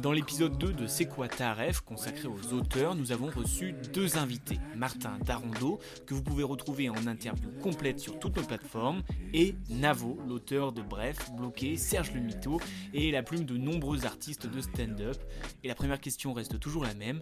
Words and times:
Dans 0.00 0.12
l'épisode 0.12 0.56
2 0.56 0.72
de 0.72 0.86
C'est 0.86 1.04
quoi 1.04 1.28
ta 1.28 1.54
consacré 1.84 2.26
aux 2.26 2.54
auteurs, 2.54 2.94
nous 2.94 3.12
avons 3.12 3.28
reçu 3.28 3.74
deux 3.92 4.16
invités. 4.16 4.58
Martin 4.74 5.18
Darondo, 5.26 5.78
que 6.06 6.14
vous 6.14 6.22
pouvez 6.22 6.42
retrouver 6.42 6.88
en 6.88 7.06
interview 7.06 7.50
complète 7.62 7.98
sur 7.98 8.18
toutes 8.18 8.36
nos 8.36 8.42
plateformes, 8.42 9.02
et 9.34 9.54
Navo, 9.68 10.18
l'auteur 10.26 10.72
de 10.72 10.80
Bref, 10.80 11.30
Bloqué, 11.32 11.76
Serge 11.76 12.12
le 12.14 12.20
Mito, 12.20 12.60
et 12.94 13.10
la 13.10 13.22
plume 13.22 13.44
de 13.44 13.58
nombreux 13.58 14.06
artistes 14.06 14.46
de 14.46 14.60
stand-up. 14.62 15.16
Et 15.64 15.68
la 15.68 15.74
première 15.74 16.00
question 16.00 16.32
reste 16.32 16.58
toujours 16.58 16.84
la 16.84 16.94
même. 16.94 17.20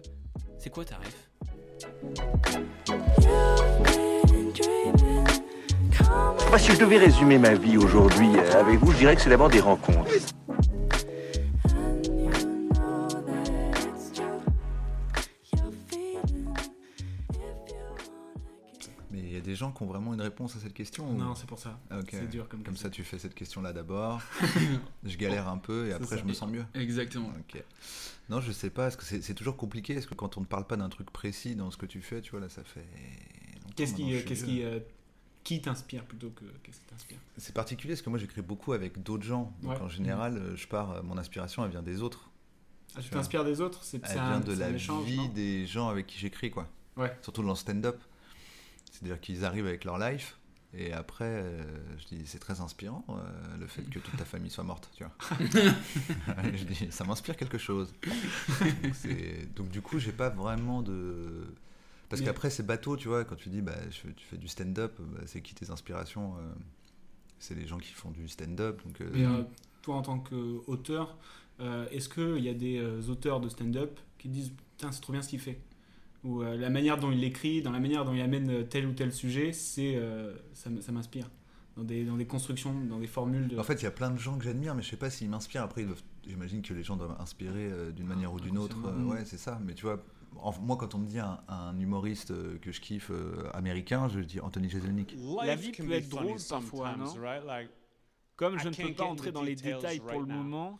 C'est 0.57 0.69
quoi 0.69 0.85
ta 0.85 0.99
si 6.57 6.71
je 6.71 6.79
devais 6.79 6.97
résumer 6.97 7.37
ma 7.37 7.53
vie 7.53 7.77
aujourd'hui 7.77 8.29
euh, 8.35 8.59
avec 8.59 8.79
vous, 8.79 8.91
je 8.93 8.97
dirais 8.97 9.15
que 9.15 9.21
c'est 9.21 9.29
d'abord 9.29 9.49
des 9.49 9.59
rencontres. 9.59 10.11
Des 19.49 19.55
gens 19.55 19.71
qui 19.71 19.81
ont 19.81 19.87
vraiment 19.87 20.13
une 20.13 20.21
réponse 20.21 20.55
à 20.55 20.59
cette 20.59 20.73
question 20.75 21.09
ou- 21.09 21.13
Non, 21.17 21.33
c'est 21.33 21.47
pour 21.47 21.57
ça. 21.59 21.79
Ah. 21.89 21.99
C'est 22.09 22.29
dur 22.29 22.47
comme 22.47 22.61
Comme 22.63 22.73
question. 22.75 22.89
ça, 22.89 22.93
tu 22.93 23.03
fais 23.03 23.17
cette 23.17 23.33
question-là 23.33 23.73
d'abord. 23.73 24.21
je 25.03 25.17
galère 25.17 25.47
un 25.47 25.57
peu 25.57 25.87
et 25.87 25.93
après, 25.93 26.05
ça. 26.15 26.17
je 26.17 26.23
me 26.23 26.33
sens 26.33 26.49
mieux. 26.51 26.65
Exactement. 26.75 27.31
Non, 28.29 28.41
je 28.41 28.51
sais 28.51 28.69
pas. 28.69 28.87
Est-ce 28.87 28.97
que 28.97 29.03
c'est 29.05 29.21
c'est 29.23 29.33
toujours 29.33 29.57
compliqué 29.57 29.93
Est-ce 29.93 30.07
que 30.07 30.13
quand 30.13 30.37
on 30.37 30.41
ne 30.41 30.45
parle 30.45 30.67
pas 30.67 30.77
d'un 30.77 30.89
truc 30.89 31.09
précis 31.11 31.55
dans 31.55 31.71
ce 31.71 31.77
que 31.77 31.87
tu 31.87 32.01
fais, 32.01 32.21
tu 32.21 32.31
vois, 32.31 32.39
là, 32.41 32.49
ça 32.49 32.63
fait. 32.63 32.85
Qu'est-ce 33.75 33.93
qui, 33.95 34.23
qui, 34.45 34.61
euh, 34.63 34.79
qui 35.43 35.61
t'inspire 35.61 36.03
plutôt 36.05 36.29
que 36.29 36.45
qu'est-ce 36.61 36.79
qui 36.81 36.85
t'inspire? 36.85 37.17
C'est 37.37 37.53
particulier 37.55 37.93
parce 37.93 38.01
que 38.03 38.09
moi, 38.11 38.19
j'écris 38.19 38.41
beaucoup 38.43 38.73
avec 38.73 39.01
d'autres 39.01 39.23
gens. 39.23 39.51
Donc, 39.63 39.71
Ouais. 39.71 39.81
en 39.81 39.89
général, 39.89 40.37
euh, 40.37 40.55
je 40.55 40.67
pars. 40.67 40.91
euh, 40.91 41.01
Mon 41.01 41.17
inspiration, 41.17 41.65
elle 41.65 41.71
vient 41.71 41.81
des 41.81 42.01
autres. 42.03 42.29
ah, 42.95 43.01
Tu 43.01 43.09
t'inspires 43.09 43.43
des 43.45 43.61
autres? 43.61 43.83
C'est 43.83 44.01
Elle 44.03 44.09
c'est 44.09 44.19
un, 44.19 44.29
vient 44.29 44.39
de 44.41 44.53
c'est 44.53 44.59
la 44.59 44.69
échange, 44.71 45.05
vie 45.05 45.29
des 45.29 45.65
gens 45.65 45.87
avec 45.89 46.05
qui 46.05 46.19
j'écris, 46.19 46.51
quoi. 46.51 46.67
Ouais. 46.97 47.15
Surtout 47.21 47.41
dans 47.41 47.49
le 47.49 47.55
stand-up. 47.55 47.99
C'est-à-dire 48.99 49.21
qu'ils 49.21 49.45
arrivent 49.45 49.67
avec 49.67 49.85
leur 49.85 49.97
life. 49.97 50.37
Et 50.73 50.93
après, 50.93 51.25
euh, 51.25 51.63
je 51.97 52.15
dis, 52.15 52.21
c'est 52.27 52.37
très 52.37 52.61
inspirant 52.61 53.03
euh, 53.09 53.57
le 53.59 53.65
fait 53.65 53.81
que 53.83 53.97
toute 53.97 54.15
ta 54.17 54.25
famille 54.25 54.51
soit 54.51 54.63
morte, 54.63 54.91
tu 54.95 55.03
vois. 55.03 55.13
je 56.53 56.63
dis, 56.63 56.91
ça 56.91 57.05
m'inspire 57.05 57.37
quelque 57.37 57.57
chose. 57.57 57.91
Donc, 59.55 59.69
du 59.69 59.81
coup, 59.81 59.99
j'ai 59.99 60.11
pas 60.11 60.29
vraiment 60.29 60.81
de... 60.81 61.45
Parce 62.09 62.21
Mais- 62.21 62.27
qu'après, 62.27 62.49
c'est 62.49 62.63
bateau, 62.65 62.97
tu 62.97 63.07
vois, 63.07 63.23
quand 63.23 63.35
tu 63.35 63.49
dis, 63.49 63.61
bah, 63.61 63.75
je- 63.89 64.11
tu 64.11 64.25
fais 64.25 64.37
du 64.37 64.47
stand-up, 64.47 64.93
bah, 64.99 65.21
c'est 65.25 65.41
qui 65.41 65.53
tes 65.55 65.69
inspirations 65.69 66.35
euh, 66.37 66.41
C'est 67.39 67.55
les 67.55 67.67
gens 67.67 67.77
qui 67.77 67.93
font 67.93 68.11
du 68.11 68.27
stand-up. 68.27 68.81
Donc, 68.85 69.01
euh, 69.01 69.09
Mais 69.13 69.25
euh, 69.25 69.43
toi, 69.81 69.95
en 69.95 70.01
tant 70.01 70.19
qu'auteur, 70.19 71.17
euh, 71.59 71.87
est-ce 71.91 72.09
qu'il 72.09 72.43
y 72.43 72.49
a 72.49 72.53
des 72.53 72.77
euh, 72.79 73.01
auteurs 73.09 73.39
de 73.39 73.49
stand-up 73.49 73.99
qui 74.17 74.27
disent 74.29 74.51
Putain, 74.77 74.91
c'est 74.91 75.01
trop 75.01 75.13
bien 75.13 75.21
ce 75.21 75.29
qu'il 75.29 75.39
fait? 75.39 75.59
Ou 76.23 76.41
euh, 76.43 76.57
la 76.57 76.69
manière 76.69 76.97
dont 76.97 77.11
il 77.11 77.19
l'écrit, 77.19 77.61
dans 77.61 77.71
la 77.71 77.79
manière 77.79 78.03
dont 78.05 78.13
il 78.13 78.21
amène 78.21 78.49
euh, 78.49 78.63
tel 78.63 78.85
ou 78.87 78.91
tel 78.93 79.13
sujet, 79.13 79.53
c'est, 79.53 79.95
euh, 79.95 80.35
ça, 80.53 80.69
m'inspire. 80.91 81.29
Dans 81.77 81.83
des, 81.83 82.03
dans 82.03 82.17
des 82.17 82.25
constructions, 82.27 82.73
dans 82.89 82.99
des 82.99 83.07
formules 83.07 83.47
de. 83.47 83.57
En 83.57 83.63
fait, 83.63 83.75
il 83.75 83.83
y 83.83 83.87
a 83.87 83.91
plein 83.91 84.11
de 84.11 84.17
gens 84.17 84.37
que 84.37 84.43
j'admire, 84.43 84.75
mais 84.75 84.81
je 84.81 84.89
sais 84.89 84.97
pas 84.97 85.09
s'ils 85.09 85.29
m'inspirent. 85.29 85.63
Après, 85.63 85.85
j'imagine 86.27 86.61
que 86.61 86.73
les 86.73 86.83
gens 86.83 86.97
doivent 86.97 87.15
inspirer 87.21 87.71
euh, 87.71 87.91
d'une 87.91 88.07
manière 88.07 88.33
ou 88.33 88.39
d'une 88.39 88.57
autre. 88.57 88.75
Euh, 88.85 89.03
ouais, 89.05 89.23
c'est 89.23 89.37
ça. 89.37 89.61
Mais 89.65 89.75
tu 89.75 89.85
vois, 89.85 90.03
en- 90.41 90.51
moi, 90.59 90.75
quand 90.75 90.93
on 90.95 90.97
me 90.97 91.05
dit 91.07 91.19
un, 91.19 91.39
un 91.47 91.79
humoriste 91.79 92.31
euh, 92.31 92.57
que 92.61 92.73
je 92.73 92.81
kiffe 92.81 93.11
euh, 93.11 93.49
américain, 93.53 94.09
je 94.09 94.19
dis 94.19 94.41
Anthony 94.41 94.69
Jeselnik. 94.69 95.15
La 95.45 95.55
vie 95.55 95.71
peut 95.71 95.89
être 95.93 96.09
drôle 96.09 96.35
parfois, 96.49 96.97
non 96.97 97.05
Comme 98.35 98.59
je 98.59 98.67
ne 98.67 98.73
peux 98.75 98.93
pas 98.93 99.05
entrer 99.05 99.31
dans 99.31 99.41
les 99.43 99.55
détails 99.55 99.99
pour 100.01 100.19
le 100.19 100.25
moment, 100.25 100.77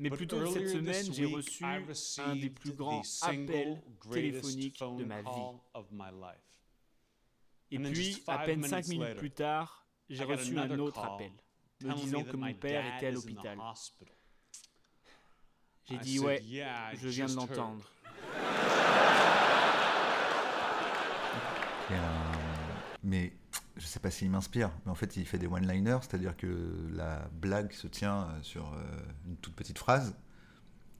mais 0.00 0.10
plutôt 0.10 0.50
cette 0.52 0.68
semaine, 0.68 1.12
j'ai 1.12 1.26
reçu 1.26 1.62
un 2.20 2.34
des 2.34 2.50
plus 2.50 2.72
grands 2.72 3.02
appels 3.22 3.82
téléphoniques 4.10 4.80
de 4.80 5.04
ma 5.04 5.20
vie. 5.20 5.28
Et 7.70 7.78
puis, 7.78 8.22
à 8.26 8.38
peine 8.38 8.64
cinq 8.64 8.88
minutes 8.88 9.16
plus 9.16 9.30
tard, 9.30 9.86
j'ai 10.08 10.24
reçu 10.24 10.58
un 10.58 10.78
autre 10.78 10.98
appel, 11.00 11.32
me 11.82 11.94
disant 11.94 12.24
que 12.24 12.36
mon 12.36 12.52
père 12.54 12.96
était 12.96 13.06
à 13.06 13.10
l'hôpital. 13.10 13.58
J'ai 15.84 15.98
dit 15.98 16.18
ouais, 16.18 16.42
je 16.94 17.08
viens 17.08 17.26
de 17.26 17.34
l'entendre. 17.34 17.84
Mais 23.02 23.32
je 23.80 23.86
sais 23.86 23.98
pas 23.98 24.10
s'il 24.10 24.30
m'inspire. 24.30 24.70
Mais 24.84 24.92
en 24.92 24.94
fait, 24.94 25.16
il 25.16 25.26
fait 25.26 25.38
des 25.38 25.46
one-liners, 25.48 25.98
c'est-à-dire 26.02 26.36
que 26.36 26.46
la 26.92 27.28
blague 27.40 27.72
se 27.72 27.86
tient 27.88 28.24
euh, 28.28 28.42
sur 28.42 28.72
euh, 28.74 28.82
une 29.26 29.36
toute 29.36 29.54
petite 29.54 29.78
phrase. 29.78 30.14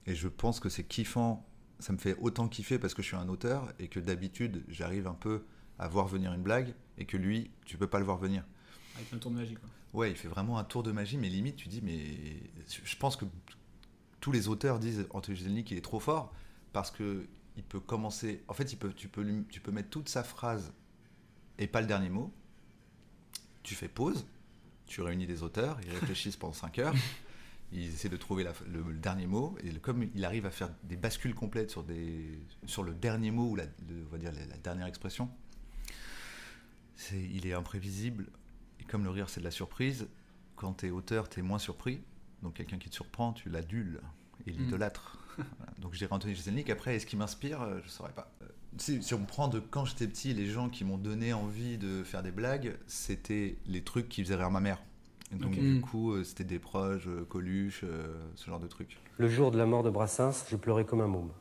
Et 0.07 0.15
je 0.15 0.27
pense 0.27 0.59
que 0.59 0.67
c'est 0.67 0.83
kiffant. 0.83 1.47
Ça 1.79 1.93
me 1.93 1.97
fait 1.97 2.17
autant 2.19 2.47
kiffer 2.47 2.77
parce 2.79 2.93
que 2.93 3.01
je 3.01 3.07
suis 3.07 3.15
un 3.17 3.29
auteur 3.29 3.71
et 3.79 3.87
que 3.87 3.99
d'habitude, 3.99 4.63
j'arrive 4.67 5.07
un 5.07 5.13
peu 5.13 5.45
à 5.79 5.87
voir 5.87 6.07
venir 6.07 6.33
une 6.33 6.41
blague 6.43 6.73
et 6.97 7.05
que 7.05 7.17
lui, 7.17 7.51
tu 7.65 7.77
peux 7.77 7.87
pas 7.87 7.99
le 7.99 8.05
voir 8.05 8.17
venir. 8.17 8.43
Avec 8.95 9.13
un 9.13 9.17
tour 9.17 9.31
de 9.31 9.37
magie, 9.37 9.55
quoi. 9.55 9.69
Ouais, 9.93 10.09
il 10.11 10.15
fait 10.17 10.27
vraiment 10.27 10.57
un 10.57 10.63
tour 10.63 10.83
de 10.83 10.91
magie, 10.91 11.17
mais 11.17 11.27
limite, 11.29 11.55
tu 11.57 11.67
dis, 11.67 11.81
mais 11.81 12.39
je 12.83 12.95
pense 12.97 13.15
que 13.15 13.25
tous 14.19 14.31
les 14.31 14.47
auteurs 14.47 14.79
disent 14.79 15.05
Anthony 15.11 15.37
Jeselnik, 15.37 15.71
il 15.71 15.77
est 15.77 15.81
trop 15.81 15.99
fort 15.99 16.33
parce 16.73 16.91
que 16.91 17.27
il 17.57 17.63
peut 17.63 17.79
commencer. 17.79 18.43
En 18.47 18.53
fait, 18.53 18.71
il 18.71 18.77
peut, 18.77 18.93
tu, 18.93 19.07
peux 19.09 19.21
lui- 19.21 19.45
tu 19.49 19.59
peux 19.59 19.71
mettre 19.71 19.89
toute 19.89 20.07
sa 20.07 20.23
phrase 20.23 20.73
et 21.57 21.67
pas 21.67 21.81
le 21.81 21.87
dernier 21.87 22.09
mot. 22.09 22.33
Tu 23.63 23.75
fais 23.75 23.87
pause, 23.87 24.25
tu 24.85 25.01
réunis 25.01 25.27
des 25.27 25.43
auteurs, 25.43 25.79
ils 25.85 25.91
réfléchissent 25.91 26.37
pendant 26.37 26.53
5 26.53 26.79
heures, 26.79 26.93
ils 27.71 27.85
essaient 27.87 28.09
de 28.09 28.17
trouver 28.17 28.43
la- 28.43 28.53
le, 28.71 28.81
le 28.81 28.97
dernier 28.97 29.27
mot, 29.27 29.55
et 29.63 29.71
comme 29.79 30.03
il 30.15 30.25
arrive 30.25 30.45
à 30.45 30.51
faire 30.51 30.69
des 30.83 30.97
bascules 30.97 31.35
complètes 31.35 31.69
sur, 31.71 31.83
des, 31.83 32.39
sur 32.65 32.83
le 32.83 32.93
dernier 32.93 33.31
mot 33.31 33.49
ou 33.51 33.55
la, 33.55 33.65
le- 33.65 34.05
on 34.07 34.11
va 34.11 34.17
dire 34.17 34.31
la, 34.31 34.45
la 34.45 34.57
dernière 34.57 34.87
expression, 34.87 35.29
il 37.13 37.45
est 37.47 37.53
imprévisible. 37.53 38.27
Et 38.79 38.83
comme 38.83 39.03
le 39.03 39.09
rire, 39.09 39.29
c'est 39.29 39.39
de 39.39 39.45
la 39.45 39.51
surprise, 39.51 40.07
quand 40.55 40.73
tu 40.75 40.87
es 40.87 40.91
auteur, 40.91 41.29
tu 41.29 41.39
es 41.39 41.43
moins 41.43 41.59
surpris. 41.59 42.01
Donc 42.43 42.55
quelqu'un 42.55 42.77
qui 42.77 42.89
te 42.89 42.95
surprend, 42.95 43.33
tu 43.33 43.49
l'adules 43.49 44.01
et 44.47 44.51
l'idolâtres. 44.51 45.17
Voilà. 45.37 45.71
Donc 45.79 45.93
je 45.93 45.99
dirais 45.99 46.11
Anthony 46.13 46.35
Jeselnik. 46.35 46.69
Après, 46.69 46.95
est-ce 46.95 47.05
qu'il 47.05 47.19
m'inspire? 47.19 47.61
Euh, 47.61 47.79
Je 47.79 47.85
ne 47.85 47.89
saurais 47.89 48.13
pas. 48.13 48.31
Si, 48.77 49.03
si 49.03 49.13
on 49.13 49.25
prend 49.25 49.47
de 49.47 49.59
quand 49.59 49.85
j'étais 49.85 50.07
petit, 50.07 50.33
les 50.33 50.45
gens 50.45 50.69
qui 50.69 50.83
m'ont 50.85 50.97
donné 50.97 51.33
envie 51.33 51.77
de 51.77 52.03
faire 52.03 52.23
des 52.23 52.31
blagues, 52.31 52.77
c'était 52.87 53.57
les 53.67 53.81
trucs 53.83 54.07
qui 54.09 54.23
faisaient 54.23 54.35
rire 54.35 54.49
ma 54.51 54.61
mère. 54.61 54.81
Et 55.33 55.35
donc 55.35 55.51
du 55.51 55.79
coup, 55.81 56.11
euh, 56.11 56.23
c'était 56.23 56.43
des 56.43 56.59
proches, 56.59 57.07
euh, 57.07 57.23
Coluche, 57.29 57.81
euh, 57.83 58.13
ce 58.35 58.47
genre 58.49 58.59
de 58.59 58.67
trucs. 58.67 58.97
Le 59.17 59.29
jour 59.29 59.51
de 59.51 59.57
la 59.57 59.65
mort 59.65 59.83
de 59.83 59.89
Brassens, 59.89 60.45
j'ai 60.49 60.57
pleuré 60.57 60.85
comme 60.85 60.99
un 61.01 61.07
môme. 61.07 61.31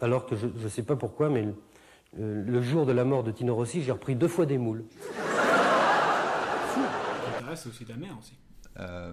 Alors 0.00 0.26
que 0.26 0.36
je 0.36 0.46
ne 0.46 0.68
sais 0.68 0.82
pas 0.82 0.96
pourquoi, 0.96 1.30
mais 1.30 1.42
le, 1.42 1.54
euh, 2.20 2.44
le 2.44 2.62
jour 2.62 2.84
de 2.84 2.92
la 2.92 3.04
mort 3.04 3.24
de 3.24 3.30
Tino 3.30 3.54
Rossi, 3.54 3.82
j'ai 3.82 3.92
repris 3.92 4.14
deux 4.14 4.28
fois 4.28 4.44
des 4.44 4.58
moules. 4.58 4.84
T'intéresse, 7.38 7.62
c'est 7.62 7.68
aussi 7.70 7.84
ta 7.84 7.94
mère 7.96 8.16
aussi. 8.18 8.34
Euh, 8.78 9.12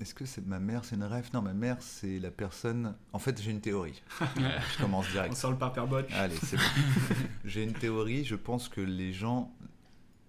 Est-ce 0.00 0.14
que 0.14 0.24
c'est 0.24 0.46
ma 0.46 0.60
mère, 0.60 0.84
c'est 0.84 0.94
une 0.96 1.04
rêve? 1.04 1.28
Non, 1.34 1.42
ma 1.42 1.52
mère, 1.54 1.76
c'est 1.80 2.18
la 2.18 2.30
personne. 2.30 2.94
En 3.12 3.18
fait, 3.18 3.40
j'ai 3.42 3.50
une 3.50 3.60
théorie. 3.60 4.02
je 4.36 4.78
commence 4.80 5.08
direct. 5.10 5.32
On 5.32 5.36
sort 5.36 5.50
le 5.50 5.58
paperbot. 5.58 6.02
Allez, 6.12 6.36
c'est 6.36 6.56
bon. 6.56 6.62
J'ai 7.44 7.64
une 7.64 7.72
théorie, 7.72 8.24
je 8.24 8.34
pense 8.36 8.68
que 8.68 8.80
les 8.80 9.12
gens. 9.12 9.52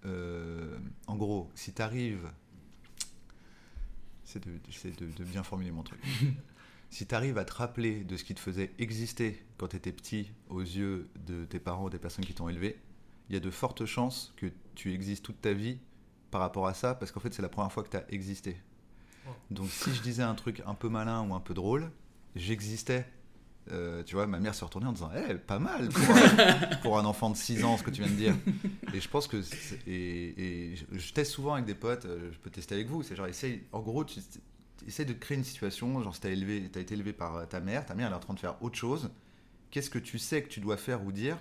euh, 0.06 0.78
en 1.06 1.16
gros, 1.16 1.50
si 1.54 1.72
tu 1.72 1.82
arrives. 1.82 2.28
C'est 4.24 4.44
de, 4.46 4.52
j'essaie 4.68 4.90
de, 4.92 5.06
de 5.06 5.24
bien 5.24 5.42
formuler 5.42 5.70
mon 5.72 5.82
truc. 5.82 6.00
si 6.90 7.06
tu 7.06 7.14
arrives 7.14 7.38
à 7.38 7.44
te 7.44 7.52
rappeler 7.52 8.04
de 8.04 8.16
ce 8.16 8.24
qui 8.24 8.34
te 8.34 8.40
faisait 8.40 8.72
exister 8.78 9.42
quand 9.58 9.68
tu 9.68 9.76
étais 9.76 9.92
petit 9.92 10.30
aux 10.48 10.60
yeux 10.60 11.08
de 11.26 11.44
tes 11.44 11.58
parents 11.58 11.84
ou 11.86 11.90
des 11.90 11.98
personnes 11.98 12.24
qui 12.24 12.34
t'ont 12.34 12.48
élevé, 12.48 12.78
il 13.28 13.34
y 13.34 13.36
a 13.36 13.40
de 13.40 13.50
fortes 13.50 13.84
chances 13.86 14.32
que 14.36 14.46
tu 14.74 14.92
existes 14.92 15.24
toute 15.24 15.40
ta 15.40 15.52
vie 15.52 15.78
par 16.30 16.40
rapport 16.40 16.66
à 16.66 16.74
ça, 16.74 16.94
parce 16.94 17.10
qu'en 17.12 17.20
fait, 17.20 17.32
c'est 17.34 17.42
la 17.42 17.48
première 17.48 17.72
fois 17.72 17.82
que 17.82 17.90
tu 17.90 17.96
as 17.96 18.04
existé. 18.10 18.56
Donc, 19.50 19.68
si 19.70 19.94
je 19.94 20.00
disais 20.02 20.22
un 20.22 20.34
truc 20.34 20.62
un 20.66 20.74
peu 20.74 20.88
malin 20.88 21.22
ou 21.28 21.34
un 21.34 21.40
peu 21.40 21.54
drôle, 21.54 21.90
j'existais 22.36 23.06
Euh, 23.70 24.02
tu 24.02 24.14
vois, 24.16 24.26
ma 24.26 24.40
mère 24.40 24.54
se 24.54 24.64
retournait 24.64 24.88
en 24.88 24.92
disant 24.92 25.10
Eh, 25.14 25.34
pas 25.34 25.58
mal 25.60 25.90
pour 25.90 26.16
un, 26.16 26.76
pour 26.82 26.98
un 26.98 27.04
enfant 27.04 27.30
de 27.30 27.36
6 27.36 27.62
ans, 27.62 27.76
ce 27.76 27.82
que 27.84 27.90
tu 27.90 28.02
viens 28.02 28.10
de 28.10 28.16
dire. 28.16 28.34
Et 28.94 29.00
je 29.00 29.08
pense 29.08 29.28
que. 29.28 29.36
Et, 29.86 30.70
et 30.72 30.76
je, 30.76 30.84
je 30.98 31.12
teste 31.12 31.30
souvent 31.32 31.52
avec 31.54 31.66
des 31.66 31.74
potes, 31.76 32.06
euh, 32.06 32.30
je 32.32 32.38
peux 32.38 32.50
tester 32.50 32.74
avec 32.74 32.88
vous. 32.88 33.02
C'est 33.02 33.14
genre, 33.14 33.26
essaye, 33.26 33.62
en 33.72 33.80
gros, 33.80 34.04
tu 34.04 34.18
essayes 34.88 35.06
de 35.06 35.12
créer 35.12 35.36
une 35.38 35.44
situation. 35.44 36.02
Genre, 36.02 36.12
si 36.14 36.20
t'as 36.22 36.30
été 36.30 36.94
élevé 36.94 37.12
par 37.12 37.46
ta 37.48 37.60
mère, 37.60 37.84
ta 37.86 37.94
mère 37.94 38.06
elle 38.08 38.12
est 38.14 38.16
en 38.16 38.20
train 38.20 38.34
de 38.34 38.40
faire 38.40 38.60
autre 38.62 38.76
chose. 38.76 39.10
Qu'est-ce 39.70 39.90
que 39.90 40.00
tu 40.00 40.18
sais 40.18 40.42
que 40.42 40.48
tu 40.48 40.58
dois 40.60 40.78
faire 40.78 41.04
ou 41.04 41.12
dire 41.12 41.36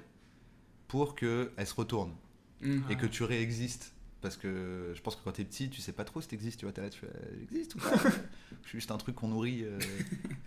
pour 0.87 1.15
qu'elle 1.15 1.49
se 1.65 1.73
retourne 1.73 2.13
Mm. 2.61 2.81
et 2.91 2.97
que 2.97 3.05
tu 3.07 3.23
réexistes 3.23 3.93
parce 4.21 4.37
que 4.37 4.91
je 4.95 5.01
pense 5.01 5.15
que 5.15 5.23
quand 5.23 5.31
t'es 5.31 5.45
petit, 5.45 5.69
tu 5.69 5.81
sais 5.81 5.93
pas 5.93 6.03
trop 6.03 6.21
si 6.21 6.27
t'existes, 6.27 6.59
tu 6.59 6.65
vois, 6.65 6.73
t'es 6.73 6.81
là, 6.81 6.89
tu 6.89 6.99
fais, 6.99 7.07
euh, 7.07 7.35
j'existe 7.39 7.75
ou 7.75 7.79
pas 7.79 7.91
Je 8.63 8.67
suis 8.69 8.79
juste 8.79 8.91
un 8.91 8.97
truc 8.97 9.15
qu'on 9.15 9.29
nourrit 9.29 9.63
euh, 9.63 9.79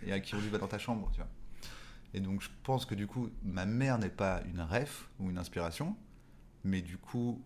et 0.05 0.11
à 0.13 0.19
qui 0.19 0.35
on 0.35 0.39
dit 0.39 0.49
va 0.49 0.57
dans 0.59 0.67
ta 0.67 0.77
chambre, 0.77 1.09
tu 1.11 1.17
vois. 1.17 1.29
Et 2.13 2.19
donc 2.19 2.41
je 2.41 2.49
pense 2.63 2.85
que 2.85 2.93
du 2.95 3.07
coup, 3.07 3.29
ma 3.43 3.65
mère 3.65 3.97
n'est 3.97 4.09
pas 4.09 4.41
une 4.45 4.61
ref 4.61 5.09
ou 5.19 5.29
une 5.31 5.37
inspiration, 5.37 5.95
mais 6.63 6.81
du 6.81 6.97
coup, 6.97 7.41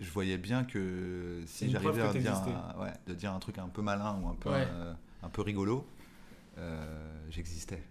je 0.00 0.10
voyais 0.10 0.38
bien 0.38 0.64
que 0.64 1.42
si 1.46 1.70
j'arrivais 1.70 2.02
à 2.02 2.12
dire, 2.14 2.34
un, 2.34 2.82
ouais, 2.82 2.92
de 3.06 3.14
dire 3.14 3.32
un 3.32 3.38
truc 3.38 3.58
un 3.58 3.68
peu 3.68 3.82
malin 3.82 4.18
ou 4.22 4.28
un 4.28 4.34
peu, 4.34 4.50
Ouais. 4.50 4.66
euh, 4.70 4.94
un 5.22 5.28
peu 5.28 5.42
rigolo, 5.42 5.86
euh, 6.58 7.26
j'existais. 7.30 7.82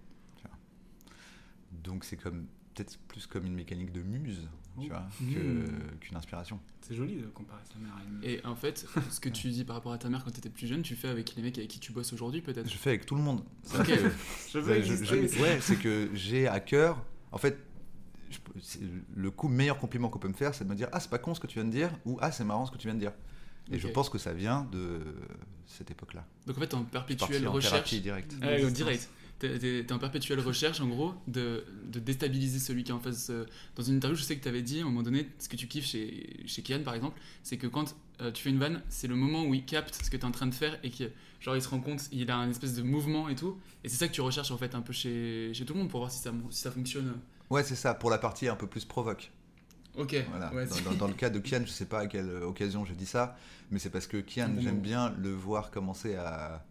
Donc 1.72 2.04
c'est 2.06 2.18
comme 2.18 2.48
peut-être 2.74 2.98
plus 3.08 3.28
comme 3.28 3.46
une 3.46 3.54
mécanique 3.54 3.92
de 3.92 4.02
muse, 4.02 4.48
tu 4.80 4.88
Oh. 4.88 4.94
vois, 4.94 5.08
Mmh. 5.22 5.34
que- 5.34 5.96
qu'une 6.02 6.18
inspiration. 6.18 6.60
C'est 6.82 6.96
joli 6.96 7.16
de 7.16 7.26
comparer 7.28 7.62
sa 7.72 7.80
mère 7.80 7.94
à 7.96 8.02
une. 8.04 8.24
Et 8.30 8.46
en 8.46 8.56
fait, 8.56 8.86
ce 9.10 9.20
que 9.20 9.30
tu 9.30 9.50
dis 9.50 9.64
par 9.64 9.76
rapport 9.78 9.92
à 9.94 9.98
ta 9.98 10.10
mère 10.10 10.24
quand 10.24 10.32
tu 10.32 10.38
étais 10.40 10.50
plus 10.50 10.68
jeune, 10.68 10.82
tu 10.84 10.96
fais 10.96 11.08
avec 11.08 11.36
les 11.36 11.42
mecs 11.44 11.58
avec 11.58 11.70
qui 11.70 11.80
tu 11.80 11.92
bosses 11.92 12.14
aujourd'hui 12.14 12.42
peut-être? 12.42 12.70
Je 12.70 12.78
fais 12.78 12.90
avec 12.92 13.06
tout 13.06 13.16
le 13.16 13.22
monde. 13.22 13.44
C'est 13.64 13.80
Ok. 13.80 13.88
que- 13.88 14.12
Je 14.52 14.60
veux 14.60 14.82
je- 14.84 15.42
ouais, 15.42 15.60
c'est 15.62 15.78
que 15.78 16.10
j'ai 16.14 16.48
à 16.48 16.60
cœur. 16.60 17.04
En 17.32 17.38
fait, 17.38 17.58
je 18.30 18.38
le 19.16 19.32
coup, 19.32 19.48
meilleur 19.48 19.78
compliment 19.78 20.10
qu'on 20.10 20.20
peut 20.20 20.28
me 20.28 20.34
faire, 20.34 20.54
c'est 20.54 20.64
de 20.66 20.70
me 20.70 20.76
dire 20.76 20.90
Ah, 20.92 21.00
c'est 21.00 21.10
pas 21.10 21.20
con 21.20 21.34
ce 21.34 21.40
que 21.40 21.48
tu 21.48 21.56
viens 21.60 21.66
de 21.66 21.72
dire, 21.72 21.90
ou 22.06 22.18
Ah, 22.22 22.32
c'est 22.32 22.44
marrant 22.44 22.66
ce 22.66 22.72
que 22.72 22.78
tu 22.78 22.88
viens 22.88 22.96
de 22.96 23.00
dire. 23.00 23.14
Et 23.72 23.80
je 23.80 23.88
pense 23.88 24.10
que 24.10 24.20
ça 24.20 24.32
vient 24.34 24.68
de 24.72 25.00
cette 25.66 25.90
époque-là. 25.90 26.24
Donc 26.46 26.58
en 26.58 26.60
fait, 26.60 26.74
en 26.76 26.84
perpétuelle 26.84 27.48
en 27.48 27.52
recherche. 27.52 27.72
thérapie 27.74 28.02
directe. 28.02 28.36
Ouais, 28.42 28.64
au 28.64 28.70
direct. 28.70 29.10
T'es 29.40 29.60
t'es- 29.60 29.84
t'es 29.86 29.92
en 29.94 30.00
perpétuelle 30.00 30.40
recherche, 30.40 30.80
en 30.80 30.88
gros, 30.88 31.14
de, 31.28 31.66
de 31.92 32.00
déstabiliser 32.00 32.60
celui 32.60 32.84
qui 32.86 32.92
est 32.92 32.94
en 32.96 33.00
face. 33.02 33.30
euh, 33.30 33.46
Dans 33.76 33.84
une 33.84 33.96
interview, 33.98 34.16
je 34.18 34.24
sais 34.24 34.38
que 34.38 34.42
tu 34.44 34.48
avais 34.48 34.62
dit, 34.62 34.80
à 34.80 34.84
un 34.84 34.86
moment 34.86 35.04
donné, 35.04 35.28
ce 35.40 35.50
que 35.50 35.58
tu 35.58 35.68
kiffes 35.68 35.86
chez, 35.86 36.42
chez 36.48 36.62
Kian, 36.62 36.84
par 36.84 36.94
exemple, 36.96 37.20
c'est 37.44 37.58
que 37.58 37.68
quand 37.68 37.96
euh, 38.22 38.32
tu 38.32 38.42
fais 38.44 38.50
une 38.50 38.60
vanne, 38.60 38.82
c'est 38.88 39.08
le 39.08 39.16
moment 39.16 39.44
où 39.44 39.54
il 39.54 39.66
capte 39.66 39.94
ce 39.96 40.10
que 40.10 40.16
tu 40.16 40.22
es 40.22 40.26
en 40.26 40.32
train 40.32 40.48
de 40.48 40.54
faire 40.54 40.80
et 40.84 40.90
que, 40.90 41.04
genre, 41.42 41.56
il 41.58 41.62
se 41.62 41.68
rend 41.68 41.82
compte, 41.82 42.04
il 42.14 42.32
a 42.32 42.38
un 42.38 42.50
espèce 42.50 42.76
de 42.76 42.82
mouvement 42.82 43.28
et 43.28 43.36
tout. 43.36 43.60
Et 43.84 43.90
c'est 43.90 43.98
ça 43.98 44.08
que 44.08 44.14
tu 44.14 44.22
recherches, 44.22 44.52
en 44.52 44.58
fait, 44.58 44.74
un 44.74 44.82
peu 44.82 44.94
chez, 44.94 45.52
chez 45.54 45.66
tout 45.66 45.74
le 45.74 45.80
monde 45.80 45.90
pour 45.90 46.00
voir 46.00 46.12
si 46.12 46.20
ça, 46.20 46.32
si 46.50 46.62
ça 46.62 46.72
fonctionne. 46.72 47.14
Ouais, 47.50 47.64
c'est 47.64 47.76
ça, 47.76 47.94
pour 47.94 48.10
la 48.10 48.18
partie 48.18 48.48
un 48.48 48.56
peu 48.56 48.68
plus 48.68 48.86
provoque. 48.86 49.32
Ok. 49.98 50.16
Voilà. 50.30 50.54
Ouais, 50.54 50.66
dans, 50.66 50.76
c'est- 50.76 50.84
dans- 50.84 50.94
dans 50.94 51.08
le 51.08 51.14
cas 51.22 51.30
de 51.30 51.40
Kian, 51.40 51.62
je 51.66 51.72
sais 51.72 51.86
pas 51.86 52.00
à 52.00 52.08
quelle 52.08 52.30
occasion 52.44 52.86
je 52.86 52.94
dis 52.94 53.06
ça, 53.06 53.38
mais 53.70 53.80
c'est 53.80 53.90
parce 53.90 54.08
que 54.08 54.18
Kian, 54.18 54.48
bon 54.50 54.62
j'aime 54.62 54.80
bien 54.82 55.14
le 55.18 55.34
voir 55.34 55.72
commencer 55.72 56.16
à, 56.16 56.66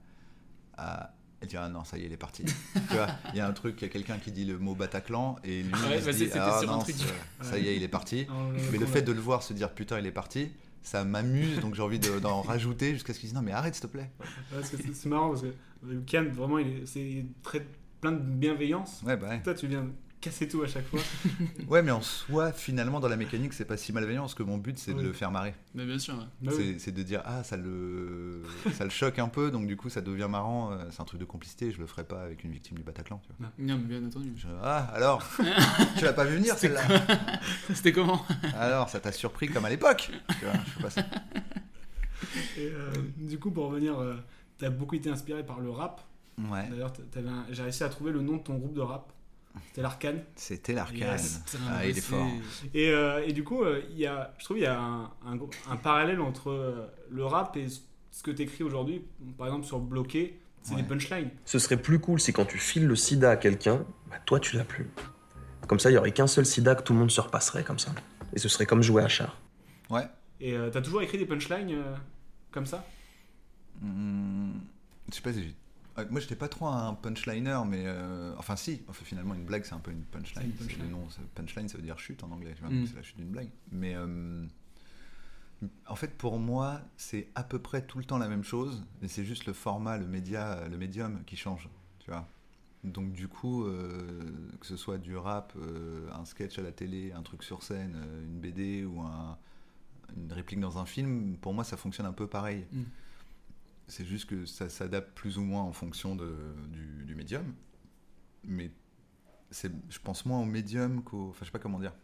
à 0.76 1.13
dire 1.46 1.62
ah 1.62 1.68
non, 1.68 1.84
ça 1.84 1.96
y 1.98 2.02
est, 2.02 2.06
il 2.06 2.12
est 2.12 2.16
parti. 2.16 2.44
tu 2.74 2.94
vois, 2.94 3.08
il 3.32 3.36
y 3.36 3.40
a 3.40 3.46
un 3.46 3.52
truc, 3.52 3.76
il 3.80 3.82
y 3.82 3.86
a 3.86 3.88
quelqu'un 3.90 4.18
qui 4.18 4.32
dit 4.32 4.44
le 4.44 4.58
mot 4.58 4.74
Bataclan 4.74 5.36
et 5.44 5.62
lui 5.62 5.72
Ouais, 5.72 5.96
il 5.96 6.00
se 6.00 6.06
bah, 6.06 6.12
dit 6.12 6.30
ah 6.34 6.60
non, 6.66 6.78
truc 6.80 6.94
ça, 6.96 7.04
ça 7.50 7.58
y 7.58 7.68
est, 7.68 7.76
il 7.76 7.82
est 7.82 7.88
parti. 7.88 8.26
Ah, 8.28 8.32
l'a- 8.54 8.62
Mais 8.72 8.78
le 8.78 8.86
fait 8.86 9.02
de 9.02 9.12
le 9.12 9.20
voir 9.20 9.42
se 9.42 9.52
dire 9.52 9.70
putain, 9.72 9.98
il 9.98 10.06
est 10.06 10.12
parti, 10.12 10.50
ça 10.82 11.04
m'amuse, 11.04 11.60
donc 11.60 11.74
j'ai 11.74 11.82
envie 11.82 11.98
de- 11.98 12.18
d'en 12.18 12.42
rajouter 12.42 12.92
jusqu'à 12.94 13.12
ce 13.14 13.18
qu'il 13.18 13.28
dise 13.28 13.34
non, 13.34 13.42
mais 13.42 13.52
arrête, 13.52 13.74
s'il 13.74 13.82
te 13.82 13.86
plaît. 13.88 14.10
Ouais, 14.20 14.26
parce 14.52 14.70
que 14.70 14.76
c'est 14.92 15.08
marrant 15.08 15.30
parce 15.30 15.42
que 15.42 16.00
Kian, 16.06 16.24
vraiment, 16.32 16.58
il 16.58 16.68
est, 16.68 16.86
c'est 16.86 17.24
très 17.42 17.66
plein 18.00 18.12
de 18.12 18.18
bienveillance. 18.18 19.02
Ouais, 19.04 19.16
bah 19.16 19.28
ouais. 19.28 19.42
Toi, 19.42 19.54
tu 19.54 19.66
viens 19.66 19.86
casser 20.24 20.48
tout 20.48 20.62
à 20.62 20.66
chaque 20.66 20.86
fois. 20.88 21.00
Ouais, 21.68 21.82
mais 21.82 21.90
en 21.90 22.00
soi, 22.02 22.52
finalement, 22.52 23.00
dans 23.00 23.08
la 23.08 23.16
mécanique, 23.16 23.52
c'est 23.52 23.64
pas 23.64 23.76
si 23.76 23.92
malveillant 23.92 24.22
parce 24.22 24.34
que 24.34 24.42
mon 24.42 24.58
but, 24.58 24.78
c'est 24.78 24.94
de 24.94 25.00
le 25.02 25.12
faire 25.12 25.30
marrer. 25.30 25.54
Mais 25.74 25.84
bien 25.86 25.98
sûr. 25.98 26.14
ouais. 26.14 26.24
Bah 26.42 26.52
oui. 26.56 26.74
C'est- 26.74 26.78
C'est 26.78 26.92
de 26.92 27.02
dire 27.02 27.22
ah 27.24 27.42
ça 27.44 27.56
le 27.56 28.42
ça 28.72 28.84
le 28.84 28.90
choque 28.90 29.18
un 29.18 29.28
peu 29.28 29.50
donc 29.50 29.66
du 29.66 29.76
coup 29.76 29.88
ça 29.90 30.00
devient 30.00 30.28
marrant 30.30 30.72
euh, 30.72 30.84
c'est 30.90 31.00
un 31.00 31.04
truc 31.04 31.18
de 31.20 31.24
complicité 31.24 31.70
je 31.72 31.78
le 31.78 31.86
ferai 31.86 32.04
pas 32.04 32.22
avec 32.22 32.44
une 32.44 32.50
victime 32.52 32.76
du 32.76 32.82
Bataclan 32.82 33.20
tu 33.24 33.30
vois. 33.38 33.50
Bien, 33.58 33.76
bien 33.76 34.04
entendu. 34.04 34.32
Je- 34.36 34.46
ah 34.62 34.90
alors 34.94 35.22
tu 35.98 36.04
l'as 36.04 36.12
pas 36.12 36.24
vu 36.24 36.36
venir 36.36 36.54
celle-là 36.56 36.82
C'était 37.72 37.92
comment? 37.92 38.24
Alors 38.56 38.88
ça 38.88 39.00
t'a 39.00 39.12
surpris 39.12 39.48
comme 39.48 39.64
à 39.64 39.70
l'époque 39.70 40.10
tu 40.38 40.44
vois 40.44 40.54
je 40.64 40.70
fais 40.70 40.82
pas 40.82 40.90
ça. 40.90 41.02
Et, 42.56 42.66
euh, 42.66 42.90
du 43.18 43.38
coup, 43.38 43.50
pour 43.50 43.66
revenir, 43.68 43.98
euh, 43.98 44.14
t'as 44.58 44.70
beaucoup 44.70 44.94
été 44.94 45.10
inspiré 45.10 45.44
par 45.44 45.60
le 45.60 45.70
rap. 45.70 46.00
ouais 46.38 46.68
D'ailleurs, 46.70 46.92
t'avais 47.10 47.28
un- 47.28 47.44
j'ai 47.50 47.62
réussi 47.62 47.84
à 47.84 47.88
trouver 47.88 48.12
le 48.12 48.20
nom 48.22 48.36
de 48.38 48.42
ton 48.42 48.54
groupe 48.54 48.74
de 48.74 48.80
rap. 48.80 49.12
C'était 49.68 49.82
l'Arcane. 49.82 50.22
c'était 50.36 50.72
l'arcane 50.72 50.98
Yes. 50.98 51.42
ah 51.70 51.86
il 51.86 51.96
est 51.96 52.00
fort 52.00 52.26
Et, 52.74 52.90
euh, 52.90 53.24
et 53.26 53.32
du 53.32 53.44
coup, 53.44 53.62
euh, 53.62 53.82
il 53.90 53.98
y 53.98 54.06
a, 54.06 54.32
je 54.38 54.44
trouve 54.44 54.56
qu'il 54.56 54.64
y 54.64 54.68
a 54.68 54.78
un, 54.80 55.10
un 55.24 55.36
gros- 55.36 55.50
un 55.70 55.76
parallèle 55.76 56.20
entre 56.20 56.50
euh, 56.50 56.86
le 57.10 57.24
rap 57.24 57.56
et 57.56 57.68
ce- 57.68 58.22
que 58.22 58.30
tu 58.30 58.42
écris 58.42 58.62
aujourd'hui. 58.64 59.04
Par 59.36 59.46
exemple, 59.48 59.66
sur 59.66 59.78
Bloqué, 59.80 60.38
c'est 60.62 60.74
Ouais. 60.74 60.82
des 60.82 60.88
punchlines. 60.88 61.30
Ce 61.44 61.58
serait 61.58 61.76
plus 61.76 61.98
cool 61.98 62.20
si 62.20 62.32
quand 62.32 62.44
tu 62.46 62.58
files 62.58 62.86
le 62.86 62.96
sida 62.96 63.30
à 63.32 63.36
quelqu'un, 63.36 63.84
bah 64.10 64.16
toi 64.24 64.38
tu 64.40 64.56
l'as 64.56 64.64
plus. 64.64 64.88
Comme 65.68 65.78
ça, 65.80 65.90
il 65.90 65.94
y 65.94 65.98
aurait 65.98 66.12
qu'un 66.12 66.26
seul 66.26 66.46
sida 66.46 66.74
que 66.74 66.82
tout 66.82 66.92
le 66.92 66.98
monde 67.00 67.10
se 67.10 67.20
repasserait 67.20 67.64
comme 67.64 67.78
ça. 67.78 67.92
Et 68.32 68.38
ce 68.38 68.48
serait 68.48 68.66
comme 68.66 68.82
jouer 68.82 69.02
à 69.02 69.08
char. 69.08 69.40
ouais 69.90 70.06
Et 70.40 70.54
euh, 70.54 70.70
t'as 70.70 70.80
toujours 70.82 71.02
écrit 71.02 71.18
des 71.18 71.26
punchlines 71.26 71.70
euh, 71.72 71.94
comme 72.50 72.66
ça? 72.66 72.84
Hmm, 73.80 74.52
je 75.10 75.14
sais 75.16 75.20
pas 75.22 75.32
si 75.32 75.54
moi 76.10 76.20
j'étais 76.20 76.34
pas 76.36 76.48
trop 76.48 76.66
un 76.66 76.94
punchliner 76.94 77.60
mais 77.68 77.84
euh, 77.86 78.34
enfin 78.38 78.56
si 78.56 78.82
enfin, 78.88 79.04
finalement 79.04 79.34
une 79.34 79.44
blague 79.44 79.64
c'est 79.64 79.74
un 79.74 79.78
peu 79.80 79.92
une 79.92 80.02
punchline 80.04 80.46
une 80.46 80.52
punchline. 80.52 80.82
le 80.86 80.90
nom, 80.90 81.06
punchline 81.34 81.68
ça 81.68 81.76
veut 81.76 81.84
dire 81.84 81.98
chute 81.98 82.22
en 82.24 82.30
anglais 82.32 82.54
Mm. 82.62 82.68
donc 82.80 82.88
c'est 82.88 82.96
la 82.96 83.02
chute 83.02 83.16
d'une 83.16 83.30
blague 83.30 83.50
mais 83.70 83.94
euh, 83.94 84.44
en 85.86 85.96
fait 85.96 86.16
pour 86.16 86.38
moi 86.38 86.80
c'est 86.96 87.28
à 87.34 87.42
peu 87.44 87.58
près 87.58 87.82
tout 87.86 87.98
le 87.98 88.04
temps 88.04 88.18
la 88.18 88.28
même 88.28 88.44
chose 88.44 88.84
mais 89.00 89.08
c'est 89.08 89.24
juste 89.24 89.46
le 89.46 89.52
format 89.52 89.96
le 89.98 90.06
média 90.06 90.66
le 90.68 90.76
médium 90.76 91.22
qui 91.26 91.36
change 91.36 91.68
tu 92.00 92.10
vois 92.10 92.26
donc 92.82 93.12
du 93.12 93.28
coup 93.28 93.64
euh, 93.64 94.30
que 94.60 94.66
ce 94.66 94.76
soit 94.76 94.98
du 94.98 95.16
rap 95.16 95.52
euh, 95.56 96.08
un 96.12 96.24
sketch 96.24 96.58
à 96.58 96.62
la 96.62 96.72
télé 96.72 97.12
un 97.12 97.22
truc 97.22 97.42
sur 97.42 97.62
scène 97.62 97.94
euh, 97.96 98.24
une 98.24 98.40
BD 98.40 98.84
ou 98.84 99.00
un- 99.00 99.38
une 100.16 100.32
réplique 100.32 100.60
dans 100.60 100.76
un 100.78 100.84
film 100.86 101.36
pour 101.40 101.54
moi 101.54 101.64
ça 101.64 101.76
fonctionne 101.76 102.06
un 102.06 102.12
peu 102.12 102.26
pareil 102.26 102.66
Mm. 102.72 102.82
C'est 103.86 104.04
juste 104.04 104.26
que 104.26 104.46
ça 104.46 104.68
s'adapte 104.68 105.14
plus 105.14 105.38
ou 105.38 105.42
moins 105.42 105.62
en 105.62 105.72
fonction 105.72 106.16
de, 106.16 106.36
du, 106.68 107.04
du 107.04 107.14
médium. 107.14 107.54
Mais 108.44 108.70
c'est, 109.50 109.72
je 109.88 109.98
pense 109.98 110.26
moins 110.26 110.40
au 110.40 110.44
médium 110.44 111.02
qu'au. 111.02 111.30
Enfin, 111.30 111.40
je 111.40 111.46
sais 111.46 111.52
pas 111.52 111.58
comment 111.58 111.80
dire. 111.80 111.94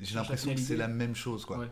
J'ai 0.00 0.14
l'impression 0.14 0.54
que 0.54 0.60
c'est 0.60 0.76
la 0.76 0.88
même 0.88 1.14
chose, 1.14 1.44
quoi. 1.44 1.58
Ouais. 1.58 1.70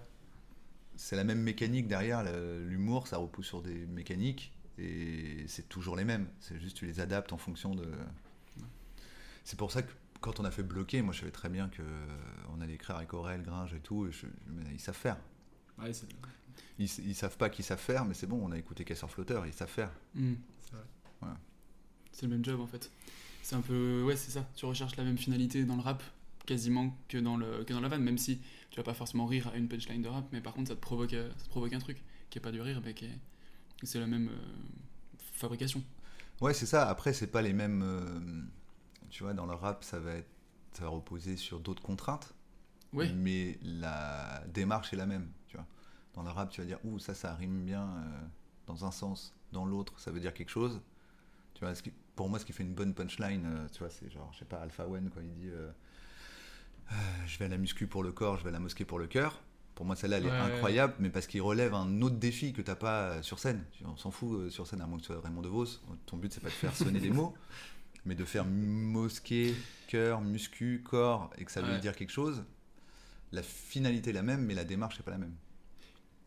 C'est 0.96 1.16
la 1.16 1.24
même 1.24 1.40
mécanique 1.40 1.88
derrière. 1.88 2.22
L'humour, 2.22 3.06
ça 3.06 3.18
repousse 3.18 3.46
sur 3.46 3.62
des 3.62 3.86
mécaniques. 3.86 4.52
Et 4.78 5.44
c'est 5.48 5.68
toujours 5.68 5.96
les 5.96 6.04
mêmes. 6.04 6.28
C'est 6.38 6.60
juste 6.60 6.76
tu 6.76 6.86
les 6.86 7.00
adaptes 7.00 7.32
en 7.32 7.38
fonction 7.38 7.74
de. 7.74 7.86
C'est 9.44 9.58
pour 9.58 9.72
ça 9.72 9.82
que 9.82 9.90
quand 10.20 10.40
on 10.40 10.44
a 10.44 10.50
fait 10.50 10.62
bloquer, 10.62 11.02
moi 11.02 11.12
je 11.12 11.20
savais 11.20 11.32
très 11.32 11.48
bien 11.48 11.68
que 11.68 11.82
on 12.50 12.60
allait 12.60 12.74
écrire 12.74 12.96
avec 12.96 13.12
Aurel, 13.14 13.42
Gringe 13.42 13.74
et 13.74 13.80
tout. 13.80 14.06
Et 14.06 14.12
je, 14.12 14.26
ils 14.72 14.80
savent 14.80 14.96
faire. 14.96 15.16
Ouais, 15.78 15.92
c'est 15.92 16.06
Ils, 16.78 16.88
ils 17.06 17.14
savent 17.14 17.36
pas 17.36 17.50
qu'ils 17.50 17.64
savent 17.64 17.80
faire, 17.80 18.04
mais 18.04 18.14
c'est 18.14 18.26
bon, 18.26 18.40
on 18.42 18.52
a 18.52 18.58
écouté 18.58 18.84
Casseur 18.84 19.10
Flotteur, 19.10 19.46
ils 19.46 19.52
savent 19.52 19.68
faire. 19.68 19.90
Hmm. 20.14 20.34
c'est. 20.60 20.76
Voilà. 21.20 21.36
Le 22.22 22.28
même 22.28 22.44
job 22.44 22.60
en 22.60 22.66
fait. 22.66 22.90
C'est 23.42 23.56
un 23.56 23.60
peu. 23.60 24.02
Ouais, 24.04 24.16
c'est 24.16 24.30
ça. 24.30 24.46
Tu 24.54 24.66
recherches 24.66 24.96
la 24.96 25.04
même 25.04 25.18
finalité 25.18 25.64
dans 25.64 25.76
le 25.76 25.82
rap 25.82 26.02
quasiment 26.46 26.96
que 27.08 27.18
dans, 27.18 27.36
le, 27.36 27.62
que 27.64 27.72
dans 27.74 27.80
la 27.80 27.88
vanne, 27.88 28.02
même 28.02 28.18
si 28.18 28.40
tu 28.70 28.76
vas 28.78 28.82
pas 28.82 28.94
forcément 28.94 29.26
rire 29.26 29.48
à 29.48 29.56
une 29.56 29.68
punchline 29.68 30.02
de 30.02 30.08
rap, 30.08 30.24
mais 30.32 30.40
par 30.40 30.54
contre 30.54 30.68
ça 30.68 30.74
te 30.74 30.80
provoque, 30.80 31.12
euh, 31.12 31.30
ça 31.36 31.44
te 31.44 31.50
provoque 31.50 31.72
un 31.74 31.78
truc 31.78 32.02
qui 32.30 32.38
est 32.38 32.40
pas 32.40 32.52
du 32.52 32.60
rire, 32.60 32.80
mais 32.84 32.94
qui 32.94 33.04
est. 33.04 33.18
C'est 33.82 34.00
la 34.00 34.06
même 34.06 34.28
euh, 34.28 35.18
fabrication. 35.32 35.82
Ouais, 36.40 36.54
c'est 36.54 36.66
ça. 36.66 36.88
Après, 36.88 37.12
c'est 37.12 37.26
pas 37.28 37.42
les 37.42 37.52
mêmes. 37.52 37.82
euh, 37.82 38.20
tu 39.10 39.22
vois, 39.22 39.34
dans 39.34 39.46
le 39.46 39.54
rap, 39.54 39.84
ça 39.84 39.98
va, 40.00 40.14
être, 40.14 40.28
ça 40.72 40.82
va 40.84 40.88
reposer 40.88 41.36
sur 41.36 41.60
d'autres 41.60 41.82
contraintes. 41.82 42.34
Ouais. 42.92 43.12
Mais 43.12 43.58
la 43.62 44.42
démarche 44.48 44.92
est 44.92 44.96
la 44.96 45.06
même. 45.06 45.30
Le 46.22 46.30
rap, 46.30 46.50
tu 46.50 46.60
vas 46.60 46.66
dire, 46.66 46.78
ouh, 46.84 46.98
ça, 46.98 47.14
ça 47.14 47.34
rime 47.34 47.64
bien 47.64 47.82
euh, 47.82 48.20
dans 48.66 48.84
un 48.84 48.90
sens. 48.90 49.34
Dans 49.52 49.64
l'autre, 49.64 49.98
ça 49.98 50.10
veut 50.10 50.20
dire 50.20 50.34
quelque 50.34 50.50
chose. 50.50 50.80
Tu 51.54 51.64
vois, 51.64 51.74
ce 51.74 51.82
qui- 51.82 51.92
pour 52.16 52.28
moi, 52.28 52.38
ce 52.38 52.44
qui 52.44 52.52
fait 52.52 52.62
une 52.64 52.74
bonne 52.74 52.94
punchline, 52.94 53.44
euh, 53.46 53.68
tu 53.72 53.78
vois, 53.80 53.90
c'est 53.90 54.10
genre, 54.10 54.30
je 54.32 54.40
sais 54.40 54.44
pas, 54.44 54.58
Alpha 54.58 54.86
One, 54.86 55.10
quand 55.14 55.20
il 55.20 55.34
dit 55.34 55.48
euh, 55.50 55.70
Je 57.26 57.38
vais 57.38 57.44
à 57.44 57.48
la 57.48 57.58
muscu 57.58 57.86
pour 57.86 58.02
le 58.02 58.12
corps, 58.12 58.38
je 58.38 58.42
vais 58.44 58.48
à 58.48 58.52
la 58.52 58.60
mosquée 58.60 58.84
pour 58.84 58.98
le 58.98 59.06
cœur. 59.06 59.40
Pour 59.74 59.86
moi, 59.86 59.94
celle-là, 59.94 60.16
elle 60.18 60.26
est 60.26 60.30
Ouais. 60.30 60.36
incroyable, 60.38 60.94
mais 60.98 61.10
parce 61.10 61.26
qu'il 61.28 61.40
relève 61.42 61.72
un 61.74 62.02
autre 62.02 62.16
défi 62.16 62.52
que 62.52 62.62
t'as 62.62 62.74
pas 62.74 63.22
sur 63.22 63.38
scène. 63.38 63.64
On 63.84 63.96
s'en 63.96 64.10
fout 64.10 64.50
sur 64.50 64.66
scène, 64.66 64.80
à 64.80 64.86
moins 64.86 64.96
que 64.98 65.02
tu 65.02 65.06
sois 65.12 65.20
Raymond 65.20 65.42
DeVos. 65.42 65.66
Ton 66.06 66.16
but, 66.16 66.32
c'est 66.32 66.40
pas 66.40 66.48
de 66.48 66.54
faire 66.54 66.74
sonner 66.74 66.98
des 66.98 67.10
mots, 67.10 67.34
mais 68.04 68.14
de 68.16 68.24
faire 68.24 68.44
mosquée, 68.44 69.54
cœur, 69.86 70.20
muscu, 70.20 70.82
corps, 70.84 71.30
et 71.38 71.44
que 71.44 71.52
ça 71.52 71.62
veut 71.62 71.78
dire 71.78 71.94
quelque 71.94 72.10
chose. 72.10 72.42
La 73.30 73.42
finalité 73.42 74.10
est 74.10 74.14
la 74.14 74.22
même, 74.22 74.44
mais 74.44 74.54
la 74.54 74.64
démarche 74.64 74.98
n'est 74.98 75.04
pas 75.04 75.10
la 75.12 75.18
même. 75.18 75.34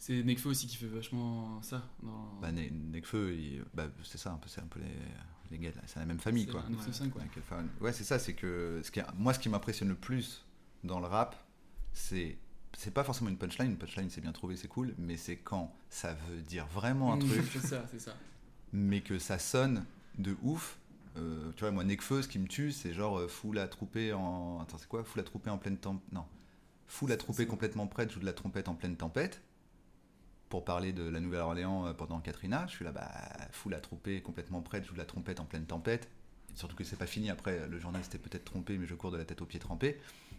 C'est 0.04 0.24
Nekfeu 0.24 0.50
aussi 0.50 0.66
qui 0.66 0.78
fait 0.78 0.88
vachement 0.88 1.62
ça. 1.62 1.88
Dans... 2.02 2.34
Bah, 2.42 2.52
Ne- 2.52 2.70
Nekfeu, 2.92 3.36
il- 3.36 3.64
bah, 3.76 3.86
c'est 4.04 4.18
ça, 4.18 4.40
c'est 4.48 4.60
un 4.62 4.66
peu 4.66 4.80
les, 4.80 4.88
les 5.52 5.60
gars, 5.60 5.70
c'est 5.86 6.00
la 6.00 6.08
même 6.08 6.20
famille, 6.20 6.48
quoi. 6.48 6.64
un 6.66 6.72
995, 6.72 7.66
ouais. 7.82 7.94
C'est 7.94 8.04
ça, 8.04 8.18
c'est 8.18 8.34
que, 8.34 8.82
ce 8.84 8.90
qui 8.90 9.00
est- 9.00 9.06
moi, 9.16 9.32
ce 9.36 9.38
qui 9.40 9.48
m'impressionne 9.48 9.90
le 9.90 9.96
plus 9.96 10.44
dans 10.84 11.00
le 11.00 11.06
rap, 11.06 11.36
c'est 11.94 12.36
c'est 12.78 12.90
pas 12.94 13.04
forcément 13.04 13.30
une 13.30 13.38
punchline, 13.38 13.70
une 13.72 13.78
punchline 13.78 14.10
c'est 14.10 14.22
bien 14.22 14.32
trouvé, 14.32 14.56
c'est 14.56 14.70
cool, 14.70 14.96
mais 14.98 15.18
c'est 15.18 15.36
quand 15.36 15.72
ça 15.92 16.14
veut 16.30 16.42
dire 16.42 16.66
vraiment 16.68 17.14
un 17.14 17.18
Mm, 17.18 17.28
truc, 17.28 17.44
C'est 17.52 17.68
ça, 17.68 17.86
c'est 17.92 18.00
ça. 18.00 18.16
mais 18.74 19.02
que 19.02 19.20
ça 19.20 19.38
sonne 19.38 19.86
de 20.18 20.36
ouf. 20.42 20.80
Euh, 21.18 21.52
tu 21.58 21.60
vois, 21.62 21.70
moi, 21.72 21.84
Nekfeu, 21.84 22.24
ce 22.24 22.28
qui 22.28 22.40
me 22.40 22.48
tue, 22.48 22.72
c'est 22.72 22.94
genre 22.94 23.20
euh, 23.20 23.28
fou 23.28 23.52
la 23.52 23.68
troupée 23.68 24.14
en. 24.14 24.62
Attends, 24.62 24.78
c'est 24.80 24.88
quoi? 24.88 25.04
Fou 25.04 25.18
la 25.20 25.24
troupée 25.26 25.52
en 25.52 25.60
pleine 25.60 25.78
tempête. 25.78 26.12
Non. 26.12 26.26
Fou 26.88 27.06
la 27.06 27.18
troupée 27.18 27.46
complètement 27.46 27.86
prête, 27.86 28.10
joue 28.12 28.20
de 28.22 28.26
la 28.26 28.34
trompette 28.34 28.68
en 28.68 28.74
pleine 28.74 28.96
tempête. 28.96 29.42
Pour 30.52 30.66
parler 30.66 30.92
de 30.92 31.08
la 31.08 31.22
Nouvelle-Orléans 31.22 31.88
euh, 31.88 31.94
pendant 31.94 32.20
Katrina, 32.20 32.66
je 32.68 32.74
suis 32.74 32.84
là, 32.84 32.92
bah, 32.92 33.10
fou 33.52 33.70
la 33.70 33.80
troupée 33.80 34.22
complètement 34.22 34.62
prête, 34.62 34.86
joue 34.86 34.94
de 34.94 34.98
la 34.98 35.06
trompette 35.06 35.40
en 35.40 35.46
pleine 35.46 35.66
tempête. 35.66 36.10
Et 36.54 36.58
surtout 36.58 36.76
que 36.76 36.84
c'est 36.84 36.98
pas 36.98 37.08
fini 37.08 37.30
après, 37.30 37.70
le 37.70 37.80
journal 37.80 38.04
s'était 38.04 38.18
peut-être 38.18 38.44
trompé, 38.44 38.78
mais 38.78 38.86
je 38.86 38.94
cours 38.94 39.12
de 39.12 39.18
la 39.18 39.24
tête 39.24 39.42
aux 39.42 39.46
pieds 39.46 39.62
trempés. 39.62 39.98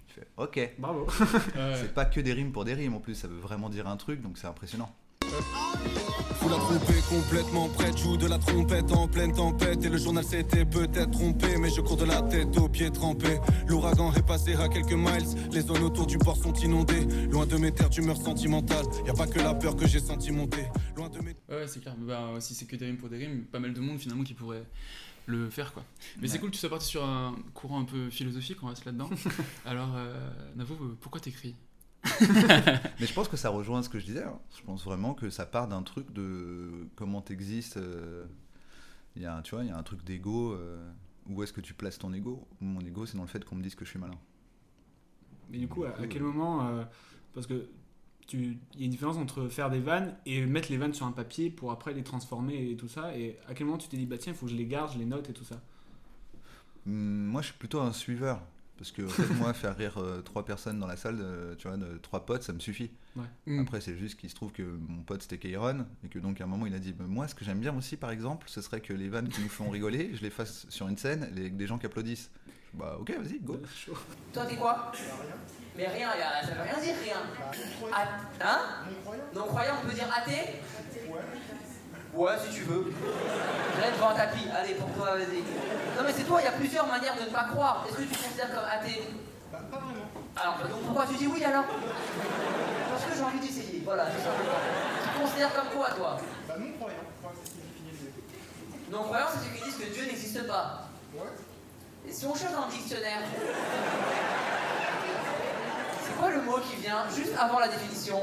Je 0.08 0.20
fais, 0.20 0.28
ok. 0.36 0.74
Bravo. 0.78 1.06
C'est 1.76 1.94
pas 1.94 2.04
que 2.04 2.20
des 2.20 2.34
rimes 2.34 2.52
pour 2.52 2.66
des 2.66 2.74
rimes 2.74 2.92
en 2.92 3.00
plus, 3.00 3.14
ça 3.14 3.26
veut 3.26 3.38
vraiment 3.38 3.70
dire 3.70 3.88
un 3.88 3.96
truc, 3.96 4.20
donc 4.20 4.36
c'est 4.36 4.46
impressionnant. 4.46 4.94
Fous 5.32 6.48
la 6.48 6.56
trompée 6.56 7.00
complètement 7.08 7.68
prête, 7.68 7.96
joue 7.96 8.16
de 8.16 8.26
la 8.26 8.38
trompette 8.38 8.92
en 8.92 9.08
pleine 9.08 9.32
tempête. 9.32 9.84
Et 9.84 9.88
le 9.88 9.96
journal 9.96 10.24
s'était 10.24 10.64
peut-être 10.64 11.10
trompé, 11.10 11.56
mais 11.58 11.70
je 11.70 11.80
cours 11.80 11.96
de 11.96 12.04
la 12.04 12.20
tête 12.22 12.56
aux 12.58 12.68
pieds 12.68 12.90
trempés. 12.90 13.38
L'ouragan 13.66 14.12
est 14.12 14.26
passé 14.26 14.54
à 14.54 14.68
quelques 14.68 14.92
miles, 14.92 15.24
les 15.52 15.62
zones 15.62 15.82
autour 15.82 16.06
du 16.06 16.18
port 16.18 16.36
sont 16.36 16.52
inondées. 16.54 17.06
Loin 17.30 17.46
de 17.46 17.56
mes 17.56 17.72
terres 17.72 17.90
d'humeur 17.90 18.16
sentimentale, 18.16 18.84
y 19.06 19.10
a 19.10 19.14
pas 19.14 19.26
que 19.26 19.38
la 19.38 19.54
peur 19.54 19.76
que 19.76 19.86
j'ai 19.86 20.00
senti 20.00 20.32
monter. 20.32 20.64
Loin 20.96 21.08
de 21.08 21.18
mes 21.18 21.36
Ouais, 21.48 21.56
ouais, 21.56 21.68
c'est 21.68 21.80
clair. 21.80 21.94
Bah, 21.98 22.30
si 22.40 22.54
c'est 22.54 22.66
que 22.66 22.76
des 22.76 22.86
rimes 22.86 22.96
pour 22.96 23.08
des 23.08 23.18
rimes, 23.18 23.44
pas 23.44 23.58
mal 23.60 23.72
de 23.72 23.80
monde 23.80 23.98
finalement 23.98 24.24
qui 24.24 24.34
pourrait 24.34 24.64
le 25.26 25.48
faire 25.50 25.72
quoi. 25.72 25.84
Mais 26.20 26.28
c'est 26.28 26.38
cool 26.38 26.50
que 26.50 26.54
tu 26.54 26.60
sois 26.60 26.70
parti 26.70 26.86
sur 26.86 27.04
un 27.04 27.36
courant 27.54 27.80
un 27.80 27.84
peu 27.84 28.10
philosophique, 28.10 28.58
on 28.62 28.66
reste 28.66 28.84
là-dedans. 28.84 29.08
Alors, 29.64 29.94
euh, 29.96 30.30
Navo, 30.56 30.74
euh, 30.74 30.96
pourquoi 31.00 31.20
t'écris? 31.20 31.54
Mais 32.98 33.06
je 33.06 33.12
pense 33.12 33.28
que 33.28 33.36
ça 33.36 33.50
rejoint 33.50 33.82
ce 33.82 33.88
que 33.88 33.98
je 33.98 34.06
disais. 34.06 34.24
hein. 34.24 34.38
Je 34.56 34.62
pense 34.62 34.84
vraiment 34.84 35.14
que 35.14 35.30
ça 35.30 35.46
part 35.46 35.68
d'un 35.68 35.82
truc 35.82 36.12
de 36.12 36.88
comment 36.96 37.20
t'existes. 37.22 37.76
euh, 37.76 38.24
Il 39.16 39.22
y 39.22 39.26
a, 39.26 39.36
un- 39.36 39.42
tu 39.42 39.54
vois, 39.54 39.64
il 39.64 39.68
y 39.70 39.72
a 39.72 39.78
un 39.78 39.82
truc 39.82 40.04
d'ego. 40.04 40.52
euh, 40.54 40.78
où 41.28 41.42
est-ce 41.42 41.52
que 41.52 41.60
tu 41.62 41.74
places 41.74 41.98
ton 41.98 42.12
ego? 42.14 42.46
Mon 42.60 42.80
ego, 42.82 43.06
c'est 43.06 43.16
dans 43.16 43.24
le 43.24 43.28
fait 43.28 43.44
qu'on 43.44 43.56
me 43.56 43.62
dise 43.62 43.74
que 43.76 43.84
je 43.84 43.90
suis 43.90 43.98
malin. 44.00 44.18
Mais 45.50 45.58
du 45.58 45.68
coup, 45.68 45.84
à, 45.84 45.90
à 46.00 46.06
quel 46.06 46.22
moment. 46.22 46.66
euh, 46.68 46.84
parce 47.34 47.46
que 47.46 47.68
il 48.32 48.52
y 48.78 48.82
a 48.82 48.84
une 48.86 48.90
différence 48.90 49.18
entre 49.18 49.48
faire 49.48 49.70
des 49.70 49.80
vannes 49.80 50.16
et 50.26 50.46
mettre 50.46 50.70
les 50.70 50.78
vannes 50.78 50.94
sur 50.94 51.06
un 51.06 51.12
papier 51.12 51.50
pour 51.50 51.72
après 51.72 51.92
les 51.94 52.02
transformer 52.04 52.70
et 52.70 52.76
tout 52.76 52.88
ça. 52.88 53.16
Et 53.16 53.38
à 53.48 53.54
quel 53.54 53.66
moment 53.66 53.78
tu 53.78 53.88
t'es 53.88 53.98
dit, 53.98 54.06
bah 54.06 54.18
tiens, 54.18 54.32
il 54.32 54.36
faut 54.38 54.46
que 54.46 54.52
je 54.52 54.56
les 54.56 54.66
garde, 54.66 54.92
je 54.94 54.98
les 54.98 55.04
note 55.06 55.28
et 55.30 55.34
tout 55.34 55.44
ça? 55.44 55.60
Moi, 56.86 57.42
je 57.42 57.48
suis 57.48 57.58
plutôt 57.58 57.80
un 57.80 57.92
suiveur. 57.92 58.40
Parce 58.82 58.90
que 58.90 59.02
en 59.02 59.08
fait, 59.08 59.34
moi, 59.34 59.52
faire 59.54 59.76
rire 59.76 59.98
euh, 59.98 60.22
trois 60.22 60.44
personnes 60.44 60.80
dans 60.80 60.88
la 60.88 60.96
salle, 60.96 61.20
euh, 61.20 61.54
tu 61.54 61.68
vois, 61.68 61.76
de, 61.76 61.98
trois 61.98 62.26
potes, 62.26 62.42
ça 62.42 62.52
me 62.52 62.58
suffit. 62.58 62.90
Ouais. 63.14 63.22
Mm. 63.46 63.60
Après, 63.60 63.80
c'est 63.80 63.96
juste 63.96 64.18
qu'il 64.18 64.28
se 64.28 64.34
trouve 64.34 64.50
que 64.50 64.62
mon 64.64 65.04
pote 65.04 65.22
c'était 65.22 65.38
Kairon, 65.38 65.86
et 66.04 66.08
que 66.08 66.18
donc 66.18 66.40
à 66.40 66.44
un 66.44 66.48
moment 66.48 66.66
il 66.66 66.74
a 66.74 66.80
dit 66.80 66.92
bah, 66.92 67.04
Moi, 67.06 67.28
ce 67.28 67.36
que 67.36 67.44
j'aime 67.44 67.60
bien 67.60 67.76
aussi, 67.76 67.96
par 67.96 68.10
exemple, 68.10 68.48
ce 68.48 68.60
serait 68.60 68.80
que 68.80 68.92
les 68.92 69.08
vannes 69.08 69.28
qui 69.28 69.40
nous 69.40 69.48
font 69.48 69.70
rigoler, 69.70 70.10
je 70.14 70.22
les 70.22 70.30
fasse 70.30 70.66
sur 70.68 70.88
une 70.88 70.98
scène 70.98 71.30
et 71.36 71.40
avec 71.42 71.56
des 71.56 71.68
gens 71.68 71.78
qui 71.78 71.86
applaudissent. 71.86 72.28
Bah, 72.74 72.96
ok, 72.98 73.12
vas-y, 73.16 73.38
go. 73.38 73.60
Toi, 74.32 74.46
t'es 74.46 74.56
quoi? 74.56 74.90
Mais 75.76 75.86
rien, 75.86 76.08
a- 76.08 76.44
ça 76.44 76.52
veut 76.52 76.62
rien 76.62 76.82
dire, 76.82 76.94
rien. 77.04 77.16
Ah, 77.92 78.08
hein? 78.40 78.58
Non-croyant, 79.32 79.74
on 79.80 79.88
peut 79.88 79.94
dire 79.94 80.10
athée? 80.12 80.58
Ouais, 81.08 81.20
si 82.12 82.54
tu 82.54 82.62
veux. 82.64 82.92
Je 83.76 83.80
vais 83.80 83.92
devant 83.92 84.10
un 84.10 84.14
tapis. 84.14 84.46
Allez, 84.54 84.74
pour 84.74 84.90
toi, 84.90 85.16
vas-y. 85.16 85.40
Non, 85.96 86.02
mais 86.04 86.12
c'est 86.12 86.24
toi, 86.24 86.40
il 86.40 86.44
y 86.44 86.48
a 86.48 86.52
plusieurs 86.52 86.86
manières 86.86 87.16
de 87.16 87.22
ne 87.22 87.34
pas 87.34 87.44
croire. 87.44 87.84
Est-ce 87.88 87.96
que 87.96 88.02
tu 88.02 88.08
te 88.08 88.22
considères 88.22 88.54
comme 88.54 88.64
athée 88.64 89.02
Pas 89.50 89.58
vraiment. 89.70 90.06
Alors, 90.36 90.58
bah, 90.60 90.68
donc 90.68 90.82
pourquoi 90.82 91.06
tu 91.06 91.14
dis 91.14 91.26
oui 91.26 91.44
alors? 91.44 91.64
Parce 91.64 93.04
que 93.04 93.16
j'ai 93.16 93.22
envie 93.22 93.40
d'essayer. 93.40 93.82
Voilà, 93.84 94.06
c'est 94.06 94.24
simplement. 94.24 94.58
Tu 95.02 95.08
te 95.08 95.22
considères 95.22 95.54
comme 95.54 95.78
quoi, 95.78 95.90
toi? 95.90 96.18
Bah, 96.48 96.54
non-croyant. 96.58 96.96
Non-croyant, 98.90 99.26
c'est 99.32 99.48
ceux 99.48 99.56
qui 99.56 99.64
disent 99.64 99.88
que 99.88 99.94
Dieu 99.94 100.04
n'existe 100.04 100.46
pas. 100.46 100.88
Ouais. 101.14 101.32
Et 102.08 102.12
si 102.12 102.26
on 102.26 102.34
cherche 102.34 102.52
dans 102.52 102.66
le 102.66 102.72
dictionnaire, 102.72 103.20
c'est 106.04 106.18
quoi 106.18 106.30
le 106.30 106.42
mot 106.42 106.58
qui 106.58 106.76
vient 106.76 107.04
juste 107.14 107.32
avant 107.38 107.58
la 107.58 107.68
définition? 107.68 108.20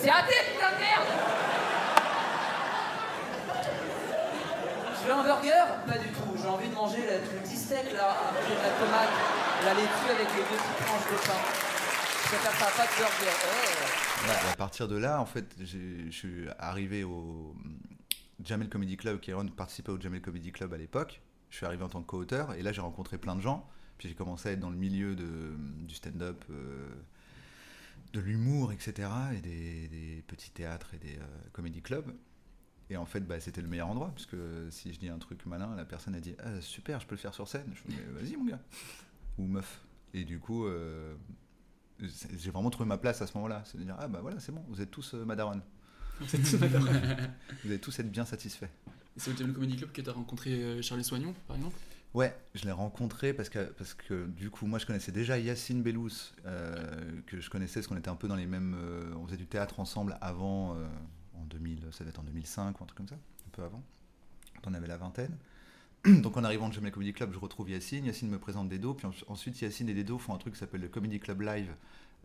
C'est 0.00 0.10
athée, 0.10 0.54
putain 0.54 0.70
de 0.70 0.80
merde 0.80 1.47
Je 5.00 5.06
veux 5.06 5.12
un 5.12 5.22
burger 5.22 5.64
Pas 5.86 5.98
du 5.98 6.08
tout. 6.08 6.36
J'ai 6.40 6.48
envie 6.48 6.68
de 6.68 6.74
manger 6.74 7.06
la- 7.06 7.18
le 7.18 7.46
steak 7.46 7.92
là, 7.92 8.10
avec 8.30 8.42
la 8.62 8.70
tomate, 8.70 9.10
la 9.64 9.74
laitue 9.74 10.10
avec 10.10 10.28
les 10.34 10.42
deux 10.42 10.56
petites 10.56 10.86
tranches 10.86 11.10
de 11.10 11.26
pain. 11.26 11.40
Je 12.22 12.28
préfère 12.28 12.52
ça, 12.52 12.66
pas 12.76 12.86
de 12.86 12.96
burger. 12.98 13.36
Oh. 13.46 14.26
Ouais, 14.26 14.50
à 14.52 14.56
partir 14.56 14.88
de 14.88 14.96
là, 14.96 15.20
en 15.20 15.26
fait, 15.26 15.54
je 15.60 16.10
suis 16.10 16.46
arrivé 16.58 17.04
au 17.04 17.54
Jamel 18.44 18.68
Comedy 18.68 18.96
Club. 18.96 19.20
Kairon 19.20 19.46
participait 19.48 19.92
au 19.92 20.00
Jamel 20.00 20.20
Comedy 20.20 20.52
Club 20.52 20.72
à 20.74 20.76
l'époque. 20.76 21.20
Je 21.50 21.56
suis 21.56 21.66
arrivé 21.66 21.82
en 21.84 21.88
tant 21.88 22.02
que 22.02 22.06
co-auteur 22.06 22.52
et 22.54 22.62
là 22.62 22.72
j'ai 22.72 22.80
rencontré 22.80 23.18
plein 23.18 23.36
de 23.36 23.40
gens. 23.40 23.66
Puis 23.96 24.08
j'ai 24.08 24.14
commencé 24.14 24.48
à 24.48 24.52
être 24.52 24.60
dans 24.60 24.70
le 24.70 24.76
milieu 24.76 25.16
du 25.16 25.94
stand-up, 25.94 26.44
euh, 26.50 26.88
de 28.12 28.20
l'humour, 28.20 28.72
etc. 28.72 29.08
et 29.36 29.40
des, 29.40 30.22
petits 30.26 30.50
théâtres 30.50 30.90
et 30.94 30.98
des 30.98 31.16
euh, 31.16 31.26
comedy 31.52 31.82
clubs. 31.82 32.12
Et 32.90 32.96
en 32.96 33.04
fait, 33.04 33.20
bah, 33.20 33.38
c'était 33.40 33.60
le 33.60 33.68
meilleur 33.68 33.88
endroit, 33.88 34.08
parce 34.08 34.26
que 34.26 34.68
si 34.70 34.92
je 34.92 34.98
dis 34.98 35.08
un 35.08 35.18
truc 35.18 35.44
malin, 35.46 35.74
la 35.76 35.84
personne 35.84 36.14
a 36.14 36.20
dit 36.20 36.34
ah, 36.42 36.60
Super, 36.60 37.00
je 37.00 37.06
peux 37.06 37.14
le 37.14 37.20
faire 37.20 37.34
sur 37.34 37.46
scène. 37.46 37.70
Je 37.74 37.80
fais 37.80 37.88
Mais 37.88 38.20
vas-y, 38.20 38.36
mon 38.36 38.46
gars. 38.46 38.60
Ou 39.38 39.46
meuf. 39.46 39.82
Et 40.14 40.24
du 40.24 40.38
coup, 40.38 40.64
euh, 40.66 41.14
j'ai 42.00 42.50
vraiment 42.50 42.70
trouvé 42.70 42.88
ma 42.88 42.98
place 42.98 43.20
à 43.20 43.26
ce 43.26 43.34
moment-là. 43.36 43.62
C'est 43.66 43.78
de 43.78 43.84
dire 43.84 43.96
Ah, 43.98 44.08
bah 44.08 44.20
voilà, 44.22 44.40
c'est 44.40 44.52
bon, 44.52 44.64
vous 44.68 44.80
êtes 44.80 44.90
tous 44.90 45.14
euh, 45.14 45.24
madaron. 45.24 45.60
Vous 46.20 46.34
êtes 46.34 46.42
tous 46.42 46.58
madaron. 46.58 46.86
vous 47.64 47.70
allez 47.70 47.78
tous 47.78 47.98
être 47.98 48.10
bien 48.10 48.24
satisfaits. 48.24 48.64
Et 48.64 49.20
C'est 49.20 49.32
au 49.32 49.36
Jamel 49.36 49.52
Comedy 49.54 49.76
Club 49.76 49.92
que 49.92 50.00
t'as 50.00 50.12
rencontré 50.12 50.54
euh, 50.54 50.82
Charlie 50.82 51.04
Soignon, 51.04 51.34
par 51.46 51.56
exemple? 51.56 51.76
Ouais, 52.14 52.34
je 52.54 52.64
l'ai 52.64 52.72
rencontré 52.72 53.34
parce 53.34 53.50
que, 53.50 53.64
parce 53.72 53.92
que 53.92 54.26
du 54.28 54.48
coup, 54.50 54.66
moi 54.66 54.78
je 54.78 54.86
connaissais 54.86 55.12
déjà 55.12 55.38
Yacine 55.38 55.82
Bellous, 55.82 56.08
euh, 56.46 57.20
que 57.26 57.38
je 57.38 57.50
connaissais 57.50 57.80
parce 57.80 57.86
qu'on 57.86 57.98
était 57.98 58.08
un 58.08 58.16
peu 58.16 58.28
dans 58.28 58.34
les 58.34 58.46
mêmes. 58.46 58.74
euh, 58.78 59.12
on 59.14 59.26
faisait 59.26 59.36
du 59.36 59.46
théâtre 59.46 59.78
ensemble 59.78 60.16
avant, 60.22 60.74
euh, 60.74 60.86
en 61.42 61.46
2000, 61.46 61.88
ça 61.92 62.00
devait 62.00 62.10
être 62.10 62.20
en 62.20 62.24
2005 62.24 62.80
ou 62.80 62.84
un 62.84 62.86
truc 62.86 62.96
comme 62.96 63.08
ça, 63.08 63.16
un 63.16 63.50
peu 63.52 63.62
avant, 63.62 63.82
quand 64.62 64.70
on 64.70 64.74
avait 64.74 64.86
la 64.86 64.96
vingtaine. 64.96 65.36
Donc 66.22 66.36
en 66.36 66.44
arrivant 66.44 66.68
au 66.68 66.72
Jamel 66.72 66.92
Comedy 66.92 67.12
Club, 67.12 67.32
je 67.32 67.38
retrouve 67.38 67.70
Yacine, 67.70 68.04
Yacine 68.04 68.28
me 68.30 68.38
présente 68.38 68.68
Dedo, 68.68 68.94
puis 68.94 69.06
en- 69.06 69.32
ensuite 69.32 69.60
Yacine 69.60 69.88
et 69.88 69.94
Dedo 69.94 70.18
font 70.18 70.34
un 70.34 70.38
truc 70.38 70.54
qui 70.54 70.60
s'appelle 70.60 70.80
le 70.80 70.88
Comedy 70.88 71.18
Club 71.18 71.40
Live, 71.42 71.74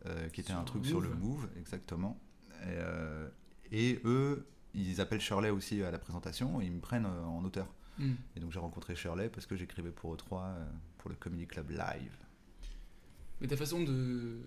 euh, 0.05 0.29
qui 0.29 0.41
était 0.41 0.51
Sur 0.51 0.59
un 0.59 0.63
truc 0.63 0.85
sur 0.85 1.01
le 1.01 1.09
Move. 1.09 1.47
Exactement. 1.57 2.19
Et, 2.63 2.65
euh, 2.67 3.27
et 3.71 3.99
eux, 4.05 4.45
ils 4.73 5.01
appellent 5.01 5.21
Shirley 5.21 5.49
aussi 5.49 5.81
à 5.83 5.91
la 5.91 5.99
présentation 5.99 6.61
et 6.61 6.65
ils 6.65 6.71
me 6.71 6.79
prennent 6.79 7.05
euh, 7.05 7.23
en 7.25 7.43
auteur. 7.43 7.67
Mm. 7.97 8.11
Et 8.35 8.39
donc 8.39 8.51
j'ai 8.51 8.59
rencontré 8.59 8.95
Shirley 8.95 9.29
parce 9.29 9.45
que 9.45 9.55
j'écrivais 9.55 9.91
pour 9.91 10.15
E3 10.15 10.19
euh, 10.33 10.65
pour 10.97 11.09
le 11.09 11.15
Comedy 11.15 11.45
Club 11.47 11.71
Live. 11.71 12.15
Mais 13.41 13.47
ta 13.47 13.57
façon 13.57 13.83
de. 13.83 14.37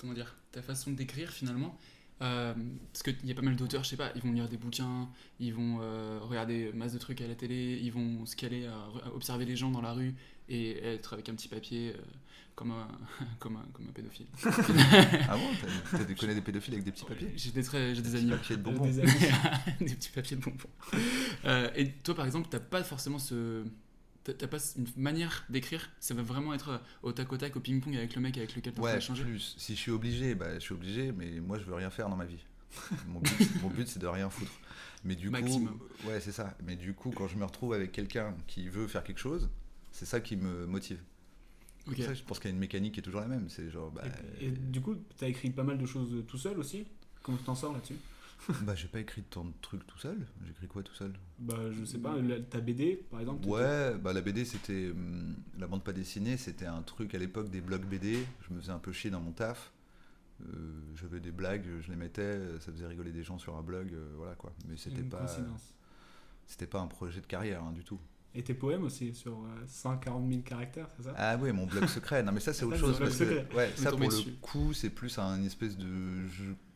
Comment 0.00 0.12
dire 0.14 0.36
Ta 0.52 0.62
façon 0.62 0.92
d'écrire 0.92 1.30
finalement. 1.30 1.76
Euh, 2.22 2.54
parce 2.92 3.02
qu'il 3.02 3.16
y 3.26 3.30
a 3.32 3.34
pas 3.34 3.42
mal 3.42 3.56
d'auteurs, 3.56 3.82
je 3.84 3.88
sais 3.90 3.96
pas, 3.96 4.12
ils 4.14 4.22
vont 4.22 4.32
lire 4.32 4.48
des 4.48 4.56
bouquins, 4.56 5.08
ils 5.40 5.52
vont 5.52 5.78
euh, 5.80 6.18
regarder 6.22 6.70
masse 6.72 6.92
de 6.92 6.98
trucs 6.98 7.20
à 7.20 7.26
la 7.26 7.34
télé, 7.34 7.78
ils 7.82 7.92
vont 7.92 8.24
se 8.26 8.36
caler 8.36 8.66
à, 8.66 9.12
observer 9.14 9.44
les 9.44 9.56
gens 9.56 9.70
dans 9.70 9.80
la 9.82 9.92
rue 9.92 10.14
et 10.48 10.78
être 10.84 11.14
avec 11.14 11.28
un 11.28 11.34
petit 11.34 11.48
papier 11.48 11.92
euh, 11.96 12.00
comme, 12.54 12.70
un, 12.70 12.86
comme, 13.40 13.56
un, 13.56 13.64
comme 13.72 13.88
un 13.88 13.92
pédophile. 13.92 14.26
ah 15.28 15.36
bon 15.36 15.98
des- 16.06 16.14
connais 16.14 16.34
des 16.34 16.40
pédophiles 16.40 16.74
avec 16.74 16.84
des 16.84 16.92
petits 16.92 17.04
papiers? 17.04 17.32
J'ai 17.36 17.50
des, 17.50 17.62
très- 17.64 17.94
j'ai 17.94 18.02
des 18.02 18.10
Des 18.10 18.16
amis. 18.18 18.30
papiers 18.30 18.56
de 18.56 18.62
bonbons. 18.62 18.84
Des 18.90 19.00
amis. 19.00 19.12
des 19.80 19.94
petits 19.94 20.10
papiers 20.10 20.36
de 20.36 20.42
bonbons. 20.42 21.72
Et 21.76 21.90
toi, 22.04 22.14
par 22.14 22.26
exemple, 22.26 22.48
t'as 22.50 22.60
pas 22.60 22.82
forcément 22.84 23.18
ce. 23.18 23.64
T'as 24.24 24.46
pas 24.46 24.56
une 24.76 24.86
manière 24.96 25.44
d'écrire, 25.50 25.90
ça 26.00 26.14
va 26.14 26.22
vraiment 26.22 26.54
être 26.54 26.80
au 27.02 27.12
tac 27.12 27.30
au 27.32 27.36
tac, 27.36 27.56
au 27.56 27.60
ping-pong 27.60 27.94
avec 27.94 28.14
le 28.14 28.22
mec 28.22 28.38
avec 28.38 28.56
lequel 28.56 28.72
t'as 28.72 28.80
Ouais, 28.80 29.00
changer. 29.00 29.22
plus. 29.22 29.54
Si 29.58 29.74
je 29.74 29.80
suis 29.80 29.90
obligé, 29.90 30.34
bah, 30.34 30.54
je 30.54 30.60
suis 30.60 30.72
obligé, 30.74 31.12
mais 31.12 31.40
moi 31.40 31.58
je 31.58 31.64
veux 31.64 31.74
rien 31.74 31.90
faire 31.90 32.08
dans 32.08 32.16
ma 32.16 32.24
vie. 32.24 32.42
Mon 33.08 33.20
but, 33.20 33.62
mon 33.62 33.68
but, 33.68 33.86
c'est 33.86 34.00
de 34.00 34.06
rien 34.06 34.28
foutre. 34.30 34.50
Mais 35.04 35.14
du 35.14 35.30
Maximum. 35.30 35.78
coup, 35.78 36.08
ouais, 36.08 36.20
c'est 36.20 36.32
ça. 36.32 36.56
Mais 36.64 36.74
du 36.74 36.92
coup, 36.94 37.10
quand 37.14 37.28
je 37.28 37.36
me 37.36 37.44
retrouve 37.44 37.72
avec 37.74 37.92
quelqu'un 37.92 38.34
qui 38.48 38.68
veut 38.68 38.88
faire 38.88 39.04
quelque 39.04 39.20
chose, 39.20 39.48
c'est 39.92 40.06
ça 40.06 40.20
qui 40.20 40.36
me 40.36 40.66
motive. 40.66 40.98
Ça, 41.98 42.14
je 42.14 42.22
pense 42.22 42.38
qu'il 42.40 42.48
y 42.48 42.52
a 42.52 42.54
une 42.54 42.58
mécanique 42.60 42.94
qui 42.94 43.00
est 43.00 43.02
toujours 43.02 43.20
la 43.20 43.28
même. 43.28 43.48
C'est 43.50 43.70
genre, 43.70 43.90
bah, 43.92 44.02
Et, 44.40 44.46
et 44.46 44.50
du 44.50 44.80
coup, 44.80 44.96
t'as 45.18 45.28
écrit 45.28 45.50
pas 45.50 45.62
mal 45.62 45.76
de 45.78 45.84
choses 45.86 46.24
tout 46.26 46.38
seul 46.38 46.58
aussi? 46.58 46.86
Comment 47.22 47.36
tu 47.38 47.44
t'en 47.44 47.54
sors 47.54 47.72
là-dessus? 47.74 47.96
Bah, 48.62 48.74
j'ai 48.74 48.88
pas 48.88 49.00
écrit 49.00 49.22
tant 49.22 49.44
de 49.44 49.52
trucs 49.60 49.86
tout 49.86 49.98
seul. 49.98 50.18
J'écris 50.46 50.66
quoi 50.66 50.82
tout 50.82 50.94
seul? 50.94 51.12
Bah, 51.38 51.56
je 51.72 51.84
sais 51.84 51.98
pas, 51.98 52.16
la- 52.16 52.40
ta 52.40 52.60
BD 52.60 53.04
par 53.10 53.20
exemple 53.20 53.46
Ouais, 53.48 53.94
bah 53.98 54.12
la 54.12 54.20
BD 54.20 54.44
c'était 54.44 54.90
hum, 54.90 55.34
la 55.58 55.66
bande 55.66 55.82
pas 55.84 55.92
dessinée, 55.92 56.36
c'était 56.36 56.66
un 56.66 56.82
truc 56.82 57.14
à 57.14 57.18
l'époque 57.18 57.50
des 57.50 57.60
blogs 57.60 57.84
BD. 57.86 58.18
Je 58.48 58.54
me 58.54 58.60
faisais 58.60 58.72
un 58.72 58.78
peu 58.78 58.92
chier 58.92 59.10
dans 59.10 59.20
mon 59.20 59.32
taf. 59.32 59.72
Euh, 60.42 60.80
j'avais 60.96 61.20
des 61.20 61.30
blagues, 61.30 61.64
je 61.80 61.88
les 61.90 61.96
mettais, 61.96 62.38
ça 62.60 62.72
faisait 62.72 62.86
rigoler 62.86 63.12
des 63.12 63.22
gens 63.22 63.38
sur 63.38 63.56
un 63.56 63.62
blog, 63.62 63.92
euh, 63.92 64.14
voilà 64.16 64.34
quoi. 64.34 64.52
Mais 64.68 64.76
c'était 64.76 65.00
Une 65.00 65.08
pas, 65.08 65.18
coïncidence. 65.18 65.72
c'était 66.46 66.66
pas 66.66 66.80
un 66.80 66.88
projet 66.88 67.20
de 67.20 67.26
carrière 67.26 67.62
hein, 67.62 67.72
du 67.72 67.84
tout. 67.84 68.00
Et 68.34 68.42
tes 68.42 68.52
poèmes 68.54 68.82
aussi, 68.82 69.14
sur 69.14 69.32
euh, 69.44 69.62
140 69.68 70.28
000 70.28 70.42
caractères, 70.42 70.88
c'est 70.96 71.04
ça? 71.04 71.14
Ah 71.16 71.36
oui, 71.40 71.52
mon 71.52 71.66
blog 71.66 71.86
secret. 71.86 72.22
Non 72.24 72.32
mais 72.32 72.40
ça 72.40 72.52
c'est 72.52 72.64
autre 72.64 72.76
chose. 72.78 72.98
parce 72.98 73.16
que- 73.16 73.24
secret. 73.24 73.46
ouais, 73.54 73.70
ça 73.76 73.90
pour 73.90 74.00
tombé 74.00 74.06
le 74.06 74.12
dessus. 74.12 74.32
coup 74.42 74.72
c'est 74.72 74.90
plus 74.90 75.16
un 75.18 75.40
espèce 75.44 75.76
de, 75.78 76.26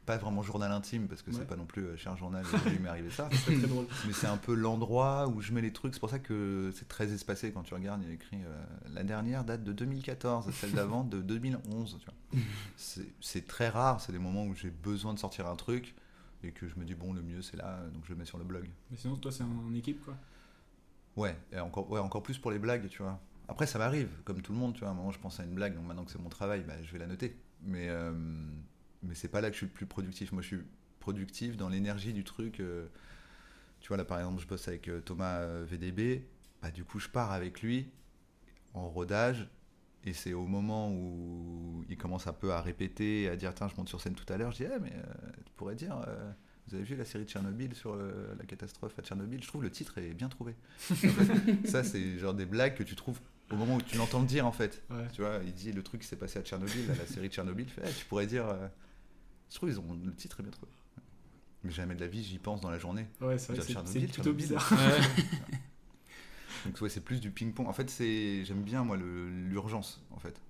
pas 0.08 0.16
vraiment 0.16 0.42
journal 0.42 0.72
intime 0.72 1.06
parce 1.08 1.22
que 1.22 1.30
Ouais. 1.30 1.36
c'est 1.38 1.46
pas 1.46 1.56
non 1.56 1.66
plus 1.66 1.82
euh, 1.84 1.96
cher 1.96 2.16
journal. 2.16 2.44
Il 2.66 2.80
m'est 2.80 2.88
arrivé 2.88 3.10
ça. 3.10 3.28
Très 3.44 3.56
drôle. 3.56 3.86
Mais 4.06 4.12
c'est 4.12 4.26
un 4.26 4.36
peu 4.36 4.54
l'endroit 4.54 5.28
où 5.28 5.40
je 5.40 5.52
mets 5.52 5.60
les 5.60 5.72
trucs. 5.72 5.94
C'est 5.94 6.00
pour 6.00 6.10
ça 6.10 6.18
que 6.18 6.72
c'est 6.74 6.88
très 6.88 7.12
espacé 7.12 7.52
quand 7.52 7.62
tu 7.62 7.74
regardes. 7.74 8.02
Il 8.02 8.08
y 8.08 8.10
a 8.10 8.14
écrit 8.14 8.38
euh, 8.44 8.64
la 8.92 9.04
dernière 9.04 9.44
date 9.44 9.62
de 9.64 9.72
2014, 9.72 10.50
celle 10.52 10.72
d'avant 10.72 11.04
de 11.04 11.20
2011. 11.20 11.98
tu 12.00 12.04
vois. 12.06 12.40
C'est- 12.76 13.46
très 13.46 13.68
rare. 13.68 14.00
C'est 14.00 14.12
des 14.12 14.18
moments 14.18 14.44
où 14.46 14.54
j'ai 14.54 14.70
besoin 14.70 15.14
de 15.14 15.18
sortir 15.18 15.46
un 15.46 15.56
truc 15.56 15.94
et 16.42 16.52
que 16.52 16.68
je 16.68 16.76
me 16.76 16.84
dis 16.84 16.94
bon 16.94 17.12
le 17.12 17.20
mieux 17.22 17.42
c'est 17.42 17.56
là, 17.56 17.80
donc 17.92 18.04
je 18.04 18.10
le 18.12 18.16
mets 18.18 18.24
sur 18.24 18.38
le 18.38 18.44
blog. 18.44 18.68
Mais 18.90 18.96
sinon, 18.96 19.16
toi, 19.16 19.30
c'est 19.32 19.42
en, 19.42 19.50
en 19.68 19.74
équipe, 19.74 20.04
quoi. 20.04 20.14
Ouais, 21.16 21.36
et 21.52 21.58
encore, 21.58 21.90
ouais, 21.90 21.98
encore 22.00 22.22
plus 22.22 22.38
pour 22.38 22.50
les 22.52 22.58
blagues, 22.60 22.88
tu 22.88 23.02
vois. 23.02 23.18
Après, 23.48 23.66
ça 23.66 23.78
m'arrive, 23.78 24.08
comme 24.24 24.40
tout 24.42 24.52
le 24.52 24.58
monde, 24.58 24.74
tu 24.74 24.80
vois. 24.80 24.88
À 24.88 24.92
un 24.92 24.94
moment, 24.94 25.10
je 25.10 25.18
pense 25.18 25.40
à 25.40 25.44
une 25.44 25.54
blague, 25.54 25.74
donc 25.74 25.84
maintenant 25.86 26.04
que 26.04 26.12
c'est 26.12 26.20
mon 26.20 26.28
travail, 26.28 26.62
bah, 26.66 26.74
je 26.82 26.92
vais 26.92 26.98
la 26.98 27.06
noter. 27.06 27.36
Mais, 27.62 27.88
euh, 27.88 28.12
mais 29.02 29.14
c'est 29.14 29.28
pas 29.28 29.40
là 29.40 29.48
que 29.48 29.54
je 29.54 29.58
suis 29.58 29.66
le 29.66 29.72
plus 29.72 29.86
productif. 29.86 30.32
Moi, 30.32 30.42
je 30.42 30.46
suis 30.48 30.58
productif 31.00 31.56
dans 31.56 31.68
l'énergie 31.68 32.12
du 32.12 32.24
truc. 32.24 32.60
euh, 32.60 32.86
tu 33.80 33.88
vois, 33.88 33.96
là, 33.96 34.04
par 34.04 34.18
exemple, 34.18 34.40
je 34.42 34.46
bosse 34.46 34.66
avec 34.68 34.88
euh, 34.88 35.00
Thomas 35.00 35.38
euh, 35.38 35.64
VDB. 35.68 36.24
Bah, 36.62 36.70
du 36.70 36.84
coup, 36.84 36.98
je 36.98 37.08
pars 37.08 37.30
avec 37.32 37.62
lui 37.62 37.88
en 38.74 38.88
rodage. 38.88 39.48
Et 40.04 40.12
c'est 40.12 40.32
au 40.32 40.46
moment 40.46 40.90
où 40.92 41.84
il 41.88 41.96
commence 41.96 42.26
un 42.26 42.32
peu 42.32 42.52
à 42.52 42.60
répéter, 42.62 43.28
à 43.28 43.36
dire 43.36 43.52
Tiens, 43.54 43.68
je 43.68 43.76
monte 43.76 43.88
sur 43.88 44.00
scène 44.00 44.14
tout 44.14 44.30
à 44.32 44.36
l'heure. 44.36 44.52
Je 44.52 44.58
dis 44.58 44.64
Eh, 44.64 44.78
mais 44.80 44.92
euh, 44.92 45.30
tu 45.44 45.52
pourrais 45.56 45.74
dire. 45.74 45.96
euh, 46.08 46.30
vous 46.68 46.74
avez 46.74 46.84
vu 46.84 46.96
la 46.96 47.04
série 47.06 47.24
de 47.24 47.28
Tchernobyl 47.30 47.74
sur 47.74 47.94
euh, 47.94 48.34
la 48.38 48.44
catastrophe 48.44 48.98
à 48.98 49.02
Tchernobyl? 49.02 49.42
Je 49.42 49.48
trouve 49.48 49.62
le 49.62 49.70
titre 49.70 49.98
est 49.98 50.12
bien 50.14 50.28
trouvé. 50.28 50.54
En 50.90 50.94
fait, 50.94 51.66
ça, 51.66 51.82
c'est 51.82 52.18
genre 52.18 52.34
des 52.34 52.46
blagues 52.46 52.74
que 52.74 52.82
tu 52.82 52.94
trouves 52.94 53.20
au 53.50 53.56
moment 53.56 53.76
où 53.76 53.82
tu 53.82 53.96
l'entends 53.96 54.20
le 54.20 54.26
dire, 54.26 54.46
en 54.46 54.52
fait. 54.52 54.82
Ouais. 54.90 55.06
Tu 55.14 55.22
vois, 55.22 55.40
il 55.44 55.52
dit 55.54 55.72
le 55.72 55.82
truc 55.82 56.02
qui 56.02 56.06
s'est 56.06 56.16
passé 56.16 56.38
à 56.38 56.42
Tchernobyl, 56.42 56.86
la 56.88 57.06
série 57.06 57.28
de 57.28 57.32
Tchernobyl. 57.34 57.68
fait, 57.68 57.82
Eh, 57.88 57.92
tu 57.92 58.04
pourrais 58.04 58.26
dire. 58.26 58.46
euh, 58.46 58.68
Je 59.50 59.56
trouve 59.56 59.68
ils 59.70 59.78
ont 59.80 59.98
le 60.04 60.14
titre 60.14 60.40
est 60.40 60.42
bien 60.42 60.52
trouvé. 60.52 60.70
Mais 61.64 61.70
jamais 61.72 61.94
de 61.94 62.00
la 62.00 62.06
vie, 62.06 62.22
j'y 62.22 62.38
pense 62.38 62.60
dans 62.60 62.70
la 62.70 62.78
journée. 62.78 63.06
Ouais, 63.20 63.38
c'est 63.38 63.52
plutôt 64.12 64.32
bizarre. 64.32 64.70
Ouais. 64.72 65.24
Donc 66.66 66.80
ouais, 66.80 66.88
c'est 66.88 67.00
plus 67.02 67.20
du 67.20 67.30
ping-pong. 67.30 67.66
En 67.68 67.72
fait, 67.72 67.88
c'est 67.88 68.44
j'aime 68.44 68.62
bien 68.62 68.82
moi 68.84 68.96
le- 68.96 69.30
l'urgence 69.48 70.02
en 70.10 70.18
fait. 70.18 70.40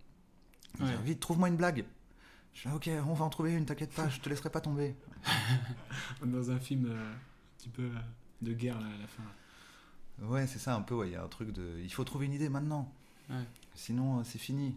Ouais. 0.80 0.86
Dire, 0.86 1.00
Vite, 1.02 1.20
trouve-moi 1.20 1.48
une 1.48 1.56
blague. 1.56 1.84
Je 2.54 2.62
fais 2.62 2.70
ok, 2.70 2.88
on 3.06 3.12
va 3.14 3.24
en 3.24 3.28
trouver 3.30 3.54
une, 3.54 3.66
t'inquiète 3.66 3.92
pas, 3.92 4.08
je 4.08 4.18
te 4.20 4.28
laisserai 4.28 4.50
pas 4.50 4.60
tomber. 4.60 4.96
Dans 6.24 6.50
un 6.50 6.58
film 6.58 6.86
euh, 6.86 7.12
un 7.12 7.16
petit 7.58 7.68
peu 7.68 7.82
euh, 7.82 7.98
de 8.42 8.52
guerre, 8.52 8.80
là, 8.80 8.86
à 8.86 8.98
la 8.98 9.06
fin. 9.06 9.22
Ouais, 10.26 10.46
c'est 10.46 10.58
ça 10.58 10.74
un 10.74 10.80
peu. 10.82 10.94
ouais, 10.94 11.08
Il 11.08 11.12
y 11.12 11.16
a 11.16 11.22
un 11.22 11.28
truc 11.28 11.52
de, 11.52 11.78
il 11.82 11.92
faut 11.92 12.04
trouver 12.04 12.26
une 12.26 12.32
idée 12.32 12.48
maintenant. 12.48 12.92
Ouais. 13.30 13.44
Sinon, 13.74 14.18
euh, 14.20 14.22
c'est 14.24 14.38
fini. 14.38 14.76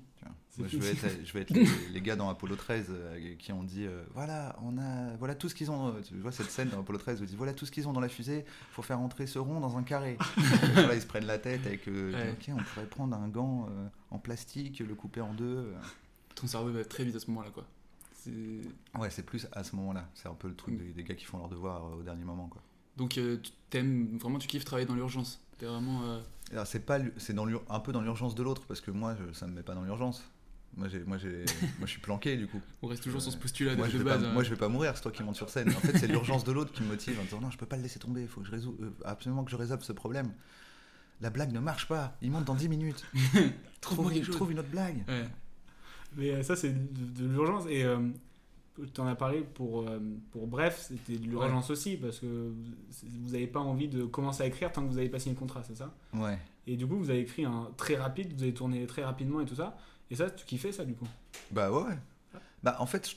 Moi, 0.57 0.67
je 0.67 0.77
vais 0.77 0.91
être, 0.91 1.25
je 1.25 1.33
vais 1.33 1.41
être 1.41 1.49
les, 1.51 1.65
les 1.93 2.01
gars 2.01 2.15
dans 2.15 2.29
Apollo 2.29 2.55
13 2.57 2.87
euh, 2.89 3.35
qui 3.39 3.51
ont 3.53 3.63
dit 3.63 3.85
euh, 3.85 4.03
voilà, 4.13 4.57
on 4.63 4.77
a, 4.77 5.15
voilà 5.17 5.33
tout 5.35 5.47
ce 5.49 5.55
qu'ils 5.55 5.71
ont. 5.71 5.87
euh, 5.87 6.01
Tu 6.05 6.15
vois 6.17 6.31
cette 6.31 6.51
scène 6.51 6.69
dans 6.69 6.81
Apollo 6.81 6.99
13 6.99 7.19
où 7.21 7.23
ils 7.23 7.27
disent 7.27 7.37
voilà 7.37 7.53
tout 7.53 7.65
ce 7.65 7.71
qu'ils 7.71 7.87
ont 7.87 7.93
dans 7.93 8.01
la 8.01 8.09
fusée. 8.09 8.43
Faut 8.71 8.81
faire 8.81 8.99
entrer 8.99 9.27
ce 9.27 9.39
rond 9.39 9.59
dans 9.61 9.77
un 9.77 9.83
carré. 9.83 10.17
Et 10.37 10.67
voilà, 10.73 10.95
ils 10.95 11.01
se 11.01 11.07
prennent 11.07 11.25
la 11.25 11.37
tête 11.39 11.65
avec. 11.65 11.87
euh, 11.87 12.11
Ouais. 12.11 12.31
Ok, 12.31 12.49
on 12.49 12.63
pourrait 12.63 12.85
prendre 12.87 13.15
un 13.15 13.27
gant 13.29 13.67
euh, 13.69 13.87
en 14.11 14.19
plastique, 14.19 14.79
le 14.79 14.93
couper 14.95 15.21
en 15.21 15.33
deux. 15.33 15.73
Ton 16.35 16.47
cerveau 16.47 16.71
va 16.71 16.83
très 16.85 17.03
vite 17.05 17.15
à 17.15 17.19
ce 17.19 17.27
moment-là, 17.31 17.49
quoi. 17.51 17.65
Ouais, 18.99 19.09
c'est 19.09 19.23
plus 19.25 19.47
à 19.53 19.63
ce 19.63 19.75
moment-là. 19.77 20.07
C'est 20.13 20.27
un 20.27 20.33
peu 20.35 20.47
le 20.47 20.55
truc 20.55 20.77
des, 20.77 20.91
des 20.93 21.03
gars 21.03 21.15
qui 21.15 21.25
font 21.25 21.37
leur 21.37 21.49
devoir 21.49 21.83
au 21.97 22.03
dernier 22.03 22.23
moment, 22.23 22.47
quoi. 22.47 22.61
Donc, 22.97 23.11
tu 23.11 23.39
t'aimes 23.69 24.17
vraiment, 24.17 24.37
tu 24.37 24.47
kiffes 24.47 24.65
travailler 24.65 24.85
dans 24.85 24.95
l'urgence. 24.95 25.41
T'es 25.57 25.65
vraiment. 25.65 26.19
Alors 26.51 26.67
c'est 26.67 26.81
pas, 26.85 26.97
l'u- 26.97 27.13
c'est 27.17 27.33
dans 27.33 27.45
l'ur- 27.45 27.63
un 27.69 27.79
peu 27.79 27.91
dans 27.93 28.01
l'urgence 28.01 28.35
de 28.35 28.43
l'autre 28.43 28.63
parce 28.67 28.81
que 28.81 28.91
moi, 28.91 29.15
je- 29.15 29.33
ça 29.33 29.47
me 29.47 29.53
met 29.53 29.63
pas 29.63 29.73
dans 29.73 29.83
l'urgence. 29.83 30.21
Moi, 30.77 30.87
j'ai, 30.87 30.99
moi, 31.03 31.17
j'ai, 31.17 31.29
moi, 31.79 31.85
je 31.85 31.91
suis 31.91 32.01
planqué 32.01 32.37
du 32.37 32.47
coup. 32.47 32.61
On 32.81 32.87
reste 32.87 33.03
toujours 33.03 33.21
sur 33.21 33.31
ce 33.31 33.37
postulat 33.37 33.75
Moi, 33.75 33.87
de, 33.87 33.91
je 33.91 33.97
de 33.97 34.03
vais 34.03 34.09
base. 34.09 34.21
pas, 34.21 34.29
hein. 34.29 34.33
moi, 34.33 34.43
je 34.43 34.49
vais 34.49 34.55
pas 34.55 34.69
mourir. 34.69 34.93
C'est 34.95 35.03
toi 35.03 35.11
qui 35.11 35.23
monte 35.23 35.35
sur 35.35 35.49
scène. 35.49 35.69
En 35.69 35.79
fait, 35.79 35.97
c'est 35.97 36.07
l'urgence 36.07 36.43
de 36.43 36.51
l'autre 36.51 36.71
qui 36.71 36.83
me 36.83 36.87
motive 36.89 37.19
en 37.19 37.23
disant 37.23 37.41
non, 37.41 37.51
je 37.51 37.57
peux 37.57 37.65
pas 37.65 37.75
le 37.77 37.83
laisser 37.83 37.99
tomber. 37.99 38.21
Il 38.21 38.27
faut 38.27 38.41
que 38.41 38.47
je 38.47 38.51
résous, 38.51 38.77
euh, 38.81 38.89
absolument 39.05 39.43
que 39.43 39.51
je 39.51 39.57
résolve 39.57 39.83
ce 39.83 39.93
problème. 39.93 40.31
La 41.19 41.29
blague 41.29 41.51
ne 41.51 41.59
marche 41.59 41.87
pas. 41.87 42.17
Il 42.21 42.31
monte 42.31 42.45
dans 42.45 42.55
10 42.55 42.69
minutes. 42.69 43.05
Trouve, 43.81 44.11
trouve 44.29 44.51
une 44.51 44.59
autre 44.59 44.69
blague. 44.69 45.03
Ouais. 45.07 45.25
Mais 46.15 46.31
euh, 46.31 46.43
ça, 46.43 46.55
c'est 46.55 46.69
de, 46.71 47.23
de 47.23 47.27
l'urgence. 47.27 47.65
Et 47.69 47.83
euh, 47.83 47.97
tu 48.93 49.01
en 49.01 49.07
as 49.07 49.15
parlé 49.15 49.41
pour, 49.41 49.87
euh, 49.87 49.99
pour 50.31 50.47
Bref, 50.47 50.85
c'était 50.87 51.17
de 51.19 51.27
l'urgence 51.27 51.69
aussi, 51.69 51.97
parce 51.97 52.19
que 52.19 52.25
vous 53.03 53.31
n'avez 53.31 53.47
pas 53.47 53.59
envie 53.59 53.87
de 53.87 54.03
commencer 54.05 54.43
à 54.43 54.45
écrire 54.47 54.71
tant 54.71 54.83
que 54.83 54.87
vous 54.89 54.95
n'avez 54.95 55.09
pas 55.09 55.19
signé 55.19 55.33
le 55.35 55.39
contrat, 55.39 55.63
c'est 55.63 55.75
ça? 55.75 55.93
Ouais. 56.13 56.37
Et 56.67 56.75
du 56.77 56.85
coup, 56.87 56.95
vous 56.97 57.09
avez 57.09 57.19
écrit 57.21 57.43
un 57.45 57.69
très 57.77 57.95
rapide, 57.95 58.33
vous 58.35 58.43
avez 58.43 58.53
tourné 58.53 58.85
très 58.85 59.03
rapidement 59.03 59.41
et 59.41 59.45
tout 59.45 59.55
ça. 59.55 59.77
Et 60.11 60.15
ça, 60.15 60.29
tu 60.29 60.45
kiffais 60.45 60.71
ça 60.71 60.85
du 60.85 60.93
coup? 60.93 61.07
Bah 61.51 61.71
ouais. 61.71 61.97
Bah 62.63 62.75
en 62.79 62.85
fait, 62.85 63.15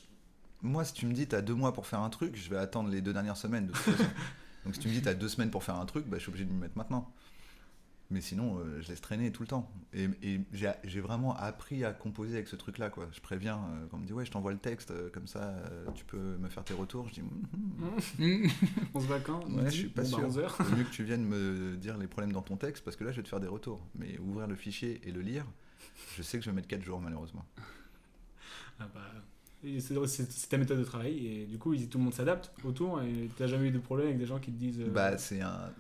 moi, 0.63 0.85
si 0.85 0.95
tu 0.95 1.05
me 1.07 1.13
dis 1.13 1.27
t'as 1.27 1.43
deux 1.43 1.55
mois 1.55 1.75
pour 1.75 1.87
faire 1.87 2.01
un 2.01 2.09
truc, 2.11 2.37
je 2.37 2.49
vais 2.49 2.57
attendre 2.57 2.89
les 2.89 3.03
deux 3.03 3.13
dernières 3.13 3.37
semaines 3.37 3.67
de 3.67 3.73
toute 3.73 3.83
façon. 3.83 4.09
Donc 4.65 4.75
si 4.77 4.81
tu 4.81 4.89
me 4.89 4.93
dis 4.95 5.03
t'as 5.03 5.13
deux 5.15 5.29
semaines 5.29 5.51
pour 5.51 5.63
faire 5.65 5.77
un 5.77 5.85
truc, 5.85 6.07
bah, 6.07 6.17
je 6.17 6.23
suis 6.23 6.31
obligé 6.31 6.45
de 6.47 6.51
m'y 6.53 6.59
mettre 6.59 6.79
maintenant. 6.79 7.13
Mais 8.11 8.21
sinon, 8.21 8.59
euh, 8.59 8.81
je 8.83 8.89
laisse 8.89 9.01
traîner 9.01 9.33
tout 9.33 9.43
le 9.43 9.49
temps. 9.49 9.69
Et, 9.95 10.09
et 10.23 10.41
j'ai 10.85 11.01
vraiment 11.01 11.35
appris 11.37 11.85
à 11.85 11.93
composer 11.93 12.35
avec 12.35 12.49
ce 12.49 12.55
truc-là. 12.55 12.91
quoi. 12.91 13.09
Je 13.13 13.21
préviens, 13.21 13.57
euh, 13.57 13.87
quand 13.91 13.97
on 13.97 14.01
me 14.01 14.07
dit 14.07 14.13
ouais, 14.13 14.25
je 14.27 14.31
t'envoie 14.31 14.53
le 14.53 14.59
texte, 14.59 14.91
euh, 14.91 15.11
comme 15.11 15.27
ça, 15.27 15.55
tu 15.95 16.05
peux 16.05 16.37
me 16.37 16.49
faire 16.49 16.65
tes 16.65 16.75
retours. 16.75 17.09
Je 17.09 17.15
dis. 17.15 17.23
On 18.95 19.01
se 19.01 19.07
va 19.07 19.21
quand? 19.21 19.41
Ouais, 19.51 19.65
je 19.65 19.71
suis 19.71 19.89
pas 19.89 20.03
Bon, 20.03 20.11
bah, 20.11 20.17
sûr. 20.19 20.27
11 20.29 20.39
heures. 20.39 20.57
C'est 20.57 20.77
mieux 20.77 20.85
que 20.85 20.91
tu 20.93 21.03
viennes 21.03 21.25
me 21.25 21.77
dire 21.77 21.97
les 21.97 22.07
problèmes 22.07 22.33
dans 22.33 22.43
ton 22.43 22.57
texte 22.57 22.85
parce 22.85 22.97
que 22.97 23.05
là, 23.05 23.11
je 23.11 23.17
vais 23.17 23.23
te 23.23 23.29
faire 23.29 23.41
des 23.41 23.49
retours. 23.49 23.81
Mais 23.99 24.19
ouvrir 24.19 24.47
le 24.47 24.55
fichier 24.55 25.01
et 25.05 25.11
le 25.11 25.23
lire, 25.23 25.47
je 26.17 26.23
sais 26.23 26.39
que 26.39 26.45
je 26.45 26.51
vais 26.51 26.55
mettre 26.57 26.69
4 26.69 26.83
jours 26.83 27.01
malheureusement. 27.01 27.45
Ah 28.81 28.89
bah, 28.93 29.01
c'est 29.79 30.49
ta 30.49 30.59
méthode 30.59 30.79
de 30.81 30.85
travail 30.85 31.27
et 31.27 31.47
du 31.47 31.59
coup 31.59 31.77
tout 31.77 31.99
le 31.99 32.05
monde 32.05 32.13
s'adapte 32.13 32.51
autour 32.65 33.01
et 33.03 33.31
t'as 33.39 33.47
jamais 33.47 33.69
eu 33.69 33.71
de 33.71 33.79
problème 33.79 34.09
avec 34.09 34.19
des 34.19 34.27
gens 34.27 34.41
qui 34.41 34.51
te 34.51 34.59
disent 34.59 34.81
euh, 34.81 34.91
Bah, 34.91 35.17
c'est 35.17 35.41
un. 35.41 35.71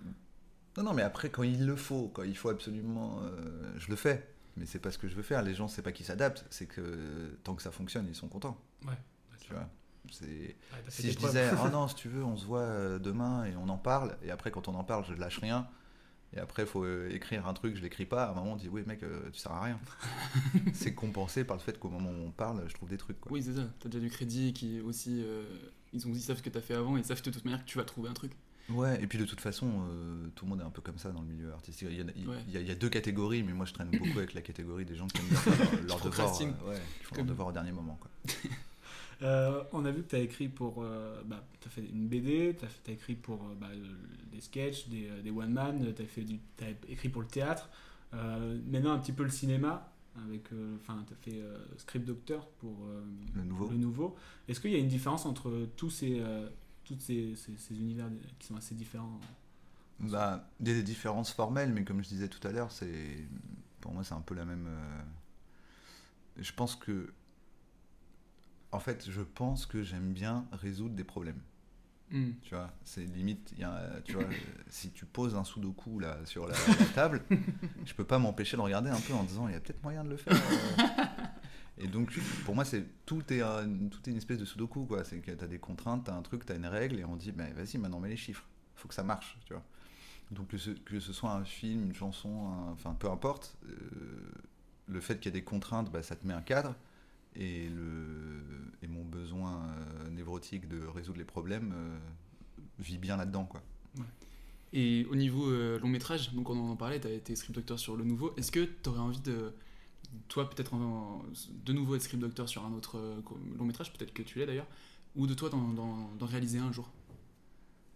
Non, 0.76 0.84
non, 0.84 0.94
mais 0.94 1.02
après, 1.02 1.28
quand 1.28 1.42
il 1.42 1.66
le 1.66 1.76
faut, 1.76 2.08
quand 2.14 2.22
il 2.22 2.36
faut 2.36 2.48
absolument. 2.50 3.20
euh, 3.22 3.72
je 3.76 3.88
le 3.90 3.96
fais. 3.96 4.28
Mais 4.56 4.66
c'est 4.66 4.78
pas 4.78 4.92
ce 4.92 4.98
que 4.98 5.08
je 5.08 5.16
veux 5.16 5.22
faire. 5.22 5.42
Les 5.42 5.54
gens, 5.54 5.66
c'est 5.66 5.82
pas 5.82 5.90
qu'ils 5.90 6.06
s'adaptent, 6.06 6.44
c'est 6.50 6.66
que 6.66 7.36
tant 7.42 7.56
que 7.56 7.62
ça 7.62 7.72
fonctionne, 7.72 8.06
ils 8.08 8.14
sont 8.14 8.28
contents. 8.28 8.56
Ouais. 8.86 8.94
Tu 9.40 9.52
vois. 9.52 9.62
Ouais, 9.62 10.56
Si 10.88 11.10
je 11.10 11.18
disais, 11.18 11.50
oh 11.64 11.68
non, 11.68 11.88
si 11.88 11.96
tu 11.96 12.08
veux, 12.08 12.22
on 12.24 12.36
se 12.36 12.46
voit 12.46 12.60
euh, 12.60 12.98
demain 13.00 13.44
et 13.44 13.56
on 13.56 13.68
en 13.68 13.78
parle, 13.78 14.16
et 14.22 14.30
après, 14.30 14.50
quand 14.52 14.68
on 14.68 14.74
en 14.74 14.84
parle, 14.84 15.04
je 15.04 15.14
lâche 15.14 15.38
rien. 15.38 15.66
Et 16.36 16.40
après, 16.40 16.62
il 16.64 16.68
faut 16.68 16.84
euh, 16.84 17.08
écrire 17.12 17.46
un 17.46 17.54
truc, 17.54 17.76
je 17.76 17.82
l'écris 17.82 18.06
pas. 18.06 18.24
À 18.24 18.30
un 18.32 18.34
moment, 18.34 18.52
on 18.54 18.56
dit, 18.56 18.68
oui, 18.68 18.82
mec, 18.86 19.02
euh, 19.04 19.20
tu 19.32 19.38
sers 19.38 19.52
à 19.52 19.62
rien. 19.62 19.78
c'est 20.74 20.92
compensé 20.94 21.44
par 21.44 21.56
le 21.56 21.62
fait 21.62 21.78
qu'au 21.78 21.88
moment 21.90 22.10
où 22.10 22.26
on 22.26 22.30
parle, 22.30 22.64
je 22.68 22.74
trouve 22.74 22.88
des 22.88 22.96
trucs. 22.98 23.20
Quoi. 23.20 23.30
Oui, 23.32 23.42
c'est 23.42 23.54
ça. 23.54 23.62
T'as 23.80 23.88
déjà 23.88 24.00
du 24.02 24.10
crédit 24.10 24.52
qui 24.52 24.78
est 24.78 24.80
aussi. 24.80 25.22
euh, 25.24 25.44
ils, 25.92 26.06
ont, 26.08 26.10
ils 26.12 26.20
savent 26.20 26.38
ce 26.38 26.42
que 26.42 26.50
t'as 26.50 26.60
fait 26.60 26.74
avant, 26.74 26.96
ils 26.96 27.04
savent 27.04 27.22
de 27.22 27.30
toute 27.30 27.44
manière 27.44 27.60
que 27.64 27.68
tu 27.70 27.78
vas 27.78 27.84
trouver 27.84 28.08
un 28.08 28.14
truc. 28.14 28.32
Ouais, 28.70 29.00
et 29.02 29.06
puis 29.06 29.18
de 29.18 29.26
toute 29.26 29.40
façon, 29.42 29.68
euh, 29.90 30.26
tout 30.34 30.46
le 30.46 30.50
monde 30.50 30.60
est 30.62 30.64
un 30.64 30.70
peu 30.70 30.80
comme 30.80 30.96
ça 30.98 31.12
dans 31.12 31.20
le 31.20 31.26
milieu 31.28 31.52
artistique. 31.52 31.86
Il 31.90 31.98
y, 31.98 32.00
a, 32.00 32.04
il- 32.16 32.26
Ouais. 32.28 32.36
il 32.48 32.54
y 32.54 32.56
a- 32.56 32.60
il 32.62 32.66
y 32.66 32.70
a 32.70 32.74
deux 32.74 32.88
catégories, 32.88 33.42
mais 33.42 33.52
moi 33.52 33.66
je 33.66 33.74
traîne 33.74 33.90
beaucoup 33.90 34.04
avec 34.18 34.32
la 34.34 34.40
catégorie 34.40 34.86
des 34.86 34.96
gens 34.96 35.06
qui 35.06 35.18
aiment 35.20 35.28
bien 35.28 35.36
faire 35.38 35.72
leur, 35.72 35.82
leur 35.84 36.00
devoir, 36.00 36.40
ouais, 36.40 36.46
qui 36.46 37.04
font 37.04 37.14
Comme- 37.14 37.16
leur 37.18 37.26
devoir 37.26 37.48
au 37.48 37.52
dernier 37.52 37.72
moment. 37.72 37.98
Quoi. 38.00 38.10
Euh, 39.24 39.62
on 39.72 39.84
a 39.86 39.90
vu 39.90 40.02
que 40.02 40.10
tu 40.10 40.16
as 40.16 40.20
écrit 40.20 40.48
pour. 40.48 40.82
euh, 40.82 41.22
bah, 41.24 41.42
tu 41.60 41.68
as 41.68 41.70
fait 41.70 41.84
une 41.86 42.08
BD, 42.08 42.56
tu 42.58 42.90
as, 42.90 42.92
écrit 42.92 43.14
pour 43.14 43.42
euh, 43.44 43.54
bah, 43.58 43.68
des 44.30 44.40
sketchs, 44.40 44.88
des, 44.88 45.08
euh, 45.08 45.22
des 45.22 45.30
one-man, 45.30 45.94
tu 45.94 46.02
as, 46.02 46.70
écrit 46.88 47.08
pour 47.08 47.22
le 47.22 47.28
théâtre. 47.28 47.70
Maintenant, 48.12 48.92
un 48.92 48.98
petit 48.98 49.12
peu 49.12 49.24
le 49.24 49.30
cinéma. 49.30 49.90
avec 50.24 50.48
Enfin, 50.76 51.04
tu 51.06 51.12
as 51.14 51.16
fait 51.16 51.42
Script 51.78 52.06
Doctor 52.06 52.46
pour 52.60 52.86
Le 53.34 53.42
nouveau. 53.42 53.68
le 53.68 53.76
nouveau. 53.76 54.16
Est-ce 54.46 54.60
qu'il 54.60 54.70
y 54.70 54.76
a 54.76 54.78
une 54.78 54.88
différence 54.88 55.26
entre 55.26 55.68
tous 55.76 55.90
ces, 55.90 56.22
toutes 56.84 57.00
ces, 57.00 57.34
ces- 57.34 57.56
ces 57.56 57.74
univers 57.80 58.06
qui 58.38 58.46
sont 58.46 58.56
assez 58.56 58.74
différents? 58.76 59.18
Bah, 59.98 60.48
il 60.60 60.68
y 60.68 60.70
a 60.70 60.74
des 60.74 60.82
différences 60.84 61.32
formelles, 61.32 61.72
mais 61.72 61.82
comme 61.84 62.04
je 62.04 62.08
disais 62.08 62.28
tout 62.28 62.46
à 62.46 62.52
l'heure, 62.52 62.68
pour 63.80 63.92
moi 63.92 64.04
c'est 64.04 64.14
un 64.14 64.20
peu 64.20 64.34
la 64.36 64.44
même. 64.44 64.68
Je 66.36 66.52
pense 66.52 66.76
que, 66.76 67.12
en 68.74 68.80
fait, 68.80 69.08
je 69.10 69.22
pense 69.22 69.66
que 69.66 69.82
j'aime 69.82 70.12
bien 70.12 70.46
résoudre 70.52 70.94
des 70.94 71.04
problèmes. 71.04 71.40
Hmm. 72.10 72.32
Tu 72.42 72.54
vois, 72.54 72.70
c'est 72.84 73.04
limite, 73.04 73.50
il 73.52 73.60
y 73.60 73.64
a, 73.64 74.00
tu 74.04 74.12
vois, 74.12 74.24
si 74.68 74.90
tu 74.90 75.06
poses 75.06 75.34
un 75.34 75.44
sudoku 75.44 75.98
là 76.00 76.18
sur 76.26 76.46
la, 76.46 76.54
la 76.78 76.86
table, 76.94 77.22
je 77.86 77.94
peux 77.94 78.04
pas 78.04 78.18
m'empêcher 78.18 78.56
de 78.56 78.62
regarder 78.62 78.90
un 78.90 79.00
peu 79.00 79.14
en 79.14 79.24
disant 79.24 79.48
il 79.48 79.54
y 79.54 79.56
a 79.56 79.60
peut-être 79.60 79.82
moyen 79.82 80.04
de 80.04 80.10
le 80.10 80.16
faire. 80.16 80.34
euh. 80.34 80.82
Et 81.78 81.88
donc, 81.88 82.16
pour 82.44 82.54
moi, 82.54 82.64
c'est 82.64 82.84
tout 83.04 83.22
est 83.32 83.40
un- 83.42 83.88
tout 83.88 83.98
est 84.06 84.12
une 84.12 84.16
espèce 84.18 84.38
de 84.38 84.44
sudoku 84.44 84.84
quoi. 84.84 85.02
C'est 85.02 85.18
que 85.18 85.32
tu 85.32 85.44
as 85.44 85.48
des 85.48 85.58
contraintes, 85.58 86.04
tu 86.04 86.10
as 86.10 86.14
un 86.14 86.22
truc, 86.22 86.46
tu 86.46 86.52
as 86.52 86.56
une 86.56 86.66
règle 86.66 87.00
et 87.00 87.04
on 87.04 87.16
dit 87.16 87.32
mais 87.34 87.50
vas-y 87.52 87.78
maintenant 87.78 87.98
mets 88.00 88.10
les 88.10 88.16
chiffres. 88.16 88.44
Faut 88.76 88.86
que 88.86 88.94
ça 88.94 89.02
marche, 89.02 89.36
tu 89.46 89.54
vois. 89.54 89.62
Donc 90.30 90.48
que 90.48 90.58
ce, 90.58 90.70
que 90.70 91.00
ce 91.00 91.12
soit 91.12 91.32
un 91.32 91.44
film, 91.44 91.82
une 91.84 91.94
chanson, 91.94 92.48
un- 92.48 92.72
enfin 92.72 92.94
peu 92.98 93.10
importe, 93.10 93.56
euh, 93.68 93.72
le 94.86 95.00
fait 95.00 95.16
qu'il 95.18 95.26
y 95.26 95.36
ait 95.36 95.40
des 95.40 95.44
contraintes, 95.44 95.90
bah, 95.90 96.02
ça 96.02 96.14
te 96.14 96.24
met 96.26 96.34
un 96.34 96.42
cadre. 96.42 96.76
Et, 97.36 97.68
le, 97.68 98.42
et 98.82 98.86
mon 98.86 99.04
besoin 99.04 99.66
euh, 99.66 100.16
érotique, 100.18 100.68
de 100.68 100.86
résoudre 100.86 101.18
les 101.18 101.24
problèmes, 101.24 101.72
euh, 101.74 101.98
vit 102.78 102.98
bien 102.98 103.16
là-dedans, 103.16 103.44
quoi. 103.44 103.62
Et 104.72 105.06
au 105.08 105.14
niveau 105.14 105.48
euh, 105.50 105.78
long 105.78 105.88
métrage, 105.88 106.32
donc 106.32 106.50
on 106.50 106.58
en 106.70 106.74
parlait, 106.76 107.00
tu 107.00 107.06
as 107.06 107.12
été 107.12 107.36
script 107.36 107.54
doctor 107.54 107.78
sur 107.78 107.96
le 107.96 108.04
nouveau. 108.04 108.34
Est-ce 108.36 108.50
que 108.50 108.64
tu 108.64 108.88
aurais 108.88 108.98
envie 109.00 109.20
de, 109.20 109.52
toi 110.28 110.50
peut-être 110.50 110.74
en- 110.74 111.22
de 111.64 111.72
nouveau 111.72 111.94
être 111.94 112.02
script 112.02 112.20
doctor 112.20 112.48
sur 112.48 112.64
un 112.64 112.72
autre 112.72 112.98
long 113.56 113.64
métrage, 113.64 113.92
peut-être 113.92 114.12
que 114.12 114.22
tu 114.22 114.38
l'es 114.40 114.46
d'ailleurs, 114.46 114.66
ou 115.14 115.28
de 115.28 115.34
toi 115.34 115.48
d'en 115.48 116.26
réaliser 116.26 116.58
un 116.58 116.72
jour? 116.72 116.90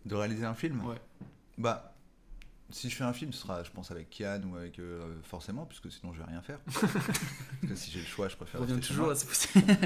De 0.05 0.14
réaliser 0.14 0.44
un 0.44 0.55
film? 0.55 0.85
Ouais. 0.85 1.01
Bah, 1.59 1.96
si 2.70 2.90
je 2.90 2.96
fais 2.96 3.04
un 3.04 3.12
film, 3.12 3.33
ce 3.33 3.40
sera, 3.42 3.62
je 3.62 3.70
pense, 3.70 3.90
avec 3.90 4.11
Kian 4.11 4.42
ou 4.44 4.57
avec. 4.57 4.78
euh, 4.78 5.20
forcément, 5.22 5.64
puisque 5.66 5.90
sinon 5.90 6.12
je 6.12 6.18
vais 6.18 6.24
rien 6.24 6.42
faire. 6.42 6.59
Parce 6.66 6.87
que 7.68 7.74
si 7.74 7.90
j'ai 7.90 8.00
le 8.00 8.07
choix, 8.07 8.28
je 8.28 8.37
préfère. 8.37 8.61
On 8.61 8.64
revient 8.64 8.74
rester 8.74 8.88
chez 8.88 8.94
toujours 8.94 9.11
à 9.11 9.14
ce 9.14 9.26
possible. 9.26 9.64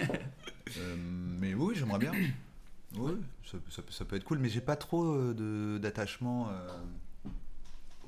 Euh, 0.79 0.97
mais 1.39 1.53
oui, 1.53 1.75
j'aimerais 1.77 1.99
bien. 1.99 2.13
Oui, 2.97 3.13
ça, 3.45 3.59
ça 3.69 3.83
peut- 3.83 3.93
ça 3.93 4.05
peut 4.07 4.17
être 4.17 4.25
cool, 4.25 4.39
mais 4.39 4.49
j'ai 4.49 4.63
pas 4.63 4.77
trop 4.77 5.05
euh, 5.05 5.79
d'attachement 5.79 6.49
euh, 6.49 6.79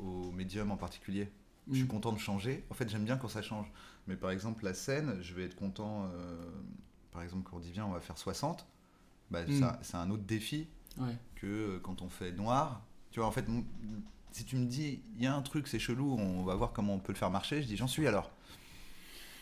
au 0.00 0.30
médium 0.32 0.70
en 0.70 0.76
particulier. 0.78 1.30
Je 1.68 1.74
suis 1.76 1.84
Mm. 1.84 1.88
content 1.88 2.12
de 2.12 2.18
changer. 2.18 2.64
En 2.70 2.74
fait, 2.74 2.88
j'aime 2.88 3.04
bien 3.04 3.16
quand 3.18 3.28
ça 3.28 3.42
change. 3.42 3.66
Mais 4.06 4.16
par 4.16 4.30
exemple, 4.30 4.64
la 4.64 4.72
scène, 4.72 5.18
je 5.20 5.34
vais 5.34 5.44
être 5.44 5.56
content. 5.56 6.08
euh, 6.14 6.36
par 7.12 7.22
exemple, 7.22 7.42
quand 7.48 7.56
on 7.58 7.60
dit 7.60 7.70
viens, 7.70 7.84
on 7.86 7.92
va 7.92 8.00
faire 8.00 8.16
60. 8.18 8.66
Bah, 9.30 9.44
Mm. 9.46 9.60
ça- 9.60 9.78
c'est 9.82 9.96
un 9.96 10.10
autre 10.10 10.24
défi 10.24 10.66
Ouais. 10.98 11.16
que 11.34 11.78
quand 11.82 12.00
on 12.02 12.08
fait 12.08 12.32
noir. 12.32 12.80
Tu 13.10 13.20
vois, 13.20 13.28
en 13.28 13.32
fait, 13.32 13.44
si 14.34 14.44
tu 14.44 14.56
me 14.56 14.66
dis 14.66 15.00
il 15.16 15.22
y 15.22 15.26
a 15.26 15.34
un 15.34 15.42
truc, 15.42 15.68
c'est 15.68 15.78
chelou, 15.78 16.16
on 16.18 16.44
va 16.44 16.56
voir 16.56 16.72
comment 16.72 16.94
on 16.94 17.00
peut 17.00 17.12
le 17.12 17.18
faire 17.18 17.30
marcher, 17.30 17.62
je 17.62 17.68
dis 17.68 17.76
j'en 17.78 17.88
suis 17.88 18.06
alors. 18.06 18.32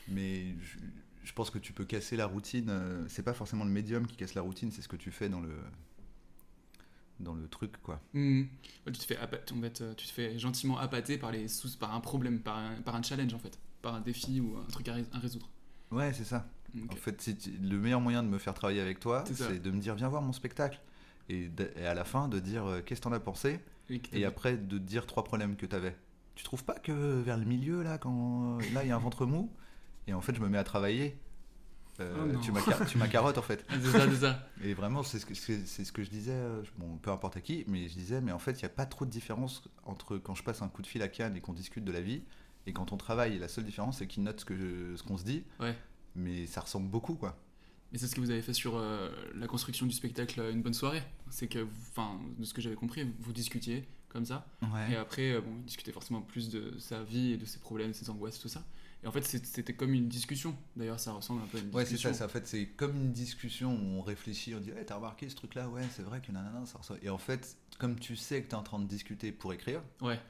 Mais 0.09 0.55
je, 0.61 0.79
je 1.25 1.33
pense 1.33 1.51
que 1.51 1.59
tu 1.59 1.73
peux 1.73 1.85
casser 1.85 2.17
la 2.17 2.27
routine. 2.27 2.69
euh, 2.71 3.05
C'est 3.09 3.23
pas 3.23 3.35
forcément 3.35 3.65
le 3.65 3.71
médium 3.71 4.07
qui 4.07 4.17
casse 4.17 4.35
la 4.35 4.43
routine, 4.43 4.71
c'est 4.73 4.83
ce 4.83 4.89
que 4.89 4.97
tu 4.97 5.11
fais 5.11 5.29
dans 5.29 5.41
le 5.41 5.51
dans 7.21 7.35
le 7.35 7.47
truc, 7.49 7.81
quoi. 7.83 8.01
Ouais, 8.87 8.93
tu, 8.93 8.99
te 8.99 9.05
fais 9.05 9.19
en 9.19 9.29
fait, 9.29 9.81
euh, 9.81 9.95
tu 9.95 10.07
te 10.07 10.13
fais 10.13 10.39
gentiment 10.39 10.79
appâter 10.79 11.19
par, 11.19 11.31
les 11.31 11.47
sous, 11.49 11.77
par 11.79 11.95
un 11.95 12.01
problème, 12.01 12.41
par 12.41 12.59
un, 12.59 12.75
par 12.85 12.97
un 12.97 13.03
challenge 13.03 13.33
en 13.35 13.39
fait, 13.39 13.59
par 13.81 13.95
un 13.95 14.01
défi 14.01 14.41
ou 14.41 14.57
un 14.57 14.65
truc 14.71 14.89
à, 14.89 14.95
ré- 14.95 15.05
à 15.13 15.19
résoudre. 15.19 15.49
Ouais, 15.91 16.13
c'est 16.13 16.25
ça. 16.25 16.49
En 16.91 16.97
fait, 16.97 17.21
c'est- 17.21 17.47
le 17.61 17.79
meilleur 17.79 18.01
moyen 18.01 18.23
de 18.23 18.29
me 18.29 18.39
faire 18.39 18.55
travailler 18.55 18.81
avec 18.81 18.99
toi, 18.99 19.25
C'est 19.27 19.63
de 19.63 19.71
me 19.71 19.79
dire 19.79 19.95
viens 19.95 20.09
voir 20.09 20.23
mon 20.23 20.33
spectacle. 20.33 20.81
Et, 21.29 21.49
et 21.77 21.87
à 21.87 21.95
la 21.95 22.05
fin, 22.05 22.29
de 22.29 22.41
dire 22.41 22.65
euh, 22.67 22.81
qu'est-ce 22.81 23.01
que 23.01 23.05
t'en 23.05 23.13
as 23.13 23.21
pensé? 23.21 23.61
Et 24.13 24.25
après, 24.25 24.57
de 24.57 24.79
te 24.79 24.83
dire 24.83 25.07
trois 25.07 25.25
problèmes 25.25 25.57
que 25.57 25.67
t'avais. 25.67 25.97
Tu 26.35 26.45
trouves 26.45 26.65
pas 26.65 26.75
que 26.79 27.21
vers 27.21 27.37
le 27.37 27.45
milieu, 27.45 27.83
là, 27.83 27.99
quand 27.99 28.59
là, 28.73 28.83
il 28.85 28.89
y 28.89 28.91
a 28.91 28.97
un 28.97 28.99
ventre 29.01 29.27
mou 29.27 29.51
Et 30.07 30.15
en 30.15 30.21
fait, 30.21 30.35
je 30.35 30.41
me 30.41 30.49
mets 30.49 30.59
à 30.59 30.65
travailler. 30.65 31.19
Euh, 32.01 32.33
Oh 32.35 32.39
tu, 32.43 32.53
m'as 32.53 32.63
car- 32.63 32.87
tu 32.87 32.97
m'as 32.99 33.07
carotte, 33.09 33.37
en 33.37 33.43
fait. 33.43 33.65
C'est 33.71 33.91
ça, 33.91 34.09
c'est 34.11 34.17
ça. 34.17 34.49
Et 34.65 34.73
vraiment, 34.73 35.03
c'est 35.03 35.19
ce, 35.19 35.27
que- 35.27 35.35
c'est 35.35 35.85
ce 35.85 35.93
que 35.93 36.03
je 36.03 36.09
disais, 36.09 36.33
euh, 36.33 36.63
bon, 36.79 36.97
peu 36.97 37.11
importe 37.11 37.37
à 37.37 37.41
qui, 37.43 37.65
mais 37.69 37.87
je 37.89 37.93
disais, 37.95 38.21
mais 38.23 38.33
en 38.33 38.39
fait, 38.39 38.53
il 38.53 38.59
n'y 38.59 38.65
a 38.65 38.71
pas 38.71 38.87
trop 38.87 39.05
de 39.05 39.11
différence 39.11 39.69
entre 39.85 40.17
quand 40.17 40.35
je 40.35 40.43
passe 40.43 40.63
un 40.63 40.69
coup 40.69 40.81
de 40.81 40.87
fil 40.87 41.03
à 41.03 41.09
Cannes 41.09 41.37
et 41.37 41.41
qu'on 41.43 41.53
discute 41.53 41.85
de 41.85 41.93
la 41.93 42.01
vie, 42.01 42.23
et 42.67 42.73
quand 42.73 42.93
on 42.93 42.97
travaille. 42.97 43.39
La 43.39 43.49
seule 43.49 43.65
différence, 43.65 43.99
c'est 43.99 44.07
qu'il 44.07 44.23
note 44.23 44.41
ce 44.41 44.45
que 44.47 44.57
je- 44.57 44.97
ce 44.97 45.03
qu'on 45.03 45.19
se 45.19 45.25
dit. 45.25 45.45
Ouais. 45.61 45.77
Mais 46.17 46.47
ça 46.47 46.63
ressemble 46.63 46.89
beaucoup, 46.89 47.15
quoi. 47.15 47.37
Mais 47.93 47.99
c'est 47.99 48.07
ce 48.07 48.15
que 48.15 48.21
vous 48.21 48.31
avez 48.31 48.43
fait 48.43 48.55
sur 48.55 48.77
euh, 48.77 49.11
la 49.35 49.47
construction 49.47 49.85
du 49.87 49.93
spectacle 49.93 50.41
euh, 50.41 50.51
Une 50.53 50.63
bonne 50.63 50.75
soirée. 50.75 51.03
C'est 51.31 51.47
que, 51.49 51.59
vous- 51.59 51.71
enfin, 51.91 52.19
de 52.39 52.45
ce 52.45 52.55
que 52.55 52.61
j'avais 52.63 52.75
compris, 52.77 53.07
vous 53.21 53.33
discutiez 53.33 53.87
comme 54.09 54.25
ça. 54.25 54.47
Ouais. 54.63 54.93
Et 54.93 54.97
après, 54.97 55.33
euh, 55.33 55.41
bon, 55.41 55.53
il 55.59 55.65
discutait 55.65 55.93
forcément 55.93 56.21
plus 56.23 56.49
de 56.51 56.79
sa 56.79 57.03
vie 57.03 57.33
et 57.33 57.37
de 57.37 57.45
ses 57.45 57.59
problèmes, 57.59 57.93
ses 57.95 58.09
angoisses, 58.11 58.39
tout 58.39 58.49
ça. 58.49 58.65
Et 59.05 59.07
en 59.09 59.13
fait, 59.13 59.23
c'était 59.23 59.75
comme 59.75 59.93
une 59.95 60.09
discussion. 60.09 60.57
D'ailleurs, 60.77 61.01
ça 61.01 61.13
ressemble 61.13 61.43
un 61.43 61.47
peu 61.47 61.59
à 61.59 61.61
une 61.61 61.67
Ouais, 61.75 61.85
c'est 61.85 61.95
discussion. 61.95 62.11
ça, 62.11 62.19
c'est- 62.19 62.25
en 62.25 62.29
fait, 62.29 62.47
c'est 62.47 62.67
comme 62.67 62.95
une 62.97 63.13
discussion 63.13 63.75
où 63.75 63.99
on 63.99 64.03
réfléchit, 64.03 64.55
on 64.55 64.61
dit, 64.61 64.71
hey, 64.71 64.85
t'as 64.87 64.95
remarqué 64.97 65.29
ce 65.29 65.35
truc-là, 65.35 65.69
ouais, 65.69 65.83
c'est 65.91 66.03
vrai 66.03 66.21
que 66.21 66.31
nanana, 66.33 66.65
ça 66.67 66.79
ressemble. 66.79 67.01
Et 67.03 67.11
en 67.11 67.19
fait, 67.19 67.57
comme 67.79 67.99
tu 67.99 68.15
sais 68.17 68.43
que 68.43 68.49
t'es 68.49 68.55
en 68.55 68.63
train 68.63 68.79
de 68.79 68.87
discuter 68.87 69.33
pour 69.33 69.53
écrire, 69.53 69.83
Ouais. 70.01 70.21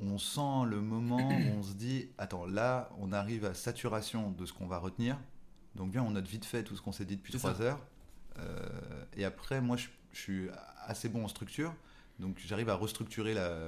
on 0.00 0.18
sent 0.18 0.66
le 0.68 0.80
moment 0.82 1.16
où 1.28 1.58
on 1.58 1.62
se 1.62 1.72
dit, 1.72 2.08
attends, 2.18 2.46
là, 2.46 2.90
on 2.98 3.12
arrive 3.12 3.44
à 3.46 3.54
saturation 3.54 4.30
de 4.32 4.44
ce 4.44 4.52
qu'on 4.52 4.66
va 4.66 4.78
retenir. 4.78 5.16
Donc 5.76 5.90
bien, 5.90 6.02
on 6.02 6.10
note 6.10 6.26
vite 6.26 6.44
fait 6.44 6.62
tout 6.64 6.76
ce 6.76 6.82
qu'on 6.82 6.92
s'est 6.92 7.04
dit 7.04 7.16
depuis 7.16 7.32
C'est 7.32 7.38
trois 7.38 7.54
ça. 7.54 7.62
heures. 7.62 7.80
Euh, 8.38 9.04
et 9.16 9.24
après, 9.24 9.60
moi, 9.60 9.76
je, 9.76 9.88
je 10.12 10.18
suis 10.20 10.48
assez 10.86 11.08
bon 11.08 11.24
en 11.24 11.28
structure, 11.28 11.74
donc 12.18 12.38
j'arrive 12.44 12.68
à 12.68 12.74
restructurer 12.74 13.34
la. 13.34 13.66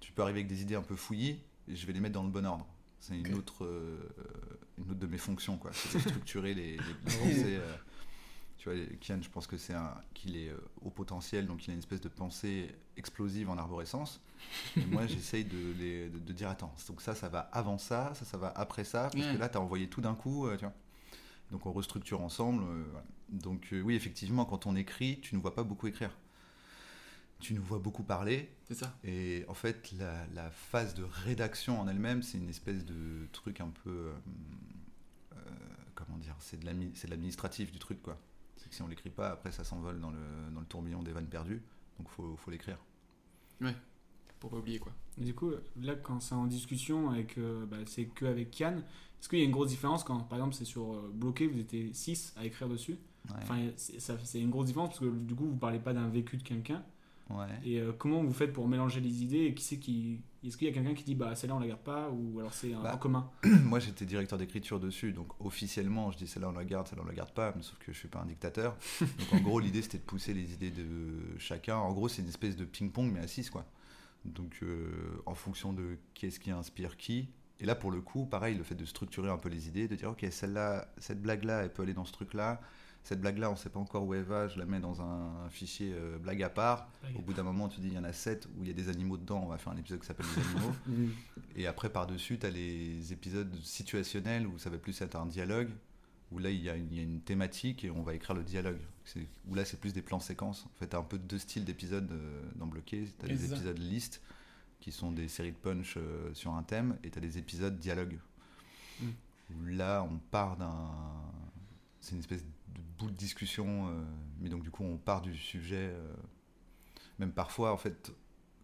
Tu 0.00 0.12
peux 0.12 0.22
arriver 0.22 0.40
avec 0.40 0.48
des 0.48 0.62
idées 0.62 0.74
un 0.74 0.82
peu 0.82 0.96
fouillies, 0.96 1.40
et 1.68 1.76
je 1.76 1.86
vais 1.86 1.92
les 1.92 2.00
mettre 2.00 2.14
dans 2.14 2.22
le 2.24 2.30
bon 2.30 2.44
ordre. 2.46 2.66
C'est 3.00 3.18
une 3.18 3.34
autre, 3.34 3.64
euh, 3.64 3.98
une 4.78 4.90
autre 4.90 5.00
de 5.00 5.06
mes 5.06 5.18
fonctions, 5.18 5.56
quoi. 5.58 5.70
C'est 5.72 5.92
de 5.94 5.98
structurer 6.10 6.54
les, 6.54 6.76
les 6.76 6.94
pensées. 7.18 7.56
euh, 7.60 7.76
tu 8.58 8.70
vois, 8.70 8.78
Kian, 9.00 9.20
je 9.20 9.28
pense 9.28 9.46
que 9.46 9.56
c'est 9.58 9.74
un 9.74 9.94
qu'il 10.14 10.36
est 10.36 10.52
au 10.82 10.90
potentiel, 10.90 11.46
donc 11.46 11.66
il 11.66 11.70
a 11.70 11.72
une 11.74 11.80
espèce 11.80 12.00
de 12.00 12.08
pensée 12.08 12.74
explosive 12.96 13.50
en 13.50 13.58
arborescence. 13.58 14.20
Et 14.80 14.86
moi, 14.86 15.06
j'essaye 15.08 15.44
de, 15.44 15.72
les- 15.78 16.08
de, 16.08 16.18
de 16.18 16.32
dire 16.32 16.48
attends, 16.48 16.74
donc 16.88 17.02
ça, 17.02 17.14
ça 17.14 17.28
va 17.28 17.40
avant 17.52 17.78
ça, 17.78 18.12
ça, 18.14 18.24
ça 18.24 18.36
va 18.38 18.48
après 18.56 18.84
ça, 18.84 19.10
parce 19.12 19.26
Ouais. 19.26 19.32
que 19.34 19.38
là, 19.38 19.48
tu 19.48 19.58
as 19.58 19.60
envoyé 19.60 19.88
tout 19.88 20.00
d'un 20.00 20.14
coup, 20.14 20.48
tu 20.58 20.64
vois. 20.64 20.72
Donc 21.54 21.66
on 21.66 21.72
restructure 21.72 22.20
ensemble. 22.20 22.64
euh, 22.64 22.82
voilà. 22.90 23.06
Donc 23.28 23.68
euh, 23.72 23.80
oui, 23.80 23.94
effectivement, 23.94 24.44
quand 24.44 24.66
on 24.66 24.74
écrit, 24.74 25.20
tu 25.20 25.36
ne 25.36 25.40
vois 25.40 25.54
pas 25.54 25.62
beaucoup 25.62 25.86
écrire. 25.86 26.10
Tu 27.38 27.54
nous 27.54 27.62
vois 27.62 27.78
beaucoup 27.78 28.02
parler. 28.02 28.50
C'est 28.64 28.74
ça. 28.74 28.92
Et 29.04 29.44
en 29.46 29.54
fait, 29.54 29.92
la, 29.92 30.26
la 30.34 30.50
phase 30.50 30.94
de 30.94 31.04
rédaction 31.04 31.80
en 31.80 31.86
elle-même, 31.86 32.24
c'est 32.24 32.38
une 32.38 32.48
espèce 32.48 32.84
de 32.84 33.28
truc 33.30 33.60
un 33.60 33.68
peu. 33.68 34.10
euh, 35.36 35.38
comment 35.94 36.18
dire 36.18 36.34
C'est 36.40 36.58
de 36.58 36.66
l'admi- 36.66 36.90
c'est 36.94 37.06
de 37.06 37.12
l'administratif 37.12 37.70
du 37.70 37.78
truc, 37.78 38.02
quoi. 38.02 38.18
C'est 38.56 38.68
que 38.68 38.74
si 38.74 38.82
on 38.82 38.88
l'écrit 38.88 39.10
pas, 39.10 39.30
après 39.30 39.52
ça 39.52 39.62
s'envole 39.62 40.00
dans 40.00 40.10
le, 40.10 40.18
dans 40.52 40.60
le 40.60 40.66
tourbillon 40.66 41.04
des 41.04 41.12
vannes 41.12 41.28
perdues. 41.28 41.62
Donc 41.98 42.08
faut, 42.08 42.36
faut 42.36 42.50
l'écrire. 42.50 42.78
Ouais. 43.60 43.76
Pour 44.44 44.50
pas 44.50 44.58
oublier, 44.58 44.78
quoi. 44.78 44.92
Du 45.16 45.34
coup, 45.34 45.50
là, 45.80 45.94
quand 45.94 46.20
c'est 46.20 46.34
en 46.34 46.44
discussion 46.46 47.10
avec, 47.10 47.38
euh, 47.38 47.64
bah, 47.66 47.78
c'est 47.86 48.04
que 48.04 48.26
avec 48.26 48.50
Kian, 48.50 48.76
est-ce 48.76 49.28
qu'il 49.28 49.38
y 49.38 49.42
a 49.42 49.44
une 49.46 49.50
grosse 49.52 49.68
différence 49.70 50.04
quand, 50.04 50.18
par 50.20 50.38
exemple, 50.38 50.54
c'est 50.54 50.66
sur 50.66 50.92
euh, 50.92 51.10
bloqué, 51.14 51.46
vous 51.46 51.58
étiez 51.58 51.90
6 51.94 52.34
à 52.36 52.44
écrire 52.44 52.68
dessus? 52.68 52.98
Ouais. 53.30 53.36
Enfin, 53.42 53.58
c'est 53.76 53.98
ça- 54.00 54.18
c'est 54.22 54.40
une 54.40 54.50
grosse 54.50 54.66
différence 54.66 54.90
parce 54.90 55.00
que 55.00 55.06
du 55.06 55.34
coup, 55.34 55.46
vous 55.46 55.56
parlez 55.56 55.78
pas 55.78 55.94
d'un 55.94 56.08
vécu 56.08 56.36
de 56.36 56.42
quelqu'un. 56.42 56.82
Ouais. 57.30 57.46
Et 57.64 57.80
euh, 57.80 57.92
comment 57.96 58.22
vous 58.22 58.34
faites 58.34 58.52
pour 58.52 58.68
mélanger 58.68 59.00
les 59.00 59.22
idées 59.22 59.44
et 59.46 59.54
qui 59.54 59.64
c'est 59.64 59.78
qui 59.78 60.20
Est-ce 60.44 60.58
qu'il 60.58 60.68
y 60.68 60.70
a 60.70 60.74
quelqu'un 60.74 60.92
qui 60.92 61.04
dit 61.04 61.14
bah 61.14 61.34
celle-là 61.34 61.56
on 61.56 61.58
la 61.58 61.66
garde 61.68 61.80
pas 61.80 62.10
ou 62.10 62.38
alors 62.38 62.52
c'est 62.52 62.74
un- 62.74 62.82
Bah, 62.82 62.94
en 62.94 62.98
commun? 62.98 63.30
Moi, 63.64 63.78
j'étais 63.78 64.04
directeur 64.04 64.38
d'écriture 64.38 64.78
dessus, 64.78 65.12
donc 65.14 65.28
officiellement, 65.40 66.10
je 66.10 66.18
dis 66.18 66.26
celle-là 66.26 66.50
on 66.50 66.52
la 66.52 66.66
garde, 66.66 66.86
celle-là 66.86 67.02
on 67.02 67.08
la 67.08 67.14
garde 67.14 67.32
pas, 67.32 67.54
mais 67.56 67.62
sauf 67.62 67.78
que 67.78 67.94
je 67.94 67.98
suis 67.98 68.08
pas 68.08 68.20
un 68.20 68.26
dictateur. 68.26 68.76
Donc 69.00 69.32
en 69.32 69.40
gros, 69.40 69.58
l'idée 69.58 69.80
c'était 69.80 69.96
de 69.96 70.02
pousser 70.02 70.34
les 70.34 70.52
idées 70.52 70.70
de 70.70 70.84
chacun. 71.38 71.76
En 71.78 71.94
gros, 71.94 72.08
c'est 72.08 72.20
une 72.20 72.28
espèce 72.28 72.56
de 72.56 72.66
ping-pong, 72.66 73.10
mais 73.10 73.20
à 73.20 73.26
6 73.26 73.48
quoi. 73.48 73.64
Donc 74.24 74.58
euh, 74.62 75.22
en 75.26 75.34
fonction 75.34 75.72
de 75.72 75.98
qu'est-ce 76.14 76.40
qui 76.40 76.50
inspire 76.50 76.96
qui. 76.96 77.28
Et 77.60 77.66
là, 77.66 77.74
pour 77.74 77.90
le 77.90 78.00
coup, 78.00 78.26
pareil, 78.26 78.56
le 78.56 78.64
fait 78.64 78.74
de 78.74 78.84
structurer 78.84 79.30
un 79.30 79.38
peu 79.38 79.48
les 79.48 79.68
idées, 79.68 79.86
de 79.86 79.94
dire 79.94 80.10
ok, 80.10 80.26
celle-là, 80.30 80.88
cette 80.98 81.22
blague-là, 81.22 81.62
elle 81.62 81.72
peut 81.72 81.82
aller 81.82 81.94
dans 81.94 82.04
ce 82.04 82.12
truc-là. 82.12 82.60
Cette 83.04 83.20
blague-là, 83.20 83.50
on 83.50 83.56
sait 83.56 83.68
pas 83.68 83.78
encore 83.78 84.04
où 84.04 84.14
elle 84.14 84.22
va, 84.22 84.48
je 84.48 84.58
la 84.58 84.64
mets 84.64 84.80
dans 84.80 85.02
un, 85.02 85.48
fichier 85.50 85.92
euh, 85.94 86.18
blague 86.18 86.42
à 86.42 86.48
part. 86.48 86.88
Blague 87.02 87.18
Au 87.18 87.20
bout 87.20 87.34
d'un 87.34 87.42
moment, 87.42 87.68
tu 87.68 87.80
dis 87.80 87.88
il 87.88 87.92
y 87.92 87.98
en 87.98 88.04
a 88.04 88.14
7 88.14 88.48
où 88.56 88.62
il 88.62 88.68
y 88.68 88.70
a 88.70 88.74
des 88.74 88.88
animaux 88.88 89.18
dedans, 89.18 89.42
on 89.44 89.48
va 89.48 89.58
faire 89.58 89.74
un 89.74 89.76
épisode 89.76 90.00
qui 90.00 90.06
s'appelle 90.06 90.26
Les 90.34 90.42
animaux. 90.42 90.74
Mhm. 90.86 91.10
Et 91.56 91.66
après, 91.66 91.90
par-dessus, 91.90 92.38
tu 92.38 92.46
as 92.46 92.50
les 92.50 93.12
épisodes 93.12 93.54
situationnels 93.62 94.46
où 94.46 94.58
ça 94.58 94.70
va 94.70 94.78
plus 94.78 94.98
être 95.02 95.16
un 95.16 95.26
dialogue, 95.26 95.68
où 96.32 96.38
là, 96.38 96.50
il 96.50 96.60
y, 96.62 96.68
a 96.70 96.74
une- 96.76 96.88
il 96.90 96.96
y 96.96 97.00
a 97.00 97.02
une 97.02 97.20
thématique 97.20 97.84
et 97.84 97.90
on 97.90 98.02
va 98.02 98.14
écrire 98.14 98.34
le 98.34 98.42
dialogue. 98.42 98.80
Où 99.48 99.54
là, 99.54 99.64
c'est 99.64 99.78
plus 99.78 99.92
des 99.92 100.02
plans 100.02 100.20
séquences. 100.20 100.64
En 100.66 100.78
fait, 100.78 100.88
tu 100.88 100.96
as 100.96 100.98
un 100.98 101.02
peu 101.04 101.18
deux 101.18 101.38
styles 101.38 101.64
d'épisodes 101.64 102.10
euh, 102.10 102.42
dans 102.56 102.66
Bloqué. 102.66 103.06
Tu 103.18 103.26
as 103.26 103.28
Et 103.28 103.36
des 103.36 103.52
épisodes 103.52 103.78
list, 103.78 104.20
qui 104.80 104.90
sont 104.92 105.12
des 105.12 105.28
séries 105.28 105.52
de 105.52 105.56
punch 105.56 105.94
euh, 105.96 106.32
sur 106.34 106.52
un 106.54 106.62
thème, 106.62 106.96
et 107.04 107.10
tu 107.10 107.18
as 107.18 107.20
des 107.20 107.38
épisodes 107.38 107.78
dialogue. 107.78 108.18
Mm. 109.00 109.06
Où 109.50 109.64
là, 109.66 110.02
on 110.10 110.18
part 110.30 110.56
d'un. 110.56 110.90
C'est 112.00 112.12
une 112.12 112.20
espèce 112.20 112.42
de 112.42 112.80
bout 112.98 113.10
de 113.10 113.16
discussion, 113.16 113.88
euh, 113.88 114.02
mais 114.40 114.48
donc 114.48 114.62
du 114.62 114.70
coup, 114.70 114.84
on 114.84 114.96
part 114.96 115.20
du 115.22 115.36
sujet. 115.36 115.90
euh, 115.92 116.14
Même 117.18 117.32
parfois, 117.32 117.72
en 117.72 117.76
fait, 117.76 118.10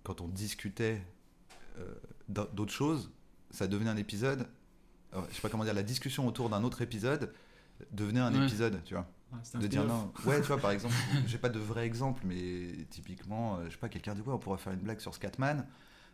quand 0.02 0.20
on 0.22 0.28
discutait 0.28 1.02
euh, 1.78 1.94
d'au- 2.28 2.48
d'autres 2.48 2.72
choses, 2.72 3.10
ça 3.50 3.66
devenait 3.68 3.90
un 3.90 3.96
épisode. 3.96 4.48
Alors, 5.12 5.26
je 5.30 5.34
sais 5.36 5.40
pas 5.40 5.48
comment 5.48 5.64
dire, 5.64 5.74
la 5.74 5.82
discussion 5.82 6.26
autour 6.26 6.48
d'un 6.50 6.62
autre 6.64 6.82
épisode 6.82 7.32
devenait 7.92 8.20
un 8.20 8.34
Ouais. 8.34 8.44
épisode, 8.46 8.80
tu 8.84 8.94
vois. 8.94 9.06
Ouais, 9.32 9.60
De 9.60 9.66
dire 9.66 9.84
non. 9.84 10.12
Ouais, 10.26 10.40
tu 10.40 10.46
vois, 10.48 10.58
par 10.58 10.70
exemple, 10.72 10.94
j'ai 11.26 11.38
pas 11.38 11.48
de 11.48 11.58
vrai 11.58 11.86
exemple, 11.86 12.22
mais 12.26 12.86
typiquement, 12.90 13.56
euh, 13.58 13.66
je 13.66 13.70
sais 13.70 13.78
pas, 13.78 13.88
quelqu'un 13.88 14.14
dit 14.14 14.20
ouais, 14.22 14.32
on 14.32 14.38
pourrait 14.38 14.58
faire 14.58 14.72
une 14.72 14.80
blague 14.80 15.00
sur 15.00 15.14
Scatman. 15.14 15.66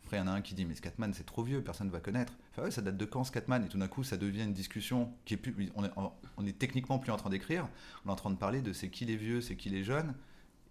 Après, 0.04 0.18
il 0.18 0.20
y 0.20 0.22
en 0.22 0.28
a 0.28 0.30
un 0.32 0.40
qui 0.40 0.54
dit 0.54 0.64
mais 0.64 0.74
Scatman 0.76 1.12
c'est 1.12 1.26
trop 1.26 1.42
vieux, 1.42 1.62
personne 1.62 1.88
ne 1.88 1.92
va 1.92 1.98
connaître. 2.00 2.32
Enfin, 2.52 2.62
ouais, 2.62 2.70
ça 2.70 2.80
date 2.82 2.96
de 2.96 3.04
quand 3.04 3.24
Scatman? 3.24 3.64
Et 3.64 3.68
tout 3.68 3.78
d'un 3.78 3.88
coup, 3.88 4.04
ça 4.04 4.16
devient 4.16 4.42
une 4.44 4.52
discussion 4.52 5.12
qui 5.24 5.34
est 5.34 5.36
plus. 5.36 5.72
On 5.74 5.84
est, 5.84 5.90
on 6.36 6.46
est 6.46 6.56
techniquement 6.58 6.98
plus 7.00 7.10
en 7.10 7.16
train 7.16 7.30
d'écrire, 7.30 7.66
on 8.04 8.10
est 8.10 8.12
en 8.12 8.16
train 8.16 8.30
de 8.30 8.36
parler 8.36 8.60
de 8.60 8.72
c'est 8.72 8.88
qui 8.90 9.04
les 9.04 9.16
vieux, 9.16 9.40
c'est 9.40 9.56
qui 9.56 9.68
les 9.70 9.82
jeunes. 9.82 10.14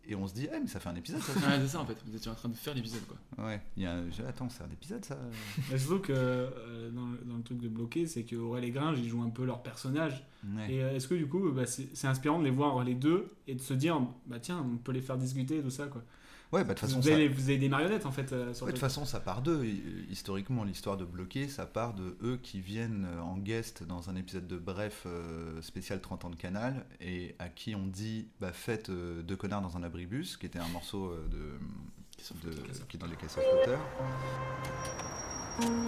Et 0.07 0.15
on 0.15 0.27
se 0.27 0.33
dit, 0.33 0.47
eh, 0.53 0.59
mais 0.59 0.67
ça 0.67 0.79
fait 0.79 0.89
un 0.89 0.95
épisode 0.95 1.21
ça. 1.21 1.33
Ouais, 1.49 1.57
c'est 1.61 1.67
ça 1.67 1.81
en 1.81 1.85
fait, 1.85 1.97
vous 2.05 2.15
étiez 2.15 2.29
en 2.31 2.35
train 2.35 2.49
de 2.49 2.55
faire 2.55 2.73
l'épisode 2.73 3.01
quoi. 3.07 3.45
Ouais, 3.45 3.61
il 3.77 3.83
y 3.83 3.85
a 3.85 3.93
un- 3.93 4.09
attends, 4.27 4.49
c'est 4.49 4.63
un 4.63 4.69
épisode 4.71 5.03
ça 5.05 5.17
Mais 5.71 5.77
surtout 5.77 5.99
que 5.99 6.13
euh, 6.13 6.89
dans, 6.91 7.05
le, 7.07 7.17
dans 7.25 7.37
le 7.37 7.43
truc 7.43 7.59
de 7.59 7.67
bloquer, 7.67 8.07
c'est 8.07 8.23
que 8.23 8.35
Aurel 8.35 8.63
et 8.65 8.71
Gringe, 8.71 8.99
ils 8.99 9.07
jouent 9.09 9.23
un 9.23 9.29
peu 9.29 9.45
leur 9.45 9.61
personnage. 9.63 10.25
Ouais. 10.55 10.73
Et 10.73 10.83
euh, 10.83 10.95
est-ce 10.95 11.07
que 11.07 11.15
du 11.15 11.27
coup, 11.27 11.51
bah, 11.51 11.65
c'est 11.65 11.89
c'est 11.95 12.07
inspirant 12.07 12.39
de 12.39 12.43
les 12.45 12.51
voir 12.51 12.83
les 12.83 12.95
deux 12.95 13.31
et 13.47 13.55
de 13.55 13.61
se 13.61 13.73
dire, 13.73 13.99
bah 14.27 14.39
tiens, 14.39 14.63
on 14.65 14.77
peut 14.77 14.91
les 14.91 15.01
faire 15.01 15.17
discuter, 15.17 15.61
tout 15.61 15.69
ça 15.71 15.87
quoi. 15.87 16.03
Ouais, 16.51 16.63
bah 16.63 16.73
de 16.73 16.79
toute 16.79 16.87
façon, 16.87 16.99
vous, 17.01 17.07
ça- 17.07 17.13
avez, 17.13 17.27
vous 17.27 17.49
avez 17.49 17.57
des 17.57 17.69
marionnettes 17.69 18.05
en 18.05 18.11
fait. 18.11 18.31
euh, 18.31 18.53
sur 18.53 18.65
Ouais, 18.65 18.71
le 18.71 18.73
de 18.73 18.77
toute 18.79 18.87
façon, 18.87 19.03
ça 19.05 19.19
part 19.19 19.41
d'eux. 19.41 19.65
Hi- 19.65 20.05
Historiquement, 20.09 20.63
l'histoire 20.63 20.95
de 20.97 21.03
Bloqué, 21.05 21.47
ça 21.47 21.65
part 21.65 21.93
de 21.93 22.15
eux 22.23 22.37
qui 22.41 22.61
viennent 22.61 23.05
euh, 23.09 23.21
en 23.21 23.37
guest 23.37 23.83
dans 23.83 24.09
un 24.09 24.15
épisode 24.15 24.47
de 24.47 24.57
Bref 24.57 25.03
euh, 25.05 25.61
spécial 25.61 25.99
30 26.01 26.25
ans 26.25 26.29
de 26.29 26.35
Canal 26.35 26.85
et 27.01 27.35
à 27.39 27.49
qui 27.49 27.75
on 27.75 27.87
dit 27.87 28.27
bah, 28.39 28.53
faites 28.53 28.89
euh, 28.89 29.21
Deux 29.23 29.35
connards 29.35 29.61
dans 29.61 29.75
un 29.77 29.83
abribus, 29.83 30.37
qui 30.37 30.45
était 30.45 30.59
un 30.59 30.67
morceau 30.69 31.13
de, 31.31 31.57
de- 32.43 32.83
qui 32.87 32.97
est 32.97 32.99
dans 32.99 33.05
les 33.07 33.15
caisseurs 33.15 33.43
flotteurs. 33.43 33.79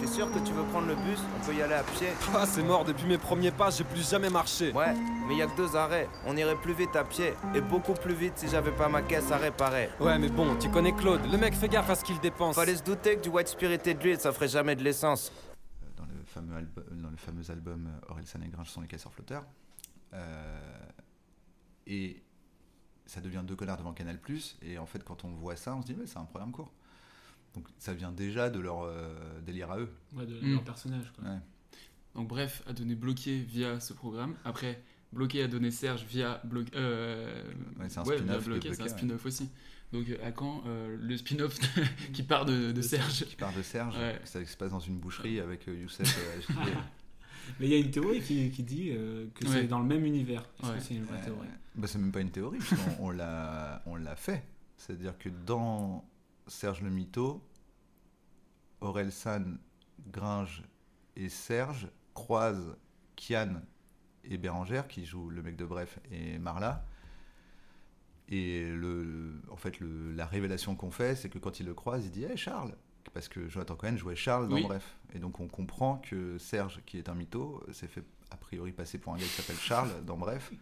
T'es 0.00 0.06
sûr 0.06 0.30
que 0.32 0.38
tu 0.38 0.52
veux 0.52 0.62
prendre 0.64 0.86
le 0.86 0.94
bus? 0.94 1.18
On 1.38 1.44
peut 1.46 1.54
y 1.54 1.60
aller 1.60 1.74
à 1.74 1.82
pied. 1.82 2.08
Ah, 2.34 2.46
c'est 2.46 2.62
mort, 2.62 2.84
depuis 2.84 3.06
mes 3.06 3.18
premiers 3.18 3.50
pas, 3.50 3.70
j'ai 3.70 3.84
plus 3.84 4.08
jamais 4.08 4.30
marché. 4.30 4.72
Ouais, 4.72 4.94
mais 5.26 5.36
y 5.36 5.42
a 5.42 5.46
que 5.46 5.56
deux 5.56 5.76
arrêts. 5.76 6.08
On 6.26 6.36
irait 6.36 6.54
plus 6.56 6.72
vite 6.72 6.96
à 6.96 7.04
pied 7.04 7.34
et 7.54 7.60
beaucoup 7.60 7.92
plus 7.92 8.14
vite 8.14 8.34
si 8.36 8.48
j'avais 8.48 8.70
pas 8.70 8.88
ma 8.88 9.02
caisse 9.02 9.30
à 9.30 9.36
réparer. 9.36 9.90
Ouais, 10.00 10.18
mais 10.18 10.28
bon, 10.28 10.56
tu 10.56 10.70
connais 10.70 10.92
Claude, 10.92 11.20
le 11.30 11.36
mec 11.36 11.54
fait 11.54 11.68
gaffe 11.68 11.90
à 11.90 11.94
ce 11.96 12.04
qu'il 12.04 12.18
dépense. 12.20 12.54
Fallait 12.54 12.76
se 12.76 12.82
douter 12.82 13.16
que 13.16 13.20
du 13.22 13.28
white 13.28 13.48
spirit 13.48 13.78
et 13.84 13.94
de 13.94 14.02
l'huile, 14.02 14.18
ça 14.20 14.32
ferait 14.32 14.48
jamais 14.48 14.74
de 14.74 14.82
l'essence. 14.82 15.30
dans 15.98 16.04
le 16.06 16.22
fameux, 16.24 16.54
albu- 16.56 17.02
dans 17.02 17.10
le 17.10 17.16
fameux 17.16 17.50
album 17.50 17.88
euh, 17.88 18.10
Orelsan 18.12 18.40
et 18.46 18.48
Gringe 18.48 18.70
sont 18.70 18.80
les 18.80 18.86
caisseurs 18.88 19.12
flotteurs. 19.12 19.44
Euh, 20.14 20.58
et 21.86 22.22
ça 23.08 23.20
devient 23.20 23.42
deux 23.44 23.56
connards 23.56 23.78
devant 23.78 23.92
Canal+. 23.92 24.20
Et 24.62 24.78
en 24.78 24.86
fait, 24.86 25.02
quand 25.02 25.24
on 25.24 25.30
voit 25.30 25.56
ça, 25.56 25.74
on 25.74 25.82
se 25.82 25.86
dit, 25.86 25.94
ouais, 25.94 26.06
c'est 26.06 26.18
un 26.18 26.24
programme 26.24 26.52
court. 26.52 26.72
Donc 27.54 27.66
ça 27.78 27.92
vient 27.94 28.12
déjà 28.12 28.48
de 28.50 28.60
leur 28.60 28.82
euh, 28.82 29.40
délire 29.44 29.72
à 29.72 29.78
eux. 29.80 29.90
Ouais, 30.14 30.26
de 30.26 30.34
Mm. 30.40 30.52
leur 30.52 30.62
personnage 30.64 31.12
quoi. 31.18 31.28
Ouais. 31.28 31.38
Donc 32.14 32.28
bref, 32.28 32.62
a 32.68 32.72
donné 32.72 32.94
bloqué 32.94 33.38
via 33.38 33.80
ce 33.80 33.92
programme. 33.94 34.36
Après, 34.44 34.82
bloqué 35.12 35.42
a 35.42 35.48
donné 35.48 35.70
Serge 35.70 36.04
via 36.04 36.40
bloqué. 36.44 36.70
Euh, 36.76 37.42
Ouais, 37.80 37.88
c'est 37.88 37.98
un 37.98 38.04
spin-off 38.04 38.44
de 38.44 38.50
bloqué, 38.50 38.68
c'est 38.74 38.74
un 38.74 38.76
Bloqué, 38.76 38.82
ouais. 38.82 38.88
spin-off 38.98 39.26
aussi. 39.26 39.48
Donc 39.92 40.06
euh, 40.10 40.18
à 40.22 40.30
quand 40.32 40.62
euh, 40.66 40.98
le 41.00 41.16
spin-off 41.16 41.58
qui 42.12 42.22
part 42.22 42.44
de, 42.44 42.72
de 42.72 42.82
Serge 42.82 43.24
Qui 43.24 43.36
part 43.36 43.54
de 43.54 43.62
Serge, 43.62 43.96
Ouais. 43.96 44.20
ça 44.24 44.44
se 44.44 44.56
passe 44.56 44.70
dans 44.72 44.80
une 44.80 44.98
boucherie 44.98 45.40
avec 45.40 45.66
Youssef 45.66 46.18
euh. 46.50 46.54
Mais 47.60 47.66
il 47.66 47.70
y 47.70 47.74
a 47.74 47.78
une 47.78 47.90
théorie 47.90 48.20
qui, 48.20 48.50
qui 48.50 48.62
dit 48.62 48.90
euh, 48.92 49.26
que 49.34 49.44
Ouais. 49.44 49.50
c'est 49.52 49.64
dans 49.64 49.78
le 49.80 49.84
même 49.86 50.04
univers. 50.04 50.42
Est-ce 50.62 50.70
Ouais. 50.70 50.76
que 50.78 50.82
c'est 50.82 50.94
une 50.94 51.04
vraie 51.04 51.20
théorie? 51.20 51.48
Bah, 51.74 51.86
c'est 51.86 51.98
même 51.98 52.12
pas 52.12 52.20
une 52.20 52.30
théorie, 52.30 52.58
on 53.00 53.10
l'a, 53.10 53.82
on 53.86 53.96
l'a 53.96 54.16
fait. 54.16 54.44
C'est-à-dire 54.76 55.16
que 55.18 55.28
dans 55.28 56.04
Serge 56.46 56.82
le 56.82 56.90
Mito, 56.90 57.42
Aurel 58.80 59.10
San, 59.12 59.58
Gringe 60.10 60.62
et 61.16 61.28
Serge 61.28 61.88
croisent 62.14 62.76
Kian 63.16 63.60
et 64.24 64.38
Bérangère, 64.38 64.86
qui 64.88 65.04
jouent 65.04 65.30
le 65.30 65.42
mec 65.42 65.56
de 65.56 65.64
Bref 65.64 65.98
et 66.10 66.38
Marla. 66.38 66.84
Et 68.28 68.68
le, 68.70 69.40
en 69.50 69.56
fait, 69.56 69.80
le- 69.80 70.12
la 70.12 70.26
révélation 70.26 70.76
qu'on 70.76 70.90
fait, 70.90 71.16
c'est 71.16 71.28
que 71.30 71.38
quand 71.38 71.60
il 71.60 71.66
le 71.66 71.74
croise, 71.74 72.04
il 72.04 72.10
dit 72.10 72.24
Hey 72.24 72.36
Charles 72.36 72.74
Parce 73.14 73.28
que 73.28 73.48
Jonathan 73.48 73.74
Cohen 73.76 73.96
jouait 73.96 74.16
Charles 74.16 74.48
dans 74.48 74.56
Oui. 74.56 74.62
Bref. 74.62 74.96
Et 75.14 75.18
donc 75.18 75.40
on 75.40 75.48
comprend 75.48 75.96
que 75.98 76.38
Serge, 76.38 76.80
qui 76.86 76.98
est 76.98 77.08
un 77.08 77.14
mytho, 77.14 77.62
s'est 77.72 77.88
fait 77.88 78.04
a 78.30 78.36
priori 78.36 78.72
passer 78.72 78.98
pour 78.98 79.14
un 79.14 79.16
gars 79.16 79.24
qui 79.24 79.30
s'appelle 79.30 79.56
Charles 79.56 79.90
dans 80.06 80.16
Bref. 80.16 80.52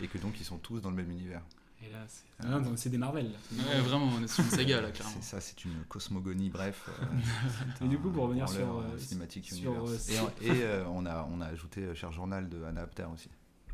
Et 0.00 0.06
que 0.08 0.18
donc 0.18 0.40
ils 0.40 0.44
sont 0.44 0.58
tous 0.58 0.80
dans 0.80 0.90
le 0.90 0.96
même 0.96 1.10
univers. 1.10 1.42
Et 1.82 1.90
là, 1.90 2.04
c'est 2.08 2.24
ah, 2.40 2.46
non, 2.46 2.60
non, 2.60 2.72
c'est 2.76 2.90
des 2.90 2.98
Marvel. 2.98 3.32
là. 3.32 3.38
Ouais, 3.66 3.80
vraiment, 3.80 4.06
on 4.18 4.22
est 4.22 4.28
sur 4.28 4.44
une 4.44 4.50
saga 4.50 4.82
là, 4.82 4.90
clairement. 4.90 5.14
C'est 5.16 5.24
ça, 5.24 5.40
c'est 5.40 5.64
une 5.64 5.82
cosmogonie, 5.88 6.50
bref. 6.50 6.88
euh, 6.88 7.84
Et 7.84 7.88
du 7.88 7.98
coup, 7.98 8.10
pour 8.10 8.24
revenir 8.24 8.46
sur, 8.48 8.78
euh, 8.80 8.98
Cinematic 8.98 9.46
sur, 9.46 9.56
Universe. 9.72 10.08
euh, 10.10 10.12
Et, 10.14 10.20
on- 10.20 10.54
et, 10.54 10.62
euh, 10.62 10.84
on, 10.88 11.06
a, 11.06 11.26
on 11.32 11.40
a 11.40 11.46
ajouté 11.46 11.82
euh, 11.82 11.94
Cher 11.94 12.12
Journal 12.12 12.48
de 12.50 12.62
Anna 12.64 12.82
Apter 12.82 13.06
aussi. 13.12 13.30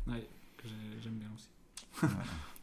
Ouais, 0.07 0.25
j'aime 1.03 1.15
bien 1.15 1.27
aussi. 1.35 1.49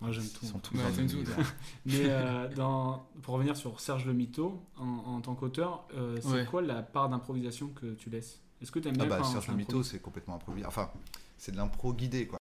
Moi 0.01 0.11
j'aime 0.13 0.25
Ils 0.25 0.33
tout. 0.33 0.47
sont 0.47 0.57
en 0.57 0.59
fait. 0.61 0.69
tous 0.69 0.77
Ouais, 0.77 1.07
dans 1.07 1.35
tout. 1.35 1.43
Mais 1.87 1.95
euh, 2.05 2.49
dans, 2.55 3.07
pour 3.23 3.35
revenir 3.35 3.57
sur 3.57 3.81
Serge 3.81 4.05
Le 4.07 4.13
Mito, 4.13 4.61
en, 4.79 4.85
en 4.85 5.21
tant 5.21 5.35
qu'auteur, 5.35 5.85
euh, 5.97 6.19
c'est 6.21 6.29
Ouais. 6.29 6.45
quoi 6.45 6.63
la 6.63 6.83
part 6.83 7.09
d'improvisation 7.09 7.69
que 7.69 7.95
tu 7.95 8.11
laisses? 8.11 8.41
Est-ce 8.61 8.71
que 8.73 8.79
tu 8.81 8.89
aimes 8.89 8.95
Ah 8.99 9.05
bien 9.05 9.09
bah, 9.11 9.19
quand 9.23 9.25
Serge 9.25 9.49
le 9.49 9.55
Mito, 9.55 9.83
c'est 9.83 10.01
complètement 10.01 10.35
improvisé. 10.37 10.67
Enfin, 10.67 10.91
c'est 11.39 11.53
de 11.53 11.57
l'impro 11.57 11.93
guidé, 11.93 12.27
quoi. 12.27 12.39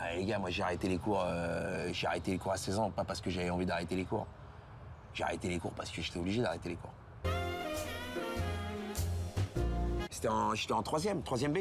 Allez 0.00 0.20
les 0.20 0.26
gars, 0.26 0.38
moi 0.38 0.50
j'ai 0.50 0.62
arrêté 0.62 0.88
les 0.88 0.98
cours, 0.98 1.22
euh, 1.24 1.88
j'ai 1.92 2.06
arrêté 2.06 2.30
les 2.30 2.38
cours 2.38 2.52
à 2.52 2.56
16 2.56 2.78
ans, 2.78 2.90
pas 2.90 3.04
parce 3.04 3.20
que 3.20 3.30
j'avais 3.30 3.50
envie 3.50 3.66
d'arrêter 3.66 3.96
les 3.96 4.04
cours. 4.04 4.26
J'ai 5.14 5.24
arrêté 5.24 5.48
les 5.48 5.58
cours 5.58 5.72
parce 5.72 5.90
que 5.90 6.00
j'étais 6.02 6.18
obligé 6.18 6.40
d'arrêter 6.42 6.68
les 6.68 6.76
cours. 6.76 6.92
C'était 10.10 10.28
en, 10.28 10.54
j'étais 10.54 10.72
en 10.72 10.82
troisième, 10.82 11.22
troisième 11.22 11.52
B, 11.52 11.58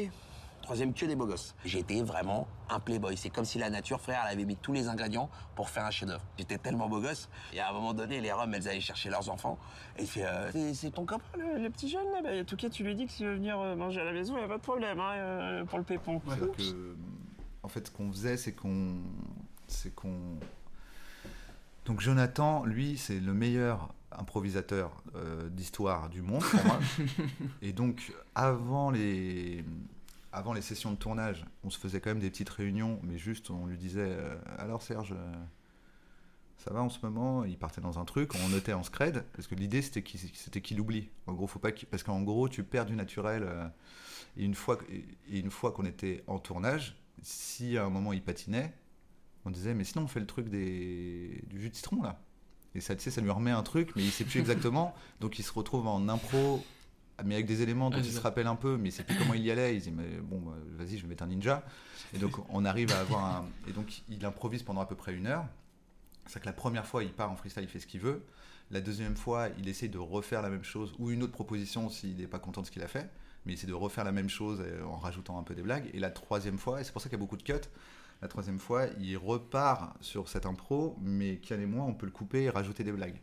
troisième 0.68 0.94
que 0.94 1.06
des 1.06 1.16
beaux 1.16 1.26
gosses. 1.26 1.56
J'étais 1.64 2.02
vraiment 2.02 2.46
un 2.70 2.82
playboy. 2.82 3.16
C'est 3.16 3.30
comme 3.30 3.46
si 3.46 3.58
la 3.58 3.70
nature, 3.70 4.02
frère, 4.02 4.24
elle 4.26 4.34
avait 4.34 4.44
mis 4.44 4.58
tous 4.58 4.74
les 4.74 4.90
ingrédients 4.90 5.30
pour 5.56 5.70
faire 5.70 5.86
un 5.86 5.92
chef-d'œuvre. 5.92 6.26
J'étais 6.38 6.58
tellement 6.58 6.90
beau 6.90 7.00
gosse. 7.00 7.30
Et 7.54 7.62
à 7.62 7.70
un 7.70 7.72
moment 7.72 7.94
donné, 7.94 8.20
les 8.20 8.34
Roms, 8.34 8.54
elles 8.54 8.68
allaient 8.68 8.82
chercher 8.82 9.10
leurs 9.10 9.30
enfants. 9.30 9.58
Et 9.98 10.02
il 10.02 10.08
fait, 10.10 10.26
euh, 10.26 10.74
c'est, 10.74 10.92
ton 10.92 11.06
copain, 11.06 11.24
le, 11.38 11.64
le 11.64 11.70
petit 11.70 11.88
jeune 11.88 12.12
là? 12.12 12.22
Bah, 12.22 12.32
en 12.38 12.44
tout 12.44 12.58
cas, 12.58 12.68
tu 12.70 12.84
lui 12.84 12.96
dis 12.96 13.06
que 13.06 13.14
s'il 13.14 13.28
veut 13.28 13.36
venir 13.36 13.58
euh, 13.58 13.78
manger 13.78 14.02
à 14.02 14.04
la 14.04 14.12
maison, 14.12 14.34
il 14.36 14.40
n'y 14.40 14.44
a 14.44 14.50
pas 14.50 14.58
de 14.58 14.62
problème 14.62 15.00
hein, 15.00 15.14
euh, 15.14 15.64
pour 15.64 15.78
le 15.78 15.86
pépon. 15.86 16.20
Que, 16.20 16.96
en 17.64 17.70
fait, 17.70 17.88
ce 17.88 17.92
qu'on 17.92 18.12
faisait, 18.12 18.36
c'est 18.36 18.52
qu'on, 18.52 18.98
c'est 19.68 19.96
qu'on. 19.96 20.38
Donc 21.86 22.02
Jonathan, 22.02 22.66
lui, 22.66 22.98
c'est 22.98 23.22
le 23.22 23.34
meilleur 23.34 23.94
improvisateur 24.12 25.02
euh, 25.16 25.48
d'histoire 25.50 26.10
du 26.10 26.22
monde 26.22 26.44
pour 26.44 26.66
moi. 26.66 26.80
Et 27.62 27.72
donc, 27.72 28.12
avant 28.36 28.92
les, 28.92 29.64
avant 30.38 30.54
les 30.54 30.62
sessions 30.62 30.92
de 30.92 30.98
tournage, 30.98 31.46
on 31.64 31.70
se 31.70 31.78
faisait 31.80 32.00
quand 32.00 32.10
même 32.12 32.20
des 32.20 32.30
petites 32.30 32.50
réunions, 32.50 33.00
mais 33.04 33.18
juste, 33.18 33.50
on 33.50 33.66
lui 33.66 33.78
disait, 33.78 34.02
euh, 34.08 34.36
alors 34.58 34.82
Serge. 34.82 35.14
euh, 35.14 35.34
ça 36.58 36.74
va 36.74 36.82
en 36.82 36.90
ce 36.90 37.00
moment, 37.04 37.44
il 37.46 37.58
partait 37.58 37.82
dans 37.82 38.00
un 38.00 38.06
truc, 38.06 38.32
on 38.44 38.50
notait 38.50 38.74
en 38.74 38.84
scred, 38.84 39.24
parce 39.34 39.48
que 39.48 39.56
l'idée 39.56 39.82
c'était 39.82 40.02
qu'il 40.02 40.20
c'était 40.20 40.60
qu'il 40.62 40.80
oublie. 40.82 41.10
En 41.28 41.34
gros, 41.34 41.46
faut 41.48 41.60
pas 41.60 41.72
qu'il- 41.72 41.88
parce 41.88 42.02
qu'en 42.04 42.22
gros, 42.24 42.50
tu 42.50 42.64
perds 42.64 42.86
du 42.88 42.96
naturel. 42.96 43.44
euh, 43.44 43.68
et 44.38 44.44
une 44.44 44.56
fois, 44.56 44.78
que- 44.78 44.92
et 44.92 45.40
une 45.40 45.52
fois 45.52 45.72
qu'on 45.72 45.86
était 45.86 46.24
en 46.28 46.40
tournage, 46.40 46.98
si 47.22 47.78
à 47.78 47.86
un 47.86 47.90
moment 47.90 48.12
il 48.14 48.22
patinait, 48.24 48.74
on 49.46 49.52
disait 49.52 49.74
mais 49.76 49.84
sinon 49.84 50.06
on 50.06 50.08
fait 50.08 50.20
le 50.20 50.26
truc 50.28 50.50
des, 50.50 51.44
du 51.48 51.62
jus 51.62 51.70
de 51.70 51.76
citron 51.76 52.02
là. 52.02 52.20
Et 52.76 52.82
ça, 52.82 52.96
tu 52.96 53.04
sais, 53.04 53.12
ça 53.12 53.22
lui 53.22 53.30
remet 53.32 53.52
un 53.52 53.64
truc, 53.64 53.96
mais 53.96 54.04
il 54.04 54.12
sait 54.12 54.24
plus 54.26 54.40
exactement. 54.40 54.94
donc 55.22 55.40
il 55.40 55.44
se 55.44 55.54
retrouve 55.54 55.88
en 55.88 56.10
impro, 56.10 56.64
mais 57.26 57.36
avec 57.36 57.48
des 57.48 57.62
éléments 57.62 57.90
dont 57.90 57.98
il 57.98 58.06
c'est 58.06 58.12
se 58.12 58.20
rappelle 58.20 58.48
un 58.48 58.56
peu, 58.56 58.78
mais 58.78 58.92
sait 58.92 59.04
plus 59.04 59.16
comment 59.16 59.34
il 59.34 59.44
y 59.44 59.52
allait. 59.52 59.76
Il 59.76 59.82
dit 59.82 59.92
mais 59.92 60.18
bon, 60.22 60.40
bah, 60.40 60.54
vas-y, 60.78 60.98
je 60.98 61.04
vais 61.04 61.08
mettre 61.08 61.24
un 61.24 61.28
ninja. 61.28 61.64
Et 62.14 62.20
donc 62.20 62.38
on 62.50 62.66
arrive 62.66 62.92
à 62.92 63.00
avoir 63.00 63.26
un. 63.26 63.46
Et 63.68 63.72
donc 63.72 64.02
il 64.10 64.24
improvise 64.26 64.64
pendant 64.64 64.82
à 64.82 64.86
peu 64.86 64.96
près 64.96 65.14
une 65.14 65.28
heure. 65.28 65.46
C'est 66.28 66.40
que 66.42 66.46
la 66.46 66.54
première 66.54 66.86
fois, 66.86 67.04
il 67.04 67.14
part 67.14 67.32
en 67.32 67.36
freestyle, 67.36 67.64
il 67.64 67.70
fait 67.70 67.80
ce 67.80 67.88
qu'il 67.88 68.02
veut. 68.02 68.22
La 68.70 68.82
deuxième 68.82 69.16
fois, 69.16 69.48
il 69.58 69.70
essaie 69.70 69.88
de 69.88 69.98
refaire 69.98 70.42
la 70.42 70.50
même 70.50 70.64
chose 70.64 70.94
ou 71.00 71.10
une 71.10 71.24
autre 71.24 71.32
proposition 71.32 71.90
s'il 71.90 72.18
n'est 72.18 72.28
pas 72.28 72.40
content 72.40 72.62
de 72.62 72.68
ce 72.68 72.72
qu'il 72.72 72.84
a 72.84 72.88
fait. 72.88 73.10
Mais 73.46 73.54
il 73.54 73.56
essaie 73.56 73.68
de 73.68 73.74
refaire 73.74 74.04
la 74.04 74.12
même 74.12 74.30
chose 74.30 74.62
euh, 74.62 74.84
en 74.84 74.98
rajoutant 74.98 75.40
un 75.40 75.44
peu 75.44 75.56
des 75.56 75.62
blagues. 75.62 75.90
Et 75.94 76.00
la 76.00 76.12
troisième 76.12 76.58
fois, 76.58 76.82
et 76.82 76.84
c'est 76.84 76.92
pour 76.92 77.02
ça 77.02 77.08
qu'il 77.08 77.18
y 77.18 77.22
a 77.22 77.24
beaucoup 77.24 77.38
de 77.38 77.44
cuts, 77.44 77.54
la 78.22 78.28
troisième 78.28 78.60
fois, 78.60 78.88
il 79.00 79.16
repart 79.16 79.96
sur 80.02 80.28
cette 80.28 80.46
impro, 80.46 80.98
mais 81.02 81.38
Kian 81.38 81.60
et 81.60 81.66
moi, 81.66 81.86
on 81.86 81.94
peut 81.94 82.08
le 82.08 82.12
couper 82.12 82.44
et 82.44 82.50
rajouter 82.50 82.84
des 82.84 82.92
blagues. 82.92 83.22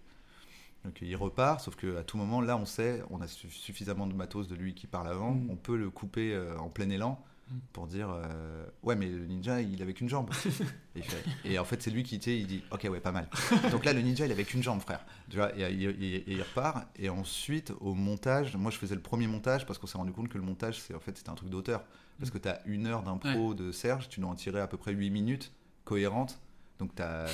Donc 0.85 0.99
il 1.01 1.16
repart, 1.16 1.61
sauf 1.61 1.77
qu'à 1.77 2.05
tout 2.05 2.16
moment, 2.18 2.40
là, 2.40 2.57
on 2.57 2.66
sait, 2.66 3.03
on 3.11 3.20
a 3.20 3.27
su- 3.27 3.51
suffisamment 3.51 4.07
de 4.07 4.12
matos 4.14 4.49
de 4.49 4.55
lui 4.55 4.75
qui 4.75 4.87
parle 4.87 5.09
avant, 5.09 5.33
Mm. 5.33 5.51
on 5.51 5.57
peut 5.57 5.77
le 5.77 5.88
couper 5.90 6.35
euh, 6.35 6.59
en 6.59 6.68
plein 6.68 6.90
élan 6.90 7.18
Mm. 7.51 7.55
pour 7.73 7.87
dire 7.87 8.09
euh, 8.11 8.64
Ouais, 8.83 8.94
mais 8.97 9.07
le 9.09 9.25
ninja, 9.27 9.61
il 9.62 9.81
avait 9.83 9.92
qu'une 9.94 10.09
jambe. 10.09 10.31
et, 10.94 10.99
il 10.99 11.03
fait- 11.05 11.25
et 11.44 11.59
en 11.59 11.64
fait, 11.64 11.83
c'est 11.83 11.90
lui 11.90 12.03
qui, 12.03 12.20
sais, 12.20 12.38
il 12.38 12.47
dit 12.47 12.62
Ok, 12.70 12.87
ouais, 12.90 13.01
pas 13.01 13.12
mal. 13.12 13.29
Donc 13.70 13.85
là, 13.87 13.92
le 13.94 14.01
ninja, 14.03 14.27
il 14.27 14.33
avait 14.33 14.44
qu'une 14.44 14.62
jambe, 14.62 14.81
frère. 14.81 15.05
Tu 15.31 15.37
vois, 15.37 15.57
et, 15.59 15.62
et- 15.62 15.85
et- 15.85 16.14
et 16.16 16.33
il 16.33 16.42
repart. 16.42 16.87
Et 16.97 17.09
ensuite, 17.09 17.73
au 17.81 17.94
montage, 17.94 18.55
moi, 18.57 18.70
je 18.70 18.77
faisais 18.79 18.94
le 18.94 19.01
premier 19.03 19.27
montage 19.27 19.66
parce 19.66 19.79
qu'on 19.79 19.87
s'est 19.87 19.99
rendu 19.99 20.12
compte 20.12 20.29
que 20.29 20.38
le 20.38 20.44
montage, 20.44 20.81
c'est 20.81 20.94
en 20.94 21.01
fait, 21.01 21.16
c'était 21.16 21.31
un 21.31 21.35
truc 21.35 21.49
d'auteur. 21.51 21.85
Parce 22.18 22.31
que 22.31 22.38
tu 22.38 22.49
as 22.49 22.61
une 22.66 22.87
heure 22.87 23.03
d'impro 23.03 23.55
de 23.55 23.73
Serge, 23.73 24.09
tu 24.09 24.20
dois 24.20 24.31
en 24.31 24.35
tirer 24.35 24.61
à 24.61 24.66
peu 24.66 24.77
près 24.77 24.92
8 24.92 25.11
minutes 25.11 25.51
cohérentes. 25.85 26.38
Donc 26.78 26.94
t'as- 26.94 27.26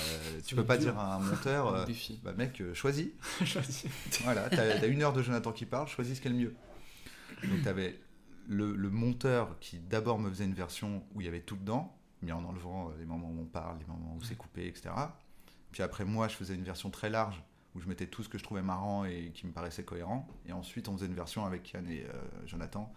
tu 0.46 0.54
peux 0.54 0.64
pas 0.64 0.76
dur. 0.76 0.92
dire 0.92 1.00
à 1.00 1.14
un 1.16 1.18
monteur, 1.20 1.68
euh, 1.74 1.84
bah 2.22 2.32
mec, 2.34 2.60
euh, 2.60 2.74
choisis. 2.74 3.08
Choisis. 3.44 3.86
Voilà, 4.22 4.48
t'as 4.50 4.62
as 4.80 4.86
une 4.86 5.02
heure 5.02 5.12
de 5.14 5.22
Jonathan 5.22 5.52
qui 5.52 5.64
parle, 5.66 5.88
choisis 5.88 6.16
ce 6.16 6.20
qui 6.20 6.28
est 6.28 6.30
le 6.30 6.36
mieux. 6.36 6.54
Donc 7.48 7.62
t'avais 7.62 7.98
le, 8.48 8.74
le 8.76 8.90
monteur 8.90 9.56
qui 9.60 9.78
d'abord 9.78 10.18
me 10.18 10.28
faisait 10.28 10.44
une 10.44 10.54
version 10.54 11.02
où 11.14 11.20
il 11.20 11.24
y 11.24 11.28
avait 11.28 11.40
tout 11.40 11.56
dedans, 11.56 11.96
mais 12.22 12.32
en 12.32 12.44
enlevant 12.44 12.88
euh, 12.90 12.92
les 12.98 13.06
moments 13.06 13.30
où 13.30 13.40
on 13.40 13.46
parle, 13.46 13.78
les 13.78 13.86
moments 13.86 14.14
où 14.18 14.22
c'est 14.22 14.36
coupé, 14.36 14.66
etc. 14.66 14.90
Puis 15.72 15.82
après 15.82 16.04
moi, 16.04 16.28
je 16.28 16.34
faisais 16.34 16.54
une 16.54 16.64
version 16.64 16.90
très 16.90 17.08
large 17.08 17.42
où 17.74 17.80
je 17.80 17.86
mettais 17.88 18.08
tout 18.08 18.22
ce 18.24 18.28
que 18.28 18.36
je 18.36 18.42
trouvais 18.42 18.62
marrant 18.62 19.04
et 19.04 19.30
qui 19.32 19.46
me 19.46 19.52
paraissait 19.52 19.84
cohérent. 19.84 20.28
Et 20.46 20.52
ensuite, 20.52 20.88
on 20.88 20.94
faisait 20.96 21.06
une 21.06 21.14
version 21.14 21.46
avec 21.46 21.70
Yann 21.72 21.88
et 21.88 22.04
euh, 22.04 22.12
Jonathan 22.44 22.92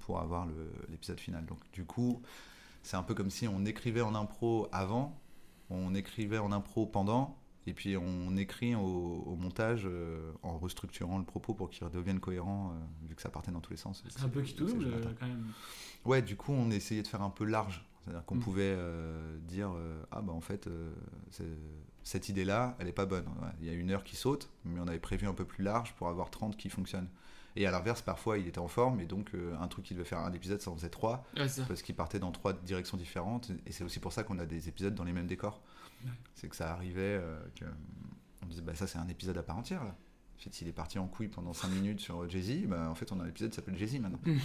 pour 0.00 0.18
avoir 0.18 0.46
l'épisode 0.88 1.20
final. 1.20 1.44
Donc 1.46 1.58
du 1.72 1.84
coup, 1.84 2.20
c'est 2.82 2.96
un 2.96 3.02
peu 3.02 3.14
comme 3.14 3.30
si 3.30 3.46
on 3.46 3.64
écrivait 3.64 4.00
en 4.00 4.14
impro 4.14 4.68
avant, 4.72 5.18
on 5.74 5.94
écrivait 5.94 6.38
en 6.38 6.52
impro 6.52 6.86
pendant, 6.86 7.36
Et 7.66 7.72
puis 7.72 7.96
on 7.96 8.36
écrit 8.36 8.74
au, 8.74 8.80
au 9.26 9.36
montage 9.36 9.84
euh, 9.86 10.32
en 10.42 10.58
restructurant 10.58 11.18
le 11.18 11.24
propos 11.24 11.54
pour 11.54 11.70
qu'il 11.70 11.84
redevienne 11.84 12.20
cohérent, 12.20 12.72
euh, 12.74 13.06
vu 13.08 13.14
que 13.14 13.22
ça 13.22 13.30
partait 13.30 13.52
dans 13.52 13.60
tous 13.60 13.70
les 13.72 13.78
sens. 13.78 14.02
C'est 14.08 14.22
un 14.24 14.28
peu 14.28 14.42
qui 14.42 14.54
tout 14.54 14.66
double, 14.66 14.84
euh, 14.86 15.12
quand 15.18 15.26
même. 15.26 15.46
Ouais, 16.04 16.20
du 16.22 16.36
coup, 16.36 16.52
on 16.52 16.70
essayait 16.70 17.02
de 17.02 17.08
faire 17.08 17.22
un 17.22 17.30
peu 17.30 17.44
large. 17.44 17.84
C'est-à-dire 18.04 18.24
qu'on 18.26 18.34
Mm. 18.36 18.40
pouvait 18.40 18.74
euh, 18.76 19.38
dire 19.48 19.70
Ah, 20.10 20.20
bah 20.20 20.32
en 20.34 20.42
fait, 20.42 20.68
cette 22.02 22.28
idée-là, 22.28 22.76
elle 22.78 22.88
est 22.88 22.92
pas 22.92 23.06
bonne. 23.06 23.26
Ouais, 23.42 23.48
Il 23.60 23.66
y 23.66 23.70
a 23.70 23.72
une 23.72 23.90
heure 23.90 24.04
qui 24.04 24.16
saute, 24.16 24.50
mais 24.64 24.78
on 24.80 24.86
avait 24.88 24.98
prévu 24.98 25.26
un 25.26 25.32
peu 25.34 25.44
plus 25.46 25.64
large 25.64 25.94
pour 25.94 26.08
avoir 26.08 26.30
30 26.30 26.56
qui 26.56 26.68
fonctionnent. 26.68 27.08
Et 27.56 27.66
à 27.66 27.70
l'inverse, 27.70 28.02
parfois, 28.02 28.38
il 28.38 28.48
était 28.48 28.58
en 28.58 28.68
forme, 28.68 29.00
et 29.00 29.06
donc 29.06 29.34
euh, 29.34 29.56
un 29.60 29.68
truc 29.68 29.84
qui 29.84 29.94
devait 29.94 30.04
faire 30.04 30.18
un 30.18 30.32
épisode, 30.32 30.60
ça 30.60 30.70
en 30.70 30.76
faisait 30.76 30.88
trois, 30.88 31.24
Ouais, 31.36 31.46
parce 31.68 31.82
qu'il 31.82 31.94
partait 31.94 32.18
dans 32.18 32.32
trois 32.32 32.52
directions 32.52 32.96
différentes. 32.96 33.50
Et 33.66 33.72
c'est 33.72 33.84
aussi 33.84 34.00
pour 34.00 34.12
ça 34.12 34.24
qu'on 34.24 34.38
a 34.38 34.46
des 34.46 34.68
épisodes 34.68 34.94
dans 34.94 35.04
les 35.04 35.12
mêmes 35.12 35.28
décors. 35.28 35.62
Ouais. 36.04 36.10
C'est 36.34 36.48
que 36.48 36.56
ça 36.56 36.72
arrivait, 36.72 37.18
euh, 37.20 37.38
que 37.58 37.64
on 38.42 38.46
disait 38.46 38.62
bah, 38.62 38.74
Ça, 38.74 38.86
c'est 38.86 38.98
un 38.98 39.08
épisode 39.08 39.38
à 39.38 39.42
part 39.42 39.56
entière. 39.56 39.84
Là. 39.84 39.94
En 40.36 40.42
fait, 40.42 40.52
s'il 40.52 40.66
est 40.68 40.72
parti 40.72 40.98
en 40.98 41.06
couille 41.06 41.28
pendant 41.28 41.52
5 41.52 41.68
minutes 41.68 42.00
sur 42.00 42.28
Jay-Z, 42.28 42.66
bah, 42.66 42.90
en 42.90 42.94
fait, 42.94 43.12
on 43.12 43.20
a 43.20 43.22
un 43.22 43.28
épisode 43.28 43.50
qui 43.50 43.56
s'appelle 43.56 43.78
Jay-Z 43.78 44.00
maintenant. 44.00 44.20
Mm. 44.24 44.38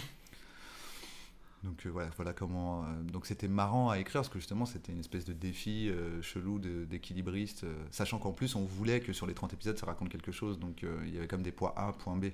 Donc 1.64 1.84
euh, 1.84 1.90
voilà, 1.90 2.10
voilà 2.16 2.32
comment. 2.32 2.84
euh, 2.84 3.02
donc 3.02 3.26
c'était 3.26 3.48
marrant 3.48 3.90
à 3.90 3.98
écrire 3.98 4.20
parce 4.22 4.30
que 4.30 4.38
justement 4.38 4.64
c'était 4.64 4.92
une 4.92 5.00
espèce 5.00 5.26
de 5.26 5.34
défi 5.34 5.90
euh, 5.90 6.22
chelou 6.22 6.58
d'équilibriste, 6.58 7.66
sachant 7.90 8.18
qu'en 8.18 8.32
plus 8.32 8.54
on 8.54 8.64
voulait 8.64 9.00
que 9.00 9.12
sur 9.12 9.26
les 9.26 9.34
30 9.34 9.52
épisodes 9.52 9.76
ça 9.76 9.86
raconte 9.86 10.08
quelque 10.08 10.32
chose, 10.32 10.58
donc 10.58 10.82
il 11.04 11.14
y 11.14 11.18
avait 11.18 11.28
comme 11.28 11.42
des 11.42 11.52
points 11.52 11.74
A, 11.76 11.92
point 11.92 12.16
B. 12.16 12.26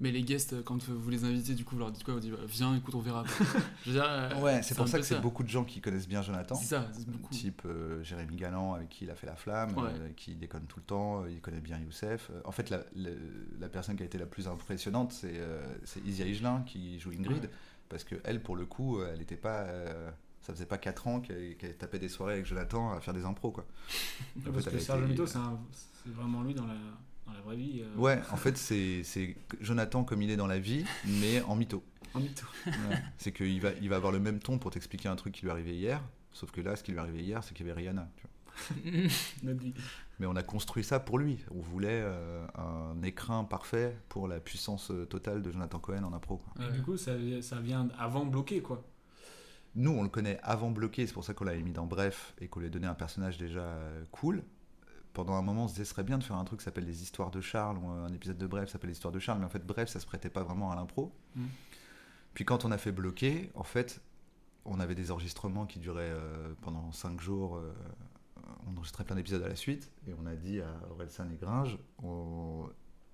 Mais 0.00 0.12
les 0.12 0.22
guests, 0.22 0.52
euh, 0.52 0.62
quand 0.62 0.80
vous 0.88 1.10
les 1.10 1.24
invitez, 1.24 1.54
du 1.54 1.64
coup, 1.64 1.74
vous 1.74 1.80
leur 1.80 1.90
dites 1.90 2.04
quoi 2.04 2.14
Vous 2.14 2.20
dites 2.20 2.30
bah, 2.30 2.38
viens, 2.46 2.76
écoute, 2.76 2.94
on 2.94 3.00
verra. 3.00 3.24
quoi. 3.24 3.46
Je 3.84 3.90
veux 3.90 3.96
dire, 3.96 4.06
euh, 4.08 4.40
Ouais, 4.40 4.62
c'est 4.62 4.76
pour 4.76 4.86
ça 4.86 4.98
que 4.98 5.04
c'est 5.04 5.20
beaucoup 5.20 5.42
de 5.42 5.48
gens 5.48 5.64
qui 5.64 5.80
connaissent 5.80 6.06
bien 6.06 6.22
Jonathan. 6.22 6.54
C'est 6.54 6.66
ça, 6.66 6.88
c'est 6.92 7.08
beaucoup. 7.10 7.34
Type 7.34 7.62
euh, 7.66 8.00
Jérémy 8.04 8.36
Galland 8.36 8.74
avec 8.74 8.88
qui 8.90 9.04
il 9.04 9.10
a 9.10 9.16
fait 9.16 9.26
la 9.26 9.34
flamme, 9.34 9.76
Ouais. 9.76 9.90
euh, 9.92 10.08
qui 10.16 10.36
déconne 10.36 10.66
tout 10.66 10.78
le 10.78 10.84
temps, 10.84 11.26
il 11.26 11.40
connaît 11.40 11.60
bien 11.60 11.78
Youssef. 11.78 12.30
En 12.44 12.52
fait, 12.52 12.70
la, 12.70 12.82
la- 12.94 13.10
la 13.58 13.68
personne 13.68 13.96
qui 13.96 14.02
a 14.04 14.06
été 14.06 14.18
la 14.18 14.26
plus 14.26 14.46
impressionnante, 14.46 15.12
c'est 15.12 15.32
euh, 15.34 15.60
c'est 15.84 16.04
Isia 16.06 16.26
Higelin 16.26 16.62
qui 16.64 17.00
joue 17.00 17.10
Ingrid, 17.10 17.44
Ouais. 17.44 17.50
parce 17.88 18.04
que 18.04 18.14
elle, 18.22 18.40
pour 18.40 18.54
le 18.54 18.66
coup, 18.66 19.02
elle 19.02 19.18
n'était 19.18 19.36
pas. 19.36 19.62
euh, 19.62 20.10
ça 20.42 20.52
faisait 20.54 20.64
pas 20.66 20.78
4 20.78 21.08
ans 21.08 21.20
qu'elle 21.20 21.56
qu'elle 21.56 21.76
tapait 21.76 21.98
des 21.98 22.08
soirées 22.08 22.34
avec 22.34 22.46
Jonathan 22.46 22.92
à 22.92 23.00
faire 23.00 23.12
des 23.14 23.24
impros, 23.24 23.50
quoi. 23.50 23.66
En 24.48 24.52
Parce 24.52 24.64
fait, 24.66 24.70
que 24.70 24.78
Serge 24.78 25.00
été- 25.00 25.08
Mito, 25.10 25.26
c'est 25.26 25.38
un- 25.38 25.58
c'est 25.72 26.12
vraiment 26.14 26.42
lui 26.42 26.54
dans 26.54 26.66
la, 26.66 26.74
dans 27.28 27.34
la 27.34 27.40
vraie 27.40 27.56
vie. 27.56 27.82
euh. 27.82 27.98
Ouais, 28.00 28.20
en 28.32 28.36
fait, 28.36 28.56
c'est 28.56 29.36
Jonathan 29.60 30.04
comme 30.04 30.22
il 30.22 30.30
est 30.30 30.36
dans 30.36 30.46
la 30.46 30.58
vie, 30.58 30.84
mais 31.06 31.40
en 31.42 31.54
mytho. 31.56 31.82
En 32.14 32.20
mytho. 32.20 32.46
Ouais. 32.66 32.72
C'est 33.18 33.32
qu'il 33.32 33.60
va, 33.60 33.70
il 33.80 33.88
va 33.88 33.96
avoir 33.96 34.12
le 34.12 34.18
même 34.18 34.38
ton 34.40 34.58
pour 34.58 34.70
t'expliquer 34.70 35.08
un 35.08 35.16
truc 35.16 35.34
qui 35.34 35.42
lui 35.42 35.48
est 35.48 35.52
arrivé 35.52 35.74
hier, 35.76 36.02
sauf 36.32 36.50
que 36.50 36.60
là, 36.60 36.74
ce 36.76 36.82
qui 36.82 36.92
lui 36.92 36.98
est 36.98 37.02
arrivé 37.02 37.22
hier, 37.22 37.44
c'est 37.44 37.54
qu'il 37.54 37.66
y 37.66 37.70
avait 37.70 37.80
Rihanna. 37.80 38.08
tu 38.16 38.22
vois. 38.22 38.30
Mais 40.18 40.26
on 40.26 40.34
a 40.34 40.42
construit 40.42 40.82
ça 40.82 40.98
pour 40.98 41.18
lui. 41.18 41.38
On 41.54 41.60
voulait 41.60 42.02
euh, 42.02 42.44
un 42.56 43.00
écrin 43.04 43.44
parfait 43.44 43.96
pour 44.08 44.26
la 44.26 44.40
puissance 44.40 44.90
euh, 44.90 45.04
totale 45.06 45.42
de 45.42 45.52
Jonathan 45.52 45.78
Cohen 45.78 46.02
en 46.02 46.12
impro. 46.12 46.38
quoi. 46.38 46.66
Et 46.66 46.72
du 46.72 46.82
coup, 46.82 46.96
ça, 46.96 47.12
ça 47.40 47.60
vient 47.60 47.88
avant 47.98 48.24
bloqué, 48.26 48.60
quoi. 48.60 48.82
Nous, 49.76 49.92
on 49.92 50.02
le 50.02 50.08
connaît 50.08 50.40
avant 50.42 50.72
bloqué, 50.72 51.06
c'est 51.06 51.12
pour 51.12 51.24
ça 51.24 51.34
qu'on 51.34 51.44
l'avait 51.44 51.62
mis 51.62 51.72
dans 51.72 51.86
Bref 51.86 52.34
et 52.40 52.48
qu'on 52.48 52.58
lui 52.58 52.66
a 52.66 52.70
donné 52.70 52.88
un 52.88 52.94
personnage 52.94 53.38
déjà 53.38 53.78
cool. 54.10 54.42
Pendant 55.14 55.34
un 55.34 55.42
moment, 55.42 55.64
on 55.64 55.68
se 55.68 55.72
disait, 55.74 55.84
ce 55.84 55.90
serait 55.90 56.04
bien 56.04 56.18
de 56.18 56.22
faire 56.24 56.36
un 56.36 56.44
truc 56.44 56.60
qui 56.60 56.64
s'appelle 56.64 56.84
Les 56.86 57.02
Histoires 57.02 57.30
de 57.30 57.40
Charles, 57.40 57.78
ou 57.78 57.88
un 57.88 58.12
épisode 58.12 58.38
de 58.38 58.46
Bref 58.46 58.70
s'appelle 58.70 58.88
Les 58.90 58.94
Histoires 58.96 59.12
de 59.12 59.18
Charles, 59.18 59.40
mais 59.40 59.46
en 59.46 59.50
fait, 59.50 59.66
Bref, 59.66 59.88
ça 59.88 59.98
se 60.00 60.06
prêtait 60.06 60.30
pas 60.30 60.42
vraiment 60.44 60.70
à 60.70 60.76
l'impro. 60.76 61.12
Mm. 61.34 61.44
Puis 62.34 62.44
quand 62.44 62.64
on 62.64 62.70
a 62.70 62.78
fait 62.78 62.92
bloquer, 62.92 63.50
en 63.54 63.64
fait, 63.64 64.00
on 64.64 64.78
avait 64.80 64.94
des 64.94 65.10
enregistrements 65.10 65.66
qui 65.66 65.78
duraient 65.80 66.10
euh, 66.12 66.52
pendant 66.62 66.92
5 66.92 67.20
jours. 67.20 67.56
euh, 67.56 67.72
on 68.66 68.76
enregistrait 68.76 69.04
plein 69.04 69.16
d'épisodes 69.16 69.42
à 69.42 69.48
la 69.48 69.56
suite 69.56 69.90
et 70.06 70.12
on 70.22 70.26
a 70.26 70.34
dit 70.34 70.60
à 70.60 70.68
Orelsan 70.90 71.30
et 71.30 71.36
Gringe, 71.36 71.78
on, 72.02 72.68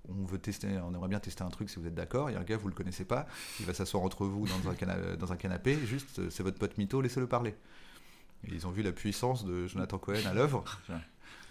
on 0.08 0.24
veut 0.24 0.38
tester, 0.38 0.78
on 0.78 0.92
aimerait 0.94 1.08
bien 1.08 1.20
tester 1.20 1.42
un 1.44 1.48
truc 1.48 1.70
si 1.70 1.78
vous 1.78 1.86
êtes 1.86 1.94
d'accord. 1.94 2.28
Il 2.30 2.34
y 2.34 2.36
a 2.36 2.40
un 2.40 2.44
gars, 2.44 2.56
vous 2.56 2.68
le 2.68 2.74
connaissez 2.74 3.04
pas, 3.04 3.26
il 3.60 3.66
va 3.66 3.72
s'asseoir 3.74 4.02
entre 4.02 4.26
vous 4.26 4.46
dans 4.46 4.68
un, 4.70 4.74
cana- 4.74 5.16
dans 5.16 5.32
un 5.32 5.36
canapé, 5.36 5.76
juste 5.86 6.18
euh, 6.18 6.30
c'est 6.30 6.42
votre 6.42 6.58
pote 6.58 6.76
mytho, 6.76 7.00
laissez-le 7.00 7.26
parler. 7.28 7.54
Et 8.44 8.52
ils 8.52 8.66
ont 8.66 8.70
vu 8.70 8.82
la 8.82 8.92
puissance 8.92 9.44
de 9.44 9.66
Jonathan 9.66 9.98
Cohen 9.98 10.24
à 10.26 10.34
l'œuvre. 10.34 10.64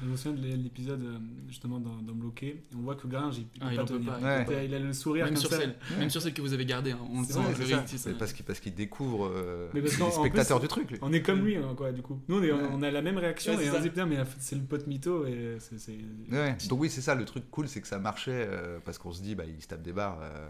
Je 0.02 0.08
me 0.08 0.18
souviens 0.18 0.42
de 0.42 0.48
l'épisode 0.48 1.02
euh, 1.04 1.18
justement 1.48 1.80
dans, 1.80 1.96
dans 2.02 2.14
Bloqué. 2.14 2.62
On 2.76 2.82
voit 2.82 2.96
que 2.96 3.08
Gringe, 3.08 3.38
il, 3.38 3.46
Ah, 3.62 3.72
il 3.74 3.78
peut 3.78 3.86
pas, 3.86 3.94
Il, 3.94 4.00
il 4.02 4.06
peut 4.06 4.46
peut- 4.46 4.54
pas. 4.56 4.64
il 4.64 4.74
a 4.74 4.80
le 4.80 4.92
sourire 4.92 5.26
Même 5.26 5.36
comme 5.36 5.42
sur, 5.42 5.50
ça. 5.52 5.60
celle, 5.60 5.76
même 6.00 6.10
sur 6.10 6.22
celle 6.22 6.34
que 6.34 6.42
vous 6.42 6.52
avez 6.52 6.66
gardée, 6.66 6.92
hein, 6.92 7.00
on 7.12 7.22
le 7.22 7.26
C'est 7.28 7.34
sent, 7.34 7.40
vrai, 7.40 7.54
le 7.58 7.66
ça. 7.98 8.10
parce 8.18 8.34
qu'il 8.34 8.44
parce 8.46 8.60
qu'il 8.60 8.74
découvre 8.74 9.28
euh, 9.34 9.70
Mais 9.74 9.82
parce 9.82 9.98
les 10.00 10.12
spectateurs 10.12 10.60
plus, 10.60 10.66
du 10.66 10.68
truc. 10.70 10.92
lui. 10.92 11.00
On 11.02 11.14
est 11.14 11.22
comme 11.22 11.46
lui, 11.46 11.56
hein, 11.56 11.74
quoi, 11.78 11.92
du 11.92 12.02
coup. 12.02 12.20
Nous, 12.28 12.38
on, 12.40 12.44
est- 12.44 12.52
Ouais. 12.52 12.60
on 12.72 12.82
a 12.82 12.92
la 12.92 13.02
même 13.02 13.18
réaction 13.18 13.54
Ouais, 13.56 13.62
et 13.62 13.66
c'est 13.66 13.72
on 13.72 13.78
se 13.78 13.82
dit, 13.84 13.90
putain, 13.90 14.06
mais 14.08 14.18
c'est 14.40 14.56
le 14.56 14.64
pote 14.64 14.88
mytho. 14.88 15.26
Et 15.26 15.58
c'est. 15.60 15.98
Donc 16.68 16.82
oui, 16.82 16.90
c'est 16.90 17.02
ça, 17.02 17.16
le 17.16 17.26
truc 17.26 17.50
cool, 17.52 17.68
c'est 17.68 17.80
que 17.82 17.88
ça 17.88 18.00
marchait 18.00 18.48
euh, 18.50 18.80
parce 18.84 18.98
qu'on 18.98 19.14
se 19.14 19.22
dit, 19.22 19.36
bah, 19.36 19.44
il 19.46 19.62
se 19.62 19.68
tape 19.68 19.84
des 19.84 19.94
barres 19.94 20.20
euh, 20.22 20.50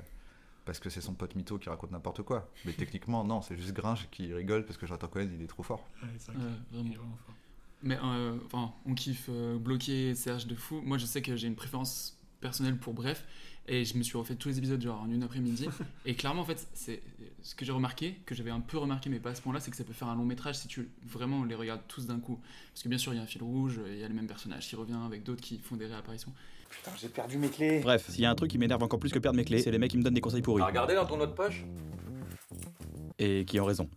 parce 0.66 0.80
que 0.80 0.90
c'est 0.90 1.02
son 1.02 1.14
pote 1.14 1.36
mytho 1.36 1.58
qui 1.58 1.70
raconte 1.70 1.92
n'importe 1.92 2.24
quoi. 2.24 2.50
Mais 2.66 2.72
techniquement, 2.72 3.24
non, 3.24 3.42
c'est 3.42 3.58
juste 3.58 3.74
Gringe 3.74 4.08
qui 4.10 4.34
rigole 4.34 4.66
parce 4.66 4.78
que 4.78 4.88
Jonathan 4.88 5.08
Cohen, 5.08 5.28
il 5.38 5.44
est 5.44 5.48
trop 5.48 5.64
fort. 5.64 5.86
Ouais, 6.02 6.10
c'est 6.18 6.32
vrai 6.32 6.42
Ouais, 6.42 6.50
qu'il- 6.50 6.78
vraiment. 6.78 6.90
il 6.90 6.94
est 6.94 6.98
vraiment 6.98 7.18
fort. 7.26 7.36
Mais 7.84 7.98
euh, 8.02 8.38
enfin, 8.46 8.74
on 8.86 8.96
kiffe 8.96 9.28
euh, 9.30 9.58
bloquer 9.58 10.16
Serge 10.16 10.48
de 10.48 10.56
fou. 10.56 10.82
Moi, 10.84 10.98
je 10.98 11.06
sais 11.06 11.22
que 11.22 11.36
j'ai 11.36 11.48
une 11.48 11.56
préférence 11.56 12.18
personnelle 12.40 12.78
pour 12.78 12.94
Bref. 12.94 13.26
Et 13.66 13.86
je 13.86 13.98
me 13.98 14.04
suis 14.04 14.18
refait 14.18 14.36
tous 14.36 14.50
les 14.50 14.58
épisodes 14.58 14.82
genre 14.82 15.02
en 15.02 15.10
une 15.10 15.24
après-midi. 15.24 15.68
et 16.06 16.16
clairement, 16.16 16.42
en 16.42 16.46
fait, 16.46 16.68
c'est 16.74 17.02
ce 17.42 17.56
que 17.56 17.64
j'ai 17.64 17.72
remarqué, 17.72 18.20
que 18.26 18.36
j'avais 18.36 18.52
un 18.52 18.60
peu 18.60 18.78
remarqué, 18.78 19.10
mais 19.10 19.20
pas 19.20 19.30
à 19.30 19.36
ce 19.36 19.42
point-là, 19.42 19.62
c'est 19.62 19.72
que 19.72 19.78
ça 19.78 19.86
peut 19.86 19.94
faire 19.94 20.10
un 20.10 20.16
long 20.16 20.26
métrage 20.26 20.56
si 20.56 20.68
tu 20.68 20.90
vraiment 21.06 21.46
les 21.46 21.56
regardes 21.56 21.82
tous 21.88 22.06
d'un 22.06 22.20
coup. 22.20 22.42
Parce 22.74 22.84
que 22.84 22.90
bien 22.90 22.98
sûr, 22.98 23.14
il 23.14 23.18
y 23.18 23.20
a 23.20 23.24
un 23.24 23.28
fil 23.28 23.42
rouge, 23.42 23.80
il 23.88 24.00
y 24.00 24.04
a 24.04 24.08
le 24.08 24.14
même 24.14 24.28
personnage 24.28 24.68
qui 24.68 24.76
revient 24.76 24.98
avec 25.06 25.24
d'autres 25.24 25.42
qui 25.42 25.60
font 25.60 25.78
des 25.78 25.86
réapparitions. 25.86 26.34
Putain, 26.70 26.92
j'ai 27.00 27.08
perdu 27.08 27.38
mes 27.38 27.50
clés. 27.50 27.80
Bref, 27.80 28.10
s'il 28.10 28.22
y 28.22 28.26
a 28.26 28.32
un 28.32 28.36
truc 28.36 28.52
qui 28.52 28.58
m'énerve 28.58 28.84
encore 28.84 29.00
plus 29.00 29.12
que 29.12 29.20
perdre 29.20 29.38
mes 29.38 29.46
clés, 29.46 29.62
c'est 29.62 29.72
les 29.72 29.78
mecs 29.78 29.92
qui 29.92 29.98
me 29.98 30.04
donnent 30.04 30.14
des 30.14 30.22
conseils 30.22 30.42
pourris. 30.42 30.62
T'as 30.62 30.68
regardé 30.68 30.96
dans 30.96 31.06
ton 31.06 31.20
autre 31.22 31.36
poche? 31.36 31.64
Et 33.20 33.46
qui 33.46 33.60
ont 33.60 33.66
raison. 33.66 33.90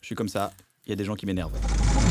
Je 0.00 0.06
suis 0.06 0.14
comme 0.14 0.28
ça, 0.28 0.52
il 0.90 0.94
y 0.94 0.94
a 0.94 0.96
des 0.96 1.04
gens 1.04 1.14
qui 1.14 1.24
m'énervent. 1.24 1.56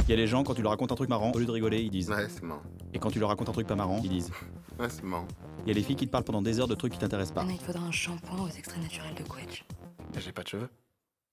Il 0.07 0.09
y 0.09 0.13
a 0.13 0.15
des 0.15 0.25
gens, 0.25 0.41
quand 0.45 0.53
tu 0.53 0.61
leur 0.61 0.71
racontes 0.71 0.93
un 0.93 0.95
truc 0.95 1.09
marrant, 1.09 1.33
au 1.33 1.37
lieu 1.37 1.45
de 1.45 1.51
rigoler, 1.51 1.81
ils 1.81 1.89
disent. 1.89 2.09
Ouais, 2.09 2.29
c'est 2.29 2.43
marrant. 2.43 2.61
Et 2.93 2.99
quand 2.99 3.11
tu 3.11 3.19
leur 3.19 3.27
racontes 3.27 3.49
un 3.49 3.51
truc 3.51 3.67
pas 3.67 3.75
marrant, 3.75 3.99
ils 4.01 4.09
disent. 4.09 4.31
Ouais, 4.79 4.87
c'est 4.89 5.03
marrant. 5.03 5.27
Il 5.65 5.67
y 5.67 5.71
a 5.71 5.73
les 5.73 5.83
filles 5.83 5.97
qui 5.97 6.07
te 6.07 6.11
parlent 6.11 6.23
pendant 6.23 6.41
des 6.41 6.61
heures 6.61 6.67
de 6.69 6.75
trucs 6.75 6.93
qui 6.93 6.97
t'intéressent 6.97 7.35
pas. 7.35 7.41
Anna, 7.41 7.51
il 7.51 7.59
faudra 7.59 7.83
un 7.83 7.91
shampoing 7.91 8.45
aux 8.45 8.47
extraits 8.47 8.81
naturels 8.81 9.15
de 9.15 9.23
Quetch. 9.23 9.65
J'ai 10.17 10.31
pas 10.31 10.43
de 10.43 10.47
cheveux. 10.47 10.69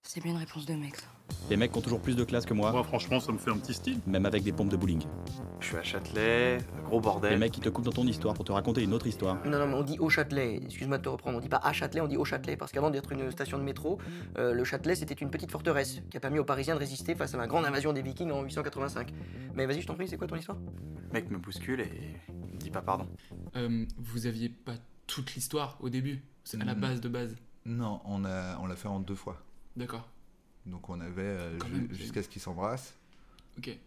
C'est 0.09 0.23
bien 0.23 0.33
une 0.33 0.39
réponse 0.39 0.65
de 0.67 0.75
mec, 0.75 0.95
ça. 0.97 1.07
Les 1.51 1.57
mecs 1.57 1.73
qui 1.73 1.79
ont 1.79 1.83
toujours 1.83 2.01
plus 2.01 2.15
de 2.15 2.23
classe 2.23 2.47
que 2.47 2.55
moi. 2.55 2.71
Moi, 2.71 2.85
franchement, 2.85 3.19
ça 3.19 3.33
me 3.33 3.39
fait 3.39 3.51
un 3.51 3.59
petit 3.59 3.75
style. 3.75 3.99
Même 4.07 4.25
avec 4.25 4.45
des 4.45 4.53
pompes 4.53 4.69
de 4.69 4.77
bowling. 4.77 5.03
Je 5.61 5.67
suis 5.67 5.77
à 5.77 5.83
Châtelet, 5.83 6.59
gros 6.85 7.01
bordel. 7.01 7.33
Les 7.33 7.37
mecs 7.39 7.51
qui 7.53 7.61
te 7.61 7.69
coupent 7.69 7.85
dans 7.85 7.91
ton 7.93 8.07
histoire 8.07 8.35
pour 8.35 8.45
te 8.45 8.53
raconter 8.53 8.83
une 8.85 8.95
autre 8.95 9.09
histoire. 9.09 9.45
Non, 9.45 9.59
non, 9.59 9.67
mais 9.67 9.75
on 9.75 9.83
dit 9.83 9.99
au 9.99 10.09
Châtelet. 10.09 10.61
Excuse-moi 10.65 10.99
de 10.99 11.03
te 11.03 11.09
reprendre. 11.09 11.39
On 11.39 11.41
dit 11.41 11.49
pas 11.49 11.61
à 11.63 11.73
Châtelet, 11.73 12.01
on 12.01 12.07
dit 12.07 12.17
au 12.17 12.25
Châtelet. 12.25 12.57
Parce 12.57 12.71
qu'avant 12.71 12.91
d'être 12.91 13.11
une 13.13 13.31
station 13.33 13.59
de 13.59 13.65
métro, 13.65 13.99
euh, 14.39 14.55
le 14.55 14.63
Châtelet 14.65 14.95
c'était 14.95 15.15
une 15.15 15.31
petite 15.31 15.51
forteresse 15.51 16.01
qui 16.11 16.17
a 16.17 16.21
permis 16.21 16.39
aux 16.39 16.45
Parisiens 16.45 16.75
de 16.75 16.81
résister 16.81 17.17
face 17.17 17.35
à 17.35 17.39
la 17.39 17.49
grande 17.49 17.65
invasion 17.67 17.93
des 17.93 18.03
Vikings 18.03 18.31
en 18.31 18.43
885. 18.43 19.13
Mais 19.55 19.67
vas-y, 19.67 19.81
je 19.83 19.87
t'en 19.89 19.95
prie, 19.95 20.07
c'est 20.07 20.17
quoi 20.17 20.29
ton 20.29 20.37
histoire? 20.37 20.57
Le 20.59 21.13
mec 21.13 21.29
me 21.31 21.39
bouscule 21.39 21.81
et 21.81 22.17
me 22.53 22.59
dit 22.59 22.71
pas 22.71 22.83
pardon. 22.83 23.09
Euh, 23.57 23.85
vous 23.99 24.27
aviez 24.27 24.49
pas 24.51 24.75
toute 25.09 25.35
l'histoire 25.35 25.77
au 25.81 25.89
début? 25.89 26.23
C'est 26.45 26.61
à 26.63 26.65
la 26.65 26.75
Mm. 26.77 26.81
base 26.81 27.01
de 27.01 27.09
base? 27.09 27.35
Non, 27.65 28.01
on 28.05 28.21
l'a 28.21 28.57
on 28.63 28.67
l'a 28.67 28.77
fait 28.77 28.89
en 28.89 29.01
deux 29.01 29.17
fois. 29.17 29.43
D'accord. 29.77 30.09
Donc 30.65 30.89
on 30.89 31.01
avait 31.01 31.23
euh, 31.23 31.59
ju- 31.67 31.89
jusqu'à 31.95 32.23
ce 32.23 32.29
qu'ils 32.29 32.43
s'embrassent 32.43 32.95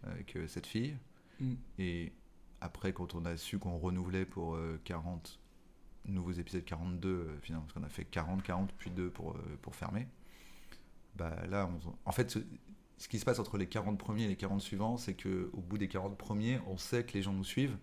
avec 0.04 0.36
euh, 0.36 0.48
cette 0.48 0.66
fille. 0.68 0.96
Mm. 1.40 1.54
Et 1.80 2.12
après, 2.62 2.94
quand 2.94 3.16
on 3.16 3.26
a 3.26 3.38
su 3.38 3.60
qu'on 3.60 3.78
renouvelait 3.78 4.26
pour 4.26 4.56
euh, 4.56 4.80
40 4.86 5.40
nouveaux 6.06 6.32
épisodes, 6.32 6.64
42 6.64 7.10
euh, 7.10 7.38
finalement, 7.42 7.66
parce 7.66 7.74
qu'on 7.74 7.84
a 7.84 7.90
fait 7.90 8.06
40, 8.06 8.44
40 8.44 8.72
puis 8.78 8.90
2 8.92 9.10
pour, 9.10 9.36
pour 9.62 9.76
fermer, 9.76 10.08
bah 11.16 11.36
là, 11.50 11.68
on- 11.86 11.96
en 12.06 12.12
fait, 12.12 12.32
ce, 12.32 12.40
ce 12.98 13.08
qui 13.08 13.20
se 13.20 13.26
passe 13.26 13.40
entre 13.40 13.58
les 13.58 13.68
40 13.68 13.98
premiers 13.98 14.24
et 14.24 14.28
les 14.28 14.36
40 14.38 14.62
suivants, 14.62 14.98
c'est 14.98 15.16
qu'au 15.16 15.62
bout 15.62 15.78
des 15.78 15.88
40 15.88 16.18
premiers, 16.18 16.60
on 16.68 16.78
sait 16.78 17.04
que 17.06 17.14
les 17.14 17.22
gens 17.22 17.34
nous 17.34 17.44
suivent. 17.44 17.78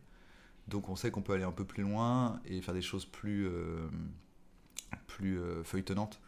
Donc 0.68 0.88
on 0.88 0.96
sait 0.96 1.10
qu'on 1.10 1.22
peut 1.22 1.32
aller 1.34 1.44
un 1.44 1.52
peu 1.52 1.64
plus 1.64 1.82
loin 1.84 2.40
et 2.44 2.60
faire 2.60 2.74
des 2.74 2.82
choses 2.82 3.04
plus, 3.06 3.48
plus 5.06 5.38
feuilletonnantes. 5.64 6.20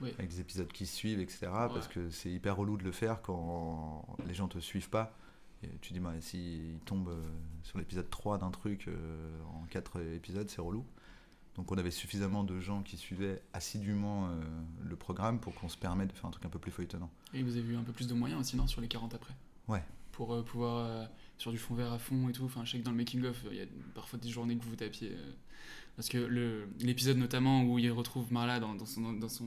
Oui. 0.00 0.12
Avec 0.18 0.30
des 0.30 0.40
épisodes 0.40 0.70
qui 0.72 0.86
suivent, 0.86 1.20
etc. 1.20 1.48
Parce 1.50 1.88
que 1.88 2.10
c'est 2.10 2.30
hyper 2.30 2.56
relou 2.56 2.76
de 2.76 2.84
le 2.84 2.92
faire 2.92 3.22
quand 3.22 4.06
les 4.26 4.34
gens 4.34 4.48
te 4.48 4.58
suivent 4.58 4.90
pas. 4.90 5.16
Et 5.62 5.68
tu 5.82 5.92
dis, 5.92 6.00
bah, 6.00 6.14
s'ils 6.20 6.78
tombent 6.86 7.10
euh, 7.10 7.30
sur 7.64 7.78
l'épisode 7.78 8.08
3 8.08 8.38
d'un 8.38 8.50
truc 8.50 8.88
euh, 8.88 9.42
en 9.54 9.66
4 9.66 10.00
épisodes, 10.14 10.48
c'est 10.48 10.62
relou. 10.62 10.86
Donc 11.56 11.72
on 11.72 11.78
avait 11.78 11.90
suffisamment 11.90 12.44
de 12.44 12.60
gens 12.60 12.82
qui 12.82 12.96
suivaient 12.96 13.42
assidûment 13.52 14.28
euh, 14.28 14.40
le 14.82 14.96
programme 14.96 15.40
pour 15.40 15.54
qu'on 15.54 15.68
se 15.68 15.76
permette 15.76 16.08
de 16.08 16.12
faire 16.12 16.26
un 16.26 16.30
truc 16.30 16.44
un 16.46 16.48
peu 16.48 16.58
plus 16.58 16.70
feuilletonnant. 16.70 17.10
Et 17.34 17.42
vous 17.42 17.56
avez 17.56 17.68
eu 17.68 17.76
un 17.76 17.82
peu 17.82 17.92
plus 17.92 18.06
de 18.06 18.14
moyens 18.14 18.40
aussi, 18.40 18.56
non, 18.56 18.66
sur 18.66 18.80
les 18.80 18.88
40 18.88 19.14
après? 19.14 19.34
Ouais. 19.68 19.82
Pour 20.12 20.32
euh, 20.32 20.42
pouvoir, 20.42 20.78
euh, 20.78 21.04
sur 21.38 21.50
du 21.50 21.58
fond 21.58 21.74
vert 21.74 21.92
à 21.92 21.98
fond 21.98 22.28
et 22.28 22.32
tout, 22.32 22.44
enfin, 22.44 22.64
je 22.64 22.72
sais 22.72 22.78
que 22.78 22.84
dans 22.84 22.92
le 22.92 22.96
making-of, 22.96 23.44
il 23.50 23.58
y 23.58 23.62
a 23.62 23.66
parfois 23.94 24.18
des 24.18 24.28
journées 24.28 24.56
que 24.56 24.64
vous 24.64 24.70
vous 24.70 24.76
tapiez. 24.76 25.16
Parce 25.96 26.08
que 26.08 26.18
le- 26.18 26.68
l'épisode 26.80 27.16
notamment 27.18 27.62
où 27.64 27.78
il 27.78 27.90
retrouve 27.92 28.32
Marla 28.32 28.60
dans, 28.60 28.74
dans 28.74 28.86
son, 28.86 29.12
dans 29.12 29.28
son 29.28 29.46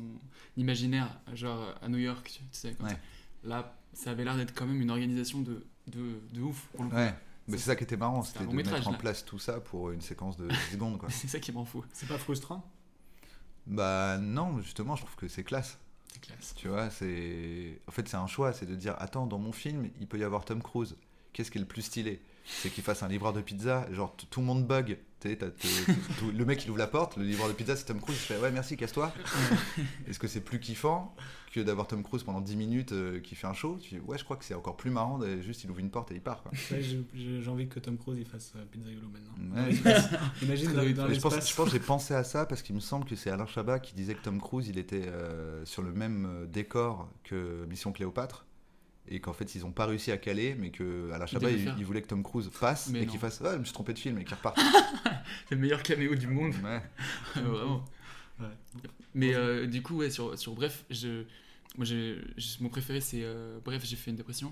imaginaire, 0.57 1.19
genre 1.33 1.73
à 1.81 1.89
New 1.89 1.97
York, 1.97 2.29
tu 2.33 2.41
sais, 2.51 2.75
Ouais. 2.81 2.89
ça. 2.91 2.97
là, 3.43 3.75
ça 3.93 4.11
avait 4.11 4.23
l'air 4.23 4.35
d'être 4.37 4.53
quand 4.53 4.65
même 4.65 4.81
une 4.81 4.91
organisation 4.91 5.41
de, 5.41 5.65
de, 5.87 6.19
de 6.33 6.41
ouf. 6.41 6.67
Pour 6.75 6.83
le 6.85 6.89
coup. 6.89 6.95
Ouais. 6.95 7.13
Mais 7.47 7.57
c'est 7.57 7.65
ça 7.65 7.75
qui 7.75 7.83
était 7.83 7.97
marrant, 7.97 8.23
C'était 8.23 8.45
de 8.45 8.53
métrage, 8.53 8.75
mettre 8.79 8.87
en 8.87 8.91
là. 8.93 8.97
place 8.97 9.25
tout 9.25 9.37
ça 9.39 9.59
pour 9.59 9.91
une 9.91 9.99
séquence 10.01 10.37
de 10.37 10.47
10 10.47 10.55
secondes. 10.73 10.97
Quoi. 10.97 11.09
C'est 11.09 11.27
ça 11.27 11.39
qui 11.39 11.51
m'en 11.51 11.65
fout. 11.65 11.83
C'est 11.91 12.07
pas 12.07 12.17
frustrant? 12.17 12.69
Bah 13.67 14.17
non, 14.17 14.59
justement, 14.61 14.95
je 14.95 15.03
trouve 15.03 15.15
que 15.15 15.27
c'est 15.27 15.43
classe. 15.43 15.77
C'est 16.11 16.21
classe. 16.21 16.53
Tu 16.55 16.67
vois, 16.67 16.89
c'est. 16.89 17.81
En 17.87 17.91
fait, 17.91 18.07
c'est 18.07 18.17
un 18.17 18.27
choix, 18.27 18.53
c'est 18.53 18.65
de 18.65 18.75
dire 18.75 18.95
attends, 18.99 19.25
dans 19.25 19.39
mon 19.39 19.51
film, 19.51 19.89
il 19.99 20.07
peut 20.07 20.19
y 20.19 20.23
avoir 20.23 20.45
Tom 20.45 20.61
Cruise. 20.61 20.95
Qu'est-ce 21.31 21.49
qui 21.49 21.57
est 21.57 21.61
le 21.61 21.67
plus 21.67 21.81
stylé? 21.81 22.21
C'est 22.45 22.69
qu'il 22.69 22.83
fasse 22.83 23.03
un 23.03 23.07
livreur 23.07 23.33
de 23.33 23.41
pizza, 23.41 23.91
genre 23.93 24.15
tout 24.29 24.39
le 24.41 24.45
monde 24.45 24.67
bug. 24.67 24.97
T'as- 25.37 25.49
tout- 26.19 26.31
le 26.31 26.45
mec 26.45 26.63
il 26.65 26.69
ouvre 26.69 26.79
la 26.79 26.87
porte, 26.87 27.17
le 27.17 27.23
livreur 27.23 27.47
de 27.47 27.53
pizza 27.53 27.75
c'est 27.75 27.85
Tom 27.85 27.99
Cruise, 27.99 28.17
il 28.17 28.25
fait 28.25 28.37
ouais 28.37 28.51
merci, 28.51 28.75
casse-toi. 28.77 29.11
Est-ce 30.07 30.19
que 30.19 30.27
c'est 30.27 30.41
plus 30.41 30.59
kiffant 30.59 31.15
que 31.53 31.59
d'avoir 31.61 31.87
Tom 31.87 32.03
Cruise 32.03 32.23
pendant 32.23 32.41
10 32.41 32.55
minutes 32.55 32.91
euh, 32.93 33.19
qui 33.19 33.35
fait 33.35 33.47
un 33.47 33.53
show? 33.53 33.77
Tu 33.81 33.95
dis 33.95 34.01
ouais, 34.01 34.17
je 34.17 34.23
crois 34.23 34.37
que 34.37 34.43
c'est 34.45 34.53
encore 34.53 34.75
plus 34.75 34.89
marrant, 34.91 35.17
de- 35.17 35.41
juste 35.41 35.63
il 35.63 35.69
ouvre 35.71 35.79
une 35.79 35.89
porte 35.89 36.11
et 36.11 36.15
il 36.15 36.21
part. 36.21 36.43
Quoi. 36.43 36.51
Ouais, 36.71 36.81
j'ai- 36.81 37.47
envie 37.49 37.67
que 37.67 37.79
Tom 37.79 37.97
Cruise 37.97 38.17
il 38.19 38.25
fasse 38.25 38.53
euh, 38.55 38.63
Pizzaiolo 38.71 39.07
maintenant. 39.09 39.63
Ouais. 39.63 39.73
Imagine 40.41 40.67
Très 40.67 40.75
dans, 40.75 40.81
vite. 40.83 40.97
dans 40.97 41.07
je 41.09 41.19
pense, 41.19 41.33
l'espace. 41.35 41.49
je 41.49 41.55
pense 41.55 41.65
que 41.67 41.71
j'ai 41.71 41.79
pensé 41.79 42.13
à 42.13 42.23
ça 42.23 42.45
parce 42.45 42.61
qu'il 42.61 42.75
me 42.75 42.79
semble 42.81 43.05
que 43.05 43.15
c'est 43.15 43.29
Alain 43.29 43.45
Chabat 43.45 43.79
qui 43.79 43.93
disait 43.95 44.15
que 44.15 44.21
Tom 44.23 44.39
Cruise 44.41 44.67
il 44.67 44.77
était 44.77 45.03
euh, 45.07 45.63
sur 45.65 45.81
le 45.83 45.91
même 45.93 46.25
euh, 46.25 46.45
décor 46.45 47.09
que 47.23 47.65
Mission 47.69 47.91
Cléopâtre 47.91 48.45
et 49.07 49.19
qu'en 49.19 49.33
fait 49.33 49.53
ils 49.55 49.65
ont 49.65 49.71
pas 49.71 49.85
réussi 49.85 50.11
à 50.11 50.17
caler 50.17 50.55
mais 50.57 50.69
que 50.71 51.11
Alain 51.11 51.25
Chabat 51.25 51.47
devait 51.47 51.59
il, 51.59 51.63
faire. 51.65 51.75
il 51.77 51.83
voulait 51.85 52.01
que 52.01 52.07
Tom 52.07 52.23
Cruise 52.23 52.49
passe 52.59 52.89
Mais 52.89 53.03
et 53.03 53.05
qu'il 53.05 53.19
fasse 53.19 53.41
ouais 53.41 53.51
je 53.53 53.57
me 53.57 53.63
suis 53.65 53.73
trompé 53.73 53.93
de 53.93 53.99
film 53.99 54.17
et 54.17 54.23
qu'il 54.23 54.33
reparte. 54.35 54.59
C'est 55.49 55.55
le 55.55 55.61
meilleur 55.61 55.83
caméo 55.83 56.15
du 56.15 56.27
monde. 56.27 56.53
Ouais. 56.63 56.81
Vraiment. 57.35 57.83
Ouais. 58.39 58.47
Mais 59.13 59.33
euh, 59.35 59.67
du 59.67 59.81
coup, 59.83 59.97
ouais, 59.97 60.09
sur, 60.09 60.37
sur 60.39 60.53
Bref, 60.55 60.85
je, 60.89 61.23
moi, 61.77 61.85
j'ai- 61.85 62.19
mon 62.61 62.69
préféré, 62.69 62.99
c'est 63.01 63.21
euh, 63.23 63.59
Bref, 63.63 63.83
j'ai 63.85 63.95
fait 63.95 64.09
une 64.11 64.17
dépression. 64.17 64.51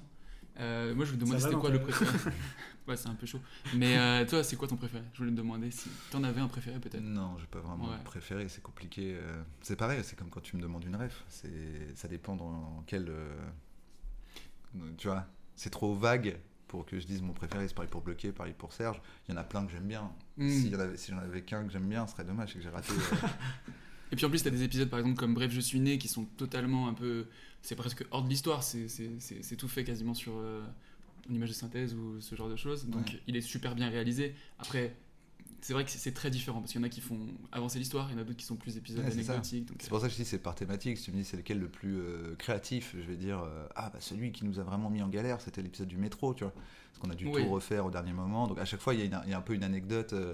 Euh, 0.59 0.93
moi, 0.93 1.05
je 1.05 1.11
voulais 1.11 1.19
te 1.23 1.25
demander 1.25 1.41
c'était 1.43 1.55
quoi 1.55 1.69
le 1.71 1.81
préféré. 1.81 2.11
ouais, 2.87 2.95
c'est 2.97 3.07
un 3.07 3.15
peu 3.15 3.25
chaud. 3.25 3.39
Mais 3.73 3.97
euh, 3.97 4.25
toi, 4.25 4.43
c'est 4.43 4.55
quoi 4.55 4.67
ton 4.67 4.75
préféré? 4.75 5.03
Je 5.13 5.19
voulais 5.19 5.31
te 5.31 5.35
demander 5.37 5.71
si 5.71 5.89
t'en 6.11 6.23
avais 6.23 6.41
un 6.41 6.47
préféré 6.47 6.77
peut-être. 6.79 7.01
Non, 7.01 7.37
j'ai 7.39 7.47
pas 7.47 7.59
vraiment 7.59 7.89
Ouais. 7.89 7.97
préféré, 8.03 8.47
c'est 8.49 8.61
compliqué. 8.61 9.17
C'est 9.61 9.75
pareil, 9.77 10.01
c'est 10.03 10.15
comme 10.17 10.29
quand 10.29 10.41
tu 10.41 10.57
me 10.57 10.61
demandes 10.61 10.83
une 10.83 10.95
ref. 10.95 11.23
C'est, 11.29 11.49
ça 11.95 12.07
dépend 12.07 12.35
dans 12.35 12.83
quel. 12.85 13.09
Tu 14.97 15.07
vois, 15.07 15.27
c'est 15.55 15.69
trop 15.69 15.93
vague 15.93 16.37
pour 16.67 16.85
que 16.85 16.99
je 16.99 17.05
dise 17.05 17.21
mon 17.21 17.33
préféré. 17.33 17.67
C'est 17.67 17.73
pareil 17.73 17.89
pour 17.89 18.01
Bloqué, 18.01 18.31
pareil 18.31 18.53
pour 18.57 18.71
Serge. 18.73 19.01
Il 19.27 19.31
y 19.33 19.37
en 19.37 19.37
a 19.37 19.43
plein 19.43 19.65
que 19.65 19.71
j'aime 19.71 19.87
bien. 19.87 20.11
Mm. 20.37 20.73
Avait- 20.73 20.97
si 20.97 21.11
j'en 21.11 21.17
avais 21.17 21.41
qu'un 21.41 21.65
que 21.65 21.71
j'aime 21.71 21.87
bien, 21.89 22.07
ce 22.07 22.13
serait 22.13 22.23
dommage, 22.23 22.53
que 22.53 22.61
j'ai 22.61 22.69
raté. 22.69 22.93
euh, 22.93 23.27
Et 24.11 24.15
puis 24.15 24.25
en 24.25 24.29
plus, 24.29 24.43
t'as 24.43 24.49
des 24.49 24.63
épisodes 24.63 24.89
par 24.89 24.99
exemple 24.99 25.17
comme 25.17 25.33
Bref, 25.33 25.51
je 25.51 25.59
suis 25.61 25.79
né 25.79 25.97
qui 25.97 26.07
sont 26.07 26.25
totalement 26.25 26.87
un 26.87 26.93
peu. 26.93 27.27
C'est 27.61 27.75
presque 27.75 28.05
hors 28.11 28.23
de 28.23 28.29
l'histoire, 28.29 28.63
c'est- 28.63 28.87
tout 29.57 29.67
fait 29.67 29.83
quasiment 29.83 30.13
sur 30.13 30.33
euh, 30.37 30.61
une 31.29 31.35
image 31.35 31.49
de 31.49 31.53
synthèse 31.53 31.93
ou 31.93 32.19
ce 32.19 32.35
genre 32.35 32.49
de 32.49 32.55
choses. 32.55 32.87
Donc 32.87 33.07
Ouais. 33.07 33.19
il 33.27 33.35
est 33.37 33.41
super 33.41 33.75
bien 33.75 33.89
réalisé. 33.89 34.35
Après, 34.59 34.95
c'est 35.61 35.73
vrai 35.73 35.85
que 35.85 35.91
c'est- 35.91 36.11
très 36.11 36.29
différent 36.29 36.59
parce 36.59 36.71
qu'il 36.71 36.81
y 36.81 36.83
en 36.83 36.87
a 36.87 36.89
qui 36.89 37.01
font 37.01 37.19
avancer 37.51 37.79
l'histoire, 37.79 38.09
il 38.09 38.15
y 38.15 38.17
en 38.17 38.21
a 38.21 38.23
d'autres 38.23 38.37
qui 38.37 38.45
sont 38.45 38.55
plus 38.55 38.77
épisodes 38.77 39.03
Ouais, 39.05 39.11
anecdotiques. 39.11 39.69
C'est 39.79 39.89
pour 39.89 39.99
ça 40.01 40.07
que 40.07 40.13
je 40.13 40.17
dis 40.17 40.25
c'est 40.25 40.39
par 40.39 40.55
thématique. 40.55 40.97
Si 40.97 41.05
tu 41.05 41.11
me 41.11 41.17
dis 41.17 41.25
c'est 41.25 41.37
lequel 41.37 41.59
le 41.59 41.69
plus 41.69 41.99
euh, 41.99 42.35
créatif, 42.37 42.95
je 42.95 43.01
vais 43.05 43.15
dire 43.17 43.39
euh, 43.39 43.67
ah 43.75 43.89
bah 43.93 43.99
celui 44.01 44.31
qui 44.31 44.45
nous 44.45 44.59
a 44.59 44.63
vraiment 44.63 44.89
mis 44.89 45.01
en 45.01 45.07
galère, 45.09 45.39
c'était 45.41 45.61
l'épisode 45.61 45.87
du 45.87 45.97
métro, 45.97 46.33
tu 46.33 46.43
vois, 46.43 46.53
parce 46.53 46.99
qu'on 46.99 47.09
a 47.11 47.15
dû 47.15 47.27
Oui. 47.27 47.43
tout 47.43 47.49
refaire 47.49 47.85
au 47.85 47.91
dernier 47.91 48.13
moment. 48.13 48.47
Donc 48.47 48.59
à 48.59 48.65
chaque 48.65 48.81
fois 48.81 48.93
il 48.93 48.99
y, 49.05 49.13
a 49.13 49.25
y 49.27 49.33
un 49.33 49.41
peu 49.41 49.53
une 49.53 49.63
anecdote. 49.63 50.13
euh, 50.13 50.33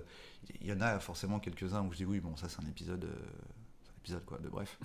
Il 0.62 0.68
y 0.68 0.72
en 0.74 0.82
a 0.82 1.00
forcément 1.00 1.40
quelques 1.40 1.74
uns 1.74 1.84
où 1.84 1.92
je 1.92 1.98
dis 1.98 2.06
oui 2.06 2.20
bon 2.20 2.36
ça 2.36 2.48
c'est 2.50 2.62
un 2.64 2.68
épisode. 2.70 3.04
euh, 3.04 3.14
c'est 3.84 3.92
un 3.92 3.98
épisode 4.00 4.26
quoi 4.26 4.38
de 4.40 4.48
bref. 4.50 4.78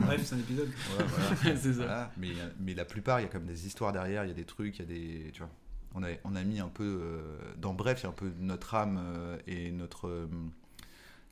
Bref, 0.00 0.22
c'est 0.24 0.34
un 0.34 0.38
épisode. 0.38 0.68
Ouais, 0.68 1.04
voilà. 1.06 1.36
C'est 1.56 1.72
ça. 1.72 1.78
Voilà. 1.78 2.12
Mais, 2.16 2.30
euh, 2.30 2.48
mais 2.60 2.74
la 2.74 2.84
plupart 2.84 3.20
il 3.20 3.24
y 3.24 3.26
a 3.26 3.28
comme 3.28 3.46
des 3.46 3.66
histoires 3.66 3.92
derrière, 3.92 4.24
il 4.24 4.28
y 4.28 4.30
a 4.30 4.34
des 4.34 4.44
trucs, 4.44 4.78
il 4.78 4.82
y 4.82 4.84
a 4.84 4.86
des 4.86 5.30
tu 5.32 5.40
vois. 5.40 5.50
On 5.94 6.02
a, 6.02 6.08
on 6.24 6.36
a 6.36 6.44
mis 6.44 6.60
un 6.60 6.68
peu 6.68 6.84
euh, 7.02 7.38
dans 7.56 7.72
bref 7.74 8.00
il 8.00 8.02
y 8.04 8.06
a 8.06 8.10
un 8.10 8.12
peu 8.12 8.30
notre 8.40 8.74
âme 8.74 9.00
euh, 9.02 9.38
et 9.46 9.70
notre 9.70 10.06
euh, 10.08 10.26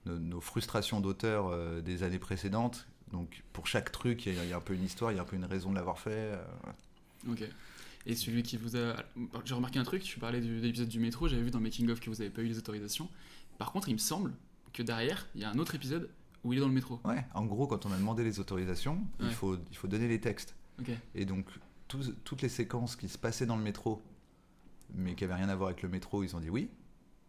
nos, 0.06 0.18
nos 0.18 0.40
frustrations 0.40 1.00
d'auteur 1.00 1.52
des 1.82 2.02
années 2.02 2.18
précédentes. 2.18 2.86
Donc 3.12 3.42
pour 3.52 3.66
chaque 3.66 3.92
truc, 3.92 4.26
il 4.26 4.34
y, 4.34 4.38
a- 4.38 4.44
il 4.44 4.50
y 4.50 4.52
a 4.52 4.56
un 4.56 4.60
peu 4.60 4.74
une 4.74 4.84
histoire, 4.84 5.12
il 5.12 5.16
y 5.16 5.18
a 5.18 5.22
un 5.22 5.26
peu 5.26 5.36
une 5.36 5.44
raison 5.44 5.70
de 5.70 5.74
l'avoir 5.76 5.98
fait. 5.98 6.32
Ok. 7.28 7.42
Et 8.06 8.14
celui 8.14 8.42
qui 8.44 8.56
vous 8.56 8.76
a. 8.76 8.94
J'ai 9.44 9.54
remarqué 9.54 9.78
un 9.80 9.84
truc, 9.84 10.02
tu 10.02 10.18
parlais 10.20 10.40
de 10.40 10.46
l'épisode 10.60 10.88
du 10.88 11.00
métro, 11.00 11.26
j'avais 11.28 11.42
vu 11.42 11.50
dans 11.50 11.60
Making 11.60 11.90
of 11.90 11.98
que 12.00 12.08
vous 12.08 12.16
n'avez 12.16 12.30
pas 12.30 12.40
eu 12.42 12.46
les 12.46 12.56
autorisations. 12.58 13.08
Par 13.58 13.72
contre, 13.72 13.88
il 13.88 13.94
me 13.94 13.98
semble 13.98 14.32
que 14.72 14.82
derrière, 14.82 15.26
il 15.34 15.40
y 15.40 15.44
a 15.44 15.50
un 15.50 15.58
autre 15.58 15.74
épisode 15.74 16.08
où 16.44 16.52
il 16.52 16.58
est 16.58 16.60
dans 16.60 16.68
le 16.68 16.72
métro. 16.74 17.00
Ouais, 17.04 17.24
en 17.34 17.44
gros, 17.44 17.66
quand 17.66 17.84
on 17.84 17.90
a 17.92 17.96
demandé 17.96 18.22
les 18.22 18.38
autorisations, 18.38 19.00
il, 19.20 19.30
faut, 19.32 19.56
il 19.72 19.76
faut 19.76 19.88
donner 19.88 20.06
les 20.06 20.20
textes. 20.20 20.54
Ok. 20.78 20.90
Et 21.16 21.24
donc, 21.24 21.46
toutes 21.88 22.42
les 22.42 22.48
séquences 22.48 22.94
qui 22.94 23.08
se 23.08 23.18
passaient 23.18 23.46
dans 23.46 23.56
le 23.56 23.62
métro, 23.64 24.00
mais 24.94 25.14
qui 25.14 25.24
n'avaient 25.24 25.34
rien 25.40 25.48
à 25.48 25.54
voir 25.56 25.68
avec 25.70 25.82
le 25.82 25.88
métro, 25.88 26.22
ils 26.22 26.34
ont 26.36 26.40
dit 26.40 26.50
oui. 26.50 26.70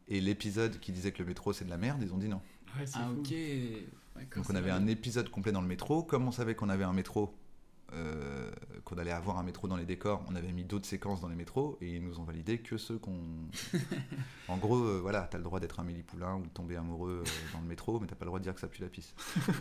Et 0.07 0.21
l'épisode 0.21 0.79
qui 0.79 0.91
disait 0.91 1.11
que 1.11 1.19
le 1.21 1.27
métro 1.27 1.51
c'est 1.53 1.65
de 1.65 1.69
la 1.69 1.77
merde, 1.77 2.01
ils 2.01 2.13
ont 2.13 2.17
dit 2.17 2.29
non. 2.29 2.41
Ouais, 2.77 2.85
c'est 2.85 2.97
Ah, 2.99 3.09
fou. 3.13 3.19
ok. 3.19 3.33
Donc 4.35 4.49
on 4.49 4.55
avait 4.55 4.71
un 4.71 4.87
épisode 4.87 5.29
complet 5.29 5.51
dans 5.51 5.61
le 5.61 5.67
métro. 5.67 6.01
Comme 6.03 6.27
on 6.27 6.31
savait 6.31 6.55
qu'on 6.55 6.69
avait 6.69 6.83
un 6.85 6.93
métro, 6.93 7.35
euh, 7.93 8.51
qu'on 8.83 8.97
allait 8.97 9.11
avoir 9.11 9.37
un 9.37 9.43
métro 9.43 9.67
dans 9.67 9.77
les 9.77 9.85
décors, 9.85 10.23
on 10.29 10.35
avait 10.35 10.51
mis 10.51 10.63
d'autres 10.63 10.85
séquences 10.85 11.21
dans 11.21 11.29
les 11.29 11.35
métros 11.35 11.77
et 11.81 11.95
ils 11.95 12.03
nous 12.03 12.19
ont 12.19 12.23
validé 12.23 12.59
que 12.59 12.77
ceux 12.77 12.97
qu'on. 12.97 13.17
en 14.47 14.57
gros, 14.57 14.77
euh, 14.77 14.99
voilà, 15.01 15.21
t'as 15.29 15.37
le 15.37 15.43
droit 15.43 15.59
d'être 15.59 15.79
un 15.79 15.83
Mélie 15.83 16.03
Poulain 16.03 16.35
ou 16.35 16.43
de 16.43 16.49
tomber 16.49 16.75
amoureux 16.75 17.23
euh, 17.25 17.29
dans 17.53 17.61
le 17.61 17.67
métro, 17.67 17.99
mais 17.99 18.07
t'as 18.07 18.15
pas 18.15 18.25
le 18.25 18.29
droit 18.29 18.39
de 18.39 18.43
dire 18.43 18.53
que 18.53 18.59
ça 18.59 18.67
pue 18.67 18.81
la 18.81 18.89
pisse. 18.89 19.13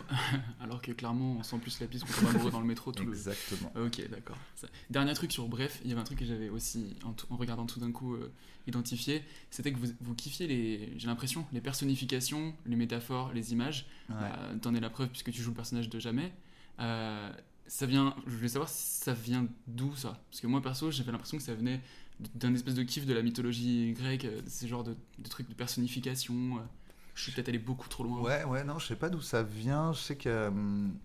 Alors 0.59 0.81
que 0.81 0.91
clairement, 0.91 1.37
on 1.39 1.43
sent 1.43 1.57
plus 1.59 1.79
la 1.79 1.87
piste 1.87 2.05
qu'on 2.05 2.21
tombe 2.25 2.35
amoureux 2.35 2.51
dans 2.51 2.59
le 2.61 2.67
métro. 2.67 2.91
Tout 2.91 3.03
le- 3.05 3.11
Exactement. 3.13 3.71
Ok, 3.75 4.01
d'accord. 4.09 4.37
Ça- 4.55 4.67
Dernier 4.89 5.13
truc 5.13 5.31
sur 5.31 5.47
Bref, 5.47 5.79
il 5.83 5.89
y 5.89 5.93
avait 5.93 6.01
un 6.01 6.05
truc 6.05 6.19
que 6.19 6.25
j'avais 6.25 6.49
aussi, 6.49 6.95
en, 7.03 7.35
regardant 7.35 7.65
tout 7.65 7.79
d'un 7.79 7.91
coup, 7.91 8.17
identifié, 8.67 9.23
c'était 9.49 9.71
que 9.71 9.77
vous, 9.79 9.87
vous 10.01 10.13
kiffiez 10.15 10.47
les, 10.47 10.93
j'ai 10.97 11.07
l'impression, 11.07 11.45
les 11.53 11.61
personnifications, 11.61 12.53
les 12.65 12.75
métaphores, 12.75 13.31
les 13.33 13.53
images. 13.53 13.85
Ouais. 14.09 14.15
Bah, 14.19 14.37
T'en 14.61 14.75
es 14.75 14.79
la 14.79 14.89
preuve 14.89 15.09
puisque 15.09 15.31
tu 15.31 15.41
joues 15.41 15.51
le 15.51 15.55
personnage 15.55 15.89
de 15.89 15.99
Jamais. 15.99 16.33
Euh, 16.79 17.31
ça 17.67 17.85
vient, 17.85 18.15
je 18.27 18.35
voulais 18.35 18.47
savoir 18.49 18.69
si 18.69 19.01
ça 19.03 19.13
vient 19.13 19.47
d'où 19.67 19.95
ça. 19.95 20.19
Parce 20.29 20.41
que 20.41 20.47
moi 20.47 20.61
perso, 20.61 20.91
j'avais 20.91 21.11
l'impression 21.11 21.37
que 21.37 21.43
ça 21.43 21.53
venait 21.55 21.81
d'un 22.35 22.53
espèce 22.53 22.75
de 22.75 22.83
kiff 22.83 23.05
de 23.05 23.13
la 23.13 23.21
mythologie 23.21 23.93
grecque, 23.93 24.25
euh, 24.25 24.41
ces 24.47 24.67
genres 24.67 24.83
de, 24.83 24.95
de 25.19 25.29
trucs 25.29 25.49
de 25.49 25.53
personnification. 25.53 26.57
euh. 26.57 26.61
Je 27.15 27.23
suis 27.23 27.31
peut-être 27.31 27.49
allé 27.49 27.59
beaucoup 27.59 27.89
trop 27.89 28.03
loin. 28.03 28.21
Ouais, 28.21 28.43
ouais, 28.45 28.63
non, 28.63 28.79
je 28.79 28.87
sais 28.87 28.95
pas 28.95 29.09
d'où 29.09 29.21
ça 29.21 29.43
vient. 29.43 29.93
Je 29.93 29.99
sais 29.99 30.15
que 30.17 30.47
hum, 30.47 30.97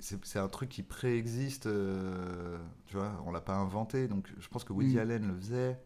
c'est 0.00 0.38
un 0.38 0.48
truc 0.48 0.68
qui 0.70 0.82
préexiste. 0.82 1.66
euh, 1.66 2.58
tu 2.86 2.96
vois, 2.96 3.22
on 3.26 3.30
l'a 3.30 3.40
pas 3.40 3.54
inventé. 3.56 4.08
Donc, 4.08 4.28
je 4.40 4.48
pense 4.48 4.64
que 4.64 4.72
Woody 4.72 4.96
Mm. 4.96 4.98
Allen 4.98 5.28
le 5.28 5.36
faisait. 5.36 5.78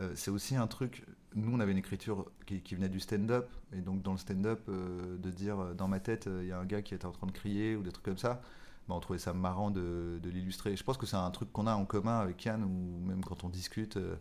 Euh, 0.00 0.12
c'est 0.16 0.30
aussi 0.30 0.56
un 0.56 0.66
truc. 0.66 1.04
Nous, 1.34 1.52
on 1.52 1.60
avait 1.60 1.72
une 1.72 1.78
écriture 1.78 2.26
qui, 2.46 2.60
qui 2.62 2.74
venait 2.76 2.88
du 2.88 3.00
stand-up. 3.00 3.48
Et 3.72 3.80
donc, 3.80 4.02
dans 4.02 4.12
le 4.12 4.18
stand-up, 4.18 4.62
euh, 4.68 5.18
de 5.18 5.30
dire 5.30 5.58
euh, 5.60 5.74
dans 5.74 5.88
ma 5.88 6.00
tête, 6.00 6.26
euh, 6.26 6.40
il 6.42 6.48
y 6.48 6.52
a 6.52 6.58
un 6.58 6.64
gars 6.66 6.82
qui 6.82 6.94
était 6.94 7.06
en 7.06 7.12
train 7.12 7.26
de 7.26 7.32
crier 7.32 7.76
ou 7.76 7.82
des 7.82 7.92
trucs 7.92 8.04
comme 8.04 8.18
ça. 8.18 8.42
Bah, 8.88 8.94
on 8.96 9.00
trouvait 9.00 9.18
ça 9.18 9.32
marrant 9.32 9.70
de, 9.70 10.18
de 10.22 10.30
l'illustrer. 10.30 10.76
Je 10.76 10.84
pense 10.84 10.96
que 10.98 11.06
c'est 11.06 11.16
un 11.16 11.30
truc 11.30 11.50
qu'on 11.52 11.66
a 11.66 11.74
en 11.74 11.86
commun 11.86 12.18
avec 12.20 12.44
Yann, 12.44 12.62
ou 12.64 13.00
même 13.06 13.24
quand 13.24 13.44
on 13.44 13.48
discute. 13.48 13.96
euh, 13.96 14.16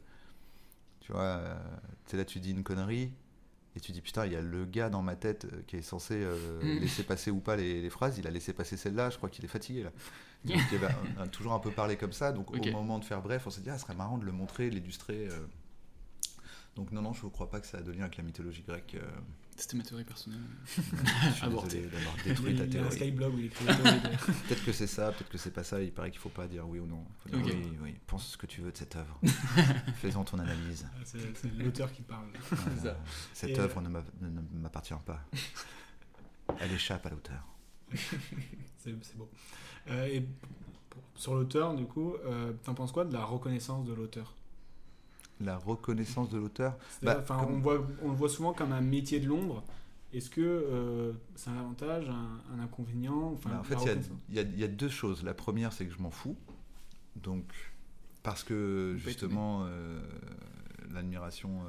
tu 1.00 1.12
vois, 1.12 1.22
euh, 1.22 1.56
tu 2.06 2.12
sais, 2.12 2.18
là, 2.18 2.26
tu 2.26 2.40
dis 2.40 2.52
une 2.52 2.64
connerie. 2.64 3.12
Et 3.76 3.80
tu 3.80 3.92
dis 3.92 4.02
putain, 4.02 4.26
il 4.28 4.34
y 4.34 4.36
a 4.36 4.42
le 4.42 4.66
gars 4.66 4.90
dans 4.90 5.02
ma 5.02 5.16
tête 5.16 5.46
euh, 5.46 5.62
qui 5.68 5.78
est 5.78 5.82
censé 5.82 6.16
euh, 6.24 6.78
Mm. 6.78 6.80
laisser 6.82 7.04
passer 7.04 7.32
ou 7.32 7.40
pas 7.40 7.56
les, 7.56 7.82
les 7.82 7.90
phrases, 7.90 8.20
il 8.20 8.28
a 8.28 8.32
laissé 8.32 8.54
passer 8.54 8.78
celle-là, 8.78 9.10
je 9.10 9.18
crois 9.18 9.30
qu'il 9.30 9.44
est 9.46 9.48
fatigué 9.50 9.84
là. 9.84 9.92
Donc 10.46 10.58
il 10.72 10.74
y 10.74 10.76
avait 10.76 10.94
un- 10.94 11.24
un- 11.24 11.28
toujours 11.28 11.54
un 11.54 11.60
peu 11.60 11.72
parlé 11.72 11.98
comme 11.98 12.14
ça, 12.14 12.32
donc 12.32 12.52
au 12.52 12.66
moment 12.72 13.00
de 13.00 13.06
faire 13.06 13.22
bref, 13.24 13.48
on 13.48 13.50
s'est 13.50 13.62
dit 13.62 13.70
ah, 13.72 13.78
ce 13.78 13.84
serait 13.84 13.96
marrant 13.96 14.18
de 14.20 14.26
le 14.26 14.32
montrer, 14.32 14.70
de 14.70 14.76
l'illustrer. 14.76 15.28
Donc 16.76 16.92
non, 16.92 17.02
non, 17.04 17.14
je 17.14 17.24
ne 17.26 17.30
crois 17.30 17.50
pas 17.50 17.60
que 17.60 17.68
ça 17.68 17.78
a 17.78 17.82
de 17.82 17.92
lien 17.92 18.02
avec 18.02 18.18
la 18.18 18.24
mythologie 18.24 18.64
grecque. 18.64 18.96
euh. 18.96 19.06
C'était 19.56 19.78
ma 19.78 19.84
théorie 19.84 20.04
personnelle. 20.04 20.40
je 20.76 21.46
désolé 21.46 21.86
d'avoir 21.88 22.16
détruit 22.26 22.56
ta 22.56 22.66
théorie. 22.66 22.92
Skyblog 22.96 23.34
il 23.38 23.50
Peut-être 24.48 24.66
que 24.66 24.72
c'est 24.72 24.88
ça, 24.88 25.12
peut-être 25.12 25.30
que 25.30 25.38
c'est 25.38 25.52
pas 25.52 25.64
ça, 25.64 25.80
il 25.80 25.92
paraît 25.92 26.10
qu'il 26.10 26.20
faut 26.20 26.30
pas 26.30 26.48
dire 26.48 26.68
oui 26.68 26.80
ou 26.80 26.88
non. 26.88 27.06
Faut 27.20 27.30
dire 27.30 27.40
Ok. 27.40 27.54
Oui, 27.54 27.78
oui, 27.84 27.96
pense 28.08 28.26
ce 28.30 28.38
que 28.38 28.48
tu 28.48 28.62
veux 28.62 28.72
de 28.72 28.78
cette 28.78 28.96
œuvre. 28.96 29.20
Faisons 29.98 30.24
ton 30.24 30.40
analyse. 30.40 30.88
Ah, 30.96 31.02
C'est 31.06 31.54
l'auteur 31.54 31.92
qui 31.92 32.02
parle. 32.02 32.26
Voilà. 32.50 32.82
ça. 32.82 32.98
Cette 33.36 33.52
Et, 33.52 33.60
œuvre 33.60 33.78
euh, 33.78 33.82
ne 33.82 33.90
m'a- 33.90 34.04
ne 34.22 34.30
ne 34.30 34.60
m'appartient 34.60 34.94
pas. 35.06 35.24
Elle 36.60 36.72
échappe 36.72 37.06
à 37.06 37.10
l'auteur. 37.12 37.46
C'est 38.80 39.16
beau. 39.16 39.30
Euh, 39.90 40.06
et 40.08 40.26
sur 41.16 41.36
l'auteur, 41.36 41.76
du 41.76 41.86
coup, 41.86 42.16
euh, 42.26 42.54
t'en 42.64 42.74
penses 42.74 42.92
quoi 42.92 43.06
de 43.06 43.14
la 43.14 43.24
reconnaissance 43.24 43.86
de 43.86 43.94
l'auteur? 43.94 44.34
La 45.42 45.58
reconnaissance 45.58 46.30
de 46.30 46.38
l'auteur. 46.38 46.78
Bah, 47.02 47.16
comme- 47.28 47.56
on, 47.56 47.60
voit, 47.60 47.86
on 48.04 48.10
le 48.10 48.16
voit 48.16 48.30
souvent 48.30 48.54
comme 48.54 48.72
un 48.72 48.82
métier 48.82 49.20
de 49.20 49.28
l'ombre. 49.28 49.64
Est-ce 50.14 50.30
que 50.30 50.42
euh, 50.42 51.12
c'est 51.36 51.50
un 51.50 51.58
avantage, 51.58 52.08
un, 52.08 52.56
un 52.56 52.60
inconvénient 52.64 53.32
enfin, 53.34 53.50
Bah, 53.50 53.60
en 53.60 53.64
fait, 53.64 53.76
il 54.30 54.36
y 54.36 54.40
a- 54.40 54.44
y, 54.44 54.64
y 54.64 54.70
deux 54.70 54.90
choses. 54.90 55.24
La 55.24 55.34
première, 55.34 55.74
c'est 55.74 55.86
que 55.88 55.94
je 55.94 56.00
m'en 56.02 56.12
fous. 56.12 56.36
Donc, 57.16 57.46
parce 58.22 58.44
que 58.44 58.96
justement, 58.98 59.64
euh, 59.66 60.00
l'admiration, 60.94 61.62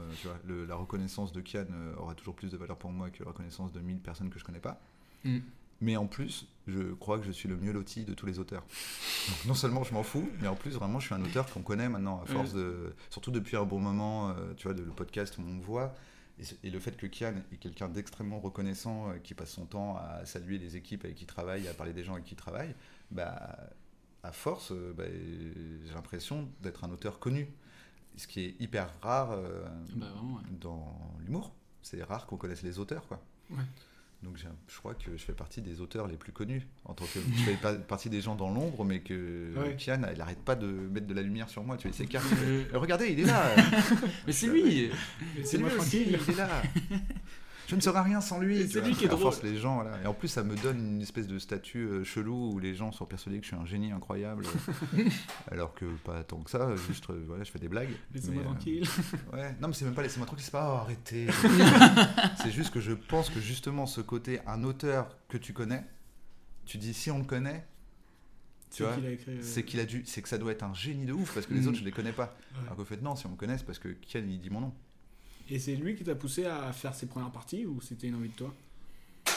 euh, 0.49 0.67
la 0.67 0.75
reconnaissance 0.75 1.33
de 1.33 1.41
Kian 1.41 1.65
aura 1.99 2.15
toujours 2.15 2.35
plus 2.35 2.51
de 2.51 2.57
valeur 2.57 2.77
pour 2.77 2.93
moi 2.93 3.11
que 3.11 3.23
la 3.23 3.31
reconnaissance 3.31 3.73
de 3.73 3.81
1000 3.81 3.99
personnes 3.99 4.31
que 4.31 4.39
je 4.39 4.45
connais 4.45 4.61
pas. 4.61 4.81
Mm. 5.25 5.39
Mais 5.81 5.97
en 5.97 6.07
plus, 6.07 6.47
je 6.67 6.95
crois 6.95 7.19
que 7.19 7.27
je 7.27 7.33
suis 7.33 7.49
le 7.49 7.57
mieux 7.57 7.73
loti 7.73 8.05
de 8.05 8.15
tous 8.15 8.27
les 8.27 8.39
auteurs. 8.39 8.65
Donc, 9.29 9.45
non 9.47 9.55
seulement 9.55 9.85
je 9.85 9.93
m'en 9.93 10.03
fous, 10.03 10.29
mais 10.41 10.49
en 10.49 10.57
plus, 10.57 10.73
vraiment, 10.73 10.99
je 10.99 11.07
suis 11.07 11.15
un 11.15 11.23
auteur 11.23 11.51
qu'on 11.53 11.63
connaît 11.63 11.89
maintenant, 11.89 12.23
à 12.23 12.27
force 12.27 12.55
de. 12.55 12.95
Surtout 13.11 13.31
depuis 13.31 13.57
un 13.57 13.65
bon 13.65 13.81
moment, 13.81 14.31
euh, 14.31 14.55
tu 14.57 14.65
vois, 14.65 14.75
de, 14.75 14.83
le 14.83 14.91
podcast 14.91 15.37
où 15.39 15.43
on 15.43 15.45
me 15.55 15.63
voit. 15.63 15.95
Et, 16.65 16.71
le 16.71 16.81
fait 16.81 16.97
que 16.97 17.07
Kian 17.07 17.35
est 17.53 17.57
quelqu'un 17.59 17.89
d'extrêmement 17.89 18.41
reconnaissant, 18.41 19.11
euh, 19.11 19.19
qui 19.19 19.35
passe 19.35 19.51
son 19.51 19.67
temps 19.67 19.97
à 19.97 20.25
saluer 20.25 20.59
les 20.59 20.77
équipes 20.77 21.05
avec 21.05 21.17
qui 21.17 21.25
il 21.25 21.27
travaille, 21.27 21.69
à 21.69 21.75
parler 21.75 21.93
des 21.93 22.03
gens 22.03 22.15
avec 22.15 22.25
qui 22.25 22.35
il 22.35 22.39
travaille, 22.39 22.75
bah, 23.11 23.57
à 24.23 24.33
force, 24.33 24.73
euh, 24.73 24.93
bah, 24.97 25.05
j'ai 25.07 25.95
l'impression 25.95 26.49
d'être 26.63 26.85
un 26.85 26.91
auteur 26.91 27.21
connu. 27.21 27.49
Ce 28.17 28.27
qui 28.27 28.45
est 28.45 28.61
hyper 28.61 28.89
rare 29.03 29.37
Bah, 29.97 30.07
vraiment, 30.13 30.37
ouais. 30.37 30.43
dans 30.61 31.17
l'humour. 31.25 31.53
C'est 31.83 32.03
rare 32.03 32.27
qu'on 32.27 32.37
connaisse 32.37 32.63
les 32.63 32.79
auteurs, 32.79 33.07
quoi. 33.07 33.21
Ouais. 33.51 33.65
Donc 34.25 34.39
je 34.39 34.79
crois 34.79 34.95
que 34.95 35.13
je 35.17 35.23
fais 35.23 35.33
partie 35.35 35.61
des 35.61 35.81
auteurs 35.81 36.07
les 36.09 36.17
plus 36.17 36.33
connus. 36.33 36.67
En 36.85 36.95
tant 36.95 37.05
que, 37.05 37.21
je 37.21 37.43
fais 37.43 37.57
partie 37.89 38.09
des 38.11 38.21
gens 38.21 38.35
dans 38.35 38.51
l'ombre, 38.51 38.85
mais 38.85 39.01
que 39.01 39.53
Ouais. 39.57 39.77
Kian, 39.77 40.01
il 40.13 40.21
arrête 40.21 40.43
pas 40.43 40.57
de 40.57 40.67
mettre 40.67 41.07
de 41.07 41.15
la 41.15 41.23
lumière 41.23 41.49
sur 41.49 41.63
moi. 41.63 41.77
Tu 41.77 41.89
vois, 41.89 42.07
Kian. 42.07 42.21
Euh, 42.45 42.65
Regardez, 42.73 43.09
il 43.13 43.21
est 43.21 43.25
là. 43.25 43.55
Mais 44.27 44.33
c'est 44.33 44.47
lui 44.49 44.91
C'est 45.45 45.59
lui 45.59 45.67
aussi, 45.79 46.05
il 46.09 46.15
est 46.15 46.37
là. 46.37 46.63
Je 47.67 47.77
ne 47.77 47.81
serai 47.81 48.01
rien 48.01 48.21
sans 48.21 48.39
lui. 48.41 48.69
C'est 48.69 48.81
lui 48.83 48.95
qui 48.95 49.05
est 49.07 49.11
À 49.11 49.17
force, 49.17 49.39
drôle. 49.41 49.51
les 49.51 49.59
gens, 49.59 49.77
voilà. 49.77 50.01
Et 50.03 50.07
en 50.07 50.13
plus, 50.15 50.29
ça 50.29 50.43
me 50.43 50.55
donne 50.57 50.79
une 50.97 51.01
espèce 51.03 51.27
de 51.27 51.39
statut 51.39 51.85
euh, 51.87 52.05
chelou 52.05 52.53
où 52.53 52.59
les 52.59 52.75
gens 52.75 52.93
sont 52.93 53.07
persuadés 53.07 53.39
que 53.39 53.45
je 53.45 53.49
suis 53.49 53.57
un 53.57 53.65
génie 53.65 53.91
incroyable. 53.93 54.45
alors 55.51 55.75
que 55.75 55.87
pas 56.05 56.23
tant 56.25 56.41
que 56.43 56.51
ça, 56.51 56.75
juste, 56.89 57.09
euh, 57.11 57.25
voilà, 57.27 57.43
je 57.45 57.51
fais 57.51 57.59
des 57.59 57.69
blagues. 57.69 57.91
Laissez-moi 58.13 58.43
euh, 58.43 58.47
tranquille. 58.47 58.85
Ouais, 59.33 59.55
non, 59.61 59.69
mais 59.69 59.75
c'est 59.75 59.85
même 59.87 59.95
pas 59.95 60.03
laissez-moi 60.03 60.27
tranquille, 60.27 60.45
c'est 60.45 60.51
pas 60.53 60.73
oh, 60.75 60.83
arrêtez. 60.83 61.27
c'est 62.43 62.51
juste 62.51 62.73
que 62.73 62.81
je 62.81 62.93
pense 62.93 63.31
que 63.31 63.41
justement, 63.41 63.87
ce 63.87 64.01
côté, 64.01 64.41
un 64.47 64.63
auteur 64.65 65.17
que 65.29 65.39
tu 65.39 65.53
connais, 65.53 65.85
tu 66.67 66.79
dis 66.79 66.95
si 66.95 67.11
on 67.11 67.19
le 67.19 67.25
connaît, 67.25 67.67
tu 68.71 68.83
C'est 69.41 69.61
vois, 69.61 69.63
qu'il 69.63 69.81
a 69.81 69.85
dû, 69.85 70.03
c'est 70.07 70.21
que 70.23 70.29
ça 70.29 70.37
doit 70.39 70.53
être 70.53 70.65
un 70.65 70.75
génie 70.75 71.07
de 71.07 71.13
ouf 71.13 71.33
parce 71.35 71.47
que 71.47 71.55
les 71.55 71.61
Mm. 71.61 71.69
autres 71.69 71.79
je 71.79 71.85
les 71.85 71.93
connais 71.93 72.13
pas. 72.13 72.37
Ouais. 72.55 72.61
Alors 72.65 72.77
qu'au 72.77 72.85
fait, 72.85 73.01
non, 73.01 73.15
si 73.17 73.27
on 73.27 73.31
me 73.31 73.37
connaît, 73.37 73.57
c'est 73.57 73.65
parce 73.65 73.79
que 73.79 73.89
Kian 73.89 74.23
il 74.29 74.41
dit 74.41 74.51
mon 74.51 74.61
nom. 74.61 74.73
Et 75.51 75.59
c'est 75.59 75.77
lui 75.77 75.95
qui 75.95 76.05
t'a 76.05 76.15
poussé 76.15 76.47
à 76.47 76.73
faire 76.73 76.95
ses 76.95 77.07
premières 77.07 77.31
parties 77.31 77.67
ou 77.67 77.81
c'était 77.81 78.09
une 78.09 78.17
envie 78.17 78.31
de 78.31 78.35
toi? 78.35 78.55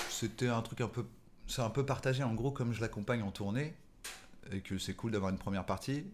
C'était 0.09 0.47
un 0.47 0.61
truc 0.61 0.81
un 0.81 0.87
peu. 0.87 1.05
C'est 1.47 1.61
un 1.61 1.69
peu 1.69 1.85
partagé. 1.85 2.23
En 2.23 2.33
gros, 2.33 2.51
comme 2.51 2.73
je 2.73 2.81
l'accompagne 2.81 3.21
en 3.21 3.31
tournée, 3.31 3.73
et 4.51 4.61
que 4.61 4.77
c'est 4.77 4.93
cool 4.93 5.11
d'avoir 5.11 5.31
une 5.31 5.37
première 5.37 5.65
partie, 5.65 6.05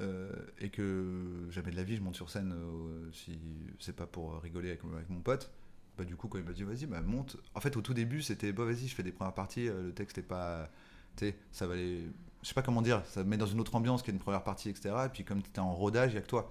euh, 0.00 0.30
et 0.58 0.70
que 0.70 1.46
jamais 1.50 1.70
de 1.70 1.76
la 1.76 1.82
vie 1.82 1.96
je 1.96 2.00
monte 2.00 2.14
sur 2.14 2.30
scène 2.30 2.52
euh, 2.52 3.10
si 3.12 3.38
c'est 3.78 3.94
pas 3.94 4.06
pour 4.06 4.40
rigoler 4.40 4.70
avec, 4.70 4.82
mon 5.10 5.20
pote. 5.20 5.50
Bah, 5.98 6.04
du 6.04 6.16
coup, 6.16 6.28
quand 6.28 6.38
il 6.38 6.44
m'a 6.44 6.52
dit 6.52 6.64
vas-y, 6.64 6.86
bah, 6.86 7.00
monte. 7.00 7.36
En 7.54 7.60
fait, 7.60 7.76
au 7.76 7.82
tout 7.82 7.94
début, 7.94 8.22
c'était 8.22 8.52
bah, 8.52 8.64
vas-y, 8.64 8.88
je 8.88 8.94
fais 8.94 9.02
des 9.02 9.12
premières 9.12 9.34
parties, 9.34 9.68
euh, 9.68 9.82
le 9.84 9.92
texte 9.92 10.18
est 10.18 10.22
pas. 10.22 10.70
Tu 11.16 11.26
sais, 11.26 11.36
ça 11.52 11.66
va 11.66 11.74
aller. 11.74 12.06
Je 12.42 12.48
sais 12.48 12.54
pas 12.54 12.62
comment 12.62 12.82
dire, 12.82 13.02
ça 13.06 13.22
me 13.22 13.28
met 13.28 13.36
dans 13.36 13.46
une 13.46 13.60
autre 13.60 13.74
ambiance 13.74 14.02
qu'une 14.02 14.18
première 14.18 14.42
partie, 14.42 14.68
etc. 14.68 14.94
Et 15.06 15.08
puis, 15.08 15.24
comme 15.24 15.42
tu 15.42 15.50
es 15.54 15.58
en 15.60 15.74
rodage, 15.74 16.12
il 16.12 16.14
y 16.16 16.18
a 16.18 16.22
que 16.22 16.26
toi. 16.26 16.50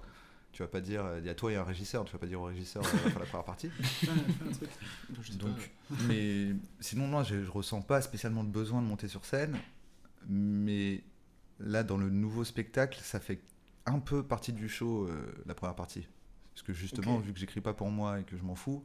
Tu 0.52 0.62
vas 0.62 0.68
pas 0.68 0.80
dire, 0.80 1.04
il 1.18 1.24
y 1.24 1.30
a 1.30 1.34
toi 1.34 1.50
et 1.50 1.56
un 1.56 1.64
régisseur, 1.64 2.04
tu 2.04 2.12
vas 2.12 2.18
pas 2.18 2.26
dire 2.26 2.40
au 2.40 2.44
régisseur, 2.44 2.84
euh, 2.84 2.88
faire 2.88 3.18
la 3.18 3.24
première 3.24 3.44
partie. 3.44 3.68
Un- 4.08 5.14
truc. 5.14 5.36
Donc, 5.38 5.70
mais 6.06 6.48
sinon, 6.78 7.08
non, 7.08 7.22
je, 7.24 7.42
je 7.42 7.50
ressens 7.50 7.80
pas 7.80 8.02
spécialement 8.02 8.42
le 8.42 8.48
besoin 8.48 8.82
de 8.82 8.86
monter 8.86 9.08
sur 9.08 9.24
scène. 9.24 9.56
Mais 10.28 11.02
là, 11.58 11.82
dans 11.82 11.96
le 11.96 12.10
nouveau 12.10 12.44
spectacle, 12.44 13.00
ça 13.02 13.18
fait 13.18 13.40
un 13.86 13.98
peu 13.98 14.22
partie 14.22 14.52
du 14.52 14.68
show, 14.68 15.06
euh, 15.06 15.34
la 15.46 15.54
première 15.54 15.74
partie. 15.74 16.06
Parce 16.54 16.62
que 16.62 16.72
justement, 16.74 17.18
vu 17.18 17.32
que 17.32 17.38
j'écris 17.38 17.62
pas 17.62 17.72
pour 17.72 17.90
moi 17.90 18.20
et 18.20 18.24
que 18.24 18.36
je 18.36 18.42
m'en 18.42 18.54
fous, 18.54 18.84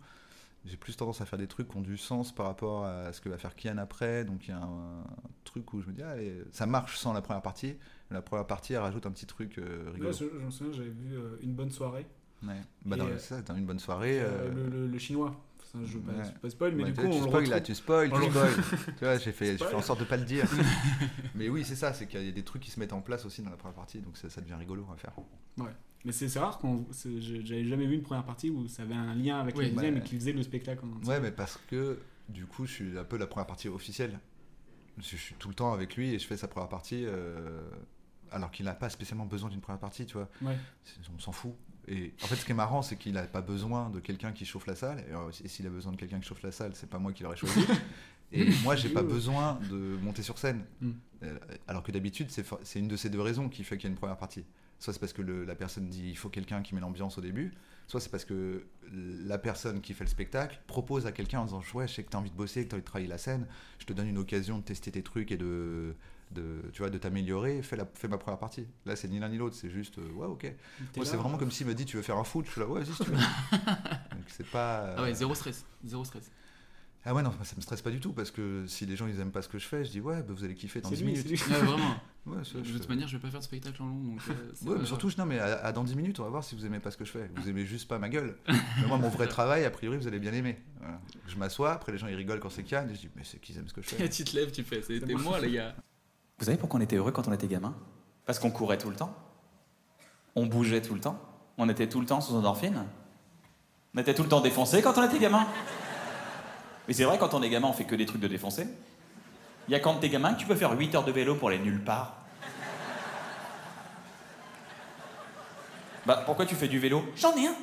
j'ai 0.68 0.78
plus 0.78 0.96
tendance 0.96 1.22
à 1.22 1.26
faire 1.26 1.40
des 1.40 1.48
trucs 1.48 1.70
qui 1.70 1.78
ont 1.78 1.82
du 1.82 1.98
sens 1.98 2.34
par 2.34 2.46
rapport 2.46 2.86
à 2.86 3.12
ce 3.14 3.22
que 3.22 3.30
va 3.30 3.38
faire 3.38 3.56
Kian 3.56 3.78
après. 3.78 4.26
Donc 4.26 4.48
il 4.48 4.52
y 4.52 4.54
a 4.54 4.62
un, 4.62 5.04
truc 5.44 5.74
où 5.74 5.82
je 5.82 5.88
me 5.88 5.94
dis, 5.94 6.04
allez, 6.04 6.44
ça 6.52 6.66
marche 6.66 6.98
sans 6.98 7.14
la 7.14 7.22
première 7.22 7.42
partie. 7.42 7.78
La 8.12 8.22
première 8.22 8.46
partie, 8.48 8.74
elle 8.74 8.80
rajoute 8.80 9.06
un 9.06 9.12
petit 9.12 9.26
truc 9.26 9.58
euh, 9.58 9.90
rigolo. 9.94 10.10
Ouais, 10.10 10.16
je, 10.16 10.26
je 10.40 10.46
me 10.46 10.52
souviens, 10.52 10.74
j'avais 10.74 10.90
vu 10.90 11.16
euh, 11.18 11.38
une 11.42 11.54
bonne 11.54 11.72
soirée. 11.72 12.06
Ouais. 12.46 12.62
Bah, 12.86 12.96
dans, 12.98 13.18
ça, 13.18 13.42
dans 13.42 13.56
une 13.56 13.66
bonne 13.66 13.80
soirée. 13.80 14.20
Euh, 14.22 14.54
le, 14.54 14.70
le- 14.70 14.88
le 14.88 14.98
chinois. 15.00 15.36
Enfin, 15.74 15.84
je 15.86 15.98
pas, 15.98 16.12
Ouais. 16.14 16.24
pas 16.42 16.50
spoil, 16.50 16.76
mais 16.76 16.84
Ouais, 16.84 16.92
du 16.92 17.02
coup, 17.02 17.08
on 17.08 17.26
tu 17.28 17.44
le 17.44 17.50
là, 17.50 17.60
tu 17.62 17.76
spoil, 17.76 18.10
tu 18.10 18.30
spoil. 18.30 18.54
tu 18.98 19.04
vois, 19.04 19.18
j'ai 19.18 19.32
fait, 19.34 19.58
fais 19.58 19.74
en 19.74 19.82
sorte 19.82 20.00
de 20.00 20.06
pas 20.06 20.16
le 20.16 20.24
dire. 20.24 20.46
mais 21.36 21.50
oui, 21.50 21.66
c'est 21.66 21.76
ça, 21.76 21.94
c'est 21.94 22.08
qu'il 22.08 22.24
y 22.24 22.30
a 22.30 22.32
des 22.32 22.44
trucs 22.44 22.62
qui 22.62 22.72
se 22.72 22.80
mettent 22.80 22.94
en 22.94 23.02
place 23.02 23.26
aussi 23.26 23.42
dans 23.42 23.50
la 23.50 23.58
première 23.58 23.76
partie, 23.76 24.00
donc 24.00 24.16
ça, 24.18 24.30
ça 24.30 24.40
devient 24.40 24.54
rigolo 24.54 24.86
à 24.94 24.98
faire. 24.98 25.12
Ouais. 25.58 25.76
Mais 26.06 26.12
c'est 26.12 26.28
rare 26.40 26.60
je- 26.62 27.42
J'avais 27.44 27.66
jamais 27.66 27.86
vu 27.88 27.96
une 27.96 28.02
première 28.04 28.24
partie 28.24 28.50
où 28.50 28.68
ça 28.68 28.84
avait 28.84 28.94
un 28.94 29.14
lien 29.16 29.40
avec 29.40 29.56
Oui, 29.58 29.66
la 29.66 29.72
deuxième 29.72 29.96
bah, 29.96 30.02
et 30.02 30.04
qui 30.04 30.16
faisait 30.16 30.32
le 30.34 30.44
spectacle 30.44 30.84
en. 30.86 31.06
Ouais, 31.08 31.20
mais 31.20 31.32
parce 31.32 31.60
que 31.68 32.00
du 32.30 32.46
coup, 32.46 32.66
je 32.66 32.72
suis 32.72 32.98
un 32.98 33.04
peu 33.04 33.18
la 33.18 33.28
première 33.28 33.48
partie 33.48 33.68
officielle. 33.68 34.20
Je 34.98 35.16
suis- 35.16 35.36
tout 35.36 35.48
le 35.50 35.54
temps 35.54 35.74
avec 35.74 35.96
lui 35.96 36.14
et 36.14 36.20
je 36.20 36.26
fais 36.26 36.38
sa 36.38 36.48
première 36.48 36.70
partie, 36.70 37.04
euh, 37.06 37.62
alors 38.32 38.52
qu'il 38.52 38.66
n'a 38.66 38.74
pas 38.74 38.90
spécialement 38.90 39.26
besoin 39.26 39.50
d'une 39.50 39.62
première 39.62 39.80
partie, 39.80 40.06
tu 40.06 40.14
vois. 40.14 40.30
Ouais. 40.42 40.58
On 41.16 41.20
s'en 41.20 41.32
fout. 41.32 41.54
Et 41.90 42.14
en 42.24 42.28
fait, 42.28 42.36
ce 42.36 42.46
qui 42.46 42.52
est 42.52 42.56
marrant, 42.56 42.82
c'est 42.82 42.98
qu'il 42.98 43.14
n'a 43.14 43.24
pas 43.24 43.42
besoin 43.42 43.90
de 43.90 44.00
quelqu'un 44.00 44.32
qui 44.34 44.46
chauffe 44.46 44.66
la 44.68 44.76
salle. 44.76 45.00
Et, 45.10 45.14
euh, 45.14 45.30
et 45.44 45.48
s'il 45.48 45.66
a 45.68 45.70
besoin 45.70 45.92
de 45.94 45.98
quelqu'un 45.98 46.20
qui 46.20 46.28
chauffe 46.28 46.42
la 46.44 46.52
salle, 46.52 46.72
c'est 46.76 46.90
pas 46.90 47.00
moi 47.00 47.14
qui 47.14 47.24
l'aurais 47.24 47.38
choisi. 47.38 47.60
et 48.34 48.46
moi, 48.64 48.76
j'ai 48.76 48.90
pas 48.90 49.04
besoin 49.04 49.58
de 49.70 49.98
monter 50.02 50.22
sur 50.24 50.38
scène. 50.38 50.66
Mm. 50.82 50.92
Euh, 51.24 51.38
Alors 51.68 51.84
que 51.84 51.92
d'habitude, 51.94 52.30
c'est 52.30 52.80
une 52.80 52.88
de 52.90 52.98
ces 52.98 53.10
deux 53.10 53.22
raisons 53.22 53.48
qui 53.50 53.64
fait 53.64 53.78
qu'il 53.78 53.86
y 53.86 53.88
a 53.88 53.92
une 53.92 53.98
première 53.98 54.18
partie. 54.18 54.44
Soit 54.80 54.94
c'est 54.94 55.00
parce 55.00 55.14
que 55.14 55.22
le- 55.24 55.44
la 55.46 55.56
personne 55.56 55.88
dit 55.90 56.08
il 56.10 56.18
faut 56.18 56.30
quelqu'un 56.30 56.62
qui 56.62 56.76
met 56.76 56.82
l'ambiance 56.82 57.18
au 57.18 57.22
début, 57.22 57.52
soit 57.88 58.00
c'est 58.00 58.10
parce 58.12 58.26
que 58.26 58.64
la 58.92 59.38
personne 59.40 59.82
qui 59.82 59.94
fait 59.94 60.04
le 60.04 60.10
spectacle 60.10 60.60
propose 60.68 61.06
à 61.08 61.12
quelqu'un 61.12 61.40
en 61.40 61.46
disant 61.46 61.62
ouais 61.74 61.88
je 61.88 61.94
sais 61.96 62.04
que 62.04 62.10
tu 62.12 62.16
as 62.16 62.20
envie 62.20 62.30
de 62.30 62.36
bosser, 62.36 62.64
que 62.64 62.70
tu 62.70 62.76
as 62.76 62.78
envie 62.78 62.82
de 62.84 62.86
travailler 62.88 63.08
la 63.08 63.18
scène, 63.18 63.48
je 63.80 63.86
te 63.86 63.94
donne 63.94 64.08
une 64.08 64.18
occasion 64.20 64.60
de 64.60 64.64
tester 64.64 64.92
tes 64.92 65.02
trucs 65.02 65.32
et 65.32 65.38
de, 65.38 65.96
de 66.32 66.62
tu 66.74 66.84
vois 66.84 66.92
de 66.92 66.98
t'améliorer, 67.00 67.64
fais, 67.64 67.76
la- 67.76 67.88
fais 67.96 68.08
ma 68.08 68.18
première 68.20 68.38
partie. 68.40 68.68
Là 68.86 68.96
c'est 68.96 69.08
ni 69.08 69.18
l'un 69.20 69.30
ni 69.30 69.38
l'autre, 69.38 69.56
c'est 69.56 69.70
juste 69.72 69.98
euh, 69.98 70.12
ouais 70.12 70.28
ok. 70.28 70.44
Moi 70.96 71.06
c'est 71.06 71.14
là, 71.14 71.18
vraiment 71.24 71.36
euh. 71.36 71.40
comme 71.40 71.50
s'il 71.52 71.66
me 71.66 71.74
dit 71.74 71.86
tu 71.86 71.98
veux 71.98 72.04
faire 72.04 72.18
un 72.18 72.24
foot, 72.24 72.46
je 72.46 72.52
suis 72.52 72.62
là 72.62 72.68
ouais 72.68 72.82
vas-y 72.84 72.94
si 72.94 73.04
tu 73.04 73.10
veux. 73.10 73.18
Donc 74.12 74.26
c'est 74.28 74.46
pas... 74.48 74.94
Ah 74.98 75.02
ouais, 75.02 75.12
euh, 75.12 75.16
zéro 75.16 75.34
stress. 75.34 75.66
Zéro 75.86 76.06
stress. 76.06 76.30
Ah 77.06 77.14
ouais, 77.16 77.24
non, 77.24 77.32
ça 77.44 77.56
me 77.56 77.62
stresse 77.62 77.82
pas 77.82 77.90
du 77.92 78.00
tout 78.02 78.12
parce 78.12 78.32
que 78.32 78.66
si 78.68 78.86
les 78.86 78.96
gens 78.98 79.08
ils 79.08 79.18
aiment 79.22 79.32
pas 79.32 79.42
ce 79.42 79.48
que 79.48 79.58
je 79.60 79.66
fais, 79.66 79.86
je 79.86 79.92
dis 79.92 80.02
ouais, 80.02 80.22
bah, 80.24 80.34
vous 80.36 80.44
allez 80.44 80.56
kiffer 80.56 80.82
dans 80.82 80.90
C'est 80.90 80.96
10 80.98 81.04
lui, 81.04 81.12
minutes. 81.14 81.30
Ouais, 81.50 81.58
vraiment. 81.62 81.96
Ouais, 82.28 82.44
ça, 82.44 82.60
de 82.60 82.64
je 82.66 82.74
toute 82.74 82.84
fais- 82.84 82.90
manière, 82.90 83.08
je 83.08 83.16
vais 83.16 83.22
pas 83.22 83.30
faire 83.30 83.40
de 83.40 83.46
spectacle 83.46 83.82
en 83.82 83.86
long. 83.88 83.96
Donc, 84.04 84.20
euh, 84.30 84.34
Ouais, 84.70 84.76
mais 84.80 84.86
surtout, 84.86 85.10
non, 85.18 85.26
mais 85.26 85.40
à, 85.40 85.66
à 85.66 85.72
dans 85.72 85.84
10 85.84 85.96
minutes, 85.96 86.20
on 86.20 86.24
va 86.24 86.30
voir 86.30 86.44
si 86.44 86.56
vous 86.56 86.66
aimez 86.66 86.80
pas 86.80 86.92
ce 86.92 86.98
que 86.98 87.06
je 87.06 87.12
fais. 87.12 87.30
Vous 87.36 87.48
aimez 87.50 87.66
juste 87.66 87.88
pas 87.88 87.98
ma 88.00 88.10
gueule. 88.10 88.38
mais 88.48 88.88
moi, 88.88 88.98
mon 88.98 89.10
vrai 89.10 89.28
travail, 89.28 89.64
a 89.66 89.72
priori, 89.72 89.98
vous 89.98 90.08
allez 90.08 90.20
bien 90.20 90.34
aimer. 90.34 90.58
Voilà. 90.80 91.00
Je 91.28 91.36
m'assois, 91.38 91.72
après 91.74 91.92
les 91.94 91.98
gens 91.98 92.08
ils 92.08 92.16
rigolent 92.16 92.40
quand 92.40 92.50
c'est 92.50 92.64
Kian, 92.64 92.86
et 92.90 92.96
je 92.96 93.00
dis, 93.00 93.10
mais 93.16 93.24
c'est 93.24 93.40
qu'ils 93.40 93.58
aiment 93.58 93.68
ce 93.68 93.74
que 93.74 93.82
je 93.82 93.88
fais. 93.90 94.10
tu 94.10 94.24
te 94.26 94.36
lèves, 94.36 94.52
tu 94.52 94.64
fais. 94.64 94.82
C'était 94.82 95.14
moi, 95.14 95.40
les 95.40 95.52
gars. 95.52 95.74
Vous 96.40 96.46
savez 96.46 96.58
pourquoi 96.58 96.80
on 96.80 96.84
était 96.84 96.98
heureux 96.98 97.12
quand 97.12 97.28
on 97.28 97.34
était 97.34 97.48
gamin? 97.48 97.74
Parce 98.26 98.40
qu'on 98.40 98.52
courait 98.52 98.78
tout 98.78 98.90
le 98.90 98.96
temps. 98.96 99.16
On 100.36 100.46
bougeait 100.46 100.82
tout 100.82 100.94
le 100.94 101.00
temps. 101.00 101.20
On 101.58 101.68
était 101.70 101.88
tout 101.90 102.00
le 102.02 102.06
temps 102.06 102.22
sous 102.22 102.36
endorphine. 102.36 102.84
On 103.96 104.00
était 104.00 104.14
tout 104.14 104.22
le 104.24 104.30
temps 104.30 104.42
défoncé 104.42 104.82
quand 104.84 104.98
on 104.98 105.04
était 105.04 105.18
gamin. 105.18 105.48
Mais 106.88 106.94
c'est 106.94 107.06
vrai, 107.06 107.18
quand 107.18 107.34
on 107.34 107.42
est 107.42 107.50
gamin, 107.50 107.68
on 107.70 107.74
fait 107.74 107.86
que 107.86 107.96
des 107.96 108.06
trucs 108.06 108.22
de 108.22 108.28
défoncé. 108.28 108.68
Il 109.68 109.72
y 109.72 109.76
a 109.76 109.80
quand 109.80 109.96
t'es 109.96 110.10
gamin 110.10 110.34
que 110.34 110.40
tu 110.40 110.46
peux 110.46 110.56
faire 110.56 110.78
8 110.78 110.94
heures 110.96 111.04
de 111.06 111.12
vélo 111.12 111.36
pour 111.36 111.50
aller 111.50 111.58
nulle 111.60 111.84
part. 111.84 112.17
Bah, 116.08 116.24
pourquoi 116.26 116.46
tu 116.46 116.56
fais 116.56 116.70
du 116.70 116.80
vélo? 116.80 117.04
J'en 117.18 117.36
ai 117.36 117.48
un 117.48 117.56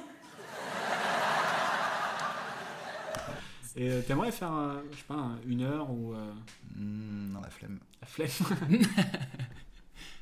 Et 3.76 3.90
euh, 3.90 4.02
t'aimerais 4.02 4.30
faire, 4.30 4.52
euh, 4.52 4.80
je 4.92 4.98
sais 4.98 5.02
pas, 5.04 5.14
un- 5.14 5.40
une 5.46 5.62
heure 5.62 5.90
ou. 5.90 6.12
euh, 6.14 6.32
Hmm, 6.76 7.32
non, 7.32 7.40
la 7.40 7.50
flemme. 7.50 7.80
La 8.00 8.06
flemme? 8.06 8.28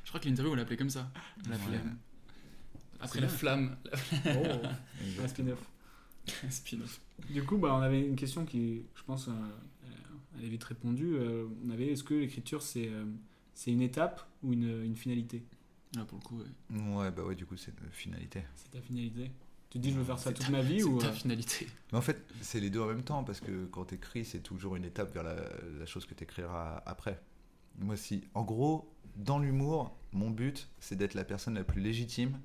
Je 0.03 0.09
crois 0.09 0.19
que 0.19 0.27
l'interview, 0.29 0.51
on 0.53 0.55
l'appelait 0.55 0.77
comme 0.77 0.89
ça. 0.89 1.11
La 1.49 1.55
Ouais. 1.57 1.61
flemme. 1.61 1.97
Après 2.99 3.19
la 3.19 3.27
bien. 3.27 3.35
flamme. 3.35 3.77
Oh, 4.27 5.21
un 5.23 5.27
spin-off. 5.27 5.59
Spin-off. 6.49 6.99
Du 7.29 7.43
coup, 7.43 7.57
bah, 7.57 7.73
on 7.75 7.81
avait 7.81 8.01
une 8.01 8.15
question 8.15 8.45
qui, 8.45 8.83
je 8.95 9.03
pense, 9.03 9.27
euh, 9.27 9.31
euh, 9.31 9.87
elle 10.39 10.45
est 10.45 10.49
vite 10.49 10.63
répondue. 10.63 11.15
Euh, 11.15 11.45
on 11.65 11.69
avait, 11.71 11.87
est-ce 11.91 12.03
que 12.03 12.13
l'écriture, 12.13 12.61
c'est 12.61 12.87
euh, 12.87 13.03
c'est 13.55 13.71
une 13.71 13.81
étape 13.81 14.25
ou 14.43 14.53
une, 14.53 14.83
une 14.85 14.95
finalité? 14.95 15.43
Ah, 15.97 16.05
pour 16.05 16.17
le 16.19 16.23
coup, 16.23 16.39
ouais. 16.39 16.79
Ouais, 16.95 17.11
bah 17.11 17.23
ouais, 17.23 17.35
du 17.35 17.45
coup, 17.45 17.55
c'est 17.57 17.71
une 17.83 17.91
finalité. 17.91 18.43
C'est 18.55 18.71
ta 18.71 18.81
finalité 18.81 19.31
Tu 19.69 19.77
te 19.79 19.83
dis, 19.83 19.91
je 19.91 19.97
veux 19.99 20.03
faire 20.03 20.19
ça 20.19 20.31
toute 20.31 20.45
ta- 20.45 20.51
ma 20.51 20.61
vie 20.61 20.79
c'est 20.79 20.85
ou 20.85 20.99
ta 20.99 21.07
euh, 21.07 21.11
finalité. 21.13 21.67
Mais 21.91 21.97
en 21.97 22.01
fait, 22.01 22.23
c'est 22.41 22.59
les 22.59 22.69
deux 22.69 22.81
en 22.81 22.87
même 22.87 23.03
temps, 23.03 23.23
parce 23.23 23.39
que 23.39 23.65
quand 23.65 23.85
t'écris, 23.85 24.25
c'est 24.25 24.39
toujours 24.41 24.75
une 24.75 24.85
étape 24.85 25.13
vers 25.13 25.23
la, 25.23 25.35
la 25.79 25.85
chose 25.85 26.05
que 26.05 26.13
t'écriras 26.13 26.81
après. 26.85 27.21
Moi, 27.79 27.95
si, 27.97 28.23
en 28.33 28.43
gros, 28.43 28.91
dans 29.15 29.39
l'humour, 29.39 29.95
mon 30.11 30.29
but, 30.31 30.67
c'est 30.79 30.95
d'être 30.95 31.13
la 31.13 31.23
personne 31.23 31.53
la 31.55 31.63
plus 31.63 31.81
légitime 31.81 32.39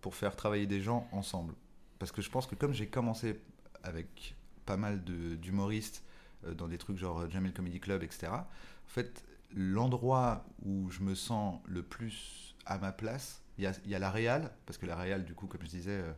pour 0.00 0.14
faire 0.14 0.36
travailler 0.36 0.66
des 0.66 0.80
gens 0.80 1.08
ensemble. 1.12 1.54
Parce 1.98 2.12
que 2.12 2.22
je 2.22 2.30
pense 2.30 2.46
que 2.46 2.54
comme 2.54 2.74
j'ai 2.74 2.86
commencé 2.88 3.40
avec 3.82 4.34
pas 4.66 4.76
mal 4.76 5.02
de- 5.04 5.36
d'humoristes 5.36 6.02
euh, 6.44 6.54
dans 6.54 6.68
des 6.68 6.78
trucs 6.78 6.96
genre 6.98 7.28
Jamel 7.30 7.52
Comedy 7.52 7.80
Club, 7.80 8.02
etc., 8.02 8.32
en 8.32 8.88
fait, 8.88 9.24
l'endroit 9.54 10.44
où 10.64 10.90
je 10.90 11.00
me 11.02 11.14
sens 11.14 11.60
le 11.66 11.82
plus 11.82 12.53
à 12.66 12.78
ma 12.78 12.92
place, 12.92 13.42
il 13.58 13.64
y 13.64 13.66
a, 13.66 13.72
il 13.84 13.90
y 13.90 13.94
a 13.94 13.98
la 13.98 14.10
réal, 14.10 14.50
parce 14.66 14.78
que 14.78 14.86
la 14.86 14.96
réal, 14.96 15.24
du 15.24 15.34
coup, 15.34 15.46
comme 15.46 15.62
je 15.62 15.68
disais, 15.68 15.90
euh, 15.90 16.12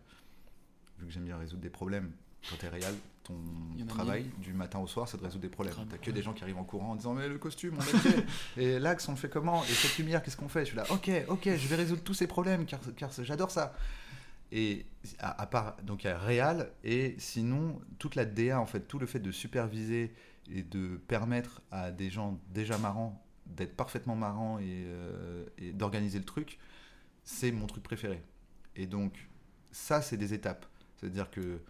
vu 0.98 1.06
que 1.06 1.12
j'aime 1.12 1.24
bien 1.24 1.36
résoudre 1.36 1.62
des 1.62 1.70
problèmes, 1.70 2.12
quand 2.48 2.56
t'es 2.56 2.68
réel, 2.68 2.94
ton 3.24 3.34
travail 3.88 4.30
du 4.38 4.52
matin 4.52 4.78
au 4.78 4.86
soir, 4.86 5.08
c'est 5.08 5.18
de 5.18 5.24
résoudre 5.24 5.42
des 5.42 5.48
problèmes. 5.48 5.74
T'as 5.90 5.98
que 5.98 6.10
des 6.10 6.22
gens 6.22 6.32
qui 6.32 6.44
arrivent 6.44 6.58
en 6.58 6.64
courant 6.64 6.92
en 6.92 6.96
disant 6.96 7.14
mais 7.14 7.28
le 7.28 7.38
costume, 7.38 7.74
mon 7.74 7.84
métier, 7.84 8.24
et 8.56 8.78
l'axe 8.78 9.08
on 9.08 9.12
le 9.12 9.18
fait 9.18 9.28
comment, 9.28 9.64
et 9.64 9.68
cette 9.68 9.98
lumière 9.98 10.22
qu'est-ce 10.22 10.36
qu'on 10.36 10.48
fait? 10.48 10.60
Je 10.60 10.66
suis 10.66 10.76
là, 10.76 10.84
ok, 10.90 11.10
ok, 11.28 11.44
je 11.44 11.68
vais 11.68 11.76
résoudre 11.76 12.02
tous 12.02 12.14
ces 12.14 12.26
problèmes 12.26 12.66
car, 12.66 12.80
car 12.96 13.10
j'adore 13.22 13.50
ça. 13.50 13.74
Et 14.52 14.86
à, 15.18 15.42
à 15.42 15.46
part, 15.46 15.76
donc 15.82 16.04
il 16.04 16.06
y 16.06 16.10
a 16.10 16.18
Réal, 16.18 16.70
et 16.84 17.16
sinon, 17.18 17.80
toute 17.98 18.14
la 18.14 18.24
DA, 18.24 18.60
en 18.60 18.66
fait, 18.66 18.80
tout 18.80 19.00
le 19.00 19.06
fait 19.06 19.18
de 19.18 19.32
superviser 19.32 20.14
et 20.48 20.62
de 20.62 20.96
permettre 21.08 21.62
à 21.72 21.90
des 21.90 22.10
gens 22.10 22.38
déjà 22.50 22.78
marrants 22.78 23.25
d'être 23.46 23.76
parfaitement 23.76 24.16
marrants 24.16 24.58
et, 24.58 24.84
euh, 24.86 25.44
et 25.58 25.72
d'organiser 25.72 26.18
le 26.18 26.24
truc, 26.24 26.58
c'est 27.24 27.52
mon 27.52 27.66
truc 27.66 27.82
préféré. 27.82 28.22
Et 28.74 28.86
donc, 28.86 29.28
ça, 29.72 30.02
c'est 30.02 30.16
des 30.16 30.34
étapes. 30.34 30.66
C'est-à-dire 30.96 31.30
que 31.30 31.60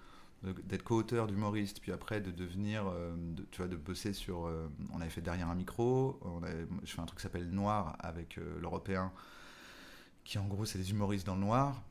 d'être 0.65 0.85
co-auteur 0.85 1.27
d'humoriste, 1.27 1.81
puis 1.81 1.93
après 1.93 2.21
de 2.21 2.31
devenir, 2.31 2.87
euh, 2.87 3.17
tu 3.51 3.59
vois, 3.59 3.69
de 3.69 3.77
bosser 3.77 4.13
sur. 4.13 4.47
euh, 4.47 4.69
on 4.93 5.01
avait 5.01 5.11
fait 5.11 5.23
derrière 5.23 5.49
un 5.49 5.55
micro, 5.55 6.21
on 6.23 6.41
je 6.85 6.93
fais 6.93 7.01
un 7.01 7.07
truc 7.07 7.19
qui 7.19 7.23
s'appelle 7.23 7.51
Noir 7.51 7.97
avec 7.99 8.39
l'Européen, 8.61 9.13
qui 10.25 10.39
en 10.39 10.47
gros, 10.47 10.65
c'est 10.65 10.79
des 10.79 10.91
humoristes 10.91 11.27
dans 11.27 11.35
le 11.35 11.41
noir. 11.41 11.83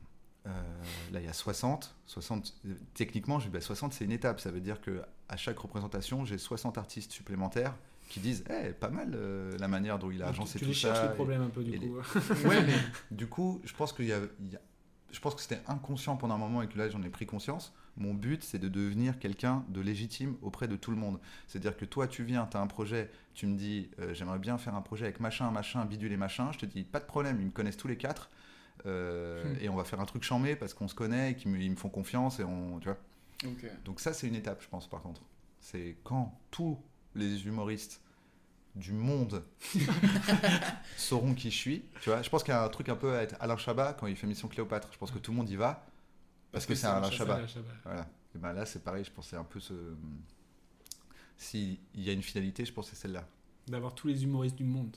Là, 1.11 1.19
il 1.19 1.25
y 1.25 1.29
a 1.29 1.33
60. 1.33 1.95
60 2.05 2.53
euh, 2.65 2.73
techniquement, 2.93 3.39
je 3.39 3.45
dis, 3.45 3.51
bah, 3.51 3.61
60, 3.61 3.93
c'est 3.93 4.05
une 4.05 4.11
étape. 4.11 4.39
Ça 4.39 4.51
veut 4.51 4.61
dire 4.61 4.81
que 4.81 5.01
à 5.27 5.37
chaque 5.37 5.57
représentation, 5.57 6.25
j'ai 6.25 6.37
60 6.37 6.77
artistes 6.77 7.11
supplémentaires 7.11 7.75
qui 8.09 8.19
disent 8.19 8.43
Eh, 8.49 8.71
pas 8.71 8.89
mal 8.89 9.11
euh, 9.15 9.57
la 9.59 9.67
manière 9.67 9.97
dont 9.99 10.11
il 10.11 10.21
a 10.21 10.25
tu- 10.25 10.31
agencé 10.31 10.59
tu 10.59 10.65
tout 10.65 10.69
les 10.71 10.75
ça. 10.75 10.93
cherches, 10.93 11.09
les 11.09 11.15
problèmes, 11.15 11.41
un 11.41 11.49
peu, 11.49 11.63
du 11.63 11.79
coup. 11.79 11.95
ouais, 12.47 12.63
mais 12.63 12.73
du 13.11 13.27
coup, 13.27 13.61
je 13.63 13.73
pense 13.73 13.93
qu'il 13.93 14.05
y 14.05 14.13
a, 14.13 14.19
il 14.41 14.51
y 14.51 14.55
a- 14.55 14.61
je 15.11 15.19
pense 15.19 15.33
que 15.35 15.41
c'était 15.41 15.61
inconscient 15.67 16.17
pendant 16.17 16.35
un 16.35 16.39
moment 16.39 16.61
et 16.61 16.67
que 16.67 16.77
là 16.77 16.89
j'en 16.89 17.01
ai 17.03 17.09
pris 17.09 17.25
conscience. 17.25 17.73
Mon 17.97 18.13
but, 18.13 18.43
c'est 18.43 18.59
de 18.59 18.67
devenir 18.67 19.17
quelqu'un 19.19 19.63
de 19.69 19.79
légitime 19.79 20.35
auprès 20.41 20.67
de 20.67 20.75
tout 20.75 20.91
le 20.91 20.97
monde. 20.97 21.17
C'est-à-dire 21.47 21.77
que 21.77 21.85
toi, 21.85 22.07
tu 22.07 22.23
viens, 22.25 22.45
tu 22.47 22.57
as 22.57 22.59
un 22.59 22.67
projet, 22.67 23.09
tu 23.33 23.47
me 23.47 23.55
dis, 23.55 23.89
euh, 23.99 24.13
j'aimerais 24.13 24.39
bien 24.39 24.57
faire 24.57 24.75
un 24.75 24.81
projet 24.81 25.05
avec 25.05 25.21
machin, 25.21 25.49
machin, 25.51 25.85
bidule 25.85 26.11
et 26.11 26.17
machin. 26.17 26.51
Je 26.51 26.57
te 26.59 26.65
dis, 26.65 26.83
pas 26.83 26.99
de 26.99 27.05
problème, 27.05 27.37
ils 27.39 27.45
me 27.45 27.51
connaissent 27.51 27.77
tous 27.77 27.87
les 27.87 27.97
quatre. 27.97 28.29
euh, 28.85 29.53
Hmm. 29.53 29.57
Et 29.61 29.69
on 29.69 29.75
va 29.75 29.85
faire 29.85 30.01
un 30.01 30.05
truc 30.05 30.23
chambé 30.23 30.55
parce 30.57 30.73
qu'on 30.73 30.89
se 30.89 30.95
connaît 30.95 31.31
et 31.31 31.35
qu'ils 31.35 31.49
me, 31.51 31.57
ils 31.61 31.71
me 31.71 31.75
font 31.77 31.87
confiance 31.89 32.39
et 32.41 32.43
on, 32.43 32.79
tu 32.79 32.89
vois. 32.89 32.97
Donc 33.85 33.99
ça, 34.01 34.11
c'est 34.13 34.27
une 34.27 34.35
étape, 34.35 34.61
je 34.61 34.67
pense, 34.67 34.87
par 34.89 35.01
contre. 35.01 35.21
C'est 35.59 35.95
quand 36.03 36.37
tous 36.51 36.77
les 37.15 37.45
humoristes 37.47 38.01
du 38.75 38.91
monde 38.91 39.43
sauront 40.97 41.33
qui 41.33 41.49
je 41.49 41.55
suis. 41.55 41.83
Tu 42.01 42.09
vois, 42.09 42.21
je 42.21 42.29
pense 42.29 42.43
qu'il 42.43 42.53
y 42.53 42.57
a 42.57 42.63
un 42.63 42.69
truc 42.69 42.89
un 42.89 42.95
peu 42.95 43.15
à 43.15 43.21
être 43.21 43.35
Alain 43.39 43.57
Chabat 43.57 43.93
quand 43.93 44.07
il 44.07 44.15
fait 44.15 44.27
Mission 44.27 44.47
Cléopâtre. 44.47 44.89
Je 44.91 44.97
pense 44.97 45.11
que 45.11 45.17
tout 45.17 45.31
le 45.31 45.37
monde 45.37 45.49
y 45.49 45.55
va 45.55 45.85
parce, 46.51 46.65
que, 46.65 46.75
c'est 46.75 46.87
Alain 46.87 47.09
Chabat. 47.09 47.35
Alain 47.35 47.47
Chabat. 47.47 47.73
Voilà. 47.83 48.07
Et 48.35 48.37
ben 48.37 48.53
là, 48.53 48.65
c'est 48.65 48.83
pareil. 48.83 49.03
Je 49.05 49.21
c'est 49.21 49.37
un 49.37 49.43
peu 49.43 49.59
ce. 49.59 49.73
S'il 51.37 51.77
y 51.95 52.09
a 52.09 52.13
une 52.13 52.21
finalité, 52.21 52.65
je 52.65 52.73
pense 52.73 52.89
que 52.89 52.95
c'est 52.95 53.01
celle-là. 53.03 53.27
D'avoir 53.67 53.93
tous 53.95 54.07
les 54.07 54.23
humoristes 54.23 54.55
du 54.55 54.63
monde. 54.63 54.95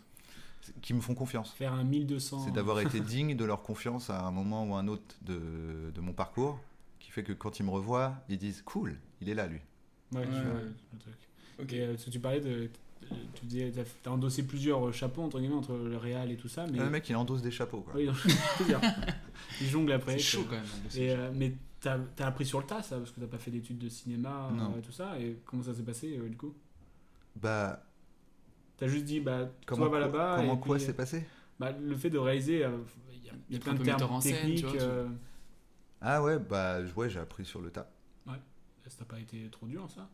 Qui 0.82 0.92
me 0.92 1.00
font 1.00 1.14
confiance. 1.14 1.52
Faire 1.52 1.72
un 1.72 1.84
1200. 1.84 2.44
C'est 2.44 2.50
d'avoir 2.50 2.80
été 2.80 3.00
digne 3.00 3.36
de 3.36 3.44
leur 3.44 3.62
confiance 3.62 4.10
à 4.10 4.22
un 4.24 4.30
moment 4.30 4.64
ou 4.64 4.74
un 4.74 4.88
autre 4.88 5.16
de, 5.22 5.90
de 5.94 6.00
mon 6.00 6.12
parcours, 6.12 6.60
qui 6.98 7.10
fait 7.10 7.22
que 7.22 7.32
quand 7.32 7.58
ils 7.60 7.62
me 7.64 7.70
revoient, 7.70 8.16
ils 8.28 8.38
disent 8.38 8.62
cool, 8.62 8.98
il 9.20 9.28
est 9.28 9.34
là 9.34 9.46
lui. 9.46 9.60
Ouais, 10.12 10.20
Ouais, 10.20 10.26
vois 10.26 10.38
ouais. 10.40 10.64
le 10.92 10.98
truc. 10.98 11.27
Et, 11.70 11.80
euh, 11.80 11.90
parce 11.92 12.04
que 12.04 12.10
tu 12.10 12.20
parlais 12.20 12.40
de. 12.40 12.68
Tu 13.34 13.46
disais, 13.46 13.72
t'as 13.74 13.84
t'as 14.02 14.10
endossé 14.10 14.42
plusieurs 14.46 14.92
chapeaux, 14.92 15.22
entre 15.22 15.38
guillemets, 15.38 15.54
entre 15.54 15.72
le 15.74 15.96
réal 15.96 16.30
et 16.30 16.36
tout 16.36 16.48
ça. 16.48 16.66
Mais... 16.70 16.78
Le 16.78 16.90
mec, 16.90 17.08
il 17.08 17.16
endosse 17.16 17.40
des 17.42 17.50
chapeaux. 17.50 17.80
Quoi. 17.80 17.94
Oui, 17.96 18.04
il 18.06 18.32
plusieurs. 18.56 18.80
Il 19.60 19.66
jongle 19.68 19.92
après. 19.92 20.12
C'est 20.12 20.18
chaud, 20.18 20.44
quand 20.48 20.56
même, 20.56 20.64
Et, 20.96 21.10
euh, 21.12 21.30
mais 21.34 21.54
t'as 21.80 21.96
as 22.18 22.26
appris 22.26 22.44
sur 22.44 22.58
le 22.60 22.66
tas, 22.66 22.82
ça, 22.82 22.98
parce 22.98 23.12
que 23.12 23.20
t'as 23.20 23.26
pas 23.28 23.38
fait 23.38 23.50
d'études 23.52 23.78
de 23.78 23.88
cinéma 23.88 24.50
Non. 24.52 24.72
euh, 24.74 24.78
et 24.78 24.82
tout 24.82 24.92
ça. 24.92 25.18
Et 25.18 25.36
comment 25.46 25.62
ça 25.62 25.72
s'est 25.74 25.82
passé, 25.84 26.18
euh, 26.18 26.28
du 26.28 26.36
coup? 26.36 26.52
Bah, 27.36 27.82
T'as 28.76 28.88
juste 28.88 29.04
dit, 29.06 29.20
bah, 29.20 29.48
Comment 29.66 29.86
toi 29.88 29.98
va 30.00 30.08
quoi- 30.08 30.18
là-bas. 30.18 30.36
comment 30.38 30.56
et 30.56 30.60
quoi 30.60 30.78
s'est 30.78 30.92
passé? 30.92 31.24
bah, 31.58 31.72
Le 31.72 31.94
fait 31.96 32.10
de 32.10 32.18
réaliser, 32.18 32.64
euh, 32.64 32.76
il 33.12 33.24
y 33.26 33.30
a, 33.30 33.56
y 33.56 33.58
plein 33.58 33.74
de 33.74 33.82
termes 33.84 34.02
en 34.12 34.20
scène, 34.20 34.34
tu 34.34 34.40
techniques. 34.42 34.64
vois, 34.66 34.72
tu- 34.72 34.78
euh, 34.84 35.08
ah 36.00 36.22
ouais, 36.22 36.38
bah 36.38 36.78
ouais, 36.96 37.08
j'ai 37.10 37.20
appris 37.20 37.44
sur 37.44 37.60
le 37.60 37.70
tas. 37.70 37.90
Ouais. 38.26 38.34
Ça 38.86 38.98
t'a 38.98 39.04
pas 39.04 39.18
été 39.20 39.48
trop 39.50 39.66
dur, 39.66 39.88
ça? 39.90 40.08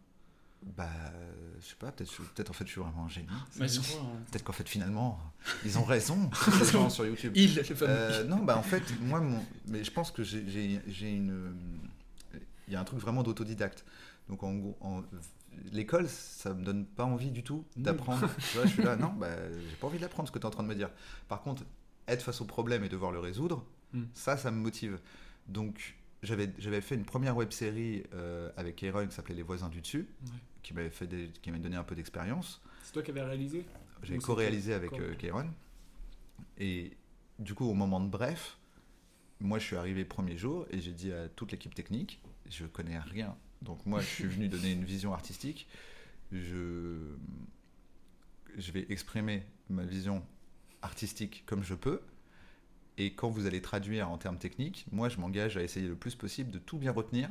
Bah, 0.63 0.89
je 1.61 1.67
sais 1.67 1.75
pas, 1.79 1.93
peut-être 1.93 2.11
peut 2.35 2.45
en 2.49 2.53
fait 2.55 2.65
je 2.67 2.73
suis 2.73 2.81
vraiment 2.81 3.05
un 3.05 3.09
génie. 3.09 3.27
Bah, 3.59 3.67
hein. 3.67 4.21
Peut-être 4.31 4.45
qu'en 4.45 4.53
fait 4.53 4.69
finalement, 4.69 5.21
ils 5.65 5.79
ont 5.79 5.85
raison, 5.85 6.31
gens 6.73 6.89
sur 6.91 7.05
YouTube. 7.07 7.33
Il, 7.37 7.61
Euh, 7.83 8.25
non, 8.25 8.39
bah 8.45 8.57
en 8.57 8.63
fait, 8.63 8.83
moi, 9.03 9.21
mon... 9.21 9.45
mais 9.69 9.85
je 9.85 9.91
pense 9.91 10.11
que 10.11 10.23
j'ai- 10.25 10.45
une. 11.13 11.55
Il 12.67 12.73
y 12.73 12.77
a 12.77 12.81
un 12.81 12.85
truc 12.85 12.99
vraiment 12.99 13.23
d'autodidacte. 13.23 13.85
Donc 14.31 14.43
en 14.43 14.55
gros, 14.55 14.77
en- 14.81 15.03
l'école, 15.71 16.09
ça 16.09 16.55
me 16.55 16.65
donne 16.65 16.87
pas 16.87 17.05
envie 17.05 17.31
du 17.31 17.43
tout 17.43 17.65
d'apprendre. 17.77 18.27
tu 18.51 18.57
vois, 18.57 18.67
je 18.67 18.73
suis 18.73 18.83
là, 18.83 18.97
non, 18.97 19.13
bah, 19.13 19.29
j'ai 19.69 19.77
pas 19.77 19.87
envie 19.87 19.99
d'apprendre 19.99 20.29
ce 20.29 20.33
que 20.33 20.39
tu 20.39 20.45
es 20.45 20.47
en 20.47 20.51
train 20.51 20.63
de 20.63 20.69
me 20.69 20.75
dire. 20.75 20.89
Par 21.29 21.43
contre, 21.43 21.63
être 22.09 22.23
face 22.23 22.41
au 22.41 22.47
problème 22.47 22.83
et 22.85 22.89
devoir 22.89 23.13
le 23.13 23.19
résoudre, 23.21 23.65
Mm. 23.93 24.05
ça, 24.15 24.37
ça 24.39 24.51
me 24.51 24.57
motive. 24.57 24.99
Donc 25.47 25.95
j'avais 26.25 26.81
fait 26.81 26.95
une 26.95 27.05
première 27.05 27.37
web 27.37 27.51
série 27.53 28.05
euh, 28.15 28.51
avec 28.57 28.83
Aaron 28.83 29.07
qui 29.07 29.15
s'appelait 29.15 29.35
Les 29.35 29.43
voisins 29.43 29.69
du 29.69 29.81
dessus, 29.81 30.07
Ouais. 30.25 30.31
qui 30.63 30.75
m'avait 30.75 30.91
fait 30.91 31.07
des- 31.07 31.31
qui 31.43 31.51
m'avait 31.51 31.63
donné 31.63 31.77
un 31.77 31.85
peu 31.85 31.95
d'expérience. 31.95 32.61
C'est 32.83 32.93
toi 32.93 33.03
qui 33.03 33.11
avais 33.11 33.23
réalisé 33.23 33.65
J'ai 34.03 34.19
co-réalisé 34.19 34.75
avec 34.75 34.93
euh, 34.95 35.15
Kairon. 35.15 35.49
Et 36.59 36.97
du 37.39 37.55
coup, 37.55 37.65
au 37.65 37.75
moment 37.75 38.01
de 38.01 38.09
bref, 38.09 38.59
moi 39.41 39.59
je 39.59 39.65
suis 39.65 39.77
arrivé 39.77 40.05
premier 40.05 40.37
jour 40.37 40.67
et 40.71 40.81
j'ai 40.81 40.93
dit 40.93 41.13
à 41.13 41.29
toute 41.29 41.53
l'équipe 41.53 41.75
technique, 41.75 42.21
je 42.51 42.67
connais 42.67 42.99
rien. 42.99 43.37
Donc 43.63 43.85
moi 43.87 44.01
je 44.01 44.07
suis 44.07 44.25
venu 44.27 44.49
donner 44.49 44.73
une 44.73 44.85
vision 44.85 45.13
artistique. 45.15 45.67
Je, 46.33 47.15
je 48.57 48.73
vais 48.73 48.87
exprimer 48.89 49.45
ma 49.69 49.85
vision 49.85 50.25
artistique 50.83 51.45
comme 51.47 51.63
je 51.63 51.75
peux. 51.75 52.01
Et 52.97 53.13
quand 53.15 53.29
vous 53.29 53.47
allez 53.47 53.61
traduire 53.61 54.11
en 54.11 54.19
termes 54.19 54.39
techniques, 54.39 54.87
moi 54.93 55.09
je 55.09 55.19
m'engage 55.19 55.57
à 55.57 55.63
essayer 55.63 55.89
le 55.89 55.97
plus 55.97 56.15
possible 56.15 56.51
de 56.51 56.59
tout 56.59 56.79
bien 56.79 56.93
retenir 56.93 57.29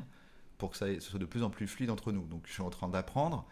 pour 0.57 0.71
que 0.71 0.77
ça 0.77 0.87
ce 0.87 0.99
soit 0.99 1.19
de 1.19 1.25
plus 1.25 1.43
en 1.43 1.49
plus 1.49 1.67
fluide 1.67 1.89
entre 1.89 2.11
nous. 2.11 2.25
Donc 2.27 2.43
je 2.47 2.53
suis 2.53 2.61
en 2.61 2.69
train 2.69 2.89
d'apprendre, 2.89 3.47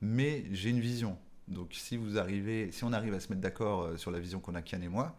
mais 0.00 0.44
j'ai 0.52 0.70
une 0.70 0.80
vision. 0.80 1.18
Donc 1.48 1.74
si 1.74 1.96
vous 1.96 2.18
arrivez, 2.18 2.70
si 2.72 2.84
on 2.84 2.92
arrive 2.92 3.14
à 3.14 3.20
se 3.20 3.28
mettre 3.28 3.40
d'accord 3.40 3.82
euh, 3.82 3.96
sur 3.96 4.10
la 4.10 4.20
vision 4.20 4.40
qu'on 4.40 4.54
a 4.54 4.62
Kian 4.62 4.80
et 4.80 4.88
moi, 4.88 5.16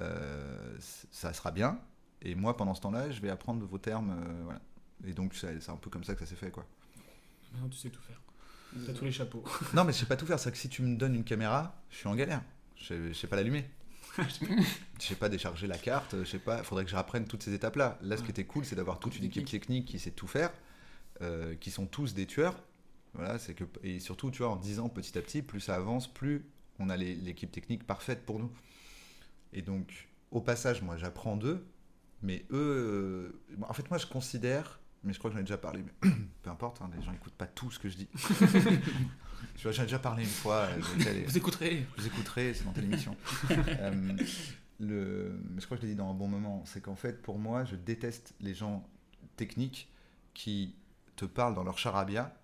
euh, 0.00 0.76
ça 1.10 1.32
sera 1.32 1.50
bien. 1.50 1.80
Et 2.22 2.34
moi 2.34 2.56
pendant 2.56 2.74
ce 2.74 2.80
temps-là, 2.82 3.10
je 3.10 3.20
vais 3.20 3.30
apprendre 3.30 3.64
vos 3.66 3.78
termes. 3.78 4.10
euh, 4.10 4.42
voilà. 4.44 4.60
Et 5.04 5.12
donc 5.12 5.34
c'est 5.34 5.68
un 5.68 5.76
peu 5.76 5.90
comme 5.90 6.04
ça 6.04 6.14
que 6.14 6.20
ça 6.20 6.26
s'est 6.26 6.36
fait 6.36 6.50
quoi. 6.52 6.64
Maintenant, 7.52 7.68
tu 7.68 7.76
sais 7.78 7.90
tout 7.90 8.00
faire. 8.02 8.20
T'as 8.86 8.92
tous 8.92 9.04
les 9.04 9.12
chapeaux. 9.12 9.44
Non 9.74 9.84
mais 9.84 9.92
je 9.92 9.98
sais 9.98 10.06
pas 10.06 10.16
tout 10.16 10.26
faire. 10.26 10.38
C'est 10.38 10.50
que 10.52 10.56
si 10.58 10.68
tu 10.68 10.82
me 10.82 10.96
donnes 10.96 11.14
une 11.14 11.24
caméra, 11.24 11.74
je 11.90 11.96
suis 11.96 12.08
en 12.08 12.14
galère. 12.14 12.42
Je 12.76 13.08
je 13.08 13.12
sais 13.12 13.26
pas 13.26 13.36
l'allumer. 13.36 13.68
Je 15.00 15.06
sais 15.06 15.14
pas 15.14 15.28
décharger 15.28 15.66
la 15.66 15.78
carte, 15.78 16.16
je 16.18 16.24
sais 16.24 16.38
pas, 16.38 16.62
faudrait 16.62 16.84
que 16.84 16.90
je 16.90 16.96
rapprenne 16.96 17.26
toutes 17.26 17.42
ces 17.42 17.54
étapes-là. 17.54 17.98
Là, 18.02 18.16
ce 18.16 18.22
qui 18.22 18.30
était 18.30 18.44
cool, 18.44 18.64
c'est 18.64 18.76
d'avoir 18.76 18.98
toute 19.00 19.18
une 19.18 19.24
équipe 19.24 19.48
technique 19.48 19.86
qui 19.86 19.98
sait 19.98 20.10
tout 20.10 20.26
faire, 20.26 20.52
euh, 21.22 21.54
qui 21.56 21.70
sont 21.70 21.86
tous 21.86 22.14
des 22.14 22.26
tueurs. 22.26 22.62
Voilà, 23.14 23.38
c'est 23.38 23.54
que 23.54 23.64
et 23.82 24.00
surtout, 24.00 24.30
tu 24.30 24.38
vois, 24.38 24.50
en 24.50 24.56
10 24.56 24.78
ans, 24.80 24.88
petit 24.88 25.16
à 25.18 25.22
petit, 25.22 25.42
plus 25.42 25.60
ça 25.60 25.74
avance, 25.74 26.12
plus 26.12 26.46
on 26.78 26.88
a 26.88 26.96
l'équipe 26.96 27.50
technique 27.50 27.86
parfaite 27.86 28.24
pour 28.24 28.38
nous. 28.38 28.50
Et 29.52 29.62
donc, 29.62 30.08
au 30.30 30.40
passage, 30.40 30.82
moi, 30.82 30.96
j'apprends 30.96 31.36
d'eux, 31.36 31.66
mais 32.22 32.44
eux, 32.50 33.32
euh, 33.58 33.64
en 33.68 33.72
fait, 33.72 33.90
moi, 33.90 33.98
je 33.98 34.06
considère, 34.06 34.80
mais 35.04 35.12
je 35.12 35.18
crois 35.18 35.30
que 35.30 35.34
j'en 35.36 35.40
ai 35.40 35.44
déjà 35.44 35.58
parlé, 35.58 35.82
mais 36.02 36.10
peu 36.42 36.50
importe, 36.50 36.80
hein, 36.82 36.90
les 36.96 37.02
gens 37.02 37.12
n'écoutent 37.12 37.34
pas 37.34 37.46
tout 37.46 37.70
ce 37.70 37.78
que 37.78 37.88
je 37.88 37.96
dis. 37.96 38.08
tu 39.56 39.62
vois, 39.62 39.72
j'en 39.72 39.82
ai 39.82 39.86
déjà 39.86 39.98
parlé 39.98 40.22
une 40.24 40.28
fois. 40.28 40.66
euh, 40.70 40.80
aller- 41.06 41.24
Vous 41.24 41.36
écouterez. 41.36 41.86
Vous 41.96 42.06
écouterez, 42.06 42.54
c'est 42.54 42.64
dans 42.64 42.72
telle 42.72 42.84
émission. 42.84 43.16
Euh, 43.50 44.16
le, 44.80 45.38
mais 45.50 45.60
je 45.60 45.66
crois 45.66 45.76
que 45.76 45.82
je 45.82 45.86
l'ai 45.86 45.92
dit 45.92 45.98
dans 45.98 46.10
un 46.10 46.14
bon 46.14 46.26
moment, 46.28 46.62
c'est 46.66 46.80
qu'en 46.80 46.96
fait, 46.96 47.22
pour 47.22 47.38
moi, 47.38 47.64
je 47.64 47.76
déteste 47.76 48.34
les 48.40 48.54
gens 48.54 48.88
techniques 49.36 49.88
qui 50.34 50.74
te 51.16 51.24
parlent 51.24 51.54
dans 51.54 51.62
leur 51.62 51.78
charabia, 51.78 52.34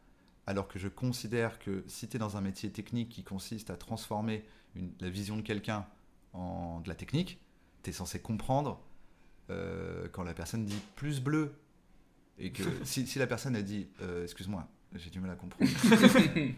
alors 0.47 0.69
que 0.69 0.79
je 0.79 0.89
considère 0.89 1.59
que 1.59 1.85
si 1.89 2.09
tu 2.09 2.17
es 2.17 2.19
dans 2.19 2.37
un 2.37 2.41
métier 2.41 2.71
technique 2.71 3.09
qui 3.09 3.25
consiste 3.25 3.71
à 3.71 3.77
transformer 3.77 4.45
une- 4.77 4.93
la 5.01 5.11
vision 5.11 5.37
de 5.37 5.43
quelqu'un 5.43 5.87
en 6.33 6.81
de 6.81 6.89
la 6.89 6.95
technique, 6.95 7.41
tu 7.83 7.91
es 7.91 7.93
censé 7.93 8.21
comprendre 8.21 8.81
euh, 9.51 10.07
quand 10.13 10.23
la 10.23 10.35
personne 10.35 10.65
dit 10.65 10.81
plus 10.95 11.21
bleu. 11.21 11.55
Et 12.39 12.51
que 12.51 12.63
si, 12.85 13.07
si 13.07 13.19
la 13.19 13.27
personne 13.27 13.57
a 13.57 13.63
dit, 13.63 13.89
euh, 14.03 14.25
excuse-moi, 14.25 14.67
j'ai 14.95 15.11
du 15.11 15.21
mal 15.21 15.31
à 15.31 15.35
comprendre, 15.35 15.71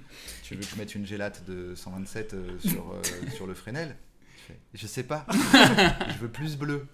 tu 0.43 0.55
veux 0.55 0.61
que 0.61 0.67
je 0.67 0.77
mette 0.77 0.95
une 0.95 1.07
gélate 1.07 1.45
de 1.49 1.75
127 1.75 2.35
euh, 2.35 2.59
sur, 2.59 2.93
euh, 2.93 3.03
sur 3.35 3.47
le 3.47 3.55
Fresnel? 3.55 3.97
Je 4.37 4.43
fais, 4.53 4.61
Je 4.75 4.87
sais 4.87 5.03
pas, 5.03 5.27
je 5.33 6.19
veux 6.19 6.31
plus 6.31 6.57
bleu. 6.57 6.87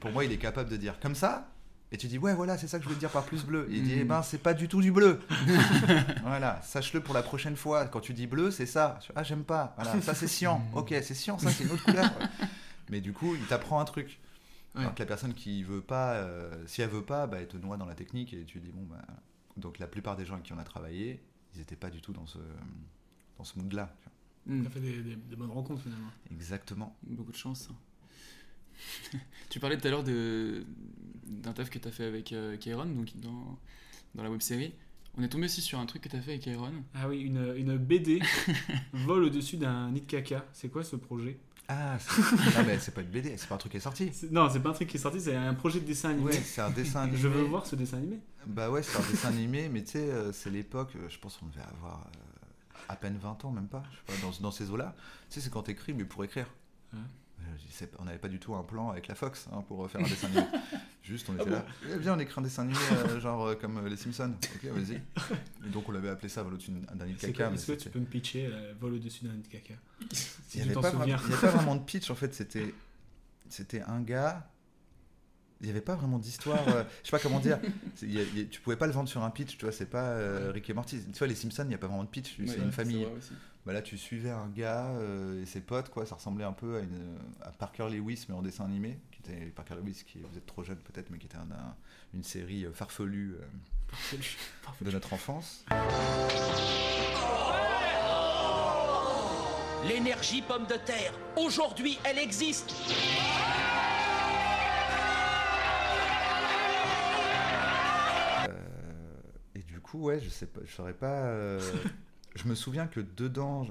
Pour 0.00 0.10
moi, 0.10 0.24
il 0.24 0.32
est 0.32 0.38
capable 0.38 0.68
de 0.68 0.76
dire 0.76 0.98
comme 1.00 1.14
ça, 1.14 1.54
et 1.90 1.96
tu 1.96 2.06
dis 2.06 2.18
ouais 2.18 2.34
voilà 2.34 2.58
c'est 2.58 2.66
ça 2.66 2.76
que 2.76 2.84
je 2.84 2.88
voulais 2.88 3.00
dire 3.00 3.08
par 3.08 3.24
plus 3.24 3.44
bleu. 3.44 3.66
Et 3.70 3.76
il 3.76 3.82
dit 3.82 3.94
eh 4.00 4.04
ben 4.04 4.22
c'est 4.22 4.42
pas 4.42 4.52
du 4.52 4.68
tout 4.68 4.82
du 4.82 4.92
bleu. 4.92 5.20
voilà, 6.22 6.60
sache-le 6.62 7.00
pour 7.00 7.14
la 7.14 7.22
prochaine 7.22 7.56
fois. 7.56 7.86
Quand 7.86 8.00
tu 8.00 8.12
dis 8.12 8.26
bleu 8.26 8.50
c'est 8.50 8.66
ça. 8.66 8.98
Ah 9.16 9.22
j'aime 9.22 9.44
pas. 9.44 9.74
Voilà, 9.78 9.98
ça 10.02 10.14
c'est 10.14 10.28
cyan. 10.28 10.60
Ok 10.74 10.88
c'est 10.90 11.14
cyan, 11.14 11.38
ça 11.38 11.50
c'est 11.50 11.64
une 11.64 11.70
autre 11.70 11.84
couleur. 11.84 12.10
Mais 12.90 13.00
du 13.00 13.14
coup 13.14 13.34
il 13.34 13.46
t'apprend 13.46 13.80
un 13.80 13.86
truc. 13.86 14.18
Alors 14.82 14.94
que 14.94 15.00
la 15.00 15.06
personne 15.06 15.34
qui 15.34 15.62
veut 15.62 15.80
pas, 15.82 16.14
euh, 16.14 16.66
si 16.66 16.82
elle 16.82 16.90
veut 16.90 17.04
pas, 17.04 17.26
bah, 17.26 17.38
elle 17.40 17.48
te 17.48 17.56
noie 17.56 17.76
dans 17.76 17.86
la 17.86 17.94
technique 17.94 18.32
et 18.34 18.44
tu 18.44 18.60
dis 18.60 18.70
bon 18.72 18.84
bah 18.84 19.04
Donc 19.56 19.78
la 19.78 19.86
plupart 19.86 20.16
des 20.16 20.24
gens 20.24 20.34
avec 20.34 20.44
qui 20.46 20.52
on 20.52 20.58
a 20.58 20.64
travaillé, 20.64 21.20
ils 21.54 21.58
n'étaient 21.58 21.76
pas 21.76 21.90
du 21.90 22.00
tout 22.00 22.12
dans 22.12 22.26
ce, 22.26 22.38
dans 23.36 23.44
ce 23.44 23.58
mood-là. 23.58 23.94
tu 24.00 24.08
vois. 24.46 24.56
Mm. 24.56 24.64
T'as 24.64 24.70
fait 24.70 24.80
des, 24.80 25.02
des- 25.02 25.16
des 25.16 25.36
bonnes 25.36 25.50
rencontres 25.50 25.82
finalement. 25.82 26.10
Exactement. 26.30 26.96
Beaucoup 27.02 27.32
de 27.32 27.36
chance. 27.36 27.68
tu 29.50 29.60
parlais 29.60 29.76
tout 29.78 29.86
à 29.86 29.90
l'heure 29.90 30.04
de- 30.04 30.64
d'un 31.26 31.52
taf 31.52 31.70
que 31.70 31.78
tu 31.78 31.88
as 31.88 31.90
fait 31.90 32.04
avec 32.04 32.32
euh, 32.32 32.56
Kairon, 32.56 32.86
donc 32.86 33.10
dans, 33.16 33.58
dans 34.14 34.22
la 34.22 34.30
web 34.30 34.40
série. 34.40 34.72
On 35.16 35.22
est 35.22 35.28
tombé 35.28 35.46
aussi 35.46 35.60
sur 35.62 35.80
un 35.80 35.86
truc 35.86 36.02
que 36.02 36.08
tu 36.08 36.16
as 36.16 36.20
fait 36.20 36.32
avec 36.32 36.42
Kairon. 36.42 36.72
Ah 36.94 37.08
oui, 37.08 37.20
une, 37.22 37.54
une 37.56 37.76
BD 37.76 38.20
vole 38.92 39.24
au-dessus 39.24 39.56
d'un 39.56 39.90
nid 39.90 40.02
de 40.02 40.06
caca. 40.06 40.46
C'est 40.52 40.68
quoi 40.68 40.84
ce 40.84 40.94
projet? 40.96 41.40
Ah, 41.70 41.98
c'est- 42.00 42.22
ah, 42.56 42.62
mais 42.66 42.78
c'est 42.78 42.92
pas 42.92 43.02
une 43.02 43.08
BD, 43.10 43.36
c'est 43.36 43.46
pas 43.46 43.54
un 43.56 43.58
truc 43.58 43.72
qui 43.72 43.76
est 43.78 43.80
sorti. 43.80 44.10
C'est- 44.14 44.30
Non, 44.32 44.48
c'est 44.50 44.60
pas 44.60 44.70
un 44.70 44.72
truc 44.72 44.88
qui 44.88 44.96
est 44.96 45.00
sorti, 45.00 45.20
c'est 45.20 45.36
un 45.36 45.52
projet 45.54 45.80
de 45.80 45.84
dessin 45.84 46.10
animé. 46.10 46.26
Ouais, 46.26 46.32
c'est 46.32 46.62
un 46.62 46.70
dessin 46.70 47.00
animé. 47.02 47.18
Je 47.18 47.28
veux 47.28 47.42
voir 47.42 47.66
ce 47.66 47.76
dessin 47.76 47.98
animé. 47.98 48.18
Bah 48.46 48.70
ouais, 48.70 48.82
c'est 48.82 48.96
un 48.98 49.10
dessin 49.10 49.28
animé, 49.28 49.68
mais 49.68 49.82
tu 49.84 49.92
sais, 49.92 49.98
euh, 50.10 50.32
c'est 50.32 50.48
l'époque, 50.50 50.92
euh, 50.96 51.08
je 51.10 51.18
pense 51.18 51.36
qu'on 51.36 51.46
devait 51.46 51.60
avoir 51.76 52.06
euh, 52.06 52.86
à 52.88 52.96
peine 52.96 53.18
20 53.18 53.44
ans, 53.44 53.50
même 53.50 53.68
pas, 53.68 53.82
je 53.92 53.96
sais 54.14 54.20
pas, 54.20 54.26
dans, 54.26 54.32
dans 54.40 54.50
ces 54.50 54.70
eaux-là. 54.70 54.94
Tu 55.28 55.34
sais, 55.34 55.40
c'est 55.42 55.50
quand 55.50 55.62
t'écris, 55.64 55.92
mais 55.92 56.04
pour 56.04 56.24
écrire. 56.24 56.46
Ouais. 56.94 56.98
Euh, 57.40 57.86
on 57.98 58.04
n'avait 58.04 58.18
pas 58.18 58.28
du 58.28 58.38
tout 58.38 58.54
un 58.54 58.62
plan 58.62 58.90
avec 58.90 59.06
la 59.08 59.14
Fox 59.14 59.48
hein, 59.52 59.62
pour 59.68 59.88
faire 59.90 60.00
un 60.00 60.04
dessin 60.04 60.26
animé. 60.28 60.42
Juste, 61.02 61.28
on 61.30 61.34
était 61.34 61.44
Ah 61.46 61.50
là. 61.50 61.66
Eh, 61.94 61.98
viens, 61.98 62.16
on 62.16 62.18
écrit 62.18 62.38
un 62.38 62.42
dessin 62.42 62.62
animé 62.62 62.78
euh, 62.92 63.20
genre 63.20 63.46
euh, 63.46 63.54
comme 63.54 63.78
euh, 63.78 63.88
les 63.88 63.96
Simpsons. 63.96 64.34
Ok, 64.56 64.70
vas-y. 64.70 65.00
Donc, 65.70 65.88
on 65.88 65.92
l'avait 65.92 66.10
appelé 66.10 66.28
ça, 66.28 66.42
Vol 66.42 66.54
au-dessus 66.54 66.72
d'un 66.72 67.06
nid 67.06 67.14
de 67.14 67.18
caca. 67.18 67.50
Est-ce 67.52 67.66
que 67.72 67.72
tu 67.78 67.88
peux 67.88 68.00
me 68.00 68.04
pitcher 68.06 68.50
vole 68.80 68.94
au-dessus 68.94 69.24
d'un 69.24 69.32
nid 69.32 69.42
de 69.42 69.48
caca 69.48 69.74
il 70.54 70.56
n'y 70.56 70.62
avait, 70.70 70.74
pas 70.74 70.90
vraiment- 70.90 71.74
pas 71.74 71.78
de 71.78 71.84
pitch 71.84 72.10
en 72.10 72.14
fait, 72.14 72.34
c'était 72.34 72.74
c'était 73.48 73.82
un 73.82 74.00
gars. 74.00 74.50
Il 75.60 75.64
n'y 75.64 75.70
avait 75.70 75.80
pas 75.80 75.94
vraiment 75.96 76.18
d'histoire. 76.18 76.64
je 76.66 76.72
sais 77.04 77.10
pas 77.10 77.18
comment 77.18 77.40
dire. 77.40 77.58
Il 78.02 78.12
y 78.12 78.18
a- 78.18 78.22
il 78.22 78.38
y 78.38 78.42
a- 78.42 78.44
tu 78.44 78.60
pouvais 78.60 78.76
pas 78.76 78.86
le 78.86 78.92
vendre 78.92 79.08
sur 79.08 79.22
un 79.22 79.30
pitch, 79.30 79.56
tu 79.56 79.64
vois. 79.64 79.72
C'est 79.72 79.86
pas 79.86 80.16
Rick 80.52 80.68
et 80.70 80.74
Morty. 80.74 81.00
Tu 81.12 81.18
vois, 81.18 81.26
les 81.28 81.34
Simpsons, 81.34 81.62
il 81.64 81.68
n'y 81.68 81.74
a 81.74 81.78
pas 81.78 81.86
vraiment 81.86 82.04
de 82.04 82.08
pitch. 82.08 82.38
Ouais, 82.38 82.46
c'est 82.48 82.58
une 82.58 82.72
famille. 82.72 83.06
Bah 83.68 83.74
là, 83.74 83.82
tu 83.82 83.98
suivais 83.98 84.30
un 84.30 84.46
gars 84.48 84.86
euh, 84.92 85.42
et 85.42 85.44
ses 85.44 85.60
potes, 85.60 85.90
quoi. 85.90 86.06
Ça 86.06 86.14
ressemblait 86.14 86.46
un 86.46 86.54
peu 86.54 86.76
à, 86.76 86.80
une, 86.80 87.18
à 87.42 87.50
Parker 87.50 87.90
Lewis, 87.90 88.24
mais 88.30 88.34
en 88.34 88.40
dessin 88.40 88.64
animé. 88.64 88.98
Qui 89.12 89.20
était 89.30 89.44
Parker 89.50 89.74
Lewis, 89.74 90.04
qui 90.06 90.20
vous 90.20 90.38
êtes 90.38 90.46
trop 90.46 90.64
jeune 90.64 90.78
peut-être, 90.78 91.10
mais 91.10 91.18
qui 91.18 91.26
était 91.26 91.36
un- 91.36 91.42
un- 91.50 91.76
une 92.14 92.22
série 92.22 92.64
euh, 92.64 92.72
farfelue 92.72 93.34
euh, 93.34 94.16
de 94.80 94.90
notre 94.90 95.12
enfance. 95.12 95.66
L'énergie 99.86 100.40
pomme 100.40 100.64
de 100.66 100.76
terre, 100.86 101.12
aujourd'hui, 101.36 101.98
elle 102.04 102.18
existe. 102.18 102.72
Et 109.54 109.60
du 109.62 109.80
coup, 109.80 109.98
ouais, 110.04 110.20
je 110.20 110.28
sais 110.28 110.46
pas, 110.46 110.60
je 110.64 110.72
saurais 110.72 110.94
pas. 110.94 111.32
je 112.38 112.46
me 112.46 112.54
souviens 112.54 112.86
que 112.86 113.00
dedans, 113.00 113.66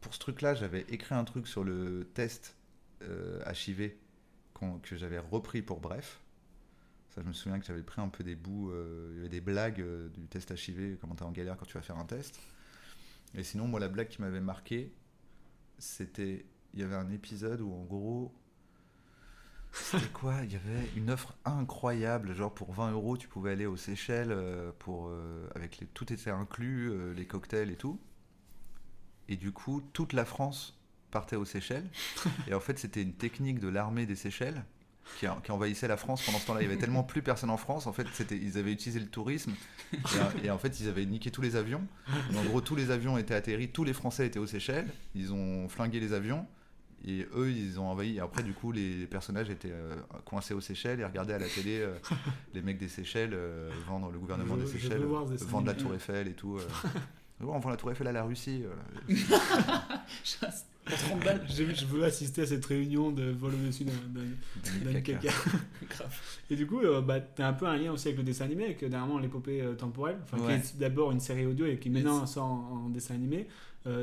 pour 0.00 0.14
ce 0.14 0.20
truc-là, 0.20 0.54
j'avais 0.54 0.82
écrit 0.88 1.14
un 1.14 1.24
truc 1.24 1.48
sur 1.48 1.64
le 1.64 2.08
test 2.14 2.56
euh, 3.02 3.42
HIV 3.52 3.92
que 4.82 4.96
j'avais 4.96 5.18
repris 5.18 5.62
pour 5.62 5.80
Bref. 5.80 6.20
Ça, 7.10 7.22
je 7.22 7.26
me 7.26 7.32
souviens 7.32 7.58
que 7.58 7.66
j'avais 7.66 7.82
pris 7.82 8.00
un 8.00 8.08
peu 8.08 8.24
des 8.24 8.36
bouts, 8.36 8.70
euh, 8.70 9.10
il 9.12 9.16
y 9.16 9.20
avait 9.20 9.28
des 9.28 9.40
blagues 9.40 9.80
euh, 9.80 10.08
du 10.10 10.26
test 10.26 10.50
HIV, 10.50 10.96
comment 11.00 11.14
t'es 11.14 11.24
en 11.24 11.32
galère 11.32 11.56
quand 11.56 11.66
tu 11.66 11.74
vas 11.74 11.82
faire 11.82 11.98
un 11.98 12.06
test. 12.06 12.38
Et 13.34 13.42
sinon, 13.42 13.66
moi, 13.66 13.80
la 13.80 13.88
blague 13.88 14.08
qui 14.08 14.20
m'avait 14.22 14.40
marqué, 14.40 14.92
c'était, 15.78 16.46
il 16.72 16.80
y 16.80 16.82
avait 16.82 16.94
un 16.94 17.10
épisode 17.10 17.60
où, 17.60 17.72
en 17.72 17.84
gros, 17.84 18.32
c'était 19.74 20.06
quoi? 20.06 20.34
Il 20.44 20.52
y 20.52 20.56
avait 20.56 20.88
une 20.96 21.10
offre 21.10 21.34
incroyable, 21.44 22.34
genre 22.34 22.54
pour 22.54 22.72
20 22.72 22.92
euros, 22.92 23.16
tu 23.16 23.26
pouvais 23.26 23.50
aller 23.50 23.66
aux 23.66 23.76
Seychelles 23.76 24.30
euh, 24.30 24.70
pour 24.78 25.08
euh, 25.08 25.48
avec 25.54 25.78
les, 25.78 25.86
tout 25.86 26.12
était 26.12 26.30
inclus, 26.30 26.90
euh, 26.90 27.12
les 27.12 27.26
cocktails 27.26 27.70
et 27.70 27.76
tout. 27.76 27.98
Et 29.28 29.36
du 29.36 29.52
coup, 29.52 29.82
toute 29.92 30.12
la 30.12 30.24
France 30.24 30.78
partait 31.10 31.36
aux 31.36 31.44
Seychelles. 31.44 31.88
et 32.48 32.54
en 32.54 32.60
fait, 32.60 32.78
c'était 32.78 33.02
une 33.02 33.14
technique 33.14 33.58
de 33.58 33.68
l'armée 33.68 34.06
des 34.06 34.14
Seychelles 34.14 34.64
qui, 35.18 35.26
qui 35.42 35.50
envahissait 35.50 35.88
la 35.88 35.96
France 35.96 36.24
pendant 36.24 36.38
ce 36.38 36.46
temps-là. 36.46 36.62
Il 36.62 36.68
y 36.68 36.70
avait 36.70 36.78
tellement 36.78 37.02
plus 37.02 37.22
personne 37.22 37.50
en 37.50 37.56
France. 37.56 37.88
En 37.88 37.92
fait, 37.92 38.06
c'était, 38.12 38.36
ils 38.36 38.58
avaient 38.58 38.72
utilisé 38.72 39.00
le 39.00 39.08
tourisme 39.08 39.54
et, 39.92 40.46
et 40.46 40.50
en 40.50 40.58
fait, 40.58 40.78
ils 40.80 40.88
avaient 40.88 41.04
niqué 41.04 41.32
tous 41.32 41.42
les 41.42 41.56
avions. 41.56 41.82
Et 42.32 42.38
en 42.38 42.44
gros, 42.44 42.60
tous 42.60 42.76
les 42.76 42.90
avions 42.90 43.18
étaient 43.18 43.34
atterris, 43.34 43.70
tous 43.70 43.84
les 43.84 43.92
Français 43.92 44.26
étaient 44.26 44.38
aux 44.38 44.46
Seychelles. 44.46 44.88
Ils 45.14 45.32
ont 45.32 45.68
flingué 45.68 45.98
les 45.98 46.12
avions. 46.12 46.46
Et 47.06 47.26
eux, 47.36 47.50
ils 47.50 47.78
ont 47.78 47.86
envahi. 47.88 48.16
Et 48.16 48.20
après, 48.20 48.42
du 48.42 48.52
coup, 48.54 48.72
les 48.72 49.06
personnages 49.06 49.50
étaient 49.50 49.70
euh, 49.70 49.94
coincés 50.24 50.54
aux 50.54 50.60
Seychelles 50.62 51.00
et 51.00 51.04
regardaient 51.04 51.34
à 51.34 51.38
la 51.38 51.48
télé 51.48 51.80
euh, 51.80 51.94
les 52.54 52.62
mecs 52.62 52.78
des 52.78 52.88
Seychelles 52.88 53.32
euh, 53.34 53.70
vendre 53.86 54.10
le 54.10 54.18
gouvernement 54.18 54.56
Je- 54.56 54.62
des 54.62 54.66
Seychelles, 54.66 55.02
vendre 55.02 55.66
la. 55.66 55.74
Tour 55.74 55.94
Eiffel 55.94 56.28
et 56.28 56.32
tout. 56.32 56.58
on 57.40 57.58
vend 57.58 57.68
la 57.70 57.76
Tour 57.76 57.90
Eiffel 57.92 58.06
à 58.06 58.12
la 58.12 58.22
Russie. 58.22 58.62
Pour 60.86 60.98
30 60.98 61.24
balles. 61.24 61.46
J'ai 61.48 61.64
vu, 61.64 61.74
je 61.74 61.86
veux 61.86 62.04
assister 62.04 62.42
à 62.42 62.46
cette 62.46 62.64
réunion 62.66 63.10
de 63.10 63.30
vol 63.30 63.52
au-dessus 63.54 63.84
d'un 63.84 65.00
caca. 65.00 65.30
Et 66.50 66.56
du 66.56 66.66
coup, 66.66 66.80
bah, 67.06 67.20
t'as 67.20 67.48
un 67.48 67.52
peu 67.54 67.66
un 67.66 67.76
lien 67.76 67.92
aussi 67.92 68.08
avec 68.08 68.18
le 68.18 68.24
dessin 68.24 68.44
animé, 68.44 68.64
avec 68.66 68.80
dernièrement 68.80 69.18
l'épopée 69.18 69.62
temporelle, 69.78 70.18
Ouais. 70.34 70.60
qui 70.60 70.76
est 70.76 70.78
d'abord 70.78 71.10
une 71.12 71.20
série 71.20 71.46
audio 71.46 71.64
et 71.66 71.78
qui 71.78 71.88
maintenant 71.90 72.26
sort 72.26 72.44
en, 72.44 72.82
en 72.86 72.88
dessin 72.90 73.14
animé. 73.14 73.46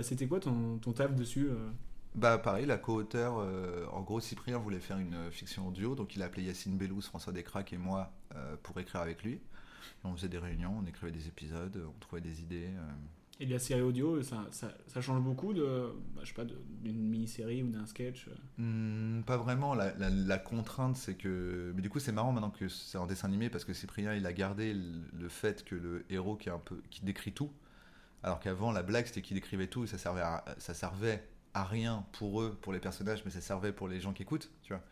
C'était 0.02 0.26
quoi 0.28 0.40
ton, 0.40 0.78
ton 0.80 0.92
taf 0.92 1.14
dessus 1.16 1.50
Bah 2.14 2.38
pareil, 2.38 2.66
la 2.66 2.78
co-auteur, 2.78 3.38
euh, 3.40 3.86
en 3.92 4.02
gros 4.02 4.20
Cyprien 4.20 4.58
voulait 4.58 4.82
faire 4.82 4.98
une 4.98 5.14
euh, 5.14 5.32
fiction 5.32 5.68
audio, 5.68 5.96
donc 5.96 6.16
il 6.16 6.22
a 6.22 6.26
appelé 6.26 6.44
Yacine 6.44 6.78
Bellous, 6.78 7.02
François 7.02 7.32
Descraques 7.32 7.72
et 7.72 7.78
moi 7.78 8.12
euh, 8.36 8.56
pour 8.64 8.78
écrire 8.80 9.02
avec 9.02 9.24
lui. 9.24 9.34
Et 9.36 9.42
on 10.06 10.14
faisait 10.16 10.28
des 10.30 10.38
réunions, 10.38 10.78
on 10.84 10.86
écrivait 10.86 11.12
des 11.12 11.28
épisodes, 11.28 11.82
on 11.88 12.00
trouvait 12.00 12.22
des 12.22 12.42
idées. 12.42 12.68
euh. 12.68 12.92
Et 13.40 13.46
la 13.46 13.58
série 13.60 13.82
audio, 13.82 14.22
ça, 14.22 14.46
ça, 14.52 14.72
ça 14.88 15.02
change 15.02 15.22
beaucoup 15.24 15.54
de, 15.54 15.94
bah, 16.16 16.22
je 16.24 16.28
sais 16.28 16.34
pas, 16.36 16.46
de- 16.46 16.62
d'une 16.84 17.00
mini-série 17.10 17.64
ou 17.64 17.70
d'un 17.70 17.86
sketch 17.88 18.30
Hmm, 18.58 19.22
pas 19.24 19.38
vraiment, 19.38 19.74
la, 19.74 19.94
la- 19.98 20.10
la 20.10 20.38
contrainte 20.38 20.96
c'est 20.98 21.16
que... 21.16 21.72
Mais 21.76 21.82
du 21.82 21.90
coup 21.90 22.00
c'est 22.00 22.12
marrant 22.12 22.32
maintenant 22.32 22.52
que 22.52 22.68
c'est 22.68 22.98
en 22.98 23.08
dessin 23.08 23.28
animé 23.28 23.50
parce 23.50 23.66
que 23.66 23.74
Cyprien 23.74 24.14
il 24.14 24.26
a 24.26 24.34
gardé 24.34 24.74
le, 24.74 24.84
le 25.20 25.30
fait 25.30 25.64
que 25.64 25.76
le 25.76 26.06
héros 26.10 26.36
qui, 26.36 26.50
est 26.50 26.52
un 26.52 26.60
peu, 26.60 26.82
qui 26.90 27.04
décrit 27.06 27.32
tout, 27.34 27.52
alors 28.24 28.40
qu'avant 28.40 28.72
la 28.72 28.84
blague 28.84 29.06
c'était 29.08 29.22
qu'il 29.22 29.36
décrivait 29.36 29.68
tout 29.68 29.84
et 29.86 29.88
ça 29.88 29.98
servait, 29.98 30.22
à, 30.22 30.46
ça 30.58 30.74
servait 30.74 31.28
à 31.54 31.64
rien 31.64 32.06
pour 32.14 32.42
eux, 32.42 32.58
pour 32.62 32.74
les 32.74 32.80
personnages, 32.80 33.24
mais 33.26 33.32
ça 33.32 33.42
servait 33.42 33.72
pour 33.72 33.88
les 33.88 34.00
gens 34.00 34.14
qui 34.14 34.24
écoutent, 34.24 34.52
tu 34.64 34.74
vois. 34.74 34.84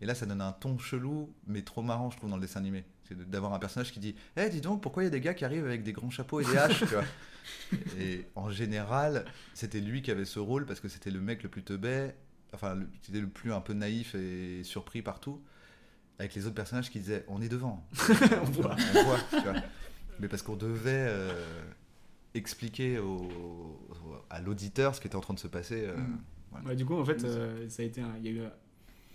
Et 0.00 0.06
là, 0.06 0.14
ça 0.14 0.26
donne 0.26 0.40
un 0.40 0.52
ton 0.52 0.78
chelou, 0.78 1.32
mais 1.46 1.62
trop 1.62 1.82
marrant, 1.82 2.10
je 2.10 2.16
trouve, 2.16 2.30
dans 2.30 2.36
le 2.36 2.42
dessin 2.42 2.60
animé. 2.60 2.84
C'est 3.08 3.18
d'avoir 3.30 3.54
un 3.54 3.58
personnage 3.58 3.92
qui 3.92 4.00
dit 4.00 4.14
Eh, 4.36 4.48
dis 4.48 4.60
donc, 4.60 4.82
pourquoi 4.82 5.02
il 5.02 5.06
y 5.06 5.08
a 5.08 5.10
des 5.10 5.20
gars 5.20 5.34
qui 5.34 5.44
arrivent 5.44 5.64
avec 5.64 5.82
des 5.82 5.92
grands 5.92 6.10
chapeaux 6.10 6.40
et 6.40 6.44
des 6.44 6.56
haches? 6.56 6.80
Tu 6.80 6.86
vois 6.86 7.04
Et 7.98 8.26
en 8.34 8.50
général, 8.50 9.24
c'était 9.52 9.80
lui 9.80 10.02
qui 10.02 10.10
avait 10.10 10.24
ce 10.24 10.38
rôle 10.38 10.66
parce 10.66 10.80
que 10.80 10.88
c'était 10.88 11.10
le 11.10 11.20
mec 11.20 11.42
le 11.42 11.48
plus 11.48 11.62
teubé, 11.62 12.10
enfin, 12.52 12.78
c'était 13.02 13.20
le 13.20 13.28
plus 13.28 13.52
un 13.52 13.60
peu 13.60 13.72
naïf 13.72 14.14
et 14.14 14.64
surpris 14.64 15.02
partout, 15.02 15.42
avec 16.18 16.34
les 16.34 16.46
autres 16.46 16.54
personnages 16.54 16.90
qui 16.90 16.98
disaient 16.98 17.24
On 17.28 17.40
est 17.40 17.48
devant. 17.48 17.86
On 18.42 18.50
voit. 18.50 18.76
On 18.94 19.04
voit, 19.04 19.20
tu 19.30 19.40
vois. 19.40 19.60
Mais 20.20 20.28
parce 20.28 20.42
qu'on 20.42 20.56
devait 20.56 21.06
euh, 21.08 21.64
expliquer 22.34 22.98
au- 22.98 23.22
au- 23.22 23.78
à 24.30 24.40
l'auditeur 24.40 24.94
ce 24.94 25.00
qui 25.00 25.06
était 25.06 25.16
en 25.16 25.20
train 25.20 25.34
de 25.34 25.38
se 25.38 25.48
passer. 25.48 25.84
euh, 25.86 25.96
Mm. 25.96 26.18
voilà. 26.50 26.68
Ouais, 26.68 26.76
du 26.76 26.84
coup, 26.84 26.94
en 26.94 27.04
fait, 27.04 27.24
euh, 27.24 27.68
ça 27.68 27.82
a 27.82 27.86
été 27.86 28.00
un- 28.00 28.16
il 28.18 28.24
y 28.24 28.28
a 28.28 28.32
eu, 28.32 28.48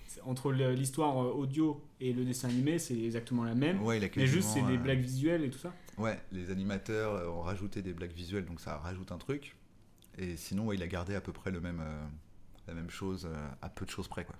c'est- 0.08 0.22
entre 0.22 0.52
l'histoire 0.52 1.18
euh, 1.24 1.32
audio 1.32 1.82
et 2.00 2.14
le 2.14 2.24
dessin 2.26 2.50
animé, 2.50 2.80
c'est 2.80 2.98
exactement 2.98 3.44
la 3.44 3.56
même. 3.56 3.82
Ouais, 3.84 3.98
il 3.98 4.04
a 4.04 4.08
mais 4.16 4.26
juste, 4.26 4.50
c'est 4.50 4.62
des 4.66 4.78
blagues 4.78 5.02
visuelles 5.02 5.44
et 5.44 5.50
tout 5.50 5.60
ça. 5.60 5.74
Ouais, 5.98 6.20
les 6.32 6.50
animateurs 6.50 7.30
ont 7.36 7.42
rajouté 7.42 7.82
des 7.82 7.94
blagues 7.94 8.14
visuelles, 8.14 8.46
donc 8.46 8.62
ça 8.62 8.78
rajoute 8.78 9.12
un 9.12 9.18
truc. 9.18 9.56
Et 10.18 10.36
sinon, 10.38 10.66
ouais, 10.68 10.76
il 10.76 10.84
a 10.84 10.88
gardé 10.88 11.16
à 11.16 11.22
peu 11.22 11.32
près 11.34 11.52
le 11.52 11.60
même, 11.62 11.80
euh, 11.82 12.06
la 12.68 12.74
même 12.74 12.90
chose, 12.90 13.26
euh, 13.30 13.48
à 13.62 13.70
peu 13.70 13.86
de 13.86 13.90
choses 13.92 14.08
près, 14.08 14.24
quoi. 14.26 14.36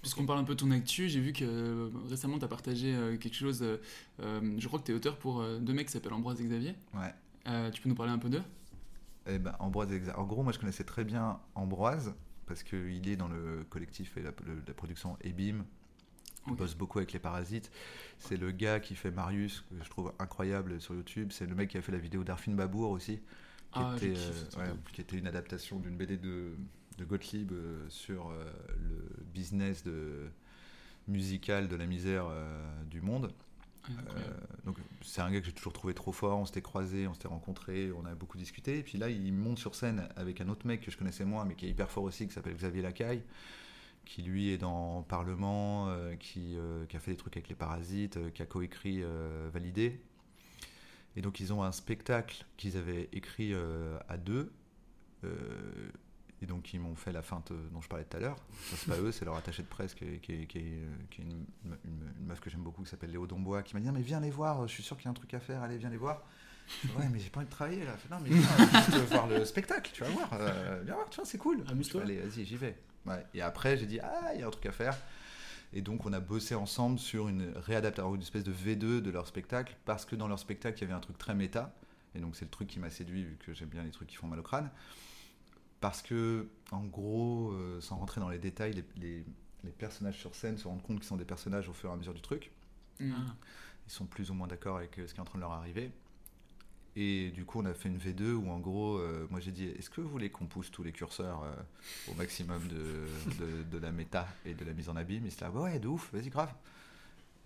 Puisqu'on 0.00 0.26
parle 0.26 0.40
un 0.40 0.44
peu 0.44 0.54
de 0.54 0.58
ton 0.60 0.70
actu, 0.72 1.08
j'ai 1.08 1.20
vu 1.20 1.32
que 1.32 1.44
euh, 1.44 1.88
récemment 2.08 2.36
tu 2.38 2.44
as 2.44 2.48
partagé 2.48 2.92
euh, 2.92 3.16
quelque 3.16 3.36
chose. 3.36 3.62
euh, 3.62 4.58
je 4.58 4.66
crois 4.66 4.80
que 4.80 4.84
tu 4.86 4.90
es 4.92 4.94
auteur 4.94 5.16
pour 5.16 5.40
euh, 5.40 5.58
deux 5.60 5.72
mecs 5.74 5.86
qui 5.86 5.92
s'appellent 5.92 6.12
Ambroise 6.12 6.40
et 6.40 6.44
Xavier. 6.44 6.74
Ouais. 6.94 7.14
Euh, 7.48 7.70
tu 7.70 7.80
peux 7.82 7.88
nous 7.88 7.94
parler 7.94 8.12
un 8.12 8.18
peu 8.18 8.28
d'eux? 8.28 8.42
Eh 9.26 9.38
ben, 9.38 9.54
Ambroise, 9.60 9.90
en 10.16 10.24
gros, 10.24 10.42
moi 10.42 10.52
je 10.52 10.58
connaissais 10.58 10.84
très 10.84 11.04
bien 11.04 11.38
Ambroise 11.54 12.14
parce 12.46 12.62
qu'il 12.62 13.08
est 13.08 13.16
dans 13.16 13.28
le 13.28 13.64
collectif 13.70 14.16
et 14.16 14.22
la, 14.22 14.30
le- 14.44 14.62
la 14.66 14.74
production 14.74 15.16
Ebim. 15.22 15.64
Il 16.48 16.54
bosse 16.54 16.74
beaucoup 16.76 16.98
avec 16.98 17.12
les 17.12 17.20
parasites. 17.20 17.70
C'est 18.18 18.36
le 18.38 18.52
gars 18.52 18.80
qui 18.80 18.96
fait 18.96 19.10
Marius, 19.12 19.64
que 19.70 19.84
je 19.84 19.90
trouve 19.90 20.12
incroyable 20.18 20.80
sur 20.80 20.94
YouTube. 20.94 21.30
C'est 21.32 21.46
le 21.46 21.54
mec 21.54 21.70
qui 21.70 21.78
a 21.78 21.82
fait 21.82 21.92
la 21.92 21.98
vidéo 21.98 22.24
d'Arfin 22.24 22.52
Babour 22.54 22.90
aussi, 22.90 23.20
qui, 23.72 23.82
Ah, 23.82 23.92
était, 23.96 24.14
euh, 24.16 24.44
ouais, 24.58 24.74
qui 24.92 25.00
était 25.02 25.18
une 25.18 25.26
adaptation 25.28 25.78
d'une 25.80 25.96
BD 25.96 26.16
de, 26.18 26.56
de 26.98 27.04
Gottlieb 27.04 27.52
euh, 27.52 27.86
sur 27.90 28.30
euh, 28.30 28.44
le 28.80 29.24
business 29.34 29.84
de, 29.84 30.30
musical 31.08 31.68
de 31.68 31.76
la 31.76 31.86
misère 31.86 32.26
du 32.90 33.00
monde. 33.00 33.32
Euh, 33.90 33.94
donc 34.64 34.76
c'est 35.02 35.20
un 35.20 35.30
gars 35.30 35.40
que 35.40 35.46
j'ai 35.46 35.52
toujours 35.52 35.72
trouvé 35.72 35.94
trop 35.94 36.12
fort. 36.12 36.38
On 36.38 36.46
s'était 36.46 36.62
croisés, 36.62 37.06
on 37.06 37.14
s'était 37.14 37.28
rencontrés, 37.28 37.90
on 37.92 38.04
a 38.04 38.14
beaucoup 38.14 38.38
discuté. 38.38 38.78
Et 38.78 38.82
puis 38.82 38.98
là, 38.98 39.08
il 39.08 39.32
monte 39.32 39.58
sur 39.58 39.74
scène 39.74 40.08
avec 40.16 40.40
un 40.40 40.48
autre 40.48 40.66
mec 40.66 40.80
que 40.80 40.90
je 40.90 40.96
connaissais 40.96 41.24
moins, 41.24 41.44
mais 41.44 41.54
qui 41.54 41.66
est 41.66 41.70
hyper 41.70 41.90
fort 41.90 42.04
aussi, 42.04 42.26
qui 42.26 42.32
s'appelle 42.32 42.54
Xavier 42.54 42.82
Lacaille, 42.82 43.22
qui 44.04 44.22
lui 44.22 44.50
est 44.50 44.58
dans 44.58 45.02
Parlement, 45.02 45.88
euh, 45.88 46.14
qui, 46.16 46.56
euh, 46.56 46.86
qui 46.86 46.96
a 46.96 47.00
fait 47.00 47.12
des 47.12 47.16
trucs 47.16 47.36
avec 47.36 47.48
les 47.48 47.54
parasites, 47.54 48.32
qui 48.32 48.42
a 48.42 48.46
coécrit 48.46 49.02
Validé. 49.52 50.00
Et 51.14 51.20
donc 51.20 51.40
ils 51.40 51.52
ont 51.52 51.62
un 51.62 51.72
spectacle 51.72 52.46
qu'ils 52.56 52.76
avaient 52.76 53.08
écrit 53.12 53.52
à 54.08 54.16
deux. 54.16 54.52
Et 56.42 56.46
donc 56.46 56.74
ils 56.74 56.80
m'ont 56.80 56.94
fait 56.96 57.12
la 57.12 57.22
feinte 57.22 57.50
euh, 57.52 57.68
dont 57.72 57.80
je 57.80 57.88
parlais 57.88 58.04
tout 58.04 58.16
à 58.16 58.20
l'heure. 58.20 58.36
C'est 58.76 58.88
pas 58.88 58.98
eux, 58.98 59.12
c'est 59.12 59.24
leur 59.24 59.36
attaché 59.36 59.62
de 59.62 59.68
presse 59.68 59.94
qui 59.94 60.04
est, 60.04 60.18
qui 60.18 60.32
est- 60.32 60.46
qui 60.46 60.58
est, 60.58 60.78
qui 61.10 61.20
est 61.22 61.24
une, 61.24 61.44
une- 61.64 61.76
une 62.18 62.26
meuf 62.26 62.40
que 62.40 62.50
j'aime 62.50 62.62
beaucoup 62.62 62.82
qui 62.82 62.90
s'appelle 62.90 63.10
Léo 63.12 63.26
Dombois 63.26 63.62
qui 63.62 63.74
m'a 63.74 63.80
dit 63.80 63.90
mais 63.90 64.02
viens 64.02 64.20
les 64.20 64.30
voir, 64.30 64.66
je 64.66 64.72
suis 64.72 64.82
sûr 64.82 64.96
qu'il 64.96 65.04
y 65.04 65.08
a 65.08 65.10
un 65.10 65.14
truc 65.14 65.32
à 65.34 65.40
faire, 65.40 65.62
allez 65.62 65.78
viens 65.78 65.90
les 65.90 65.96
voir. 65.96 66.22
Ouais 66.96 67.08
mais 67.10 67.18
j'ai 67.18 67.28
pas 67.28 67.38
envie 67.40 67.46
de 67.48 67.52
travailler 67.52 67.84
là. 67.84 67.96
Non 68.10 68.18
mais 68.22 68.30
viens 68.30 68.82
juste 68.82 68.96
voir 69.10 69.26
le 69.26 69.44
spectacle, 69.44 69.90
tu 69.92 70.02
vas 70.04 70.10
voir. 70.10 70.28
euh, 70.34 70.80
viens 70.84 70.94
voir, 70.94 71.08
tu 71.10 71.16
vois 71.16 71.24
c'est 71.24 71.38
cool. 71.38 71.62
Amuse-toi. 71.68 72.02
Allez 72.02 72.18
vas-y 72.20 72.44
j'y 72.44 72.56
vais. 72.56 72.76
Ouais. 73.06 73.24
Et 73.34 73.42
après 73.42 73.76
j'ai 73.76 73.86
dit 73.86 73.98
ah 74.00 74.30
il 74.34 74.40
y 74.40 74.42
a 74.42 74.46
un 74.46 74.50
truc 74.50 74.66
à 74.66 74.72
faire. 74.72 74.96
Et 75.74 75.80
donc 75.80 76.04
on 76.06 76.12
a 76.12 76.20
bossé 76.20 76.54
ensemble 76.54 76.98
sur 76.98 77.28
une 77.28 77.50
réadaptation, 77.56 78.14
une 78.14 78.20
espèce 78.22 78.44
de 78.44 78.52
V2 78.52 79.00
de 79.00 79.10
leur 79.10 79.26
spectacle, 79.26 79.74
parce 79.86 80.04
que 80.04 80.14
dans 80.16 80.28
leur 80.28 80.38
spectacle 80.38 80.78
il 80.78 80.82
y 80.82 80.84
avait 80.84 80.92
un 80.92 81.00
truc 81.00 81.16
très 81.18 81.34
méta, 81.34 81.74
et 82.14 82.18
donc 82.20 82.36
c'est 82.36 82.44
le 82.44 82.50
truc 82.50 82.68
qui 82.68 82.78
m'a 82.78 82.90
séduit 82.90 83.24
vu 83.24 83.38
que 83.44 83.54
j'aime 83.54 83.70
bien 83.70 83.82
les 83.82 83.90
trucs 83.90 84.08
qui 84.08 84.16
font 84.16 84.26
mal 84.26 84.38
au 84.38 84.42
crâne. 84.42 84.70
Parce 85.82 86.02
que, 86.02 86.48
en 86.72 86.84
gros, 86.84 87.52
euh, 87.52 87.82
sans 87.82 87.98
rentrer 87.98 88.22
dans 88.22 88.30
les 88.30 88.38
détails, 88.40 88.74
les, 88.74 88.84
les- 88.96 89.26
les 89.64 89.72
personnages 89.72 90.18
sur 90.18 90.34
scène 90.34 90.58
se 90.58 90.68
rendent 90.68 90.82
compte 90.82 90.98
qu'ils 90.98 91.06
sont 91.08 91.18
des 91.18 91.26
personnages 91.26 91.68
au 91.68 91.74
fur 91.74 91.90
et 91.90 91.94
à 91.94 91.96
mesure 91.96 92.14
du 92.14 92.22
truc. 92.22 92.52
Mm. 93.00 93.12
Ils 93.86 93.92
sont 93.92 94.06
plus 94.06 94.30
ou 94.30 94.34
moins 94.34 94.48
d'accord 94.48 94.76
avec 94.78 94.98
euh, 94.98 95.06
ce 95.06 95.14
qui 95.14 95.18
est 95.18 95.22
en 95.22 95.26
train 95.26 95.38
de 95.38 95.42
leur 95.42 95.52
arriver. 95.52 95.92
Et 96.94 97.30
du 97.30 97.44
coup, 97.46 97.60
on 97.60 97.64
a 97.64 97.72
fait 97.72 97.88
une 97.88 97.98
V2 97.98 98.32
où, 98.34 98.50
en 98.50 98.58
gros, 98.58 98.98
euh, 98.98 99.26
moi 99.30 99.40
j'ai 99.40 99.50
dit 99.52 99.64
est-ce 99.66 99.88
que 99.90 100.00
vous 100.02 100.10
voulez 100.10 100.30
qu'on 100.30 100.46
pousse 100.46 100.70
tous 100.70 100.82
les 100.82 100.92
curseurs 100.92 101.42
euh, 101.44 101.54
au 102.10 102.14
maximum 102.14 102.66
de, 102.68 103.06
de, 103.40 103.62
de 103.70 103.78
la 103.78 103.92
méta 103.92 104.28
et 104.44 104.54
de 104.54 104.64
la 104.64 104.74
mise 104.74 104.88
en 104.90 104.96
abîme? 104.96 105.24
Et 105.26 105.30
c'est 105.30 105.40
là, 105.42 105.50
ouais, 105.50 105.62
ouais, 105.72 105.78
de 105.80 105.88
ouf, 105.88 106.12
vas-y, 106.12 106.28
grave. 106.28 106.52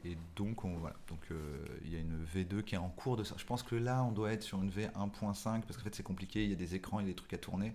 Et 0.04 0.16
donc, 0.36 0.64
on, 0.64 0.76
voilà. 0.78 0.96
donc 1.08 1.20
euh, 1.30 1.64
il 1.84 1.92
y 1.92 1.96
a 1.96 2.00
une 2.00 2.24
V2 2.24 2.62
qui 2.62 2.74
est 2.74 2.78
en 2.78 2.90
cours 2.90 3.16
de 3.16 3.24
ça. 3.24 3.34
Je 3.38 3.44
pense 3.44 3.62
que 3.62 3.74
là, 3.76 4.04
on 4.04 4.12
doit 4.12 4.32
être 4.32 4.42
sur 4.42 4.62
une 4.62 4.70
V 4.70 4.88
1.5 4.94 5.62
parce 5.62 5.76
qu'en 5.76 5.84
fait, 5.84 5.94
c'est 5.94 6.02
compliqué. 6.02 6.44
Il 6.44 6.50
y 6.50 6.52
a 6.52 6.56
des 6.56 6.74
écrans, 6.74 7.00
il 7.00 7.04
y 7.04 7.06
a 7.06 7.12
des 7.12 7.16
trucs 7.16 7.32
à 7.34 7.38
tourner. 7.38 7.72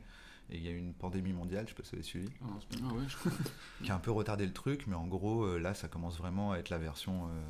Et 0.52 0.58
il 0.58 0.64
y 0.64 0.68
a 0.68 0.72
eu 0.72 0.78
une 0.78 0.94
pandémie 0.94 1.32
mondiale, 1.34 1.64
je 1.66 1.70
sais 1.70 1.76
pas 1.76 1.84
si 1.84 1.92
vous 1.92 1.96
avez 1.98 2.04
suivi, 2.04 2.30
Ah. 2.44 2.48
Ah 2.84 2.94
ouais, 2.94 3.04
je 3.08 3.16
crois. 3.18 3.32
qui 3.84 3.90
a 3.92 3.96
un 3.96 4.00
peu 4.00 4.12
retardé 4.12 4.46
le 4.46 4.52
truc. 4.54 4.86
Mais 4.88 4.96
en 4.96 5.08
gros, 5.08 5.44
euh, 5.44 5.58
là, 5.60 5.74
ça 5.74 5.88
commence 5.88 6.18
vraiment 6.18 6.52
à 6.52 6.58
être 6.58 6.70
la 6.70 6.78
version 6.78 7.28
euh, 7.30 7.42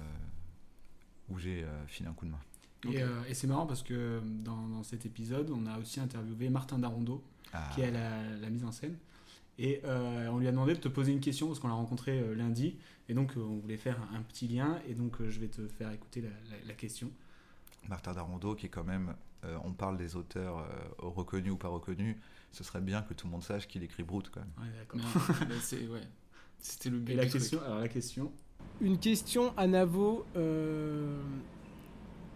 où 1.30 1.38
j'ai 1.39 1.64
euh, 1.64 1.88
filé 1.88 2.08
un 2.10 2.14
coup 2.14 2.26
de 2.26 2.32
main. 2.32 2.39
Et, 2.91 3.02
euh, 3.04 3.08
et 3.28 3.34
c'est 3.34 3.47
marrant 3.47 3.66
parce 3.68 3.84
que 3.84 4.22
dans, 4.43 4.68
dans 4.68 4.84
cet 4.84 5.06
épisode, 5.06 5.49
on 5.52 5.66
a 5.68 5.78
aussi 5.80 5.99
interviewé 5.99 6.49
Martin 6.49 6.80
Darondo, 6.80 7.24
Ah. 7.54 7.70
qui 7.76 7.82
est 7.82 7.91
la, 7.91 8.24
la 8.38 8.49
mise 8.49 8.64
en 8.66 8.72
scène. 8.72 8.97
Et 9.60 9.82
euh, 9.84 10.28
on 10.30 10.38
lui 10.39 10.47
a 10.47 10.52
demandé 10.52 10.74
de 10.74 10.80
te 10.80 10.88
poser 10.88 11.12
une 11.12 11.20
question 11.20 11.47
parce 11.47 11.60
qu'on 11.60 11.68
l'a 11.68 11.74
rencontré 11.74 12.20
euh, 12.20 12.34
lundi. 12.34 12.78
Et 13.10 13.14
donc, 13.14 13.36
euh, 13.36 13.41
on 13.41 13.58
voulait 13.58 13.78
faire 13.78 13.97
un, 14.14 14.18
un 14.18 14.22
petit 14.22 14.47
lien. 14.47 14.80
Et 14.88 14.93
donc, 14.93 15.20
euh, 15.22 15.30
je 15.30 15.39
vais 15.39 15.47
te 15.49 15.68
faire 15.68 15.91
écouter 15.91 16.22
la, 16.22 16.30
la- 16.30 16.66
la 16.68 16.74
question. 16.74 17.12
Martin 17.89 18.14
Darondo, 18.14 18.56
qui 18.56 18.68
est 18.68 18.70
quand 18.70 18.84
même, 18.84 19.14
euh, 19.43 19.58
on 19.64 19.74
parle 19.74 19.97
des 19.97 20.16
auteurs 20.16 20.60
euh, 20.60 20.66
reconnus 20.99 21.52
ou 21.52 21.58
pas 21.58 21.68
reconnus, 21.68 22.16
ce 22.52 22.64
serait 22.64 22.82
bien 22.82 23.02
que 23.02 23.14
tout 23.14 23.28
le 23.28 23.32
monde 23.32 23.43
sache 23.43 23.68
qu'il 23.68 23.84
écrit 23.84 24.04
Brute 24.04 24.30
quand 24.30 24.41
même. 24.41 24.52
Ouais, 24.60 24.78
d'accord. 24.78 24.99
Mais, 25.41 25.45
bah, 25.88 25.93
ouais. 25.93 26.08
C'était 26.60 26.89
le 26.89 26.99
but 26.99 27.14
Et 27.14 27.16
la 27.16 27.24
truc. 27.24 27.34
question, 27.41 27.60
alors 27.66 27.80
la 27.80 27.88
question, 27.88 28.32
Une 28.82 28.97
question 28.99 29.54
à 29.58 29.68
Navo. 29.68 30.26
euh, 30.36 31.20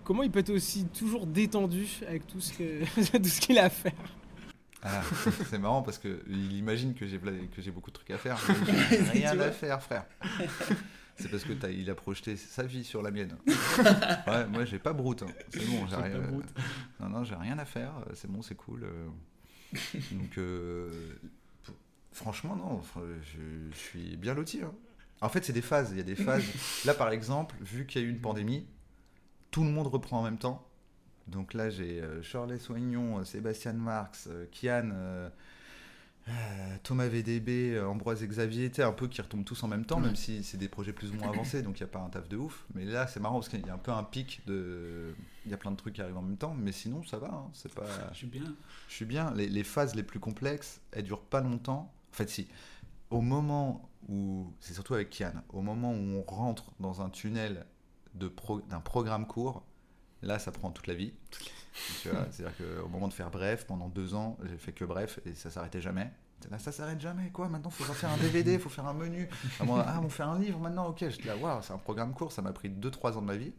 Comment 0.03 0.21
il 0.23 0.29
peut 0.31 0.39
être 0.39 0.51
aussi 0.51 0.85
toujours 0.85 1.25
détendu 1.25 1.87
avec 2.07 2.27
tout 2.27 2.39
ce 2.39 2.53
que- 2.53 2.83
tout 3.17 3.23
ce 3.27 3.41
qu'il 3.41 3.57
a 3.57 3.65
à 3.65 3.69
faire? 3.69 3.93
Ah, 4.83 5.01
c'est 5.49 5.57
marrant 5.57 5.81
parce 5.81 5.97
que 5.97 6.21
il 6.29 6.53
imagine 6.57 6.93
que 6.93 7.07
j'ai 7.07 7.17
pla- 7.17 7.31
que 7.51 7.59
j'ai 7.61 7.71
beaucoup 7.71 7.89
de 7.89 7.95
trucs 7.95 8.11
à 8.11 8.19
faire. 8.19 8.37
mais 8.67 9.09
rien 9.11 9.39
à 9.39 9.51
faire, 9.51 9.81
frère. 9.81 10.05
C'est 11.17 11.29
parce 11.31 11.43
que 11.43 11.53
t'as- 11.53 11.71
il 11.71 11.89
a 11.89 11.95
projeté 11.95 12.35
sa 12.35 12.61
vie 12.63 12.83
sur 12.83 13.01
la 13.01 13.09
mienne. 13.09 13.35
Ouais, 14.27 14.45
moi 14.47 14.63
j'ai 14.65 14.77
pas 14.77 14.93
broute. 14.93 15.23
hein. 15.23 15.31
C'est 15.49 15.65
bon, 15.65 15.87
j'ai 15.87 15.95
rien. 15.95 16.19
pas 16.19 16.27
broute. 16.27 16.53
Non, 16.99 17.09
non, 17.09 17.23
j'ai 17.23 17.35
rien 17.35 17.57
à 17.57 17.65
faire. 17.65 17.93
C'est 18.13 18.29
bon, 18.29 18.43
c'est 18.43 18.53
cool. 18.55 18.83
euh. 18.83 19.07
Donc, 20.11 20.37
euh, 20.37 20.91
franchement, 22.11 22.55
non. 22.55 22.81
Je, 23.23 23.39
je 23.71 23.75
suis 23.77 24.17
bien 24.17 24.33
loti. 24.33 24.61
hein. 24.63 24.71
En 25.21 25.29
fait, 25.29 25.43
c'est 25.45 25.53
des 25.53 25.61
phases. 25.61 25.91
Il 25.91 25.97
y 25.97 26.01
a 26.01 26.03
des 26.03 26.15
phases. 26.15 26.43
Là, 26.85 26.93
par 26.93 27.09
exemple, 27.11 27.55
vu 27.61 27.85
qu'il 27.85 28.01
y 28.01 28.05
a 28.05 28.07
eu 28.07 28.11
une 28.11 28.19
pandémie, 28.21 28.67
tout 29.51 29.63
le 29.63 29.69
monde 29.69 29.87
reprend 29.87 30.19
en 30.19 30.23
même 30.23 30.37
temps. 30.37 30.67
Donc 31.27 31.55
là, 31.55 31.71
j'ai 31.71 32.01
euh, 32.01 32.21
Shirley 32.21 32.59
Soignon, 32.59 33.19
euh, 33.19 33.23
Sébastien 33.23 33.73
Marx, 33.73 34.27
euh, 34.29 34.45
Kian, 34.51 34.91
euh, 34.93 34.93
euh, 34.93 35.29
Thomas 36.83 37.07
VDB, 37.07 37.73
euh, 37.75 37.87
Ambroise 37.87 38.23
Xavier, 38.23 38.69
tu 38.69 38.77
sais, 38.77 38.83
un 38.83 38.91
peu 38.91 39.07
qui 39.07 39.21
retombent 39.21 39.45
tous 39.45 39.61
en 39.63 39.67
même 39.67 39.85
temps, 39.85 39.97
Ouais. 39.97 40.07
même 40.07 40.15
si 40.15 40.43
c'est 40.43 40.57
des 40.57 40.67
projets 40.67 40.91
plus 40.93 41.11
ou 41.11 41.15
moins 41.15 41.29
avancés, 41.29 41.61
donc 41.61 41.79
il 41.79 41.83
n'y 41.83 41.89
a 41.89 41.91
pas 41.91 41.99
un 41.99 42.09
taf 42.09 42.27
de 42.27 42.37
ouf. 42.37 42.65
Mais 42.73 42.83
là, 42.85 43.05
c'est 43.07 43.19
marrant 43.19 43.35
parce 43.35 43.49
qu'il 43.49 43.65
y 43.65 43.69
a 43.69 43.73
un 43.73 43.77
peu 43.79 43.91
un 43.91 44.03
pic 44.03 44.41
de. 44.47 45.13
Il 45.45 45.51
y 45.51 45.53
a 45.53 45.57
plein 45.57 45.71
de 45.71 45.75
trucs 45.75 45.93
qui 45.95 46.01
arrivent 46.01 46.17
en 46.17 46.21
même 46.23 46.37
temps, 46.37 46.55
mais 46.57 46.71
sinon, 46.71 47.03
ça 47.03 47.17
va. 47.19 47.27
hein, 47.27 47.49
c'est 47.53 47.73
pas... 47.73 47.85
je 48.11 48.17
suis 48.17 48.27
bien. 48.27 48.55
Je 48.87 48.93
suis 48.93 49.05
bien. 49.05 49.31
Les, 49.35 49.47
les 49.47 49.63
phases 49.63 49.93
les 49.95 50.03
plus 50.03 50.19
complexes, 50.19 50.81
elles 50.91 51.03
durent 51.03 51.21
pas 51.21 51.41
longtemps. 51.41 51.91
En 52.11 52.15
fait, 52.15 52.29
si. 52.29 52.47
Au 53.11 53.21
moment 53.21 53.89
où. 54.09 54.51
C'est 54.59 54.73
surtout 54.73 54.95
avec 54.95 55.11
Kian. 55.11 55.33
Au 55.49 55.61
moment 55.61 55.91
où 55.93 55.95
on 55.95 56.23
rentre 56.23 56.71
dans 56.79 57.01
un 57.01 57.09
tunnel 57.09 57.65
de 58.15 58.27
pro- 58.27 58.61
d'un 58.61 58.79
programme 58.79 59.27
court, 59.27 59.63
là, 60.21 60.39
ça 60.39 60.51
prend 60.51 60.71
toute 60.71 60.87
la 60.87 60.93
vie. 60.93 61.13
C'est-à-dire 62.03 62.53
qu'au 62.57 62.87
moment 62.87 63.07
de 63.07 63.13
faire 63.13 63.29
bref, 63.29 63.65
pendant 63.65 63.89
deux 63.89 64.13
ans, 64.13 64.37
j'ai 64.43 64.57
fait 64.57 64.71
que 64.71 64.85
bref 64.85 65.19
et 65.25 65.33
ça 65.33 65.49
s'arrêtait 65.49 65.81
jamais. 65.81 66.11
Là, 66.51 66.59
ça 66.59 66.71
s'arrête 66.71 67.01
jamais, 67.01 67.29
quoi. 67.31 67.49
Maintenant, 67.49 67.71
faut 67.71 67.83
faire 67.93 68.11
un 68.11 68.17
DVD, 68.17 68.59
faut 68.59 68.69
faire 68.69 68.85
un 68.85 68.93
menu. 68.93 69.27
Ah, 69.59 69.65
bon, 69.65 69.77
ah, 69.77 69.99
on 70.03 70.09
fait 70.09 70.23
un 70.23 70.37
livre 70.37 70.59
maintenant, 70.59 70.87
ok. 70.87 71.09
J'étais 71.09 71.27
là, 71.27 71.37
waouh, 71.37 71.61
c'est 71.63 71.73
un 71.73 71.77
programme 71.77 72.13
court, 72.13 72.31
ça 72.31 72.41
m'a 72.41 72.53
pris 72.53 72.69
2-3 72.69 73.13
ans 73.13 73.21
de 73.21 73.27
ma 73.27 73.35
vie. 73.35 73.53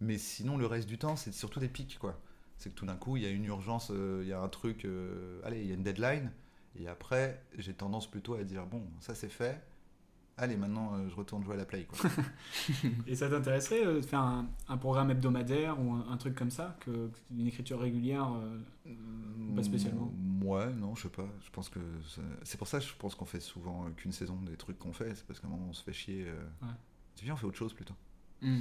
Mais 0.00 0.18
sinon, 0.18 0.58
le 0.58 0.66
reste 0.66 0.88
du 0.88 0.98
temps, 0.98 1.16
c'est 1.16 1.32
surtout 1.32 1.60
des 1.60 1.68
pics, 1.68 1.98
quoi. 1.98 2.20
C'est 2.58 2.70
que 2.70 2.74
tout 2.74 2.86
d'un 2.86 2.96
coup, 2.96 3.16
il 3.16 3.22
y 3.22 3.26
a 3.26 3.30
une 3.30 3.44
urgence, 3.46 3.90
euh, 3.90 4.20
il 4.22 4.28
y 4.28 4.32
a 4.32 4.40
un 4.40 4.48
truc, 4.48 4.84
euh, 4.84 5.40
allez, 5.44 5.62
il 5.62 5.68
y 5.68 5.70
a 5.70 5.74
une 5.74 5.82
deadline. 5.82 6.32
Et 6.78 6.88
après, 6.88 7.42
j'ai 7.56 7.72
tendance 7.72 8.10
plutôt 8.10 8.34
à 8.34 8.44
dire, 8.44 8.66
bon, 8.66 8.82
ça 9.00 9.14
c'est 9.14 9.28
fait. 9.28 9.62
Allez, 10.38 10.56
maintenant, 10.58 10.94
euh, 10.94 11.08
je 11.08 11.14
retourne 11.14 11.42
jouer 11.42 11.54
à 11.54 11.56
la 11.56 11.64
play, 11.64 11.86
quoi. 11.86 12.10
Et 13.06 13.16
ça 13.16 13.30
t'intéresserait 13.30 13.86
euh, 13.86 13.96
de 13.96 14.00
faire 14.02 14.20
un, 14.20 14.46
un 14.68 14.76
programme 14.76 15.10
hebdomadaire 15.10 15.80
ou 15.80 15.92
un, 15.92 16.06
un 16.10 16.16
truc 16.18 16.34
comme 16.34 16.50
ça 16.50 16.76
que, 16.80 17.10
Une 17.30 17.46
écriture 17.46 17.80
régulière 17.80 18.30
euh, 18.34 18.60
Pas 19.56 19.62
spécialement? 19.62 20.12
Ouais, 20.42 20.70
non, 20.74 20.94
je 20.94 21.04
sais 21.04 21.08
pas. 21.08 21.26
Je 21.42 21.50
pense 21.50 21.70
que 21.70 21.80
c'est 22.42 22.58
pour 22.58 22.68
ça 22.68 22.80
que 22.80 22.84
je 22.84 22.94
pense 22.98 23.14
qu'on 23.14 23.24
fait 23.24 23.40
souvent 23.40 23.90
qu'une 23.92 24.12
saison 24.12 24.36
des 24.42 24.56
trucs 24.58 24.78
qu'on 24.78 24.92
fait. 24.92 25.14
C'est 25.14 25.26
parce 25.26 25.40
qu'à 25.40 25.46
un 25.46 25.50
moment 25.50 25.68
on 25.70 25.72
se 25.72 25.82
fait 25.82 25.94
chier. 25.94 26.24
Ouais. 26.60 26.68
C'est 27.14 27.24
bien, 27.24 27.32
on 27.32 27.36
fait 27.38 27.46
autre 27.46 27.56
chose 27.56 27.72
plutôt. 27.72 27.94
Mm. 28.42 28.58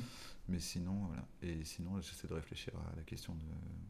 Mais 0.48 0.60
sinon, 0.60 0.94
voilà. 1.08 1.26
Et 1.42 1.66
sinon, 1.66 2.00
j'essaie 2.00 2.28
de 2.30 2.34
réfléchir 2.34 2.74
à 2.94 2.96
la 2.96 3.04
question 3.04 3.34
de 3.34 3.42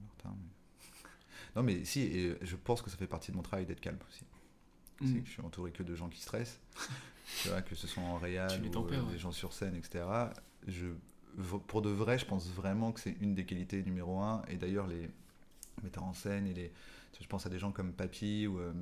Martin. 0.07 0.35
mais- 0.35 1.09
Non, 1.55 1.61
mais 1.61 1.85
si, 1.85 2.01
et 2.01 2.35
je 2.41 2.55
pense 2.55 2.81
que 2.81 2.89
ça 2.89 2.97
fait 2.97 3.05
partie 3.05 3.29
de 3.31 3.37
mon 3.37 3.43
travail 3.43 3.67
d'être 3.67 3.79
calme 3.81 3.99
aussi. 4.09 4.23
Mm. 5.01 5.05
C'est 5.07 5.19
que 5.21 5.27
je 5.27 5.31
suis 5.33 5.41
entouré 5.43 5.71
que 5.71 5.83
de 5.83 5.93
gens 5.93 6.09
qui 6.09 6.19
stressent. 6.19 6.59
Tu 7.41 7.49
vois, 7.49 7.61
que 7.61 7.75
ce 7.75 7.87
soit 7.87 8.03
en 8.03 8.17
réal 8.17 8.49
ou 8.61 8.77
euh, 8.77 8.81
ouais. 8.81 9.11
des 9.11 9.17
gens 9.17 9.31
sur 9.31 9.53
scène, 9.53 9.75
etc. 9.75 10.05
Je, 10.67 10.87
pour 11.67 11.81
de 11.81 11.89
vrai, 11.89 12.17
je 12.17 12.25
pense 12.25 12.47
vraiment 12.49 12.91
que 12.91 12.99
c'est 12.99 13.15
une 13.21 13.35
des 13.35 13.45
qualités 13.45 13.83
numéro 13.83 14.19
un. 14.19 14.43
Et 14.47 14.57
d'ailleurs, 14.57 14.87
les 14.87 15.09
metteurs 15.83 16.03
en 16.03 16.13
scène 16.13 16.47
et 16.47 16.53
les. 16.53 16.71
Je 17.19 17.27
pense 17.27 17.45
à 17.45 17.49
des 17.49 17.59
gens 17.59 17.71
comme 17.71 17.93
Papy, 17.93 18.45
ou, 18.45 18.59
euh, 18.59 18.73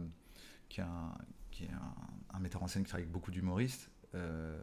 qui 0.68 0.80
est, 0.82 0.84
un, 0.84 1.14
qui 1.52 1.66
est 1.66 1.72
un, 1.72 2.36
un 2.36 2.40
metteur 2.40 2.64
en 2.64 2.68
scène 2.68 2.84
qui 2.84 2.90
travaille 2.90 3.04
avec 3.04 3.14
beaucoup 3.14 3.32
d'humoristes. 3.32 3.90
Euh, 4.16 4.60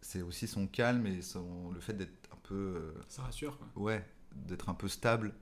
c'est 0.00 0.22
aussi 0.22 0.46
son 0.48 0.66
calme 0.66 1.06
et 1.06 1.22
son, 1.22 1.70
le 1.70 1.80
fait 1.80 1.94
d'être 1.94 2.28
un 2.32 2.38
peu. 2.42 2.94
Ça 3.08 3.22
rassure, 3.22 3.58
quoi. 3.58 3.68
Ouais, 3.76 4.04
d'être 4.34 4.68
un 4.68 4.74
peu 4.74 4.88
stable. 4.88 5.32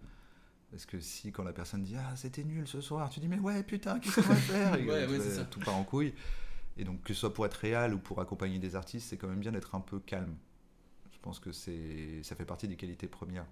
Parce 0.70 0.86
que 0.86 1.00
si, 1.00 1.32
quand 1.32 1.42
la 1.42 1.52
personne 1.52 1.82
dit 1.82 1.96
Ah, 1.96 2.14
c'était 2.16 2.44
nul 2.44 2.68
ce 2.68 2.80
soir, 2.80 3.10
tu 3.10 3.18
dis 3.18 3.28
Mais 3.28 3.38
ouais, 3.38 3.62
putain, 3.62 3.98
qu'est-ce 3.98 4.16
qu'on 4.16 4.28
va 4.28 4.36
faire? 4.36 4.74
Et, 4.78 4.84
Ouais, 4.84 5.06
ouais, 5.06 5.20
ça. 5.20 5.44
Tout 5.44 5.60
part 5.60 5.76
en 5.76 5.84
couille. 5.84 6.14
Et 6.80 6.84
donc, 6.84 7.02
que 7.02 7.12
ce 7.12 7.20
soit 7.20 7.34
pour 7.34 7.44
être 7.44 7.54
réel 7.54 7.92
ou 7.92 7.98
pour 7.98 8.22
accompagner 8.22 8.58
des 8.58 8.74
artistes, 8.74 9.10
c'est 9.10 9.18
quand 9.18 9.28
même 9.28 9.38
bien 9.38 9.52
d'être 9.52 9.74
un 9.74 9.80
peu 9.80 10.00
calme. 10.00 10.34
Je 11.12 11.18
pense 11.20 11.38
que 11.38 11.52
c'est 11.52 12.22
ça 12.22 12.34
fait 12.34 12.46
partie 12.46 12.68
des 12.68 12.76
qualités 12.76 13.06
premières. 13.06 13.44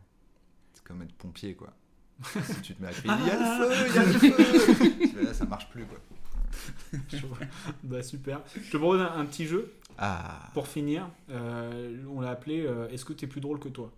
C'est 0.72 0.82
comme 0.82 1.02
être 1.02 1.12
pompier, 1.12 1.54
quoi. 1.54 1.74
si 2.24 2.62
tu 2.62 2.74
te 2.74 2.80
mets 2.82 2.88
à 2.88 2.92
crier 2.92 3.14
Il 3.20 3.26
y 3.26 3.30
a 3.30 3.38
le 3.38 3.66
feu, 3.68 3.86
il 3.88 3.94
y 3.94 3.98
a 3.98 4.04
le 4.04 4.12
feu 4.18 5.12
Mais 5.14 5.22
Là, 5.24 5.34
ça 5.34 5.44
marche 5.44 5.68
plus, 5.68 5.84
quoi. 5.84 5.98
bah 7.82 8.02
super. 8.02 8.40
Je 8.56 8.70
te 8.70 8.78
propose 8.78 9.02
un, 9.02 9.12
un 9.18 9.26
petit 9.26 9.46
jeu. 9.46 9.74
Ah. 9.98 10.48
Pour 10.54 10.66
finir, 10.66 11.10
euh, 11.28 12.02
on 12.08 12.22
l'a 12.22 12.30
appelé 12.30 12.64
euh, 12.66 12.88
Est-ce 12.88 13.04
que 13.04 13.12
t'es 13.12 13.26
plus 13.26 13.42
drôle 13.42 13.60
que 13.60 13.68
toi? 13.68 13.92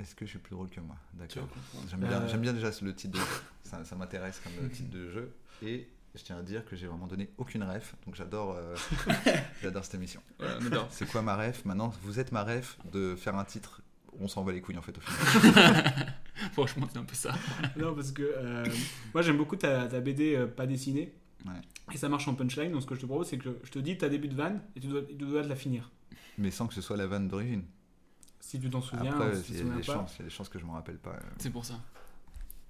Est-ce 0.00 0.16
que 0.16 0.26
je 0.26 0.30
suis 0.30 0.38
plus 0.40 0.50
drôle 0.56 0.68
que 0.68 0.80
moi? 0.80 0.96
D'accord. 1.14 1.46
J'aime 1.88 2.00
bien, 2.00 2.10
Euh, 2.22 2.28
j'aime 2.28 2.40
bien 2.40 2.52
déjà 2.52 2.70
le 2.82 2.92
titre 2.92 3.18
de 3.18 3.24
ça, 3.62 3.84
ça 3.84 3.94
m'intéresse 3.94 4.40
comme 4.40 4.68
titre 4.70 4.90
de 4.90 5.10
jeu. 5.10 5.32
Et 5.62 5.88
je 6.16 6.24
tiens 6.24 6.38
à 6.38 6.42
dire 6.42 6.64
que 6.64 6.74
j'ai 6.76 6.86
vraiment 6.86 7.06
donné 7.06 7.30
aucune 7.38 7.62
ref, 7.62 7.94
donc 8.06 8.14
j'adore 8.14 8.54
euh, 8.56 8.74
j'adore 9.62 9.84
cette 9.84 9.94
émission. 9.94 10.20
C'est 10.90 11.08
quoi 11.08 11.22
ma 11.22 11.36
ref? 11.36 11.64
Maintenant, 11.64 11.92
vous 12.02 12.18
êtes 12.20 12.32
ma 12.32 12.42
ref 12.44 12.78
de 12.92 13.14
faire 13.16 13.36
un 13.36 13.44
titre. 13.44 13.82
On 14.18 14.28
s'en 14.28 14.42
va 14.44 14.52
les 14.52 14.60
couilles 14.62 14.78
en 14.78 14.82
fait 14.82 14.96
au 14.96 15.00
final. 15.00 16.14
Franchement, 16.52 16.86
c'est 16.90 16.98
un 16.98 17.04
peu 17.04 17.14
ça. 17.14 17.34
Non, 17.76 17.94
parce 17.94 18.12
que 18.12 18.22
euh, 18.22 18.64
moi 19.12 19.22
j'aime 19.22 19.36
beaucoup 19.36 19.56
ta, 19.56 19.86
ta 19.88 20.00
BD 20.00 20.34
euh, 20.34 20.46
pas 20.46 20.66
dessinée. 20.66 21.14
Ouais. 21.44 21.52
Et 21.92 21.96
ça 21.98 22.08
marche 22.08 22.26
en 22.28 22.34
punchline. 22.34 22.72
Donc 22.72 22.82
ce 22.82 22.86
que 22.86 22.94
je 22.94 23.00
te 23.00 23.06
propose, 23.06 23.28
c'est 23.28 23.38
que 23.38 23.58
je 23.62 23.70
te 23.70 23.78
dis 23.78 23.96
ta 23.98 24.08
début 24.08 24.28
de 24.28 24.34
vanne 24.34 24.62
et 24.74 24.80
tu 24.80 24.86
dois, 24.88 25.02
tu 25.02 25.14
dois 25.14 25.42
la 25.42 25.54
finir. 25.56 25.90
Mais 26.38 26.50
sans 26.50 26.66
que 26.66 26.74
ce 26.74 26.80
soit 26.80 26.96
la 26.96 27.06
vanne 27.06 27.28
d'origine. 27.28 27.64
Si 28.40 28.58
tu 28.60 28.70
t'en 28.70 28.80
souviens, 28.80 29.12
Après, 29.12 29.34
si 29.36 29.52
tu 29.52 29.58
il 29.60 29.66
y, 29.66 29.70
a 29.70 29.74
des 29.74 29.82
chances, 29.82 30.14
il 30.16 30.18
y 30.20 30.22
a 30.22 30.24
des 30.24 30.30
chances 30.34 30.48
que 30.48 30.58
je 30.58 30.64
m'en 30.64 30.74
rappelle 30.74 30.98
pas. 30.98 31.10
euh. 31.10 31.20
C'est 31.38 31.50
pour 31.50 31.64
ça. 31.64 31.74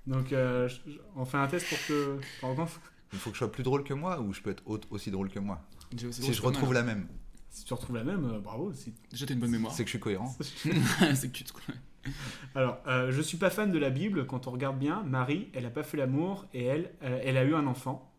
Donc, 0.07 0.33
euh, 0.33 0.69
je- 0.69 0.91
je- 0.93 0.99
on 1.17 1.25
fait 1.25 1.37
un 1.37 1.47
test 1.49 1.69
pour 1.69 1.79
que. 1.87 2.19
Par 2.41 2.51
exemple, 2.51 2.73
Il 3.13 3.19
faut 3.19 3.31
que 3.31 3.35
je 3.37 3.39
sois 3.39 3.53
plus 3.53 3.63
drôle 3.63 3.85
que 3.85 3.95
moi 3.95 4.21
ou 4.21 4.33
je 4.33 4.41
peux 4.41 4.51
être 4.51 4.63
au- 4.67 4.81
aussi 4.91 5.11
drôle 5.11 5.29
que 5.31 5.39
moi 5.39 5.61
Si 6.11 6.33
je 6.35 6.43
retrouve 6.43 6.73
la 6.73 6.83
même. 6.83 7.07
si 7.51 7.65
tu 7.65 7.73
retrouves 7.75 7.97
la 7.97 8.05
même, 8.05 8.25
euh, 8.25 8.39
bravo. 8.41 8.73
Déjà, 9.11 9.27
t'as 9.27 9.35
une 9.35 9.41
bonne 9.41 9.51
mémoire. 9.51 9.73
C'est 9.73 9.85
que 9.85 9.89
je 9.89 9.93
suis 9.93 10.01
cohérent. 10.01 10.35
c'est 11.15 11.29
que 11.29 11.33
tu 11.33 11.45
te 11.45 11.53
Alors, 12.55 12.79
euh, 12.87 13.11
je 13.13 13.21
suis 13.23 13.37
pas 13.39 13.51
fan 13.51 13.71
de 13.73 13.79
la 13.79 13.91
Bible. 13.91 14.27
Quand 14.27 14.47
on 14.47 14.51
regarde 14.51 14.79
bien, 14.79 15.03
Marie, 15.05 15.49
elle 15.55 15.67
a 15.67 15.71
pas 15.71 15.83
fait 15.83 15.97
l'amour 15.97 16.47
et 16.55 16.65
elle, 16.65 16.93
euh, 17.03 17.21
elle 17.25 17.37
a 17.37 17.45
eu 17.45 17.55
un 17.55 17.67
enfant. 17.67 18.13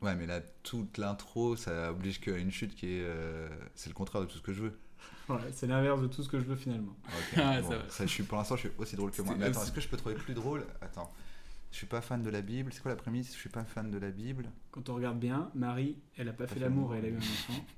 Ouais, 0.00 0.14
mais 0.14 0.26
là, 0.26 0.40
toute 0.62 0.96
l'intro, 0.98 1.56
ça 1.56 1.90
oblige 1.90 2.20
qu'à 2.20 2.36
une 2.36 2.52
chute 2.52 2.74
qui 2.76 2.86
est. 2.86 3.02
euh, 3.02 3.48
c'est 3.74 3.88
le 3.90 3.94
contraire 3.94 4.22
de 4.22 4.26
tout 4.26 4.36
ce 4.38 4.42
que 4.42 4.52
je 4.52 4.62
veux. 4.62 4.78
Ouais, 5.28 5.40
c'est 5.52 5.66
l'inverse 5.66 6.00
de 6.00 6.06
tout 6.06 6.22
ce 6.22 6.28
que 6.28 6.38
je 6.38 6.44
veux 6.44 6.54
finalement. 6.56 6.94
Ok, 7.06 7.34
Ah, 7.38 7.60
bon, 7.60 7.70
ça 7.88 8.06
je 8.06 8.10
suis, 8.12 8.22
pour 8.22 8.38
l'instant, 8.38 8.54
je 8.56 8.68
suis 8.68 8.70
aussi 8.78 8.94
drôle 8.96 9.10
que 9.10 9.22
moi. 9.22 9.34
Mais 9.36 9.46
attends, 9.46 9.62
est-ce 9.62 9.72
que 9.72 9.80
je 9.80 9.88
peux 9.88 9.96
trouver 9.96 10.14
plus 10.14 10.34
drôle? 10.34 10.64
Attends. 10.80 11.12
Je 11.70 11.76
suis 11.76 11.86
pas 11.86 12.00
fan 12.00 12.22
de 12.22 12.30
la 12.30 12.40
Bible. 12.42 12.72
C'est 12.72 12.80
quoi 12.82 12.90
la 12.90 12.96
prémisse? 12.96 13.32
Je 13.34 13.38
suis 13.38 13.50
pas 13.50 13.64
fan 13.64 13.90
de 13.90 13.98
la 13.98 14.10
Bible. 14.10 14.50
Quand 14.70 14.88
on 14.88 14.94
regarde 14.94 15.18
bien, 15.18 15.50
Marie, 15.54 15.96
elle 16.16 16.28
a 16.28 16.32
pas 16.32 16.46
fait 16.46 16.58
l'amour 16.60 16.94
et 16.94 16.98
elle 16.98 17.04
a 17.04 17.08
eu 17.08 17.14
un 17.14 17.18
enfant. 17.18 17.64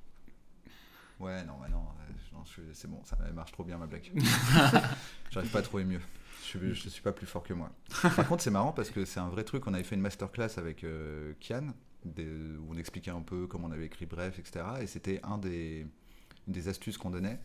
Ouais, 1.19 1.45
non, 1.45 1.53
bah 1.61 1.69
non, 1.71 1.81
euh, 1.83 2.13
non, 2.33 2.45
c'est 2.73 2.89
bon, 2.89 2.99
ça 3.05 3.15
marche 3.35 3.53
trop 3.53 3.63
bien 3.63 3.77
ma 3.77 3.87
blague. 3.87 4.11
J'arrive 5.31 5.51
pas 5.51 5.59
à 5.59 5.63
trouver 5.63 5.85
mieux. 5.85 6.01
Je 6.47 6.73
je 6.73 6.89
suis 6.89 7.03
pas 7.03 7.13
plus 7.13 7.27
fort 7.27 7.43
que 7.43 7.53
moi. 7.53 7.71
Par 8.17 8.27
contre, 8.27 8.43
c'est 8.43 8.51
marrant 8.51 8.73
parce 8.73 8.89
que 8.89 9.05
c'est 9.05 9.21
un 9.21 9.29
vrai 9.29 9.45
truc. 9.45 9.67
On 9.67 9.75
avait 9.75 9.83
fait 9.85 9.97
une 9.97 10.01
masterclass 10.01 10.49
avec 10.57 10.83
euh, 10.83 11.35
Kian, 11.39 11.75
des- 12.07 12.25
où 12.27 12.69
on 12.73 12.77
expliquait 12.79 13.11
un 13.11 13.21
peu 13.21 13.47
comment 13.47 13.69
on 13.69 13.71
avait 13.71 13.85
écrit 13.85 14.07
Bref, 14.07 14.39
etc. 14.39 14.65
Et 14.81 14.87
c'était 14.87 15.21
un 15.23 15.37
des, 15.37 15.87
une 16.47 16.53
des 16.55 16.69
astuces 16.69 16.97
qu'on 16.97 17.11
donnait. 17.11 17.39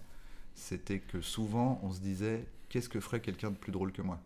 C'était 0.53 0.99
que 0.99 1.19
souvent, 1.19 1.81
on 1.83 1.91
se 1.91 1.99
disait 1.99 2.47
qu'est-ce 2.69 2.87
que 2.87 3.01
ferait 3.01 3.19
quelqu'un 3.19 3.51
de 3.51 3.57
plus 3.57 3.73
drôle 3.73 3.91
que 3.91 4.01
moi? 4.01 4.21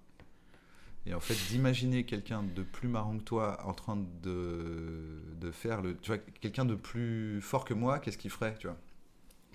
Et 1.06 1.14
en 1.14 1.20
fait, 1.20 1.36
d'imaginer 1.50 2.06
quelqu'un 2.06 2.44
de 2.44 2.64
plus 2.64 2.88
marrant 2.88 3.18
que 3.18 3.24
toi 3.24 3.66
en 3.66 3.74
train 3.74 3.98
de, 4.24 5.22
de 5.40 5.52
faire 5.52 5.82
le. 5.82 5.98
Tu 5.98 6.08
vois, 6.12 6.18
quelqu'un 6.20 6.66
de 6.66 6.76
plus 6.76 7.42
fort 7.42 7.66
que 7.66 7.74
moi, 7.74 8.00
qu'est-ce 8.00 8.18
qu'il 8.18 8.32
ferait, 8.32 8.56
tu 8.60 8.68
vois? 8.68 8.78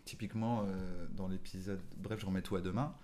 Typiquement, 0.05 0.65
euh, 0.67 1.07
dans 1.17 1.29
l'épisode. 1.29 1.81
Bref, 1.99 2.21
je 2.21 2.27
remets 2.27 2.43
tout 2.43 2.57
à 2.57 2.61
demain. 2.61 2.95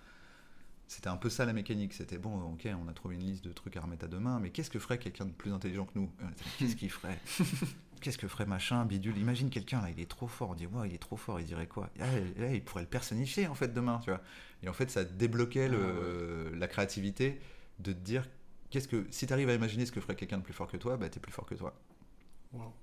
C'était 0.87 1.07
un 1.07 1.17
peu 1.17 1.29
ça 1.29 1.45
la 1.45 1.53
mécanique. 1.53 1.93
C'était 1.93 2.17
bon, 2.17 2.41
ok, 2.53 2.67
on 2.83 2.87
a 2.89 2.93
trouvé 2.93 3.15
une 3.15 3.23
liste 3.23 3.45
de 3.45 3.53
trucs 3.53 3.77
à 3.77 3.81
remettre 3.81 4.05
à 4.05 4.07
demain, 4.09 4.39
mais 4.41 4.49
qu'est-ce 4.49 4.69
que 4.69 4.79
ferait 4.79 4.99
quelqu'un 4.99 5.25
de 5.25 5.31
plus 5.31 5.53
intelligent 5.53 5.85
que 5.85 5.97
nous? 5.97 6.11
Là, 6.19 6.27
Qu'est-ce 6.59 6.75
qu'il 6.75 6.89
ferait? 6.91 7.17
Qu'est-ce 8.01 8.17
que 8.17 8.27
ferait 8.27 8.47
machin, 8.47 8.83
bidule? 8.85 9.17
Imagine 9.17 9.49
quelqu'un 9.51 9.79
là, 9.81 9.89
il 9.91 9.99
est 9.99 10.09
trop 10.09 10.27
fort. 10.27 10.49
On 10.49 10.55
dit, 10.55 10.65
ouais, 10.65 10.89
il 10.89 10.95
est 10.95 10.97
trop 10.97 11.17
fort, 11.17 11.39
il 11.39 11.45
dirait 11.45 11.67
quoi? 11.67 11.89
Ah, 11.99 12.05
là, 12.37 12.51
il 12.53 12.63
pourrait 12.63 12.81
le 12.83 12.89
personnifier 12.89 13.47
en 13.47 13.53
fait 13.55 13.73
demain, 13.73 13.99
tu 14.03 14.09
vois. 14.09 14.21
Et 14.63 14.69
en 14.69 14.73
fait, 14.73 14.89
ça 14.89 15.03
débloquait 15.03 15.69
le- 15.69 16.51
la 16.57 16.67
créativité 16.67 17.39
de 17.81 17.93
te 17.93 17.99
dire, 17.99 18.27
qu'est-ce 18.69 18.87
que. 18.87 19.05
Si 19.11 19.27
tu 19.27 19.33
arrives 19.33 19.49
à 19.49 19.53
imaginer 19.53 19.85
ce 19.85 19.91
que 19.91 20.01
ferait 20.01 20.15
quelqu'un 20.15 20.37
de 20.37 20.43
plus 20.43 20.53
fort 20.53 20.67
que 20.67 20.77
toi, 20.77 20.97
bah 20.97 21.09
t'es 21.09 21.19
plus 21.19 21.31
fort 21.31 21.45
que 21.45 21.55
toi. 21.55 21.73
Wow. 22.53 22.73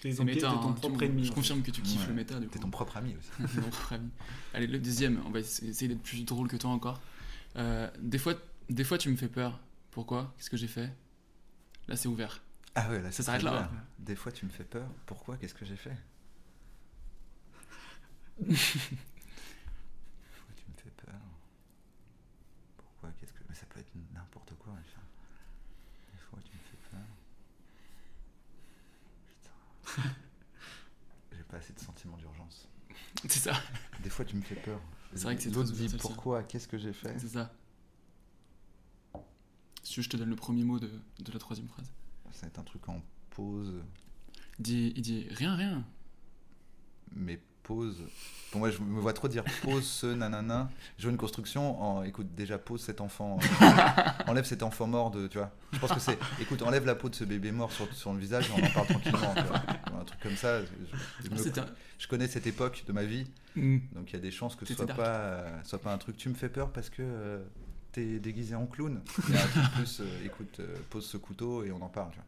T'es 0.00 0.14
ton, 0.14 0.26
hein, 0.26 0.72
propre 0.72 0.98
tu- 0.98 1.04
ennemi. 1.04 1.24
Je 1.24 1.30
en 1.32 1.34
confirme 1.34 1.62
que 1.62 1.70
tu 1.70 1.82
kiffes 1.82 2.00
Ouais. 2.02 2.06
le 2.08 2.14
méta 2.14 2.40
du 2.40 2.46
coup. 2.46 2.52
T'es 2.54 2.58
ton 2.58 2.70
propre 2.70 2.96
ami 2.96 3.14
aussi. 3.16 3.30
Mon 3.60 3.62
propre 3.68 3.92
ami. 3.92 4.10
Allez, 4.54 4.66
le 4.66 4.78
deuxième, 4.78 5.20
on 5.26 5.30
va 5.30 5.40
essa- 5.40 5.64
essayer 5.64 5.88
d'être 5.88 6.02
plus 6.02 6.24
drôle 6.24 6.48
que 6.48 6.56
toi 6.56 6.70
encore. 6.70 7.00
Euh, 7.56 7.88
des, 8.00 8.18
fois, 8.18 8.34
des 8.70 8.84
fois, 8.84 8.96
tu 8.98 9.10
me 9.10 9.16
fais 9.16 9.28
peur. 9.28 9.60
Pourquoi? 9.90 10.34
Qu'est-ce 10.38 10.50
que 10.50 10.56
j'ai 10.56 10.66
fait? 10.68 10.90
Là, 11.88 11.96
c'est 11.96 12.08
ouvert. 12.08 12.42
Ah 12.74 12.88
ouais, 12.88 13.00
là, 13.02 13.10
ça 13.12 13.18
c'est 13.18 13.22
s'arrête 13.24 13.42
là. 13.42 13.52
ouvert. 13.52 13.70
Des 13.98 14.16
fois, 14.16 14.32
tu 14.32 14.46
me 14.46 14.50
fais 14.50 14.64
peur. 14.64 14.88
Pourquoi? 15.06 15.36
Qu'est-ce 15.36 15.54
que 15.54 15.64
j'ai 15.66 15.76
fait 15.76 15.96
Pourquoi 18.38 18.56
tu 20.56 20.64
me 20.70 20.76
fais 20.76 20.90
peur 21.04 21.14
Pourquoi 22.78 23.10
Qu'est-ce 23.20 23.32
que. 23.34 23.41
Mais 23.52 23.58
ça 23.58 23.66
peut 23.66 23.80
être 23.80 23.92
n'importe 24.14 24.54
quoi. 24.54 24.72
Des 26.10 26.18
fois, 26.18 26.38
tu 26.42 26.56
me 26.56 26.62
fais 26.62 26.78
peur. 26.90 27.06
Putain. 29.26 30.02
J'ai 31.36 31.42
pas 31.42 31.58
assez 31.58 31.74
de 31.74 31.78
sentiments 31.78 32.16
d'urgence. 32.16 32.66
C'est 33.28 33.40
ça. 33.40 33.52
Des 34.02 34.08
fois, 34.08 34.24
tu 34.24 34.36
me 34.36 34.40
fais 34.40 34.54
peur. 34.54 34.80
C'est 35.14 35.24
vrai 35.24 35.36
que 35.36 35.42
c'est 35.42 35.50
L'autre 35.50 35.70
dit 35.70 35.94
pourquoi? 35.98 36.42
Qu'est-ce 36.44 36.66
que 36.66 36.78
j'ai 36.78 36.94
fait? 36.94 37.14
C'est 37.18 37.28
ça. 37.28 37.52
Si 39.82 40.02
je 40.02 40.08
te 40.08 40.16
donne 40.16 40.30
le 40.30 40.36
premier 40.36 40.64
mot 40.64 40.78
de, 40.78 40.90
de 41.18 41.30
la 41.30 41.38
troisième 41.38 41.68
phrase. 41.68 41.92
Ça 42.30 42.42
va 42.42 42.46
être 42.46 42.58
un 42.58 42.64
truc 42.64 42.88
en 42.88 43.02
pause. 43.28 43.82
Il 44.60 44.62
dit, 44.62 44.92
il 44.96 45.02
dit 45.02 45.26
rien, 45.28 45.54
rien. 45.56 45.86
mais 47.14 47.38
pause. 47.62 48.02
Pour 48.50 48.58
moi, 48.60 48.70
je 48.70 48.80
me 48.80 49.00
vois 49.00 49.14
trop 49.14 49.28
dire 49.28 49.44
pause 49.62 49.84
ce 49.86 50.06
nanana. 50.06 50.68
Je 50.98 51.04
veux 51.06 51.10
une 51.10 51.16
construction 51.16 51.80
en 51.82 52.02
écoute, 52.02 52.34
déjà 52.34 52.58
pose 52.58 52.82
cet 52.82 53.00
enfant. 53.00 53.38
euh, 53.62 53.66
enlève 54.26 54.44
cet 54.44 54.62
enfant 54.62 54.86
mort 54.86 55.10
de. 55.10 55.26
Tu 55.26 55.38
vois. 55.38 55.50
Je 55.72 55.78
pense 55.78 55.92
que 55.92 56.00
c'est 56.00 56.18
écoute, 56.40 56.60
enlève 56.62 56.84
la 56.84 56.94
peau 56.94 57.08
de 57.08 57.14
ce 57.14 57.24
bébé 57.24 57.50
mort 57.50 57.72
sur, 57.72 57.90
sur 57.94 58.12
le 58.12 58.18
visage 58.18 58.50
et 58.50 58.52
on 58.52 58.64
en 58.66 58.70
parle 58.70 58.86
tranquillement. 58.88 59.34
tu 59.34 59.42
vois. 59.44 59.62
Ou 59.92 60.00
Un 60.00 60.04
truc 60.04 60.20
comme 60.20 60.36
ça. 60.36 60.60
Je, 60.62 60.66
je 61.24 61.30
me- 61.30 61.36
C'est 61.36 61.56
un- 61.58 61.66
je 61.98 62.06
connais 62.08 62.28
cette 62.28 62.46
époque 62.46 62.84
de 62.86 62.92
ma 62.92 63.04
vie. 63.04 63.26
Mm. 63.56 63.78
Donc 63.94 64.10
il 64.10 64.14
y 64.14 64.16
a 64.16 64.20
des 64.20 64.30
chances 64.30 64.54
que 64.54 64.66
ce 64.66 64.74
soit 64.74 64.84
dark. 64.84 64.98
pas, 64.98 65.08
euh, 65.08 65.58
soit 65.64 65.80
pas 65.80 65.92
un 65.94 65.98
truc. 65.98 66.16
Tu 66.18 66.28
me 66.28 66.34
fais 66.34 66.48
peur 66.50 66.70
parce 66.72 66.90
que. 66.90 67.00
euh, 67.02 67.42
T'es 67.92 68.18
déguisé 68.20 68.54
en 68.54 68.64
clown. 68.64 69.02
Il 69.28 69.34
y 69.34 69.36
a 69.36 69.42
un 69.44 69.46
truc 69.48 69.64
plus, 69.74 70.00
euh, 70.00 70.24
écoute, 70.24 70.60
euh, 70.60 70.76
pose 70.88 71.04
ce 71.04 71.18
couteau 71.18 71.62
et 71.62 71.70
on 71.72 71.82
en 71.82 71.90
parle. 71.90 72.10
Tu 72.12 72.16
vois. 72.16 72.24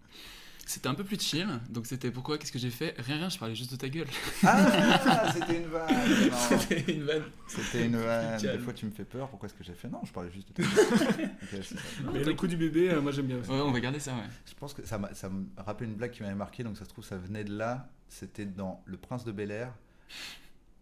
C'était 0.67 0.89
un 0.89 0.95
peu 0.95 1.05
plus 1.05 1.21
chill, 1.21 1.47
donc 1.69 1.87
c'était 1.87 2.11
pourquoi, 2.11 2.39
qu'est-ce 2.39 2.53
que 2.53 2.59
j'ai 2.59 2.71
fait? 2.71 2.95
Rien, 2.99 3.17
rien, 3.17 3.29
je 3.29 3.39
parlais 3.39 3.55
juste 3.55 3.71
de 3.73 3.77
ta 3.77 3.89
gueule. 3.89 4.07
Ah, 4.43 5.31
c'était 5.33 5.59
une 5.59 5.67
vanne. 5.67 6.33
C'était 6.49 6.93
une 6.93 7.05
vanne. 7.05 7.23
C'était 7.47 7.87
une 7.87 7.97
vanne. 7.97 8.41
Des 8.41 8.59
fois, 8.59 8.73
tu 8.73 8.87
me 8.87 8.91
fais 8.91 9.05
peur. 9.05 9.29
Pourquoi 9.29 9.49
est-ce 9.49 9.55
que 9.55 9.63
j'ai 9.63 9.75
fait? 9.75 9.89
Non, 9.89 10.01
je 10.05 10.13
parlais 10.13 10.31
juste 10.31 10.49
de 10.49 10.63
ta 10.63 10.63
ça. 11.63 11.77
Mais 12.13 12.25
le 12.25 12.33
coup 12.33 12.47
du 12.47 12.57
bébé, 12.57 12.91
euh, 12.91 13.03
moi 13.03 13.13
j'aime 13.13 13.27
bien 13.27 13.39
aussi. 13.39 13.51
Ouais, 13.51 13.61
on 13.61 13.73
va 13.73 13.81
garder 13.81 14.01
ça, 14.01 14.15
ouais. 14.15 14.29
Je 14.47 14.55
pense 14.55 14.73
que 14.73 14.87
ça, 14.87 14.99
me 14.99 15.47
rappelait 15.59 15.87
une 15.87 15.97
blague 15.97 16.13
qui 16.13 16.23
m'avait 16.23 16.35
marqué, 16.35 16.65
donc 16.65 16.79
ça 16.79 16.85
se 16.85 16.89
trouve, 16.89 17.05
ça 17.05 17.19
venait 17.19 17.45
de 17.45 17.55
là. 17.55 17.91
C'était 18.09 18.47
dans 18.47 18.83
Le 18.87 18.97
Prince 18.97 19.25
de 19.25 19.33
Bel 19.33 19.51
Air, 19.51 19.75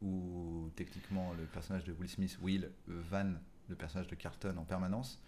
où 0.01 0.71
techniquement 0.77 1.33
le 1.37 1.45
personnage 1.45 1.85
de 1.85 1.93
Will 1.93 2.09
Smith, 2.09 2.39
Will, 2.41 2.71
Van, 2.87 3.33
le 3.69 3.75
personnage 3.75 4.07
de 4.07 4.15
Carton 4.15 4.57
en 4.59 4.65
permanence, 4.65 5.21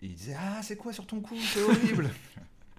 et 0.00 0.06
il 0.06 0.14
disait 0.14 0.36
Ah, 0.38 0.60
c'est 0.62 0.76
quoi 0.76 0.92
sur 0.92 1.06
ton 1.06 1.20
cou? 1.20 1.36
C'est 1.36 1.62
horrible 1.62 2.10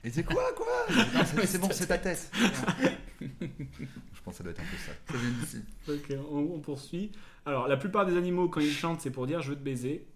il 0.03 0.09
disait 0.11 0.23
Quoi 0.23 0.43
Quoi 0.55 0.67
c'est- 1.45 1.57
bon, 1.59 1.69
c'est 1.71 1.87
ta 1.87 1.97
tête. 1.97 2.31
Je 3.21 4.21
pense 4.23 4.33
que 4.33 4.37
ça 4.37 4.43
doit 4.43 4.51
être 4.51 4.61
un 4.61 4.63
peu 4.63 4.77
ça. 4.77 4.91
Ça 5.11 5.17
vient 5.17 5.29
d'ici. 5.39 5.57
Ok, 5.87 6.17
on, 6.31 6.55
on 6.55 6.59
poursuit. 6.59 7.11
Alors, 7.45 7.67
la 7.67 7.77
plupart 7.77 8.05
des 8.05 8.15
animaux, 8.17 8.49
quand 8.49 8.59
ils 8.61 8.71
chantent, 8.71 9.01
c'est 9.01 9.11
pour 9.11 9.27
dire 9.27 9.41
je 9.41 9.49
veux 9.49 9.55
te 9.55 9.63
baiser. 9.63 10.05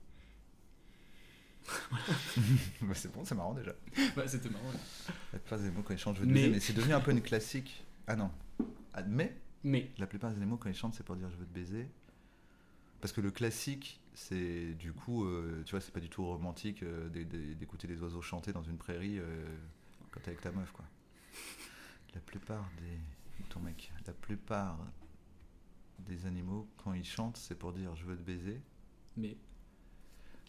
Bah, 2.82 2.94
c'est 2.94 3.12
bon, 3.12 3.26
c'est 3.26 3.36
marrant 3.36 3.54
déjà. 3.54 3.72
C'était 4.28 4.50
marrant. 4.50 4.66
ouais. 4.70 5.14
La 5.34 5.40
plupart 5.40 5.60
des 5.60 5.72
mots 5.72 5.82
quand 5.84 5.94
ils 5.94 6.00
chantent, 6.00 6.16
je 6.18 6.22
veux 6.22 6.28
te 6.28 6.32
Mais- 6.32 6.42
baiser, 6.42 6.52
mais 6.54 6.60
c'est 6.60 6.74
devenu 6.74 6.94
un 6.94 7.00
peu 7.00 7.12
une 7.12 7.22
classique. 7.22 7.84
Ah 8.08 8.16
non. 8.16 8.30
Ah, 8.94 9.02
mais 9.08 9.36
Mais. 9.64 9.90
la 9.98 10.06
plupart 10.08 10.32
des 10.32 10.46
mots 10.46 10.58
quand 10.58 10.70
ils 10.70 10.76
chantent, 10.76 10.94
c'est 10.94 11.04
pour 11.06 11.16
dire 11.16 11.30
je 11.32 11.38
veux 11.38 11.46
te 11.46 11.54
baiser. 11.54 11.88
Parce 13.02 13.12
que 13.14 13.22
le 13.22 13.32
classique, 13.32 14.00
c'est 14.16 14.74
du 14.74 14.92
coup, 14.94 15.26
euh, 15.26 15.62
tu 15.66 15.72
vois, 15.72 15.82
c'est 15.82 15.92
pas 15.92 16.00
du 16.00 16.10
tout 16.10 16.26
romantique 16.26 16.82
euh, 16.84 17.10
d'é- 17.10 17.26
d'é- 17.26 17.54
d'écouter 17.56 17.88
les 17.88 18.02
oiseaux 18.02 18.22
chanter 18.22 18.52
dans 18.54 18.64
une 18.64 18.78
prairie 18.78 19.20
euh, 19.20 19.46
quand 20.12 20.20
t'es 20.22 20.30
avec 20.30 20.42
ta 20.42 20.52
meuf, 20.52 20.72
quoi. 20.72 20.86
La 22.14 22.22
plupart 22.22 22.68
des. 22.80 23.00
Ton 23.50 23.60
mec, 23.60 23.92
la 24.08 24.14
plupart 24.14 24.80
des 26.00 26.26
animaux, 26.26 26.68
quand 26.78 26.94
ils 26.94 27.06
chantent, 27.06 27.38
c'est 27.38 27.56
pour 27.60 27.74
dire 27.74 27.96
je 27.96 28.06
veux 28.06 28.18
te 28.18 28.24
baiser. 28.24 28.62
Mais. 29.18 29.38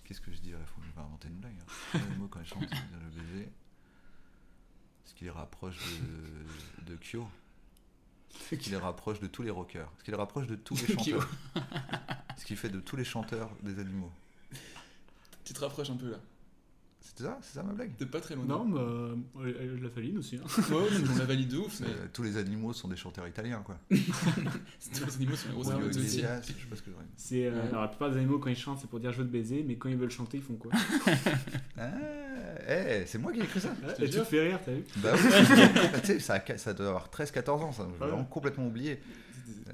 Qu'est-ce 0.05 0.21
que 0.21 0.31
je 0.31 0.39
dirais 0.41 0.65
Faut 0.67 0.81
que 0.81 0.87
je 0.87 0.93
vais 0.93 1.01
inventer 1.01 1.27
une 1.29 1.35
blague. 1.35 1.57
Hein. 1.95 1.99
Les 2.11 2.17
mots 2.17 2.29
quand 2.29 2.41
ils 2.41 2.47
chantent, 2.47 2.63
c'est 2.69 2.77
pour 2.79 2.89
dire 2.89 3.01
je 3.01 3.05
veux 3.07 3.11
te 3.11 3.19
baiser. 3.33 3.53
Ce 5.05 5.15
qui 5.15 5.25
les 5.25 5.31
rapproche 5.31 5.79
de, 6.79 6.93
de 6.93 6.97
Kyo. 6.97 7.27
Ce 8.49 8.55
qui 8.55 8.71
les 8.71 8.77
rapproche 8.77 9.21
de 9.21 9.27
tous 9.27 9.43
les 9.43 9.51
rockers. 9.51 9.91
Ce 9.99 10.05
qui 10.05 10.11
les 10.11 10.17
rapproche 10.17 10.47
de 10.47 10.57
tous 10.57 10.75
les 10.77 10.95
chanteurs. 10.95 11.29
Ce 12.37 12.45
qui 12.45 12.57
fait 12.57 12.69
de 12.69 12.81
tous 12.81 12.97
les 12.97 13.05
chanteurs 13.05 13.51
des 13.63 13.79
animaux. 13.79 14.13
Tu 15.45 15.53
te 15.53 15.61
rapproches 15.61 15.91
un 15.91 15.97
peu 15.97 16.11
là. 16.11 16.19
C'est 17.15 17.23
ça 17.23 17.39
C'est 17.41 17.55
ça 17.55 17.63
ma 17.63 17.73
blague 17.73 17.93
T'es 17.97 18.05
pas 18.07 18.21
très 18.21 18.35
loin. 18.35 18.45
Non, 18.45 18.65
mais 18.65 18.81
euh, 18.81 19.15
euh, 19.41 19.79
la 19.83 19.89
faline 19.91 20.19
aussi. 20.19 20.37
hein. 20.37 20.47
Ouais, 20.71 20.77
on 21.15 21.19
la 21.19 21.25
valide 21.25 21.49
de 21.49 21.59
ouf, 21.59 21.81
mais. 21.81 21.87
Euh, 21.87 22.07
Tous 22.13 22.23
les 22.25 22.37
animaux 22.37 22.73
sont 22.73 22.89
des 22.89 22.97
chanteurs 22.97 23.27
italiens, 23.29 23.63
quoi. 23.65 23.79
Tous 23.91 23.97
les 25.07 25.15
animaux 25.17 25.37
sont 25.37 25.49
les 25.49 25.55
grosses 25.55 25.67
Julio 25.67 25.79
animaux 25.87 25.89
aussi. 25.89 26.19
Je 26.21 26.21
sais 26.21 26.67
pas 26.69 26.77
ce 26.77 26.83
que. 26.83 26.91
C'est, 27.17 27.47
euh, 27.47 27.69
alors, 27.71 27.83
la 27.83 27.89
plupart 27.89 28.11
des 28.11 28.17
animaux, 28.19 28.39
quand 28.39 28.51
ils 28.51 28.57
chantent, 28.57 28.81
c'est 28.81 28.91
pour 28.91 28.99
dire 29.01 29.13
je 29.13 29.19
veux 29.19 29.27
te 29.27 29.33
baiser, 29.33 29.65
mais 29.67 29.77
quand 29.77 29.89
ils 29.89 29.97
veulent 29.97 30.11
chanter, 30.11 30.39
ils 30.39 30.43
font 30.43 30.55
quoi? 30.57 30.73
Ah, 31.79 31.91
eh, 32.69 33.05
c'est 33.07 33.19
moi 33.19 33.33
qui 33.33 33.41
ai 33.41 33.45
écrit 33.45 33.61
ça. 33.61 33.69
Ouais, 33.69 33.95
Tu 33.97 34.11
te 34.11 34.25
fais 34.25 34.49
rire, 34.49 34.59
t'as 34.65 34.73
vu? 34.73 34.83
Bah 34.97 35.13
oui. 35.15 36.01
sais, 36.05 36.19
ça, 36.21 36.43
ça 36.57 36.75
doit 36.75 36.89
avoir 36.89 37.09
13-14 37.11 37.51
ans, 37.63 37.73
ça. 37.73 37.87
J'ai 37.87 38.03
Ouais. 38.03 38.09
vraiment 38.11 38.25
complètement 38.25 38.67
oublié. 38.67 38.99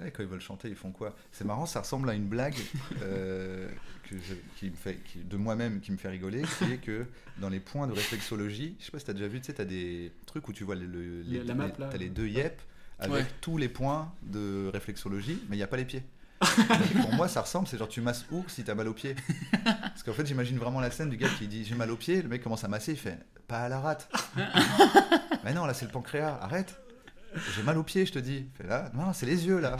Ouais, 0.00 0.10
quand 0.10 0.22
ils 0.22 0.28
veulent 0.28 0.40
chanter, 0.40 0.68
ils 0.68 0.74
font 0.76 0.90
quoi? 0.92 1.14
C'est 1.32 1.44
marrant, 1.44 1.66
ça 1.66 1.80
ressemble 1.80 2.08
à 2.10 2.14
une 2.14 2.26
blague 2.26 2.56
euh, 3.02 3.68
que 4.10 4.16
je- 4.16 4.34
qui 4.56 4.70
me 4.70 4.76
fait, 4.76 4.96
qui- 5.04 5.20
de 5.20 5.36
moi-même 5.36 5.80
qui 5.80 5.92
me 5.92 5.96
fait 5.96 6.08
rigoler, 6.08 6.42
qui 6.58 6.72
est 6.72 6.78
que 6.78 7.06
dans 7.38 7.48
les 7.48 7.60
points 7.60 7.86
de 7.86 7.92
réflexologie, 7.92 8.76
je 8.80 8.84
sais 8.86 8.90
pas 8.90 8.98
si 8.98 9.04
t'as 9.06 9.12
déjà 9.14 9.28
vu, 9.28 9.40
tu 9.40 9.46
sais, 9.46 9.54
t'as 9.54 9.64
des 9.64 10.12
trucs 10.26 10.46
où 10.48 10.52
tu 10.52 10.64
vois 10.64 10.74
le- 10.74 10.86
le- 10.86 11.22
les, 11.22 11.42
La 11.44 11.54
map, 11.54 11.66
les- 11.68 11.72
là. 11.78 11.88
t'as 11.90 11.98
les 11.98 12.08
deux 12.08 12.26
yep 12.28 12.60
avec 12.98 13.14
Ouais. 13.14 13.26
tous 13.40 13.56
les 13.58 13.68
points 13.68 14.12
de 14.22 14.68
réflexologie, 14.72 15.40
mais 15.48 15.56
il 15.56 15.58
n'y 15.58 15.64
a 15.64 15.68
pas 15.68 15.76
les 15.78 15.84
pieds. 15.84 16.04
Pour 17.02 17.12
moi, 17.14 17.28
ça 17.28 17.40
ressemble, 17.42 17.68
c'est 17.68 17.78
genre 17.78 17.88
tu 17.88 18.00
masses 18.00 18.26
où 18.32 18.44
si 18.48 18.64
t'as 18.64 18.74
mal 18.74 18.88
au 18.88 18.92
pied 18.94 19.14
Parce 19.64 20.02
qu'en 20.02 20.12
fait, 20.12 20.26
j'imagine 20.26 20.58
vraiment 20.58 20.80
la 20.80 20.90
scène 20.90 21.08
du 21.08 21.16
gars 21.16 21.28
qui 21.38 21.46
dit 21.46 21.64
j'ai 21.64 21.76
mal 21.76 21.90
au 21.90 21.96
pied, 21.96 22.20
le 22.20 22.28
mec 22.28 22.42
commence 22.42 22.64
à 22.64 22.68
masser, 22.68 22.92
il 22.92 22.98
fait 22.98 23.18
pas 23.46 23.60
à 23.60 23.68
la 23.68 23.78
rate. 23.80 24.08
Mais 25.44 25.54
non, 25.54 25.66
là 25.66 25.74
c'est 25.74 25.84
le 25.86 25.90
pancréas, 25.92 26.38
arrête. 26.40 26.80
J'ai 27.54 27.62
mal 27.62 27.78
au 27.78 27.82
pied, 27.82 28.04
je 28.06 28.12
te 28.12 28.18
dis. 28.18 28.46
Là, 28.64 28.90
non, 28.94 29.12
c'est 29.12 29.26
les 29.26 29.46
yeux 29.46 29.60
là. 29.60 29.76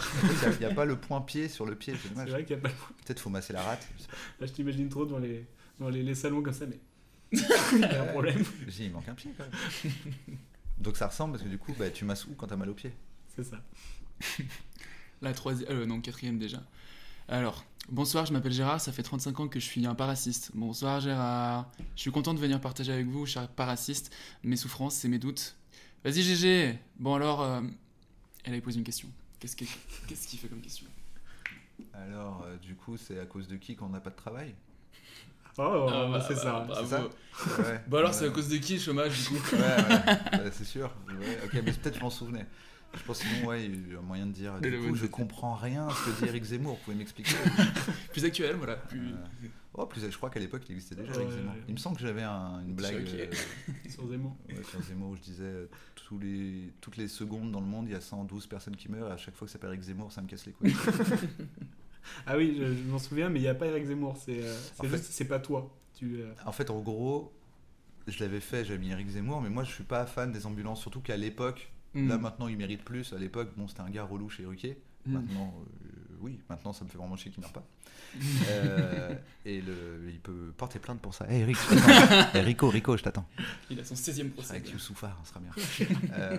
Il 0.52 0.58
n'y 0.58 0.64
a, 0.64 0.74
pas 0.74 0.84
le 0.84 0.96
point 0.96 1.20
pied 1.20 1.48
sur 1.48 1.66
le 1.66 1.74
pied, 1.74 1.94
c'est 2.00 2.14
vrai 2.14 2.44
qu'il 2.44 2.56
y 2.56 2.58
a 2.58 2.62
pas 2.62 2.68
le 2.68 2.74
Peut-être 3.04 3.20
faut 3.20 3.30
masser 3.30 3.52
la 3.52 3.62
rate. 3.62 3.86
je. 3.98 4.04
Là, 4.40 4.46
je 4.46 4.52
t'imagine 4.52 4.88
trop 4.88 5.04
dans 5.04 5.18
les, 5.18 5.46
dans 5.78 5.88
les, 5.88 6.02
les 6.02 6.14
salons 6.14 6.42
comme 6.42 6.52
ça, 6.52 6.66
mais. 6.66 6.78
Il 7.32 7.80
y 7.80 7.84
a 7.84 8.02
un 8.02 8.06
problème. 8.06 8.44
J'ai, 8.68 8.84
il 8.84 8.92
manque 8.92 9.08
un 9.08 9.14
pied 9.14 9.32
quand 9.36 9.44
même. 9.44 10.34
Donc 10.78 10.96
ça 10.98 11.06
ressemble 11.06 11.32
parce 11.32 11.44
que 11.44 11.48
du 11.48 11.56
coup, 11.56 11.74
bah, 11.78 11.88
tu 11.90 12.04
masses 12.04 12.26
où 12.26 12.34
quand 12.34 12.46
t'as 12.46 12.56
mal 12.56 12.68
au 12.68 12.74
pied 12.74 12.92
C'est 13.34 13.44
ça. 13.44 13.62
La 15.22 15.32
troisième, 15.32 15.70
euh, 15.70 15.86
non, 15.86 16.00
quatrième 16.00 16.38
déjà. 16.38 16.62
Alors, 17.28 17.64
bonsoir, 17.88 18.26
je 18.26 18.32
m'appelle 18.32 18.52
Gérard, 18.52 18.80
ça 18.80 18.92
fait 18.92 19.02
35 19.02 19.40
ans 19.40 19.48
que 19.48 19.60
je 19.60 19.64
suis 19.64 19.86
un 19.86 19.94
paraciste. 19.94 20.50
Bonsoir 20.54 21.00
Gérard, 21.00 21.70
je 21.96 22.00
suis 22.02 22.10
content 22.10 22.34
de 22.34 22.40
venir 22.40 22.60
partager 22.60 22.92
avec 22.92 23.06
vous, 23.06 23.24
cher 23.24 23.48
paraciste, 23.48 24.14
mes 24.42 24.56
souffrances 24.56 25.04
et 25.04 25.08
mes 25.08 25.18
doutes. 25.18 25.56
Vas-y 26.04 26.22
GG 26.22 26.78
Bon 26.98 27.14
alors, 27.14 27.42
euh, 27.42 27.60
elle 28.44 28.54
a 28.54 28.60
posé 28.60 28.78
une 28.78 28.84
question. 28.84 29.08
Qu'est-ce 29.38 29.56
qu'il 29.56 29.68
qu'est-ce 30.08 30.26
qu'il 30.26 30.38
fait 30.38 30.48
comme 30.48 30.60
question? 30.60 30.86
Alors, 31.94 32.44
euh, 32.46 32.56
du 32.58 32.74
coup, 32.74 32.96
c'est 32.96 33.18
à 33.18 33.26
cause 33.26 33.48
de 33.48 33.56
qui 33.56 33.76
qu'on 33.76 33.88
n'a 33.88 34.00
pas 34.00 34.10
de 34.10 34.16
travail? 34.16 34.54
Oh, 35.58 35.86
Ah, 35.88 36.08
bah, 36.10 36.24
c'est 36.26 36.34
bah, 36.34 36.40
ça. 36.40 36.60
bravo. 36.60 36.74
C'est 36.74 36.86
ça? 36.90 37.62
Ouais. 37.62 37.80
Bah 37.86 37.98
alors, 37.98 38.10
Ouais. 38.10 38.16
c'est 38.16 38.26
à 38.26 38.30
cause 38.30 38.48
de 38.48 38.56
qui 38.56 38.74
le 38.74 38.80
chômage 38.80 39.18
du 39.18 39.38
coup? 39.38 39.56
Ouais, 39.56 39.60
ouais, 39.60 40.18
bah, 40.32 40.50
c'est 40.52 40.64
sûr. 40.64 40.90
Ouais, 41.08 41.38
ok, 41.44 41.52
mais 41.54 41.72
peut-être 41.72 41.96
je 41.96 42.00
m'en 42.00 42.10
souvenais. 42.10 42.46
Je 42.94 43.02
pense 43.04 43.20
sinon, 43.20 43.48
ouais, 43.48 43.64
il 43.64 43.70
y 43.70 43.74
a 43.74 43.92
eu 43.92 43.96
un 43.98 44.02
moyen 44.02 44.26
de 44.26 44.32
dire. 44.32 44.60
Du 44.60 44.70
coup, 44.78 44.94
je 44.94 45.06
comprends 45.06 45.54
rien 45.54 45.86
à 45.88 45.94
ce 45.94 46.04
que 46.10 46.20
dit 46.22 46.28
Eric 46.28 46.44
Zemmour. 46.44 46.74
Vous 46.76 46.80
pouvez 46.84 46.96
m'expliquer? 46.96 47.34
Plus 48.12 48.24
actuel, 48.24 48.56
voilà. 48.56 48.76
Plus... 48.76 49.08
Euh, 49.12 49.48
Oh, 49.74 49.86
plus, 49.86 50.02
je 50.02 50.14
crois 50.18 50.28
qu'à 50.28 50.38
l'époque, 50.38 50.64
il 50.68 50.72
existait 50.72 50.94
déjà 50.94 51.12
Ouais, 51.12 51.22
Eric 51.22 51.30
Zemmour. 51.32 51.54
ouais. 51.54 51.60
Il 51.66 51.72
me 51.72 51.78
semble 51.78 51.96
que 51.96 52.02
j'avais 52.02 52.22
un- 52.22 52.60
une 52.60 52.74
blague 52.74 53.06
Choqué. 53.06 53.22
euh, 53.30 53.88
Sur 53.88 54.06
Zemmour. 54.06 54.36
ouais, 54.50 54.62
sur 54.70 54.82
Zemmour 54.82 55.08
où 55.12 55.16
je 55.16 55.20
disais 55.22 55.44
euh, 55.44 55.66
tous 56.12 56.18
les, 56.18 56.72
toutes 56.82 56.96
les 56.98 57.08
secondes 57.08 57.50
dans 57.50 57.60
le 57.60 57.66
monde, 57.66 57.86
il 57.88 57.92
y 57.92 57.94
a 57.94 58.00
112 58.00 58.46
personnes 58.46 58.76
qui 58.76 58.90
meurent. 58.90 59.08
Et 59.08 59.12
à 59.12 59.16
chaque 59.16 59.34
fois 59.34 59.46
que 59.46 59.50
ça 59.50 59.54
s'appelle 59.54 59.70
Eric 59.70 59.82
Zemmour, 59.82 60.12
ça 60.12 60.20
me 60.20 60.26
casse 60.26 60.46
les 60.46 60.52
couilles. 60.52 60.74
Ah 62.26 62.36
oui, 62.36 62.56
je, 62.58 62.64
je 62.74 62.82
m'en 62.90 62.98
souviens, 62.98 63.28
mais 63.28 63.38
il 63.38 63.42
n'y 63.42 63.48
a 63.48 63.54
pas 63.54 63.66
Eric 63.66 63.84
Zemmour. 63.84 64.16
C'est 64.16 64.42
euh, 64.42 64.56
c'est 64.74 64.88
juste, 64.88 65.28
pas 65.28 65.38
toi. 65.38 65.72
Tu, 65.94 66.16
euh, 66.16 66.32
En 66.44 66.50
fait, 66.50 66.68
en 66.68 66.80
gros, 66.80 67.32
je 68.08 68.18
l'avais 68.24 68.40
fait, 68.40 68.64
j'avais 68.64 68.80
mis 68.80 68.90
Eric 68.90 69.08
Zemmour, 69.08 69.40
mais 69.40 69.50
moi 69.50 69.62
je 69.62 69.72
suis 69.72 69.84
pas 69.84 70.04
fan 70.04 70.32
des 70.32 70.44
ambulances, 70.44 70.80
surtout 70.80 71.00
qu'à 71.00 71.16
l'époque, 71.16 71.70
Mm. 71.94 72.08
là 72.08 72.18
maintenant 72.18 72.48
il 72.48 72.56
mérite 72.56 72.84
plus. 72.84 73.12
À 73.12 73.18
l'époque, 73.18 73.50
bon, 73.56 73.68
c'était 73.68 73.82
un 73.82 73.90
gars 73.90 74.04
relou 74.04 74.28
chez 74.28 74.44
Ruquier. 74.44 74.80
Mm. 75.06 75.12
Maintenant, 75.12 75.54
euh, 75.60 75.88
oui, 76.22 76.40
maintenant 76.48 76.72
ça 76.72 76.84
me 76.84 76.90
fait 76.90 76.98
vraiment 76.98 77.16
chier 77.16 77.30
qu'il 77.30 77.42
meure 77.42 77.52
pas. 77.52 77.64
Euh, 78.50 79.14
et 79.46 79.62
le, 79.62 80.06
il 80.10 80.20
peut 80.20 80.52
porter 80.54 80.78
plainte 80.78 81.00
pour 81.00 81.14
ça. 81.14 81.26
Hey 81.30 81.40
Eric, 81.40 81.56
je 81.56 81.74
t'attends. 81.74 82.38
Hey, 82.38 82.42
Rico, 82.44 82.68
Rico, 82.68 82.94
je 82.98 83.02
t'attends. 83.02 83.26
Il 83.70 83.80
a 83.80 83.84
son 83.84 83.94
16e 83.94 84.28
procès. 84.28 84.50
Avec 84.56 84.70
Youssoufar, 84.70 85.18
on 85.22 85.24
sera 85.24 85.40
bien. 85.40 85.50
Euh, 86.12 86.36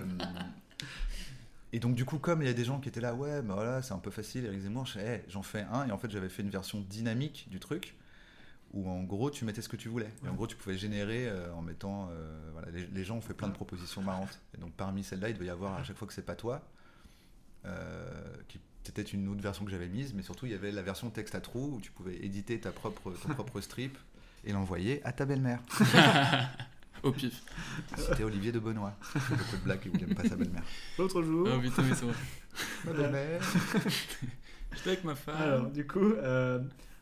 et 1.72 1.80
donc, 1.80 1.96
du 1.96 2.04
coup, 2.04 2.18
comme 2.18 2.42
il 2.42 2.46
y 2.46 2.50
a 2.50 2.54
des 2.54 2.64
gens 2.64 2.78
qui 2.78 2.88
étaient 2.88 3.00
là, 3.00 3.14
ouais, 3.14 3.42
bah 3.42 3.54
voilà, 3.54 3.82
c'est 3.82 3.92
un 3.92 3.98
peu 3.98 4.12
facile, 4.12 4.44
Eric 4.44 4.60
Zemmour, 4.60 4.86
Hey, 4.96 5.22
j'en 5.28 5.42
fais 5.42 5.62
un. 5.62 5.88
Et 5.88 5.90
en 5.90 5.98
fait, 5.98 6.08
j'avais 6.12 6.28
fait 6.28 6.42
une 6.42 6.50
version 6.50 6.80
dynamique 6.80 7.48
du 7.50 7.58
truc 7.58 7.96
où 8.72 8.88
en 8.88 9.02
gros, 9.02 9.30
tu 9.30 9.44
mettais 9.44 9.62
ce 9.62 9.68
que 9.68 9.76
tu 9.76 9.88
voulais. 9.88 10.12
Et 10.24 10.28
en 10.28 10.34
gros, 10.34 10.46
tu 10.46 10.54
pouvais 10.56 10.76
générer 10.78 11.26
euh, 11.28 11.52
en 11.54 11.62
mettant. 11.62 12.08
euh, 12.12 12.50
voilà, 12.52 12.70
les, 12.70 12.86
les 12.86 13.04
gens 13.04 13.16
ont 13.16 13.20
fait 13.20 13.34
plein 13.34 13.48
de 13.48 13.52
propositions 13.54 14.02
marrantes. 14.02 14.40
Et 14.56 14.60
donc, 14.60 14.72
parmi 14.74 15.02
celles-là, 15.02 15.28
il 15.30 15.34
devait 15.34 15.46
y 15.46 15.50
avoir 15.50 15.74
à 15.74 15.82
chaque 15.82 15.96
fois 15.96 16.06
que 16.06 16.14
c'est 16.14 16.22
pas 16.22 16.36
toi, 16.36 16.62
euh, 17.64 18.34
qui 18.46 18.60
c'était 18.84 19.02
une 19.02 19.28
autre 19.28 19.40
version 19.40 19.64
que 19.64 19.70
j'avais 19.70 19.88
mise, 19.88 20.12
mais 20.14 20.22
surtout, 20.22 20.44
il 20.46 20.52
y 20.52 20.54
avait 20.54 20.70
la 20.70 20.82
version 20.82 21.08
texte 21.10 21.34
à 21.34 21.40
trous 21.40 21.76
où 21.76 21.80
tu 21.80 21.90
pouvais 21.90 22.16
éditer 22.22 22.60
ta 22.60 22.70
propre, 22.70 23.12
ton 23.12 23.28
propre 23.34 23.60
strip 23.60 23.96
et 24.44 24.52
l'envoyer 24.52 25.04
à 25.04 25.12
ta 25.12 25.24
belle-mère. 25.24 25.60
Au 27.02 27.10
pif. 27.12 27.42
C'était 27.96 28.24
Olivier 28.24 28.52
de 28.52 28.58
Benoît. 28.58 28.94
Beaucoup 29.14 29.56
de 29.56 29.62
blagues 29.64 29.80
qui 29.80 29.90
n'aime 29.90 30.14
pas 30.14 30.26
sa 30.26 30.36
belle-mère. 30.36 30.62
L'autre 30.98 31.22
jour. 31.22 31.48
Oh 31.50 31.60
putain, 31.60 31.82
mais 31.82 31.94
c'est 31.94 32.04
vrai. 32.04 32.14
Ma 32.86 32.92
belle-mère. 32.92 33.40
J'étais 34.74 34.90
avec 34.90 35.04
ma 35.04 35.14
femme. 35.14 35.36
Alors, 35.40 35.70
du 35.70 35.86
coup, 35.86 36.12
euh, 36.12 36.60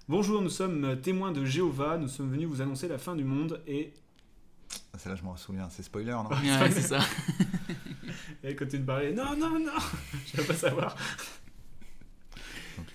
bonjour, 0.08 0.42
nous 0.42 0.50
sommes 0.50 1.00
témoins 1.00 1.30
de 1.30 1.44
Jéhovah. 1.44 1.98
Nous 1.98 2.08
sommes 2.08 2.30
venus 2.30 2.48
vous 2.48 2.60
annoncer 2.62 2.88
la 2.88 2.98
fin 2.98 3.14
du 3.14 3.24
monde 3.24 3.62
et. 3.66 3.92
Ah, 4.92 4.98
Celle-là, 4.98 5.16
je 5.16 5.22
m'en 5.22 5.36
souviens, 5.36 5.68
c'est 5.70 5.82
spoiler, 5.82 6.12
non? 6.12 6.28
Ouais, 6.30 6.70
c'est 6.70 6.80
ça. 6.82 6.98
et 8.42 8.56
quand 8.56 8.66
tu 8.66 8.80
te 8.80 8.84
parlais, 8.84 9.12
non, 9.12 9.36
non, 9.36 9.58
non, 9.58 9.72
je 10.32 10.40
veux 10.40 10.46
pas 10.46 10.54
savoir. 10.54 10.96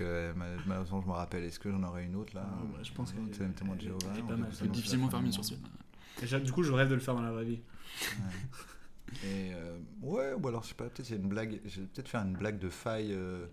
Euh, 0.01 0.33
ma- 0.35 0.45
malheureusement, 0.65 1.01
je 1.01 1.07
me 1.07 1.11
rappelle. 1.13 1.43
Est-ce 1.43 1.59
que 1.59 1.71
j'en 1.71 1.83
aurais 1.83 2.05
une 2.05 2.15
autre 2.15 2.33
là 2.35 2.45
Ah, 2.45 2.63
ouais, 2.77 2.83
je 2.83 2.91
pense 2.93 3.11
que 3.11 3.17
qu'elle- 3.17 3.53
témoin 3.53 3.75
de 3.75 3.81
Jéhovah. 3.81 3.97
elle 4.11 4.19
est 4.19 4.21
on 4.21 4.25
pas 4.27 4.33
peut 4.33 4.39
mal. 4.41 4.49
vous 4.49 4.55
Faut 4.55 4.63
annoncer 4.63 4.77
difficilement 4.79 5.09
faire 5.09 5.19
sur. 5.43 5.55
Et 6.23 6.27
j'ai- 6.27 6.39
du 6.39 6.51
coup, 6.51 6.63
je 6.63 6.71
rêve 6.71 6.89
de 6.89 6.95
le 6.95 6.99
faire 7.01 7.13
dans 7.15 7.21
la 7.21 7.31
vraie 7.31 7.45
vie. 7.45 7.59
Et 9.23 9.53
euh, 9.53 9.77
ouais, 10.01 10.33
ou 10.33 10.47
alors 10.47 10.63
je 10.63 10.69
sais 10.69 10.75
pas, 10.75 10.85
peut-être 10.89 11.09
il 11.09 11.15
y 11.15 11.17
a 11.17 11.21
une 11.21 11.29
blague. 11.29 11.61
Je 11.65 11.79
vais 11.81 11.87
peut-être 11.87 12.09
faire 12.09 12.21
une 12.21 12.33
blague 12.33 12.59
de 12.59 12.69
faille 12.69 13.13
euh, 13.13 13.45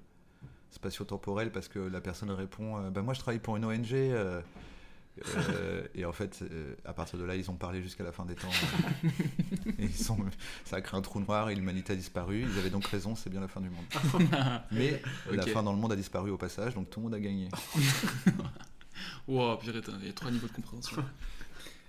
spatio-temporelle 0.71 1.53
parce 1.53 1.69
que 1.69 1.79
la 1.79 2.01
personne 2.01 2.31
répond 2.31 2.79
euh, 2.79 2.91
Bah, 2.91 3.03
Moi 3.03 3.15
je 3.15 3.21
travaille 3.21 3.39
pour 3.39 3.57
une 3.57 3.65
ONG. 3.65 3.93
Euh, 5.27 5.87
et 5.95 6.05
en 6.05 6.13
fait, 6.13 6.43
euh, 6.43 6.75
à 6.85 6.93
partir 6.93 7.19
de 7.19 7.25
là, 7.25 7.37
ils 7.37 7.51
ont 7.51 7.55
parlé 7.55 7.83
jusqu'à 7.83 8.03
la 8.03 8.13
fin 8.13 8.25
des 8.25 8.35
temps. 8.35 8.51
et 9.79 9.85
ils 9.85 9.95
sont, 9.95 10.19
ça 10.65 10.77
a 10.77 10.81
créé 10.81 10.99
un 10.99 11.03
trou 11.03 11.21
noir 11.21 11.51
et 11.51 11.55
l'humanité 11.55 11.93
a 11.93 11.97
disparu. 11.97 12.43
Ils 12.43 12.59
avaient 12.59 12.71
donc 12.71 12.87
raison, 12.87 13.15
c'est 13.15 13.31
bien 13.31 13.41
la 13.41 13.49
fin 13.49 13.61
du 13.61 13.71
monde. 13.71 13.85
Mais 14.73 15.01
la 15.31 15.47
fin 15.47 15.63
dans 15.63 15.73
le 15.73 15.79
monde 15.79 15.93
a 15.93 15.97
disparu 15.97 16.31
au 16.31 16.37
passage, 16.37 16.75
donc 16.75 16.91
tout 16.91 17.01
le 17.01 17.05
monde 17.05 17.15
a 17.15 17.21
gagné. 17.21 17.49
Wow, 19.27 19.57
purée, 19.57 19.81
il 20.01 20.07
y 20.07 20.11
a 20.11 20.13
trois 20.13 20.31
niveaux 20.31 20.47
de 20.47 20.53
compréhension. 20.53 21.05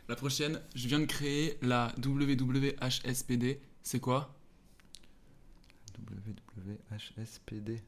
La 0.08 0.16
prochaine, 0.16 0.60
je 0.74 0.88
viens 0.88 1.00
de 1.00 1.06
créer 1.06 1.58
la 1.62 1.94
WWHSPD. 2.04 3.62
C'est 3.84 4.00
quoi? 4.00 4.36
WWHSPD. 6.00 7.84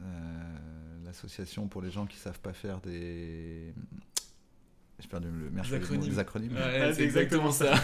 Euh, 0.00 0.71
L'association 1.12 1.68
pour 1.68 1.82
les 1.82 1.90
gens 1.90 2.06
qui 2.06 2.16
savent 2.16 2.40
pas 2.40 2.54
faire 2.54 2.80
des. 2.80 3.74
J'ai 4.98 5.08
perdu 5.08 5.28
le 5.30 5.50
Des 5.50 5.74
acronymes. 5.74 6.10
Des 6.10 6.18
acronymes. 6.18 6.52
Ouais, 6.54 6.80
Ah, 6.84 6.94
c'est 6.94 7.02
exactement 7.02 7.50
ça. 7.52 7.74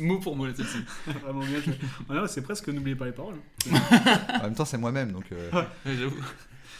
mot 0.00 0.18
pour 0.20 0.34
mot, 0.36 0.46
là, 0.46 0.54
celle-ci. 0.56 0.78
Vraiment 1.22 1.40
bien 1.44 1.60
joué. 1.60 1.74
Voilà, 2.06 2.26
c'est 2.28 2.40
presque 2.40 2.68
n'oubliez 2.68 2.96
pas 2.96 3.04
les 3.04 3.12
paroles. 3.12 3.36
en 3.70 4.42
même 4.44 4.54
temps, 4.54 4.64
c'est 4.64 4.78
moi-même, 4.78 5.12
donc. 5.12 5.30
euh, 5.32 5.50
Ouais, 5.52 5.66
j'avoue. 5.98 6.16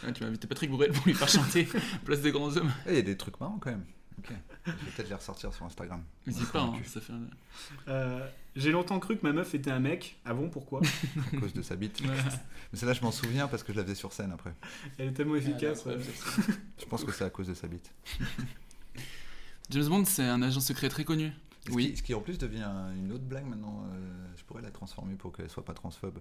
Ouais, 0.04 0.12
tu 0.14 0.22
m'as 0.22 0.28
invité 0.30 0.46
Patrick 0.46 0.70
Bourrel 0.70 0.92
pour 0.92 1.04
lui 1.06 1.12
faire 1.12 1.28
chanter 1.28 1.68
Place 2.06 2.20
des 2.22 2.30
grands 2.32 2.56
hommes. 2.56 2.72
Il 2.88 2.94
y 2.94 2.98
a 2.98 3.02
des 3.02 3.16
trucs 3.18 3.38
marrants 3.38 3.58
quand 3.60 3.70
même. 3.70 3.84
Ok. 4.18 4.30
Je 4.64 4.70
vais 4.70 4.76
peut-être 4.96 5.08
les 5.10 5.14
ressortir 5.14 5.52
sur 5.52 5.66
Instagram. 5.66 6.02
N'hésite 6.26 6.50
pas, 6.52 6.60
hein, 6.62 6.74
ça 6.86 7.00
fait 7.02 7.12
un... 7.12 7.26
Euh, 7.88 8.26
J'ai 8.54 8.70
longtemps 8.70 8.98
cru 9.00 9.16
que 9.16 9.22
ma 9.26 9.32
meuf 9.32 9.54
était 9.54 9.70
un 9.70 9.78
mec. 9.80 10.18
Ah 10.26 10.34
bon, 10.34 10.50
pourquoi? 10.50 10.82
À 11.32 11.36
cause 11.38 11.54
de 11.54 11.62
sa 11.62 11.74
bite. 11.76 12.02
Mais 12.02 12.14
celle-là, 12.78 12.92
je 12.94 13.00
m'en 13.02 13.10
souviens 13.12 13.48
parce 13.48 13.62
que 13.62 13.72
je 13.72 13.78
la 13.78 13.84
faisais 13.84 13.94
sur 13.94 14.12
scène 14.12 14.30
après. 14.30 14.54
Elle 14.98 15.08
est 15.08 15.12
tellement 15.12 15.36
efficace. 15.36 15.86
ouais, 15.86 15.96
ouais. 15.96 16.02
Je 16.78 16.84
pense 16.84 17.02
que 17.04 17.12
c'est 17.12 17.24
à 17.24 17.30
cause 17.30 17.48
de 17.48 17.54
sa 17.54 17.66
bite. 17.68 17.90
James 19.70 19.86
Bond, 19.88 20.04
c'est 20.04 20.24
un 20.24 20.42
agent 20.42 20.60
secret 20.60 20.88
très 20.90 21.04
connu. 21.04 21.32
Ce 21.66 21.72
Oui. 21.72 21.92
Qui, 21.92 21.96
ce 21.98 22.02
qui 22.02 22.14
en 22.14 22.20
plus 22.20 22.36
devient 22.38 22.70
une 22.96 23.12
autre 23.12 23.24
blague 23.24 23.46
maintenant. 23.46 23.84
euh, 23.92 24.26
je 24.36 24.44
pourrais 24.44 24.62
la 24.62 24.70
transformer 24.70 25.14
pour 25.14 25.32
qu'elle 25.32 25.48
soit 25.48 25.64
pas 25.64 25.74
transphobe. 25.74 26.18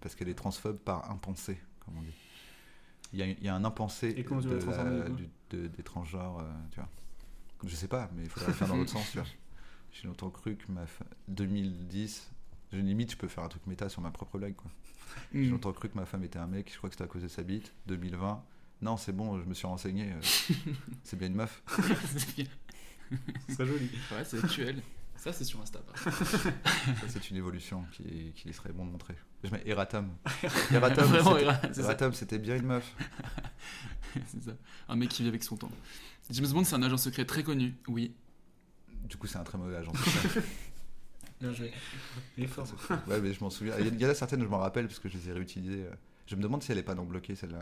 Parce 0.00 0.14
qu'elle 0.14 0.28
est 0.28 0.34
transphobe 0.34 0.78
par 0.78 1.10
impensé, 1.10 1.58
comme 1.84 1.96
on 1.98 2.02
dit. 2.02 2.14
Il 3.12 3.18
y 3.20 3.22
a, 3.22 3.26
il 3.26 3.42
y 3.44 3.48
a 3.48 3.54
un 3.54 3.64
impensé 3.64 4.08
Et 4.16 4.24
de 4.24 5.08
du- 5.14 5.28
de- 5.50 5.66
des 5.68 5.82
transgenres, 5.84 6.40
euh, 6.40 6.52
tu 6.72 6.80
vois. 6.80 6.88
Je 7.64 7.74
sais 7.76 7.88
pas, 7.88 8.10
mais 8.16 8.24
il 8.24 8.28
faudrait 8.28 8.48
le 8.48 8.54
faire 8.54 8.68
dans 8.68 8.76
l'autre 8.76 8.90
sens, 8.92 9.10
tu 9.12 9.18
vois. 9.18 9.26
J'ai 10.00 10.08
longtemps 10.08 10.30
cru 10.30 10.56
que 10.56 10.70
ma 10.70 10.86
fa- 10.86 11.04
2010, 11.28 12.30
je 12.72 12.78
limite, 12.78 13.12
je 13.12 13.16
peux 13.16 13.28
faire 13.28 13.44
un 13.44 13.48
truc 13.48 13.66
méta 13.66 13.88
sur 13.88 14.02
ma 14.02 14.10
propre 14.10 14.38
blague, 14.38 14.54
quoi. 14.56 14.70
J'ai 15.32 15.46
Mm. 15.46 15.50
longtemps 15.52 15.72
cru 15.72 15.88
que 15.88 15.96
ma 15.96 16.04
femme 16.06 16.24
était 16.24 16.38
un 16.38 16.46
mec, 16.46 16.70
je 16.72 16.76
crois 16.76 16.90
que 16.90 16.94
c'était 16.94 17.04
à 17.04 17.08
cause 17.08 17.22
de 17.22 17.28
sa 17.28 17.42
bite. 17.42 17.72
2020, 17.86 18.42
non, 18.82 18.96
c'est 18.96 19.12
bon, 19.12 19.40
je 19.40 19.44
me 19.44 19.54
suis 19.54 19.66
renseigné. 19.66 20.12
euh, 20.12 20.20
c'est 21.04 21.16
bien 21.18 21.28
une 21.28 21.34
meuf. 21.36 21.62
c'est 22.06 22.34
bien. 22.36 22.46
C'est 23.48 23.64
joli. 23.66 23.88
Ouais, 24.12 24.24
c'est 24.24 24.42
actuel. 24.44 24.82
Ça, 25.16 25.32
c'est 25.32 25.44
sur 25.44 25.60
Insta. 25.62 25.78
par 25.78 25.94
contre. 26.04 26.24
Ça, 26.24 27.08
c'est 27.08 27.30
une 27.30 27.36
évolution 27.36 27.84
qui, 27.92 28.32
qui 28.34 28.52
serait 28.52 28.72
bon 28.72 28.84
de 28.84 28.90
montrer. 28.90 29.14
Je 29.44 29.50
mets 29.50 29.62
Eratum. 29.64 30.10
Eratum, 30.70 31.04
Vraiment, 31.06 31.32
c'était- 31.32 31.44
Era- 31.44 31.60
c'est 31.62 31.74
ça. 31.74 31.82
Eratum, 31.82 32.12
c'était 32.12 32.38
bien 32.38 32.56
une 32.56 32.66
meuf. 32.66 32.94
c'est 34.26 34.42
ça. 34.42 34.52
Un 34.88 34.96
mec 34.96 35.08
qui 35.08 35.22
vit 35.22 35.28
avec 35.28 35.42
son 35.42 35.56
temps. 35.56 35.70
James 36.30 36.48
Bond, 36.48 36.64
c'est 36.64 36.74
un 36.74 36.82
agent 36.82 36.98
secret 36.98 37.24
très 37.24 37.42
connu. 37.42 37.74
Oui. 37.88 38.12
Du 39.08 39.16
coup, 39.16 39.26
c'est 39.26 39.38
un 39.38 39.44
très 39.44 39.58
mauvais 39.58 39.76
agent. 39.76 39.92
secret. 39.94 40.42
Bien 41.40 41.52
joué. 41.52 41.70
Il 42.38 42.44
est 42.44 42.46
fort. 42.46 42.66
ouais, 43.08 43.20
mais 43.20 43.32
je 43.34 43.40
m'en 43.40 43.50
souviens. 43.50 43.74
Il 43.78 44.00
y, 44.00 44.06
en 44.06 44.08
a 44.08 44.14
certaines, 44.14 44.40
je 44.42 44.46
m'en 44.48 44.58
rappelle, 44.58 44.86
parce 44.86 44.98
que 44.98 45.08
je 45.08 45.16
les 45.18 45.28
ai 45.28 45.32
réutilisées. 45.32 45.84
euh. 45.84 45.94
Je 46.26 46.34
me 46.34 46.42
demande 46.42 46.62
si 46.62 46.72
elle 46.72 46.78
est 46.78 46.82
pas 46.82 46.94
non 46.94 47.04
bloquée, 47.04 47.34
celle-là. 47.36 47.58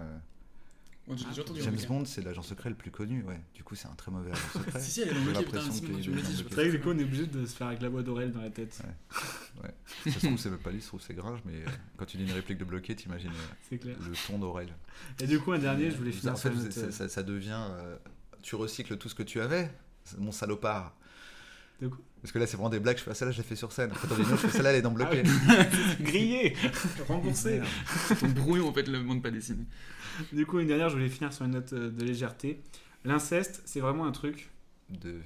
Déjà 1.07 1.43
entendu 1.43 1.61
James. 1.61 1.77
Bond, 1.87 2.05
c'est 2.07 2.23
l'agent 2.23 2.41
secret 2.41 2.71
le 2.71 2.77
plus 2.77 2.91
connu, 2.91 3.23
ouais. 3.25 3.39
Du 3.55 3.63
coup, 3.63 3.75
c'est 3.75 3.89
un 3.89 3.95
très 3.95 4.11
mauvais 4.11 4.31
agent 4.31 4.49
secret. 4.55 4.81
Si, 4.81 4.91
si, 4.91 5.01
elle 5.03 5.09
est 5.09 5.13
dans. 5.13 5.61
C'est 5.61 6.55
vrai 6.55 6.67
que 6.69 6.71
du 6.71 6.81
coup, 6.81 6.91
on 6.91 6.99
est 6.99 7.05
obligé 7.05 7.27
de 7.27 7.45
se 7.45 7.55
faire 7.55 7.67
avec 7.67 7.83
la 7.83 7.91
voix 7.91 8.03
d'Aurel 8.03 8.33
dans 8.33 8.41
la 8.41 8.49
tête. 8.49 8.81
Ouais. 9.63 9.75
Ça 10.13 10.19
se 10.21 10.27
trouve, 10.27 10.39
c'est 10.39 10.49
même 10.51 10.59
pas 10.61 10.71
lui, 10.71 10.79
ça 10.81 10.85
se 10.85 10.89
trouve, 10.89 11.03
c'est 11.03 11.13
Gringe, 11.15 11.41
mais 11.45 11.57
euh, 11.57 11.67
quand 11.99 12.07
tu 12.07 12.17
dis 12.17 12.25
une 12.25 12.33
réplique 12.33 12.57
de 12.59 12.65
bloqué, 12.65 12.97
t'imagines 12.97 13.31
euh, 13.73 13.77
le 13.85 14.27
ton 14.27 14.39
d'Aurel. 14.39 14.69
Et 15.21 15.27
du 15.27 15.39
coup, 15.41 15.53
un 15.53 15.59
dernier, 15.59 15.91
je 15.91 15.97
voulais 15.97 16.13
finir 16.13 16.33
En 16.33 16.37
fait, 16.37 16.49
ça, 16.49 16.55
note, 16.55 16.93
ça- 16.93 17.09
ça 17.09 17.23
devient. 17.23 17.61
euh, 17.71 17.97
tu 18.41 18.55
recycles 18.55 18.97
tout 18.97 19.09
ce 19.11 19.15
que 19.15 19.23
tu 19.23 19.41
avais, 19.43 19.71
mon 20.19 20.33
salopard. 20.33 20.95
De 21.81 21.89
quoi 21.89 21.99
Parce 22.23 22.33
que 22.33 22.39
là, 22.39 22.47
c'est 22.47 22.57
vraiment 22.57 22.71
des 22.71 22.79
blagues, 22.81 22.97
je 22.99 23.03
fais 23.03 23.11
ah, 23.11 23.15
celle-là, 23.15 23.33
je 23.33 23.39
l'ai 23.39 23.43
fait 23.45 23.57
sur 23.57 23.73
scène. 23.73 23.91
Après, 23.91 24.07
dans 24.09 24.17
les 24.17 24.23
notes, 24.23 24.33
je 24.41 24.47
fais 24.47 24.51
celle-là, 24.51 24.71
elle 24.71 24.77
est 24.77 24.83
dans 24.83 24.93
bloqué. 24.93 25.23
Ah 25.49 25.67
oui. 25.99 26.01
Grillé 26.05 26.57
Remboursé 27.09 27.61
ton 28.21 28.29
brouillon 28.29 28.69
en 28.69 28.73
fait, 28.73 28.87
le 28.89 29.03
monde 29.03 29.23
pas 29.23 29.31
dessiné. 29.31 29.65
Du 30.33 30.47
coup, 30.47 30.61
une 30.61 30.69
dernière, 30.69 30.89
je 30.89 30.95
voulais 30.95 31.09
finir 31.09 31.33
sur 31.33 31.45
une 31.45 31.53
note 31.53 31.73
euh, 31.73 31.91
de 31.91 32.05
légèreté. 32.05 32.61
L'inceste, 33.05 33.63
c'est 33.65 33.81
vraiment 33.81 34.07
un 34.07 34.13
truc. 34.13 34.49
De. 34.89 35.17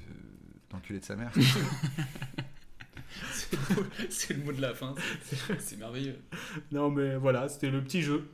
d'enculé 0.70 0.98
de 1.00 1.04
sa 1.04 1.16
mère. 1.16 1.30
C'est 4.10 4.34
le, 4.34 4.42
mot- 4.44 4.52
de 4.52 4.60
la 4.60 4.74
fin, 4.74 4.94
c'est- 5.58 5.76
merveilleux. 5.76 6.18
Non, 6.72 6.90
mais 6.90 7.16
voilà, 7.16 7.48
c'était 7.48 7.70
le 7.70 7.82
petit 7.82 8.02
jeu. 8.02 8.28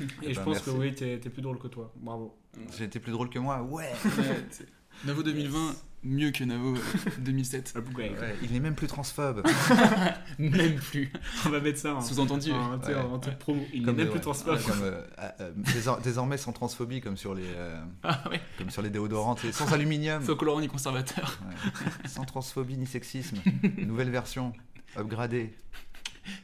Et 0.00 0.04
Eh 0.22 0.34
je 0.34 0.38
ben, 0.38 0.44
pense 0.44 0.60
que 0.60 0.70
oui, 0.70 0.94
t'es 0.94 1.18
plus 1.18 1.42
drôle 1.42 1.58
que 1.58 1.68
toi. 1.68 1.92
Bravo. 1.96 2.36
J'ai 2.76 2.84
été 2.84 3.00
plus 3.00 3.12
drôle 3.12 3.28
que 3.30 3.38
moi, 3.38 3.62
ouais 3.62 3.92
Navo 5.04 5.22
2020, 5.22 5.74
mieux 6.04 6.30
que 6.30 6.44
Navo 6.44 6.74
euh, 6.74 6.78
2007. 7.18 7.74
Ouais, 7.96 8.12
il 8.42 8.52
n'est 8.52 8.60
même 8.60 8.74
plus 8.74 8.86
transphobe. 8.88 9.42
même 10.38 10.76
plus. 10.76 11.12
On 11.46 11.50
va 11.50 11.60
mettre 11.60 11.78
ça 11.78 11.94
en- 11.94 12.00
Sous-entendu. 12.00 12.52
en- 12.52 12.74
en- 12.80 13.12
en 13.14 13.18
truc 13.18 13.38
promo. 13.38 13.62
Il 13.72 13.86
n'est 13.86 13.92
même 13.92 14.00
euh, 14.06 14.10
plus 14.10 14.14
ouais, 14.16 14.20
transphobe. 14.20 14.60
comme, 14.62 14.82
euh, 14.82 15.00
ah, 15.18 15.34
euh, 15.40 15.52
désor- 15.56 16.00
désormais 16.00 16.36
sans 16.36 16.52
transphobie, 16.52 17.00
comme 17.00 17.16
sur 17.16 17.34
les, 17.34 17.42
euh, 17.46 17.80
Ah 18.02 18.22
ouais. 18.30 18.40
comme 18.58 18.70
sur 18.70 18.82
les 18.82 18.90
déodorants, 18.90 19.36
sans 19.52 19.72
aluminium. 19.72 20.22
Sans 20.24 20.36
colorant 20.36 20.60
ni 20.60 20.68
conservateur. 20.68 21.38
Ouais. 21.48 22.08
Sans 22.08 22.24
transphobie 22.24 22.76
ni 22.76 22.86
sexisme. 22.86 23.38
Nouvelle 23.78 24.10
version, 24.10 24.52
upgradée. 24.96 25.52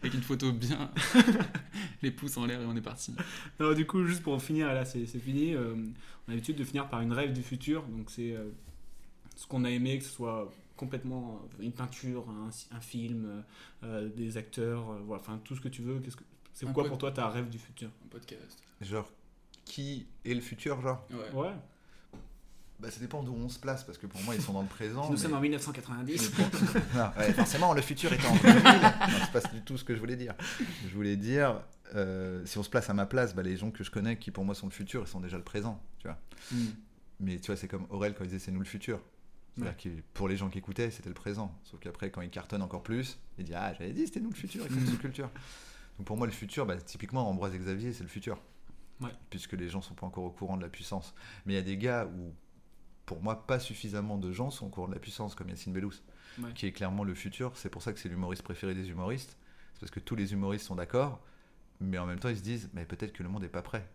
Avec 0.00 0.14
une 0.14 0.22
photo 0.22 0.52
bien. 0.52 0.90
les 2.02 2.10
pouces 2.10 2.36
en 2.36 2.46
l'air 2.46 2.60
et 2.60 2.64
on 2.66 2.76
est 2.76 2.80
parti. 2.82 3.14
Non, 3.60 3.72
du 3.74 3.86
coup, 3.86 4.04
juste 4.06 4.22
pour 4.22 4.34
en 4.34 4.38
finir, 4.38 4.72
là, 4.72 4.84
c'est 4.84 5.06
fini. 5.06 5.54
euh, 5.54 5.74
on 5.74 6.30
a 6.30 6.34
l'habitude 6.34 6.56
de 6.56 6.64
finir 6.64 6.88
par 6.88 7.00
une 7.00 7.12
rêve 7.12 7.32
du 7.32 7.42
futur. 7.42 7.82
Donc, 7.84 8.10
c'est 8.10 8.32
euh, 8.34 8.50
ce 9.36 9.46
qu'on 9.46 9.64
a 9.64 9.70
aimé, 9.70 9.98
que 9.98 10.04
ce 10.04 10.10
soit 10.10 10.52
complètement 10.76 11.40
euh, 11.60 11.62
une 11.62 11.72
peinture, 11.72 12.26
un, 12.28 12.50
un 12.76 12.80
film, 12.80 13.44
euh, 13.84 14.08
des 14.08 14.36
acteurs, 14.36 14.90
euh, 14.90 14.98
voilà, 15.06 15.20
enfin 15.22 15.40
tout 15.44 15.54
ce 15.56 15.60
que 15.60 15.68
tu 15.68 15.82
veux. 15.82 16.00
Qu'est-ce 16.00 16.16
que- 16.16 16.24
C'est 16.52 16.66
quoi 16.72 16.84
pour 16.84 16.98
toi 16.98 17.10
ta 17.12 17.28
rêve 17.28 17.48
du 17.50 17.58
futur? 17.58 17.88
Un 18.04 18.08
podcast. 18.08 18.58
Genre, 18.80 19.10
qui 19.64 20.06
est 20.24 20.34
le 20.34 20.40
futur, 20.40 20.80
genre? 20.80 21.06
Ouais. 21.10 21.32
Ouais. 21.32 21.52
Bah, 22.80 22.90
ça 22.90 22.98
dépend 23.00 23.22
d'où 23.22 23.32
on 23.34 23.48
se 23.48 23.58
place, 23.58 23.84
parce 23.84 23.98
que 23.98 24.06
pour 24.06 24.20
moi, 24.22 24.34
ils 24.34 24.42
sont 24.42 24.52
dans 24.52 24.62
le 24.62 24.68
présent. 24.68 25.04
Nous 25.06 25.12
mais- 25.12 25.16
sommes 25.16 25.34
en 25.34 25.40
1990. 25.40 26.32
Mais 26.38 26.44
pour- 26.44 26.80
Non, 26.96 27.10
ouais, 27.18 27.32
forcément, 27.32 27.72
le 27.72 27.80
futur 27.82 28.12
est 28.12 28.26
en 28.26 28.34
2000. 28.42 28.62
Non, 28.62 28.90
c'est 29.22 29.32
pas 29.32 29.48
du 29.48 29.62
tout 29.62 29.78
ce 29.78 29.84
que 29.84 29.94
je 29.94 30.00
voulais 30.00 30.16
dire. 30.16 30.34
Je 30.88 30.94
voulais 30.94 31.16
dire, 31.16 31.62
euh, 31.94 32.44
si 32.46 32.58
on 32.58 32.62
se 32.62 32.68
place 32.70 32.90
à 32.90 32.94
ma 32.94 33.06
place, 33.06 33.34
bah, 33.34 33.42
les 33.42 33.56
gens 33.56 33.70
que 33.70 33.84
je 33.84 33.90
connais 33.90 34.18
qui 34.18 34.30
pour 34.30 34.44
moi 34.44 34.54
sont 34.54 34.66
le 34.66 34.72
futur, 34.72 35.02
ils 35.02 35.08
sont 35.08 35.20
déjà 35.20 35.36
le 35.36 35.44
présent, 35.44 35.80
tu 35.98 36.08
vois. 36.08 36.18
Mm. 36.52 36.64
Mais 37.20 37.38
tu 37.38 37.46
vois, 37.46 37.56
c'est 37.56 37.68
comme 37.68 37.86
Aurel 37.90 38.14
quand 38.14 38.24
il 38.24 38.26
disait 38.28 38.40
c'est 38.40 38.50
nous 38.52 38.58
le 38.60 38.64
futur. 38.66 39.00
C'est-à-dire 39.56 39.72
Ouais. 39.84 39.96
que 39.96 40.02
pour 40.14 40.26
les 40.26 40.36
gens 40.36 40.48
qui 40.50 40.58
écoutaient, 40.58 40.90
c'était 40.90 41.08
le 41.08 41.14
présent. 41.14 41.56
Sauf 41.62 41.78
qu'après, 41.78 42.10
quand 42.10 42.22
il 42.22 42.30
cartonne 42.30 42.60
encore 42.60 42.82
plus, 42.82 43.18
il 43.38 43.44
dit 43.44 43.54
Ah, 43.54 43.72
j'avais 43.78 43.92
dit, 43.92 44.04
c'était 44.06 44.18
nous 44.18 44.30
le 44.30 44.34
futur, 44.34 44.64
sous-culture. 44.64 45.30
Donc 45.96 46.08
pour 46.08 46.16
moi, 46.16 46.26
le 46.26 46.32
futur, 46.32 46.66
bah, 46.66 46.76
typiquement, 46.76 47.28
Ambroise 47.30 47.54
Xavier, 47.54 47.92
c'est 47.92 48.02
le 48.02 48.08
futur. 48.08 48.42
Ouais. 49.00 49.10
Puisque 49.30 49.52
les 49.52 49.68
gens 49.68 49.80
sont 49.80 49.94
pas 49.94 50.06
encore 50.06 50.24
au 50.24 50.30
courant 50.30 50.56
de 50.56 50.62
la 50.62 50.68
puissance. 50.68 51.14
Mais 51.46 51.52
il 51.52 51.56
y 51.56 51.58
a 51.60 51.62
des 51.62 51.76
gars 51.78 52.04
où, 52.06 52.34
pour 53.06 53.22
moi, 53.22 53.46
pas 53.46 53.58
suffisamment 53.58 54.16
de 54.18 54.32
gens 54.32 54.50
sont 54.50 54.66
au 54.66 54.70
courant 54.70 54.88
de 54.88 54.94
la 54.94 55.00
puissance, 55.00 55.34
comme 55.34 55.48
Yacine 55.48 55.72
Bellous, 55.72 55.92
Ouais. 56.42 56.50
qui 56.54 56.66
est 56.66 56.72
clairement 56.72 57.04
le 57.04 57.14
futur. 57.14 57.52
C'est 57.54 57.68
pour 57.68 57.82
ça 57.82 57.92
que 57.92 57.98
c'est 58.00 58.08
l'humoriste 58.08 58.42
préféré 58.42 58.74
des 58.74 58.88
humoristes. 58.88 59.36
C'est 59.74 59.80
parce 59.80 59.90
que 59.92 60.00
tous 60.00 60.16
les 60.16 60.32
humoristes 60.32 60.66
sont 60.66 60.74
d'accord, 60.74 61.20
mais 61.80 61.98
en 61.98 62.06
même 62.06 62.18
temps, 62.18 62.28
ils 62.28 62.36
se 62.38 62.42
disent 62.42 62.70
Mais 62.72 62.84
peut-être 62.84 63.12
que 63.12 63.22
le 63.22 63.28
monde 63.28 63.42
n'est 63.42 63.48
pas 63.48 63.62
prêt. 63.62 63.86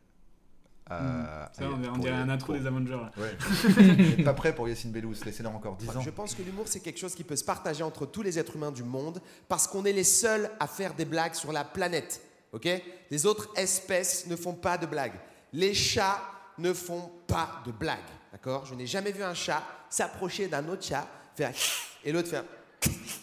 à- 0.92 1.02
Mm. 1.02 1.50
Ça, 1.54 1.66
à- 1.66 1.70
on 1.70 1.98
dirait- 2.00 2.14
un 2.16 2.30
intro 2.30 2.48
pour- 2.54 2.56
des 2.62 2.66
Avengers. 2.66 3.00
Ouais. 3.18 3.38
Pas 4.24 4.34
prêt 4.34 4.56
pour 4.56 4.68
Yacine 4.68 4.92
Bellous. 4.92 5.14
Laissez-leur 5.24 5.54
encore 5.54 5.76
10 5.76 5.90
ans. 5.96 6.02
Je 6.02 6.10
pense 6.10 6.34
que 6.34 6.42
l'humour, 6.42 6.68
c'est 6.68 6.80
quelque 6.80 6.98
chose 7.00 7.14
qui 7.14 7.24
peut 7.24 7.36
se 7.36 7.44
partager 7.44 7.84
entre 7.84 8.06
tous 8.08 8.24
les 8.24 8.40
êtres 8.40 8.56
humains 8.56 8.72
du 8.72 8.84
monde 8.84 9.22
parce 9.48 9.68
qu'on 9.68 9.86
est 9.86 9.94
les 9.94 10.04
seuls 10.04 10.50
à 10.60 10.66
faire 10.66 10.96
des 10.96 11.06
blagues 11.06 11.36
sur 11.36 11.52
la 11.52 11.64
planète. 11.64 12.22
Ok? 12.54 12.68
Les 13.12 13.26
autres 13.28 13.50
espèces 13.56 14.26
ne 14.28 14.36
font 14.36 14.56
pas 14.56 14.78
de 14.80 14.88
blagues. 14.88 15.20
Les 15.54 15.76
chats 15.76 16.22
ne 16.58 16.74
font 16.74 17.12
pas 17.28 17.62
de 17.66 17.72
blagues. 17.72 18.00
D'accord? 18.32 18.66
Je 18.66 18.76
n'ai 18.76 18.86
jamais 18.86 19.12
vu 19.12 19.24
un 19.24 19.34
chat 19.34 19.64
s'approcher 19.90 20.48
d'un 20.48 20.68
autre 20.68 20.84
chat, 20.84 21.08
faire 21.36 21.54
et 22.04 22.12
l'autre 22.12 22.30
faire. 22.30 22.44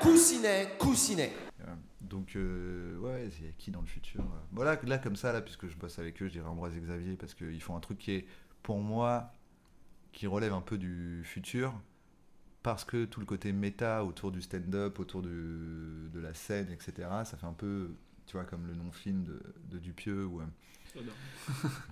Coussinet, 0.00 0.76
coussinet. 0.78 1.32
Euh, 1.62 1.74
Donc, 2.00 2.36
euh, 2.36 2.96
ouais, 2.98 3.28
il 3.40 3.46
y 3.46 3.48
a 3.48 3.52
qui 3.58 3.72
dans 3.72 3.80
le 3.80 3.86
futur 3.86 4.20
euh? 4.20 4.38
Voilà, 4.52 4.78
là, 4.84 4.98
comme 4.98 5.16
ça, 5.16 5.32
là, 5.32 5.40
puisque 5.40 5.66
je 5.66 5.76
bosse 5.76 5.98
avec 5.98 6.22
eux, 6.22 6.28
je 6.28 6.32
dirais 6.32 6.46
Ambroise 6.46 6.76
et 6.76 6.80
Xavier, 6.80 7.16
parce 7.16 7.34
qu'ils 7.34 7.60
font 7.60 7.76
un 7.76 7.80
truc 7.80 7.98
qui 7.98 8.12
est, 8.12 8.26
pour 8.62 8.78
moi, 8.78 9.32
qui 10.12 10.28
relève 10.28 10.52
un 10.52 10.60
peu 10.60 10.78
du 10.78 11.22
futur, 11.24 11.74
parce 12.62 12.84
que 12.84 13.04
tout 13.04 13.18
le 13.18 13.26
côté 13.26 13.52
méta 13.52 14.04
autour 14.04 14.30
du 14.30 14.42
stand-up, 14.42 14.98
autour 15.00 15.22
de, 15.22 16.10
la 16.14 16.34
scène, 16.34 16.68
etc., 16.70 17.08
ça 17.24 17.36
fait 17.36 17.46
un 17.46 17.52
peu, 17.52 17.90
tu 18.26 18.36
vois, 18.36 18.44
comme 18.44 18.66
le 18.66 18.74
non-film 18.74 19.24
de, 19.24 19.42
de 19.70 19.78
Dupieux, 19.78 20.24
ou, 20.24 20.40
euh. 20.40 20.44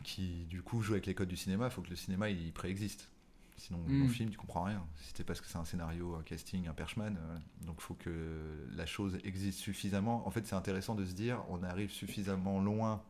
Qui, 0.02 0.44
du 0.46 0.62
coup, 0.62 0.82
joue 0.82 0.92
avec 0.92 1.06
les 1.06 1.14
codes 1.14 1.28
du 1.28 1.36
cinéma, 1.36 1.66
il 1.66 1.70
faut 1.70 1.82
que 1.82 1.90
le 1.90 1.96
cinéma, 1.96 2.28
il 2.30 2.52
préexiste. 2.52 3.10
Sinon, 3.56 3.78
Mm. 3.86 3.98
dans 4.00 4.04
le 4.06 4.10
film, 4.10 4.30
tu 4.30 4.36
comprends 4.36 4.64
rien. 4.64 4.84
Si 4.96 5.12
c'est 5.14 5.24
parce 5.24 5.40
que 5.40 5.46
c'est 5.46 5.58
un 5.58 5.64
scénario, 5.64 6.16
un 6.16 6.22
casting, 6.24 6.66
un 6.66 6.74
perchman, 6.74 7.16
euh, 7.16 7.38
donc 7.64 7.76
il 7.78 7.82
faut 7.82 7.94
que 7.94 8.66
la 8.74 8.84
chose 8.86 9.18
existe 9.22 9.60
suffisamment. 9.60 10.26
En 10.26 10.30
fait, 10.30 10.44
c'est 10.46 10.56
intéressant 10.56 10.94
de 10.96 11.04
se 11.04 11.12
dire, 11.14 11.42
on 11.48 11.62
arrive 11.62 11.90
suffisamment 11.92 12.60
loin 12.60 13.02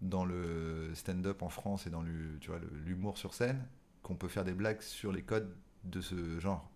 dans 0.00 0.24
le 0.24 0.92
stand-up 0.94 1.42
en 1.42 1.48
France 1.48 1.86
et 1.86 1.90
dans 1.90 2.02
le- 2.02 2.38
tu 2.40 2.48
vois, 2.50 2.58
le- 2.60 2.70
l'humour 2.84 3.18
sur 3.18 3.34
scène 3.34 3.64
qu'on 4.02 4.14
peut 4.14 4.28
faire 4.28 4.44
des 4.44 4.52
blagues 4.54 4.80
sur 4.82 5.12
les 5.12 5.22
codes 5.22 5.52
de 5.84 6.00
ce 6.00 6.38
genre. 6.38 6.68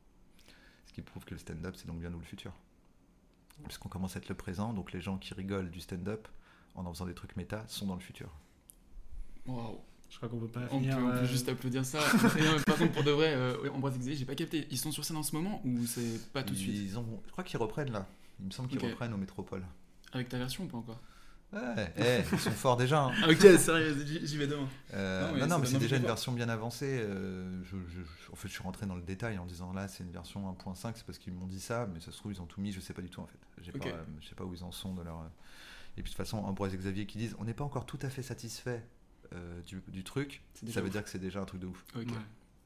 Ce 0.87 0.93
qui 0.93 1.03
prouve 1.03 1.25
que 1.25 1.35
le 1.35 1.39
stand-up, 1.39 1.75
c'est 1.77 1.87
donc 1.87 2.01
bien 2.01 2.11
nous 2.11 2.19
le 2.19 2.25
futur. 2.25 2.53
Parce 3.63 3.79
qu'on 3.79 3.89
commence 3.89 4.17
à 4.17 4.19
être 4.19 4.29
le 4.29 4.35
présent, 4.35 4.73
donc 4.73 4.93
les 4.93 5.01
gens 5.01 5.17
qui 5.17 5.33
rigolent 5.33 5.71
du 5.71 5.81
stand-up 5.81 6.27
en 6.75 6.85
en 6.87 6.93
faisant 6.93 7.07
des 7.07 7.15
trucs 7.15 7.37
méta 7.37 7.65
sont 7.69 7.87
dans 7.87 7.95
le 7.95 8.01
futur. 8.01 8.31
Waouh. 9.47 9.79
Je 10.09 10.17
crois 10.19 10.29
qu'on 10.29 10.39
peut 10.39 10.47
pas 10.49 10.61
On 10.71 10.79
peut, 10.79 10.85
finir. 10.85 10.99
on 10.99 11.03
peut 11.11 11.17
euh, 11.19 11.25
juste 11.27 11.49
applaudir 11.49 11.85
ça. 11.85 11.99
Non, 12.23 12.29
mais 12.57 12.63
par 12.65 12.77
contre, 12.77 12.93
pour 12.93 13.03
de 13.05 13.11
vrai, 13.11 13.35
euh, 13.35 13.71
Ambroise 13.75 13.99
Xavier, 13.99 14.17
j'ai 14.17 14.25
pas 14.25 14.35
capté. 14.35 14.67
Ils 14.71 14.79
sont 14.79 14.93
sur 14.93 15.05
scène 15.05 15.17
en 15.17 15.23
ce 15.23 15.35
moment 15.35 15.61
ou 15.65 15.85
c'est 15.87 16.33
pas 16.33 16.43
tout 16.43 16.55
de 16.55 16.59
suite 16.59 16.75
Ils 16.75 16.99
ont, 16.99 17.07
je 17.27 17.33
crois 17.33 17.45
qu'ils 17.45 17.59
reprennent 17.59 17.93
là. 17.93 18.07
Il 18.41 18.47
me 18.47 18.51
semble 18.51 18.69
qu'ils 18.69 18.79
reprennent 18.83 19.13
au 19.13 19.17
Métropole. 19.19 19.65
Avec 20.13 20.29
ta 20.29 20.39
version 20.39 20.65
ou 20.65 20.67
pas 20.69 20.79
encore? 20.79 21.01
Ouais, 21.53 21.93
eh, 21.97 22.23
ils 22.33 22.39
sont 22.41 22.51
forts 22.51 22.77
déjà. 22.77 23.05
hein. 23.05 23.13
Ah, 23.23 23.31
ok, 23.31 23.39
sérieux, 23.59 23.97
j'y 24.25 24.37
vais 24.37 24.47
demain. 24.47 24.69
Euh, 24.95 25.21
Non, 25.23 25.27
non, 25.33 25.35
mais 25.41 25.47
non, 25.47 25.59
mais 25.61 25.67
c'est 25.67 25.79
déjà 25.79 25.97
une 25.97 26.03
voir. 26.03 26.15
version 26.15 26.33
bien 26.33 26.49
avancée. 26.49 26.99
euh, 27.03 27.63
je, 27.65 27.77
je- 27.89 28.33
en 28.33 28.37
fait, 28.37 28.49
je 28.49 28.53
suis 28.53 28.63
rentré 28.63 28.85
dans 28.87 28.97
le 28.97 29.03
détail 29.03 29.39
en 29.39 29.47
disant 29.47 29.73
là, 29.73 29.87
c'est 29.89 30.03
une 30.03 30.11
version 30.11 30.49
1.5, 30.53 30.93
c'est 30.97 31.05
parce 31.07 31.19
qu'ils 31.19 31.33
m'ont 31.33 31.47
dit 31.47 31.61
ça, 31.61 31.89
mais 31.93 32.01
ça 32.01 32.11
se 32.11 32.17
trouve, 32.19 32.33
ils 32.33 32.41
ont 32.43 32.47
tout 32.47 32.61
mis, 32.61 32.73
je 32.73 32.81
sais 32.81 32.93
pas 32.95 33.03
du 33.03 33.11
tout 33.11 33.21
en 33.21 33.27
fait. 33.27 33.39
J'ai 33.63 33.73
Ok. 33.73 33.79
pas, 33.81 33.87
euh, 33.89 34.05
je 34.21 34.29
sais 34.29 34.35
pas 34.35 34.45
où 34.45 34.53
ils 34.55 34.65
en 34.65 34.73
sont 34.73 34.95
de 34.95 35.03
leur. 35.03 35.19
Et 35.97 36.03
puis 36.03 36.05
de 36.05 36.09
toute 36.09 36.17
façon, 36.17 36.39
Ambroise 36.39 36.75
et 36.75 36.79
Xavier 36.79 37.07
qui 37.07 37.17
disent 37.19 37.37
on 37.39 37.45
n'est 37.45 37.55
pas 37.55 37.65
encore 37.65 37.87
tout 37.87 37.99
à 38.03 38.11
fait 38.11 38.23
satisfait 38.23 38.85
euh, 39.35 39.61
du, 39.63 39.83
du 39.89 40.05
truc, 40.05 40.43
ça 40.55 40.81
veut 40.81 40.87
ouf. 40.87 40.93
dire 40.93 41.05
que 41.05 41.11
c'est 41.11 41.19
déjà 41.19 41.41
un 41.41 41.45
truc 41.45 41.61
de 41.61 41.67
ouf. 41.67 41.85
Ok. 41.97 42.07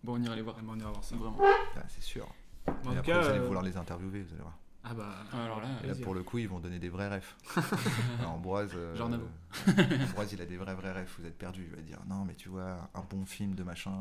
Bon, 0.05 0.15
on 0.19 0.23
ira 0.23 0.35
les 0.37 0.43
voir. 0.43 0.57
on 0.67 0.79
ira 0.79 0.91
voir 0.91 1.05
ça. 1.05 1.15
Vraiment. 1.17 1.39
Ah, 1.77 1.83
c'est 1.89 2.03
sûr. 2.03 2.27
En 2.67 2.73
Et 2.73 2.75
tout 2.83 2.89
après, 2.91 3.03
cas, 3.13 3.21
vous 3.21 3.29
allez 3.29 3.39
euh, 3.39 3.47
vouloir 3.47 3.63
les 3.65 3.77
interviewer, 3.77 4.23
vous 4.23 4.33
allez 4.35 4.43
voir. 4.43 4.57
Ah 4.83 4.95
bah. 4.95 5.15
Alors 5.35 5.61
là, 5.61 5.69
Et 5.85 5.89
là, 5.89 5.95
pour 6.03 6.15
le 6.15 6.23
coup, 6.23 6.39
ils 6.39 6.49
vont 6.49 6.59
donner 6.59 6.79
des 6.79 6.89
vrais 6.89 7.09
refs. 7.15 7.37
Ambroise, 8.27 8.71
euh, 8.75 8.97
Genre. 8.97 9.11
Ambroise, 10.09 10.33
il 10.33 10.41
a 10.41 10.47
des 10.47 10.57
vrais, 10.57 10.75
vrais 10.75 10.93
refs. 10.93 11.17
Vous 11.19 11.27
êtes 11.27 11.37
perdu. 11.37 11.67
Il 11.71 11.77
va 11.77 11.83
dire 11.83 11.99
non, 12.09 12.25
mais 12.25 12.35
tu 12.35 12.49
vois, 12.49 12.91
un 12.95 13.03
bon 13.11 13.27
film 13.27 13.55
de 13.55 13.63
machin. 13.63 13.93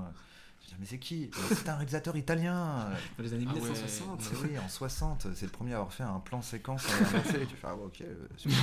Je 0.62 0.66
vais 0.66 0.68
dire, 0.70 0.78
mais 0.80 0.86
c'est 0.86 1.00
qui? 1.00 1.32
C'est 1.34 1.68
un 1.70 1.76
réalisateur 1.76 2.16
italien. 2.16 2.90
Dans 3.18 3.24
les 3.24 3.34
années 3.34 3.46
Ah 3.50 3.54
ouais. 3.54 3.60
1960. 3.60 4.22
Oui, 4.44 4.58
en 4.60 4.68
60, 4.70 5.28
c'est 5.34 5.46
le 5.46 5.52
premier 5.52 5.74
à 5.74 5.78
avoir 5.78 5.92
fait 5.94 6.04
un 6.04 6.20
plan 6.20 6.42
séquence. 6.42 6.86
Tu 6.86 6.92
fais 7.06 7.46
ah 7.64 7.76
ouais, 7.76 7.86
ok. 7.86 8.02
euh, 8.02 8.28
super. 8.38 8.58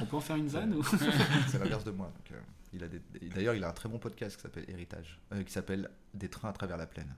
On 0.00 0.06
peut 0.06 0.16
en 0.16 0.20
faire 0.20 0.36
une 0.36 0.48
vanne 0.48 0.74
ou? 0.74 0.82
C'est 0.84 1.58
l'inverse 1.58 1.84
de 1.84 1.90
moi. 1.92 2.06
donc, 2.06 2.32
euh, 2.32 2.40
il 2.72 2.82
a 2.84 2.88
des- 2.88 3.00
et 3.20 3.28
D'ailleurs, 3.28 3.54
il 3.54 3.64
a 3.64 3.68
un 3.68 3.72
très 3.72 3.88
bon 3.88 3.98
podcast 3.98 4.36
qui 4.36 4.42
s'appelle 4.42 4.64
Héritage, 4.68 5.20
euh, 5.32 5.42
qui 5.42 5.52
s'appelle 5.52 5.90
Des 6.14 6.28
trains 6.28 6.50
à 6.50 6.52
travers 6.52 6.76
la 6.76 6.86
plaine. 6.86 7.14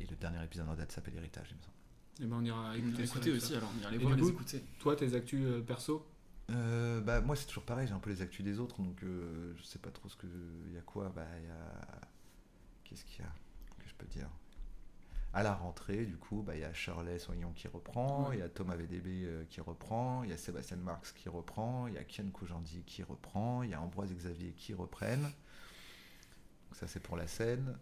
Et 0.00 0.06
le 0.06 0.16
dernier 0.16 0.42
épisode 0.44 0.68
en 0.68 0.74
date 0.74 0.90
s'appelle 0.92 1.14
Héritage, 1.16 1.48
il 1.50 1.56
me 1.56 1.62
semble. 1.62 1.74
Eh 2.20 2.26
ben, 2.26 2.36
on 2.36 2.44
ira 2.44 2.76
écouter, 2.76 3.32
aussi, 3.32 3.40
ça. 3.52 3.56
alors, 3.58 3.70
on 3.76 3.80
ira 3.80 3.90
les 3.90 3.96
Et 3.96 4.00
voir, 4.00 4.14
les 4.14 4.22
coup, 4.22 4.28
écouter. 4.30 4.64
Toi, 4.78 4.96
tes 4.96 5.14
actus 5.14 5.44
euh, 5.44 5.60
perso? 5.62 6.06
Euh, 6.50 7.00
bah, 7.00 7.20
moi, 7.20 7.34
c'est 7.36 7.46
toujours 7.46 7.64
pareil, 7.64 7.86
j'ai 7.88 7.94
un 7.94 7.98
peu 7.98 8.10
les 8.10 8.20
actus 8.22 8.44
des 8.44 8.58
autres, 8.60 8.80
donc 8.82 9.02
euh, 9.02 9.54
je 9.56 9.62
sais 9.62 9.78
pas 9.78 9.90
trop 9.90 10.08
ce 10.08 10.16
que. 10.16 10.26
Il 10.66 10.72
y 10.74 10.78
a 10.78 10.82
quoi 10.82 11.08
Bah, 11.14 11.26
il 11.40 11.46
y 11.46 11.50
a. 11.50 12.00
Qu'est-ce 12.84 13.04
qu'il 13.04 13.20
y 13.24 13.26
a 13.26 13.32
que 13.82 13.88
je 13.88 13.94
peux 13.94 14.06
dire? 14.06 14.28
À 15.34 15.42
la 15.42 15.52
rentrée, 15.52 16.06
du 16.06 16.16
coup, 16.16 16.42
bah, 16.42 16.54
il 16.54 16.60
y 16.60 16.64
a 16.64 16.72
Shirley 16.72 17.18
Soignon 17.18 17.50
qui 17.52 17.66
reprend, 17.66 18.30
il 18.30 18.38
y 18.38 18.42
a 18.42 18.48
Thomas 18.48 18.76
VDB 18.76 19.24
euh, 19.24 19.44
qui 19.50 19.60
reprend, 19.60 20.22
il 20.22 20.30
y 20.30 20.32
a 20.32 20.36
Sébastien 20.36 20.76
Marx 20.76 21.10
qui 21.10 21.28
reprend, 21.28 21.88
il 21.88 21.94
y 21.94 21.98
a 21.98 22.04
Kian 22.04 22.30
Kojandi 22.30 22.84
qui 22.84 23.02
reprend, 23.02 23.64
il 23.64 23.70
y 23.70 23.74
a 23.74 23.80
Ambroise 23.80 24.14
Xavier 24.14 24.52
qui 24.52 24.74
reprennent. 24.74 25.24
Donc 25.24 26.76
ça, 26.76 26.86
c'est 26.86 27.00
pour 27.00 27.16
la 27.16 27.26
scène. 27.26 27.76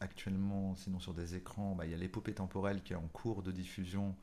Actuellement, 0.00 0.76
sinon 0.76 1.00
sur 1.00 1.14
des 1.14 1.36
écrans, 1.36 1.74
bah, 1.74 1.86
il 1.86 1.90
y 1.90 1.94
a 1.94 1.96
l'épopée 1.96 2.34
temporelle 2.34 2.82
qui 2.82 2.92
est 2.92 2.96
en 2.96 3.08
cours 3.08 3.42
de 3.42 3.50
diffusion. 3.50 4.14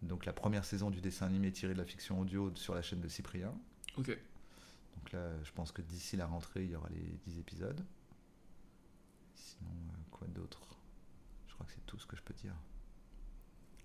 Donc 0.00 0.24
la 0.24 0.32
première 0.32 0.64
saison 0.64 0.90
du 0.90 1.02
dessin 1.02 1.26
animé 1.26 1.52
tiré 1.52 1.74
de 1.74 1.78
la 1.78 1.84
fiction 1.84 2.18
audio 2.18 2.50
sur 2.54 2.74
la 2.74 2.80
chaîne 2.80 3.00
de 3.00 3.08
Cyprien. 3.08 3.52
Ok. 3.98 4.16
Donc 4.96 5.12
là, 5.12 5.30
je 5.44 5.52
pense 5.52 5.72
que 5.72 5.82
d'ici 5.82 6.16
la 6.16 6.26
rentrée, 6.26 6.64
il 6.64 6.70
y 6.70 6.76
aura 6.76 6.88
les 6.88 7.18
10 7.26 7.38
épisodes. 7.38 7.84
Sinon, 9.34 9.68
euh, 9.70 9.98
quoi 10.10 10.26
d'autre? 10.28 10.65
Crois 11.56 11.66
que 11.66 11.72
c'est 11.72 11.84
tout 11.86 11.98
ce 11.98 12.06
que 12.06 12.16
je 12.16 12.22
peux 12.22 12.34
dire. 12.34 12.54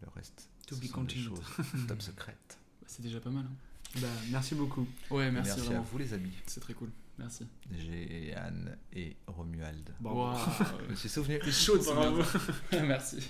Le 0.02 0.08
reste, 0.16 0.50
To 0.68 0.76
ce 0.76 0.82
be 0.82 0.86
sont 0.86 1.04
des 1.04 1.16
choses 1.16 1.42
top 1.88 2.02
secrètes. 2.02 2.58
Bah, 2.82 2.88
c'est 2.88 3.02
déjà 3.02 3.20
pas 3.20 3.30
mal. 3.30 3.46
hein. 3.46 4.00
Bah, 4.02 4.08
merci 4.30 4.56
beaucoup. 4.56 4.88
Ouais, 5.10 5.30
merci, 5.32 5.50
Merci 5.52 5.66
vraiment. 5.68 5.82
à 5.82 5.86
vous, 5.86 5.98
les 5.98 6.14
amis. 6.14 6.32
C'est 6.48 6.60
très 6.62 6.74
cool. 6.74 6.90
Merci. 7.18 7.46
J'ai 7.72 8.34
Anne 8.36 8.78
et 8.94 9.16
Romuald. 9.28 9.94
Waouh. 10.02 10.38
Je 10.86 10.92
me 10.92 10.96
suis 10.96 11.10
souvenu. 11.10 11.40
T'es 11.44 11.52
chaud 11.52 11.78
Bravo. 11.84 12.24
Merci. 12.72 13.30